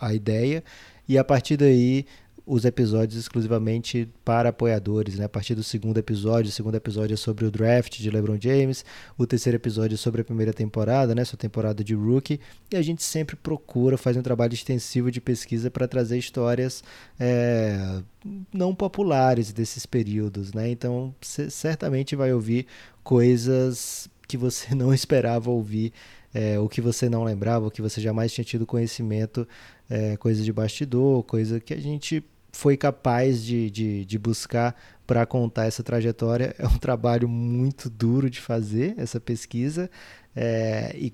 a 0.00 0.14
ideia, 0.14 0.62
e 1.08 1.18
a 1.18 1.24
partir 1.24 1.56
daí 1.56 2.06
os 2.46 2.64
episódios 2.64 3.18
exclusivamente 3.18 4.08
para 4.24 4.48
apoiadores, 4.48 5.18
né? 5.18 5.24
A 5.24 5.28
partir 5.28 5.54
do 5.54 5.62
segundo 5.62 5.98
episódio, 5.98 6.48
o 6.48 6.52
segundo 6.52 6.74
episódio 6.74 7.14
é 7.14 7.16
sobre 7.16 7.44
o 7.44 7.50
draft 7.50 7.98
de 7.98 8.10
LeBron 8.10 8.38
James, 8.40 8.84
o 9.16 9.26
terceiro 9.26 9.56
episódio 9.56 9.94
é 9.94 9.98
sobre 9.98 10.20
a 10.20 10.24
primeira 10.24 10.52
temporada, 10.52 11.14
né? 11.14 11.24
Sua 11.24 11.38
temporada 11.38 11.82
de 11.82 11.94
rookie, 11.94 12.40
e 12.70 12.76
a 12.76 12.82
gente 12.82 13.02
sempre 13.02 13.36
procura 13.36 13.96
fazer 13.96 14.18
um 14.18 14.22
trabalho 14.22 14.54
extensivo 14.54 15.10
de 15.10 15.20
pesquisa 15.20 15.70
para 15.70 15.86
trazer 15.86 16.18
histórias 16.18 16.82
é, 17.18 18.02
não 18.52 18.74
populares 18.74 19.52
desses 19.52 19.86
períodos, 19.86 20.52
né? 20.52 20.70
Então, 20.70 21.14
você 21.20 21.50
certamente 21.50 22.16
vai 22.16 22.32
ouvir 22.32 22.66
coisas 23.02 24.08
que 24.26 24.36
você 24.36 24.74
não 24.76 24.94
esperava 24.94 25.50
ouvir 25.50 25.92
é, 26.32 26.58
o 26.58 26.68
que 26.68 26.80
você 26.80 27.08
não 27.08 27.24
lembrava, 27.24 27.66
o 27.66 27.70
que 27.70 27.82
você 27.82 28.00
jamais 28.00 28.32
tinha 28.32 28.44
tido 28.44 28.66
conhecimento, 28.66 29.46
é, 29.90 30.16
coisa 30.16 30.42
de 30.42 30.52
bastidor, 30.52 31.24
coisa 31.24 31.58
que 31.58 31.74
a 31.74 31.80
gente 31.80 32.24
foi 32.52 32.76
capaz 32.76 33.42
de, 33.42 33.70
de, 33.70 34.04
de 34.04 34.18
buscar 34.18 34.74
para 35.06 35.26
contar 35.26 35.66
essa 35.66 35.82
trajetória. 35.82 36.54
É 36.58 36.66
um 36.66 36.78
trabalho 36.78 37.28
muito 37.28 37.90
duro 37.90 38.30
de 38.30 38.40
fazer, 38.40 38.94
essa 38.96 39.20
pesquisa, 39.20 39.90
é, 40.34 40.94
e 40.96 41.12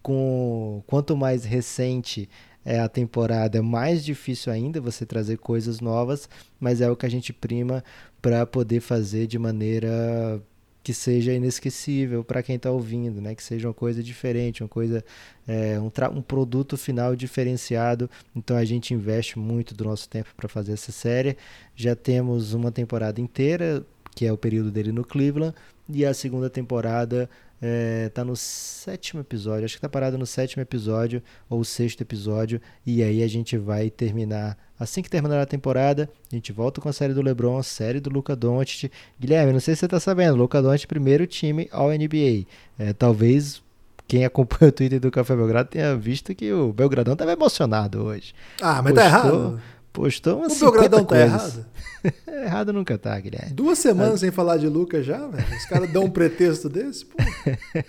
com 0.00 0.82
quanto 0.86 1.16
mais 1.16 1.44
recente 1.44 2.28
é 2.64 2.78
a 2.78 2.88
temporada, 2.88 3.58
é 3.58 3.60
mais 3.60 4.04
difícil 4.04 4.52
ainda 4.52 4.80
você 4.80 5.04
trazer 5.04 5.38
coisas 5.38 5.80
novas, 5.80 6.28
mas 6.60 6.80
é 6.80 6.88
o 6.88 6.96
que 6.96 7.06
a 7.06 7.08
gente 7.08 7.32
prima 7.32 7.82
para 8.20 8.46
poder 8.46 8.80
fazer 8.80 9.26
de 9.26 9.38
maneira 9.38 10.40
que 10.82 10.92
seja 10.92 11.32
inesquecível 11.32 12.24
para 12.24 12.42
quem 12.42 12.56
está 12.56 12.70
ouvindo, 12.70 13.20
né? 13.20 13.34
Que 13.34 13.42
seja 13.42 13.68
uma 13.68 13.74
coisa 13.74 14.02
diferente, 14.02 14.62
uma 14.62 14.68
coisa, 14.68 15.04
é, 15.46 15.78
um, 15.78 15.90
um 16.16 16.22
produto 16.22 16.76
final 16.76 17.14
diferenciado. 17.14 18.10
Então 18.34 18.56
a 18.56 18.64
gente 18.64 18.92
investe 18.92 19.38
muito 19.38 19.74
do 19.74 19.84
nosso 19.84 20.08
tempo 20.08 20.30
para 20.36 20.48
fazer 20.48 20.72
essa 20.72 20.90
série. 20.90 21.36
Já 21.76 21.94
temos 21.94 22.52
uma 22.52 22.72
temporada 22.72 23.20
inteira, 23.20 23.84
que 24.14 24.26
é 24.26 24.32
o 24.32 24.36
período 24.36 24.70
dele 24.70 24.92
no 24.92 25.04
Cleveland, 25.04 25.54
e 25.88 26.04
a 26.04 26.12
segunda 26.14 26.50
temporada 26.50 27.28
é, 27.60 28.08
tá 28.08 28.24
no 28.24 28.34
sétimo 28.34 29.20
episódio, 29.20 29.64
acho 29.64 29.76
que 29.76 29.80
tá 29.80 29.88
parado 29.88 30.18
no 30.18 30.26
sétimo 30.26 30.62
episódio 30.62 31.22
ou 31.48 31.62
sexto 31.62 32.00
episódio, 32.00 32.60
e 32.84 33.02
aí 33.02 33.22
a 33.22 33.28
gente 33.28 33.56
vai 33.56 33.88
terminar. 33.88 34.58
Assim 34.82 35.00
que 35.00 35.08
terminar 35.08 35.40
a 35.40 35.46
temporada, 35.46 36.10
a 36.30 36.34
gente 36.34 36.50
volta 36.50 36.80
com 36.80 36.88
a 36.88 36.92
série 36.92 37.14
do 37.14 37.22
LeBron, 37.22 37.56
a 37.56 37.62
série 37.62 38.00
do 38.00 38.10
Luca 38.10 38.34
Doncic. 38.34 38.90
Guilherme, 39.18 39.52
não 39.52 39.60
sei 39.60 39.76
se 39.76 39.80
você 39.80 39.88
tá 39.88 40.00
sabendo, 40.00 40.36
Luca 40.36 40.60
Doncic 40.60 40.88
primeiro 40.88 41.24
time 41.24 41.68
ao 41.70 41.90
NBA. 41.90 42.46
É, 42.76 42.92
talvez 42.92 43.62
quem 44.08 44.24
acompanha 44.24 44.70
o 44.70 44.72
Twitter 44.72 44.98
do 44.98 45.08
Café 45.08 45.36
Belgrado 45.36 45.68
tenha 45.68 45.94
visto 45.94 46.34
que 46.34 46.52
o 46.52 46.72
Belgradão 46.72 47.14
tava 47.14 47.30
emocionado 47.30 48.02
hoje. 48.02 48.34
Ah, 48.60 48.82
mas 48.82 48.92
tá 48.92 49.02
Postou, 49.02 49.02
tá 49.02 49.06
errado. 49.06 49.62
Postou 49.92 50.38
umas 50.38 50.60
O 50.60 50.64
Belgradão 50.64 51.04
tá 51.04 51.20
errado. 51.20 51.66
errado 52.26 52.72
nunca 52.72 52.98
tá, 52.98 53.20
Guilherme. 53.20 53.52
Duas 53.52 53.78
semanas 53.78 54.18
sem 54.18 54.32
falar 54.32 54.56
de 54.56 54.66
Lucas 54.66 55.06
já, 55.06 55.24
velho. 55.28 55.56
Os 55.56 55.64
caras 55.66 55.92
dão 55.92 56.06
um 56.06 56.10
pretexto 56.10 56.68
desse, 56.68 57.06
pô. 57.06 57.16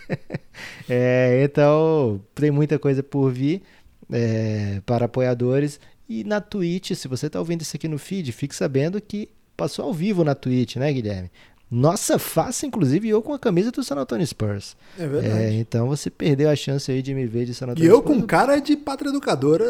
é, 0.87 1.43
então, 1.43 2.21
tem 2.35 2.51
muita 2.51 2.77
coisa 2.77 3.01
por 3.01 3.31
vir 3.31 3.63
é, 4.11 4.79
para 4.85 5.05
apoiadores. 5.05 5.79
E 6.13 6.23
na 6.23 6.39
Twitch, 6.39 6.91
se 6.93 7.07
você 7.07 7.25
está 7.25 7.39
ouvindo 7.39 7.61
isso 7.61 7.75
aqui 7.75 7.87
no 7.87 7.97
feed, 7.97 8.31
fique 8.31 8.55
sabendo 8.55 9.01
que 9.01 9.29
passou 9.57 9.85
ao 9.85 9.93
vivo 9.93 10.23
na 10.23 10.35
Twitch, 10.35 10.75
né, 10.75 10.93
Guilherme? 10.93 11.31
Nossa 11.71 12.19
face, 12.19 12.67
inclusive, 12.67 13.09
eu 13.09 13.19
com 13.23 13.33
a 13.33 13.39
camisa 13.39 13.71
do 13.71 13.83
San 13.83 13.95
Antonio 13.95 14.27
Spurs. 14.27 14.77
É 14.99 15.07
verdade. 15.07 15.35
É, 15.35 15.53
então 15.53 15.87
você 15.87 16.11
perdeu 16.11 16.51
a 16.51 16.55
chance 16.55 16.91
aí 16.91 17.01
de 17.01 17.15
me 17.15 17.25
ver 17.25 17.45
de 17.45 17.53
San 17.55 17.65
Antonio 17.65 17.83
E 17.83 17.87
eu 17.87 17.97
Spurs. 17.97 18.19
com 18.19 18.27
cara 18.27 18.59
de 18.59 18.77
pátria 18.77 19.09
educadora 19.09 19.65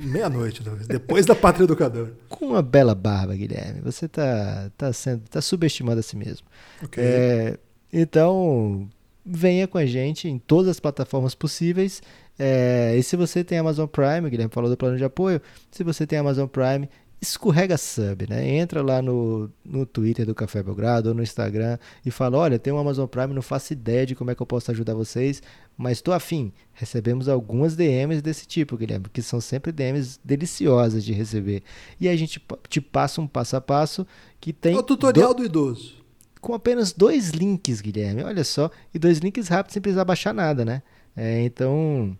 meia-noite, 0.00 0.62
depois 0.86 1.26
da 1.26 1.34
pátria 1.34 1.64
educadora. 1.64 2.12
Com 2.28 2.46
uma 2.46 2.62
bela 2.62 2.94
barba, 2.94 3.34
Guilherme. 3.34 3.80
Você 3.80 4.06
tá, 4.06 4.70
tá, 4.78 4.92
sendo, 4.92 5.22
tá 5.28 5.40
subestimando 5.40 5.98
a 5.98 6.02
si 6.04 6.16
mesmo. 6.16 6.46
Okay. 6.84 7.02
É, 7.04 7.58
então, 7.92 8.88
venha 9.24 9.66
com 9.66 9.78
a 9.78 9.86
gente 9.86 10.28
em 10.28 10.38
todas 10.38 10.70
as 10.70 10.80
plataformas 10.80 11.34
possíveis. 11.34 12.00
É, 12.44 12.96
e 12.96 13.02
se 13.04 13.14
você 13.14 13.44
tem 13.44 13.58
Amazon 13.58 13.86
Prime, 13.86 14.28
Guilherme 14.28 14.52
falou 14.52 14.68
do 14.68 14.76
plano 14.76 14.96
de 14.96 15.04
apoio, 15.04 15.40
se 15.70 15.84
você 15.84 16.04
tem 16.04 16.18
Amazon 16.18 16.48
Prime, 16.48 16.88
escorrega 17.20 17.78
sub, 17.78 18.26
né? 18.28 18.44
Entra 18.56 18.82
lá 18.82 19.00
no, 19.00 19.48
no 19.64 19.86
Twitter 19.86 20.26
do 20.26 20.34
Café 20.34 20.60
Belgrado 20.60 21.10
ou 21.10 21.14
no 21.14 21.22
Instagram 21.22 21.78
e 22.04 22.10
fala: 22.10 22.38
olha, 22.38 22.58
tem 22.58 22.72
um 22.72 22.78
Amazon 22.78 23.06
Prime, 23.06 23.32
não 23.32 23.42
faço 23.42 23.72
ideia 23.72 24.04
de 24.04 24.16
como 24.16 24.32
é 24.32 24.34
que 24.34 24.42
eu 24.42 24.46
posso 24.46 24.72
ajudar 24.72 24.92
vocês, 24.92 25.40
mas 25.76 25.98
estou 25.98 26.12
afim. 26.12 26.52
Recebemos 26.72 27.28
algumas 27.28 27.76
DMs 27.76 28.20
desse 28.20 28.44
tipo, 28.44 28.76
Guilherme, 28.76 29.06
que 29.12 29.22
são 29.22 29.40
sempre 29.40 29.70
DMs 29.70 30.18
deliciosas 30.24 31.04
de 31.04 31.12
receber. 31.12 31.62
E 32.00 32.08
a 32.08 32.16
gente 32.16 32.44
te 32.68 32.80
passa 32.80 33.20
um 33.20 33.26
passo 33.28 33.54
a 33.54 33.60
passo 33.60 34.04
que 34.40 34.52
tem. 34.52 34.74
É 34.74 34.78
o 34.78 34.82
tutorial 34.82 35.32
do, 35.32 35.42
do 35.42 35.44
idoso. 35.44 36.02
Com 36.40 36.54
apenas 36.54 36.92
dois 36.92 37.30
links, 37.30 37.80
Guilherme, 37.80 38.24
olha 38.24 38.42
só. 38.42 38.68
E 38.92 38.98
dois 38.98 39.18
links 39.18 39.46
rápidos 39.46 39.74
sem 39.74 39.80
precisar 39.80 40.04
baixar 40.04 40.34
nada, 40.34 40.64
né? 40.64 40.82
É, 41.14 41.42
então, 41.42 42.16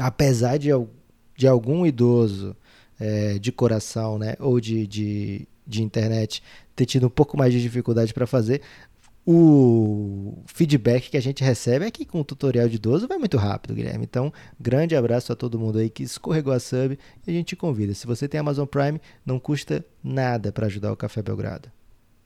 apesar 0.00 0.58
de, 0.58 0.70
de 1.36 1.46
algum 1.46 1.84
idoso 1.86 2.56
é, 2.98 3.38
de 3.38 3.52
coração, 3.52 4.18
né, 4.18 4.34
ou 4.40 4.60
de, 4.60 4.86
de, 4.86 5.48
de 5.66 5.82
internet 5.82 6.42
ter 6.74 6.86
tido 6.86 7.06
um 7.06 7.10
pouco 7.10 7.36
mais 7.36 7.52
de 7.52 7.60
dificuldade 7.60 8.14
para 8.14 8.26
fazer, 8.26 8.62
o 9.26 10.42
feedback 10.46 11.10
que 11.10 11.16
a 11.16 11.22
gente 11.22 11.44
recebe 11.44 11.84
é 11.84 11.90
que 11.90 12.06
com 12.06 12.20
o 12.20 12.24
tutorial 12.24 12.68
de 12.68 12.78
12 12.78 13.06
vai 13.06 13.18
muito 13.18 13.36
rápido, 13.36 13.74
Guilherme. 13.74 14.04
Então, 14.04 14.32
grande 14.58 14.96
abraço 14.96 15.32
a 15.32 15.36
todo 15.36 15.58
mundo 15.58 15.78
aí 15.78 15.90
que 15.90 16.02
escorregou 16.02 16.52
a 16.52 16.58
sub 16.58 16.98
e 17.26 17.30
a 17.30 17.32
gente 17.32 17.48
te 17.48 17.56
convida. 17.56 17.94
Se 17.94 18.06
você 18.06 18.26
tem 18.26 18.40
Amazon 18.40 18.66
Prime, 18.66 19.00
não 19.24 19.38
custa 19.38 19.84
nada 20.02 20.50
para 20.50 20.66
ajudar 20.66 20.90
o 20.90 20.96
Café 20.96 21.22
Belgrado. 21.22 21.70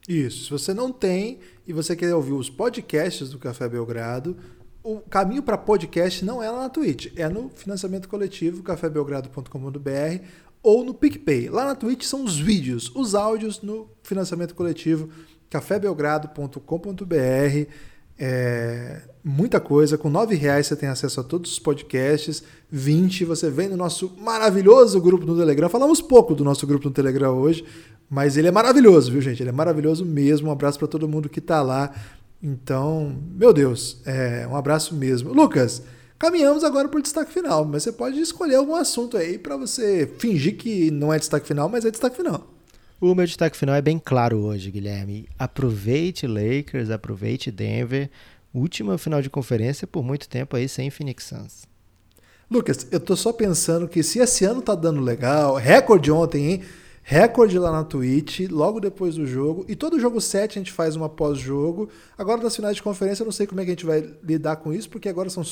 Isso. 0.09 0.45
Se 0.45 0.51
você 0.51 0.73
não 0.73 0.93
tem 0.93 1.41
e 1.67 1.73
você 1.73 1.97
quer 1.97 2.15
ouvir 2.15 2.33
os 2.33 2.49
podcasts 2.49 3.29
do 3.31 3.39
Café 3.39 3.69
Belgrado, 3.69 4.37
o 4.85 5.01
caminho 5.01 5.43
para 5.43 5.57
podcast 5.57 6.23
não 6.25 6.43
é 6.43 6.51
lá 6.51 6.61
na 6.61 6.69
Twitch, 6.69 7.11
é 7.17 7.27
no 7.27 7.49
financiamento 7.49 8.07
coletivo 8.07 8.63
cafébelgrado.com.br 8.63 10.25
ou 10.63 10.85
no 10.85 10.93
PicPay. 10.93 11.49
Lá 11.49 11.65
na 11.65 11.75
Twitch 11.75 12.05
são 12.05 12.23
os 12.23 12.39
vídeos, 12.39 12.93
os 12.95 13.15
áudios 13.15 13.63
no 13.63 13.89
financiamento 14.03 14.55
coletivo 14.55 15.09
cafébelgrado.com.br. 15.49 17.71
É, 18.19 19.03
muita 19.25 19.59
coisa. 19.59 19.97
Com 19.97 20.11
R$ 20.11 20.37
reais 20.37 20.67
você 20.67 20.77
tem 20.77 20.89
acesso 20.89 21.19
a 21.19 21.25
todos 21.25 21.53
os 21.53 21.59
podcasts. 21.59 22.43
20 22.71 23.25
você 23.25 23.49
vem 23.49 23.69
no 23.69 23.79
nosso 23.79 24.13
maravilhoso 24.19 25.01
grupo 25.01 25.25
no 25.25 25.35
Telegram. 25.35 25.71
Falamos 25.71 26.03
pouco 26.03 26.35
do 26.35 26.45
nosso 26.45 26.67
grupo 26.67 26.89
no 26.89 26.95
Telegram 26.95 27.33
hoje, 27.33 27.65
mas 28.11 28.37
ele 28.37 28.49
é 28.49 28.53
maravilhoso, 28.53 29.11
viu, 29.11 29.23
gente? 29.23 29.43
Ele 29.43 29.49
é 29.49 29.53
maravilhoso 29.53 30.05
mesmo. 30.05 30.49
Um 30.49 30.53
abraço 30.53 30.79
para 30.79 30.89
todo 30.89 31.09
mundo 31.09 31.31
que 31.31 31.39
está 31.39 31.63
lá. 31.63 31.91
Então, 32.45 33.17
meu 33.35 33.53
Deus, 33.53 34.03
é, 34.05 34.47
um 34.47 34.55
abraço 34.55 34.95
mesmo. 34.95 35.33
Lucas, 35.33 35.83
Caminhamos 36.25 36.63
agora 36.65 36.89
para 36.89 36.99
o 36.99 37.03
destaque 37.03 37.33
final, 37.33 37.65
mas 37.65 37.83
você 37.83 37.93
pode 37.93 38.19
escolher 38.19 38.55
algum 38.55 38.75
assunto 38.75 39.17
aí 39.17 39.37
para 39.37 39.57
você 39.57 40.11
fingir 40.19 40.57
que 40.57 40.91
não 40.91 41.13
é 41.13 41.19
destaque 41.19 41.47
final, 41.47 41.69
mas 41.69 41.85
é 41.85 41.91
destaque 41.91 42.17
final. 42.17 42.51
O 43.01 43.15
meu 43.15 43.27
destaque 43.27 43.57
final 43.57 43.75
é 43.75 43.83
bem 43.83 44.01
claro 44.03 44.39
hoje, 44.39 44.71
Guilherme. 44.71 45.29
Aproveite 45.39 46.27
Lakers, 46.27 46.89
aproveite 46.89 47.51
Denver. 47.51 48.09
Última 48.55 48.97
final 48.97 49.21
de 49.21 49.29
conferência 49.29 49.87
por 49.87 50.03
muito 50.03 50.29
tempo 50.29 50.57
aí 50.57 50.69
sem 50.69 50.89
Phoenix 50.89 51.25
Suns. 51.25 51.67
Lucas, 52.51 52.87
eu 52.91 53.01
tô 53.01 53.17
só 53.17 53.33
pensando 53.33 53.89
que 53.89 54.03
se 54.03 54.21
esse 54.21 54.45
ano 54.45 54.63
tá 54.63 54.75
dando 54.75 55.01
legal, 55.01 55.57
recorde 55.57 56.11
ontem, 56.11 56.53
hein? 56.53 56.63
Recorde 57.07 57.59
lá 57.59 57.71
na 57.71 57.85
Twitch, 57.85 58.41
logo 58.51 58.81
depois 58.81 59.15
do 59.15 59.27
jogo. 59.27 59.65
E 59.69 59.77
todo 59.77 60.01
jogo 60.01 60.21
7 60.23 60.59
a 60.59 60.61
gente 60.61 60.73
faz 60.73 60.97
uma 60.97 61.09
pós-jogo. 61.09 61.91
Agora, 62.17 62.43
nas 62.43 62.57
finais 62.57 62.77
de 62.77 62.83
conferência, 62.83 63.23
eu 63.23 63.27
não 63.27 63.33
sei 63.33 63.47
como 63.47 63.61
é 63.61 63.65
que 63.65 63.71
a 63.71 63.75
gente 63.75 63.85
vai 63.85 64.11
lidar 64.23 64.57
com 64.57 64.73
isso, 64.73 64.89
porque 64.89 65.09
agora 65.09 65.29
são, 65.29 65.45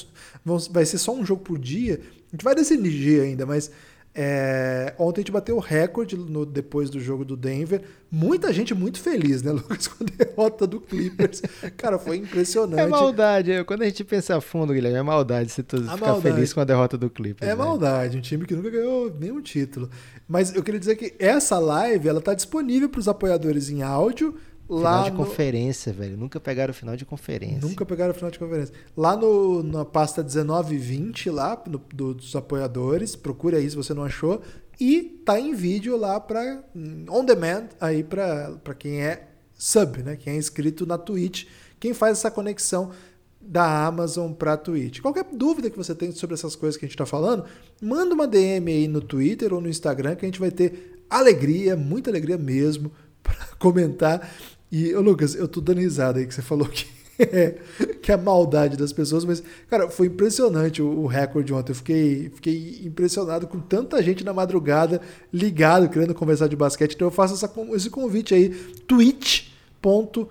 vão, 0.43 0.59
vai 0.71 0.87
ser 0.87 0.97
só 0.97 1.15
um 1.15 1.25
jogo 1.25 1.43
por 1.43 1.59
dia. 1.59 2.01
A 2.29 2.35
gente 2.35 2.43
vai 2.43 2.55
decidir 2.55 3.21
ainda, 3.21 3.45
mas 3.45 3.71
é, 4.15 4.95
ontem 4.99 5.21
a 5.21 5.23
gente 5.23 5.33
bateu 5.33 5.57
o 5.57 5.61
recorde 5.61 6.19
no, 6.19 6.45
depois 6.45 6.91
do 6.91 7.01
jogo 7.01 7.25
do 7.25 7.35
Denver. 7.35 7.81
Muita 8.11 8.53
gente 8.53 8.75
muito 8.75 9.01
feliz, 9.01 9.43
né, 9.43 9.53
Lucas, 9.53 9.89
com 9.89 10.05
a 10.05 10.07
derrota 10.07 10.67
do 10.67 10.81
Clippers. 10.81 11.41
Cara, 11.79 11.99
foi 11.99 12.19
impressionante. 12.19 12.81
É 12.81 12.87
maldade. 12.87 13.65
Quando 13.65 13.83
a 13.83 13.85
gente 13.87 14.05
pensa 14.05 14.37
a 14.37 14.41
fundo, 14.41 14.75
Guilherme, 14.75 14.99
é 14.99 15.03
maldade 15.03 15.51
você 15.51 15.63
ficar 15.63 15.97
maldade. 15.97 16.21
feliz 16.21 16.53
com 16.53 16.61
a 16.61 16.65
derrota 16.65 16.99
do 16.99 17.09
Clippers. 17.09 17.51
É 17.51 17.55
né? 17.55 17.65
maldade. 17.65 18.19
Um 18.19 18.21
time 18.21 18.45
que 18.45 18.55
nunca 18.55 18.69
ganhou 18.69 19.15
nenhum 19.19 19.41
título. 19.41 19.89
Mas 20.29 20.55
eu 20.55 20.63
queria 20.63 20.79
dizer 20.79 20.97
que 20.97 21.15
essa 21.19 21.59
live 21.59 22.07
ela 22.07 22.19
está 22.19 22.35
disponível 22.35 22.91
para 22.91 23.01
os 23.01 23.09
apoiadores 23.09 23.71
em 23.71 23.83
áudio 23.83 24.35
Lá 24.73 25.05
final 25.05 25.05
de 25.05 25.11
no... 25.11 25.17
conferência, 25.17 25.93
velho. 25.93 26.17
Nunca 26.17 26.41
pegaram 26.41 26.71
o 26.71 26.75
final 26.75 26.97
de 26.97 27.05
conferência. 27.05 27.69
Nunca 27.69 27.85
pegaram 27.85 28.13
o 28.13 28.15
final 28.15 28.31
de 28.31 28.39
conferência. 28.39 28.75
Lá 28.97 29.17
no, 29.17 29.63
na 29.63 29.85
pasta 29.85 30.23
19 30.23 30.75
e 30.75 30.79
20, 30.79 31.31
lá 31.31 31.63
no, 31.67 31.79
do, 31.93 32.15
dos 32.15 32.35
apoiadores, 32.35 33.15
procure 33.15 33.57
aí 33.57 33.69
se 33.69 33.77
você 33.77 33.93
não 33.93 34.05
achou. 34.05 34.41
E 34.81 35.03
tá 35.25 35.39
em 35.39 35.55
vídeo 35.55 35.97
lá 35.97 36.19
para 36.19 36.65
on 37.09 37.25
demand 37.25 37.69
aí 37.81 38.03
para 38.03 38.75
quem 38.79 39.03
é 39.03 39.29
sub, 39.53 40.03
né? 40.03 40.17
Quem 40.17 40.33
é 40.33 40.37
inscrito 40.37 40.87
na 40.87 40.99
Twitch, 40.99 41.47
quem 41.79 41.95
faz 41.95 42.19
essa 42.19 42.31
conexão 42.31 42.91
da 43.41 43.87
Amazon 43.87 44.33
para 44.33 44.57
Twitch. 44.57 45.01
Qualquer 45.01 45.25
dúvida 45.33 45.69
que 45.69 45.77
você 45.77 45.95
tem 45.95 46.13
sobre 46.13 46.35
essas 46.35 46.55
coisas 46.55 46.79
que 46.79 46.85
a 46.85 46.89
gente 46.89 46.95
está 46.95 47.07
falando, 47.07 47.45
manda 47.81 48.15
uma 48.15 48.27
DM 48.27 48.71
aí 48.71 48.89
no 48.89 49.01
Twitter 49.01 49.53
ou 49.53 49.61
no 49.61 49.69
Instagram 49.69 50.15
que 50.15 50.25
a 50.25 50.29
gente 50.29 50.41
vai 50.41 50.51
ter 50.51 51.05
alegria, 51.11 51.77
muita 51.77 52.11
alegria 52.11 52.39
mesmo 52.39 52.93
para 53.23 53.35
comentar 53.59 54.31
e, 54.73 54.95
ô 54.95 55.01
Lucas, 55.03 55.35
eu 55.35 55.47
tô 55.47 55.61
dando 55.61 55.81
risada 55.81 56.19
aí 56.19 56.27
que 56.27 56.35
você 56.35 56.41
falou 56.41 56.67
que 56.67 56.87
é, 57.31 57.57
que 58.01 58.11
é 58.11 58.15
a 58.15 58.19
maldade 58.19 58.77
das 58.77 58.93
pessoas, 58.93 59.25
mas, 59.25 59.43
cara, 59.69 59.89
foi 59.89 60.07
impressionante 60.07 60.83
o, 60.83 60.87
o 60.87 61.07
recorde 61.07 61.53
ontem. 61.53 61.73
Eu 61.73 61.77
fiquei, 61.77 62.31
fiquei 62.35 62.81
impressionado 62.85 63.47
com 63.47 63.61
tanta 63.61 64.03
gente 64.03 64.25
na 64.25 64.33
madrugada 64.33 65.01
ligado, 65.33 65.89
querendo 65.89 66.15
conversar 66.15 66.49
de 66.49 66.57
basquete. 66.57 66.95
Então 66.95 67.09
eu 67.09 67.13
faço 67.13 67.35
essa, 67.35 67.53
esse 67.75 67.91
convite 67.91 68.35
aí, 68.35 68.49
twitch.com 68.87 70.29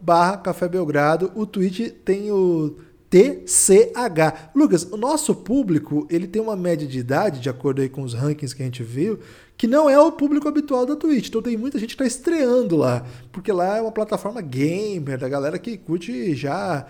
barra 0.00 0.36
Café 0.38 0.68
Belgrado. 0.68 1.30
O 1.34 1.46
Twitch 1.46 1.92
tem 2.04 2.30
o 2.30 2.76
TCH. 3.10 4.50
Lucas, 4.54 4.84
o 4.84 4.96
nosso 4.96 5.34
público, 5.34 6.06
ele 6.10 6.26
tem 6.26 6.42
uma 6.42 6.56
média 6.56 6.86
de 6.86 6.98
idade, 6.98 7.40
de 7.40 7.48
acordo 7.48 7.80
aí 7.80 7.88
com 7.88 8.02
os 8.02 8.14
rankings 8.14 8.54
que 8.54 8.62
a 8.62 8.66
gente 8.66 8.82
viu, 8.82 9.18
que 9.58 9.66
não 9.66 9.90
é 9.90 9.98
o 10.00 10.12
público 10.12 10.46
habitual 10.46 10.86
da 10.86 10.94
Twitch. 10.94 11.28
Então 11.28 11.42
tem 11.42 11.56
muita 11.56 11.80
gente 11.80 11.96
que 11.96 12.02
está 12.02 12.06
estreando 12.06 12.76
lá, 12.76 13.04
porque 13.32 13.50
lá 13.50 13.78
é 13.78 13.80
uma 13.82 13.90
plataforma 13.90 14.40
gamer, 14.40 15.18
da 15.18 15.28
galera 15.28 15.58
que 15.58 15.76
curte 15.76 16.32
já 16.36 16.86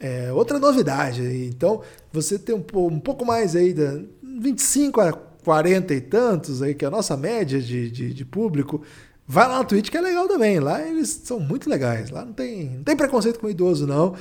é, 0.00 0.32
outra 0.32 0.58
novidade. 0.58 1.22
Então 1.22 1.80
você 2.12 2.36
tem 2.36 2.56
um, 2.56 2.64
um 2.86 2.98
pouco 2.98 3.24
mais 3.24 3.54
aí, 3.54 3.72
da 3.72 4.00
25 4.20 5.00
a 5.00 5.12
40 5.12 5.94
e 5.94 6.00
tantos, 6.00 6.60
aí, 6.60 6.74
que 6.74 6.84
é 6.84 6.88
a 6.88 6.90
nossa 6.90 7.16
média 7.16 7.60
de, 7.60 7.88
de, 7.88 8.12
de 8.12 8.24
público. 8.24 8.82
Vai 9.24 9.46
lá 9.46 9.58
na 9.58 9.64
Twitch 9.64 9.88
que 9.88 9.96
é 9.96 10.00
legal 10.00 10.26
também. 10.26 10.58
Lá 10.58 10.82
eles 10.82 11.20
são 11.22 11.38
muito 11.38 11.70
legais. 11.70 12.10
Lá 12.10 12.24
não 12.24 12.32
tem, 12.32 12.70
não 12.70 12.82
tem 12.82 12.96
preconceito 12.96 13.38
com 13.38 13.48
idoso, 13.48 13.86
não. 13.86 14.16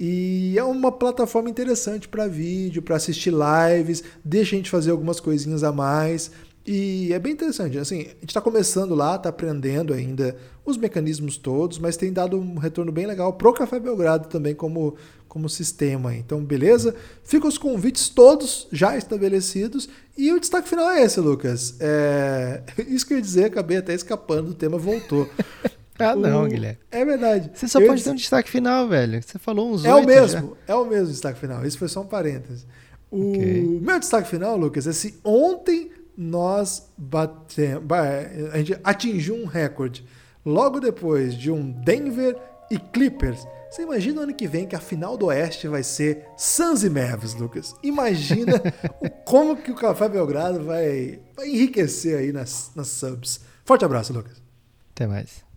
E 0.00 0.54
é 0.56 0.64
uma 0.64 0.90
plataforma 0.90 1.50
interessante 1.50 2.08
para 2.08 2.26
vídeo, 2.26 2.80
para 2.80 2.96
assistir 2.96 3.32
lives, 3.32 4.02
deixa 4.24 4.54
a 4.54 4.58
gente 4.58 4.70
fazer 4.70 4.90
algumas 4.90 5.20
coisinhas 5.20 5.62
a 5.62 5.70
mais. 5.70 6.30
E 6.64 7.12
é 7.12 7.18
bem 7.18 7.32
interessante, 7.32 7.76
assim, 7.76 8.02
a 8.02 8.04
gente 8.04 8.28
está 8.28 8.40
começando 8.40 8.94
lá, 8.94 9.16
está 9.16 9.28
aprendendo 9.28 9.92
ainda 9.92 10.36
os 10.64 10.76
mecanismos 10.76 11.36
todos, 11.36 11.76
mas 11.78 11.96
tem 11.96 12.12
dado 12.12 12.38
um 12.38 12.56
retorno 12.56 12.92
bem 12.92 13.04
legal 13.04 13.32
pro 13.32 13.52
Café 13.52 13.80
Belgrado 13.80 14.28
também 14.28 14.54
como, 14.54 14.94
como 15.26 15.48
sistema. 15.48 16.14
Então, 16.14 16.44
beleza? 16.44 16.94
Ficam 17.24 17.48
os 17.48 17.58
convites 17.58 18.08
todos 18.08 18.68
já 18.70 18.96
estabelecidos. 18.96 19.88
E 20.16 20.32
o 20.32 20.38
destaque 20.38 20.68
final 20.68 20.88
é 20.88 21.02
esse, 21.02 21.18
Lucas. 21.18 21.74
É... 21.80 22.62
Isso 22.86 23.04
que 23.04 23.14
eu 23.14 23.16
ia 23.16 23.22
dizer, 23.22 23.44
acabei 23.46 23.78
até 23.78 23.92
escapando 23.92 24.48
do 24.48 24.54
tema, 24.54 24.78
voltou. 24.78 25.28
ah, 25.98 26.14
não, 26.14 26.44
o... 26.44 26.48
Guilherme. 26.48 26.78
É 26.92 27.04
verdade. 27.04 27.50
Você 27.52 27.66
só 27.66 27.80
eu 27.80 27.88
pode 27.88 28.04
ter 28.04 28.10
um 28.10 28.14
destaque 28.14 28.48
final, 28.48 28.86
velho. 28.88 29.20
Você 29.20 29.36
falou 29.36 29.72
uns 29.72 29.84
É 29.84 29.92
o 29.92 30.06
mesmo, 30.06 30.56
já. 30.68 30.74
é 30.74 30.76
o 30.76 30.84
mesmo 30.84 31.08
destaque 31.08 31.40
final. 31.40 31.66
Isso 31.66 31.76
foi 31.76 31.88
só 31.88 32.02
um 32.02 32.06
parênteses. 32.06 32.64
O 33.10 33.30
okay. 33.32 33.80
meu 33.82 33.98
destaque 33.98 34.28
final, 34.28 34.56
Lucas, 34.56 34.86
é 34.86 34.92
se 34.92 35.18
ontem 35.24 35.90
nós 36.16 36.90
batemos, 36.96 37.84
a 38.52 38.58
gente 38.58 38.78
atingiu 38.82 39.34
um 39.34 39.46
recorde. 39.46 40.04
Logo 40.44 40.80
depois 40.80 41.34
de 41.34 41.50
um 41.50 41.70
Denver 41.70 42.36
e 42.70 42.78
Clippers. 42.78 43.46
Você 43.70 43.82
imagina 43.82 44.20
o 44.20 44.24
ano 44.24 44.34
que 44.34 44.46
vem 44.46 44.66
que 44.66 44.76
a 44.76 44.80
final 44.80 45.16
do 45.16 45.26
Oeste 45.26 45.68
vai 45.68 45.82
ser 45.82 46.26
Suns 46.36 46.84
e 46.84 46.90
Mavs, 46.90 47.34
Lucas? 47.34 47.74
Imagina 47.82 48.60
o, 49.00 49.08
como 49.24 49.56
que 49.56 49.70
o 49.70 49.74
Café 49.74 50.08
Belgrado 50.08 50.62
vai, 50.64 51.20
vai 51.34 51.48
enriquecer 51.48 52.18
aí 52.18 52.32
nas, 52.32 52.70
nas 52.74 52.88
subs. 52.88 53.40
Forte 53.64 53.84
abraço, 53.84 54.12
Lucas. 54.12 54.42
Até 54.94 55.06
mais. 55.06 55.51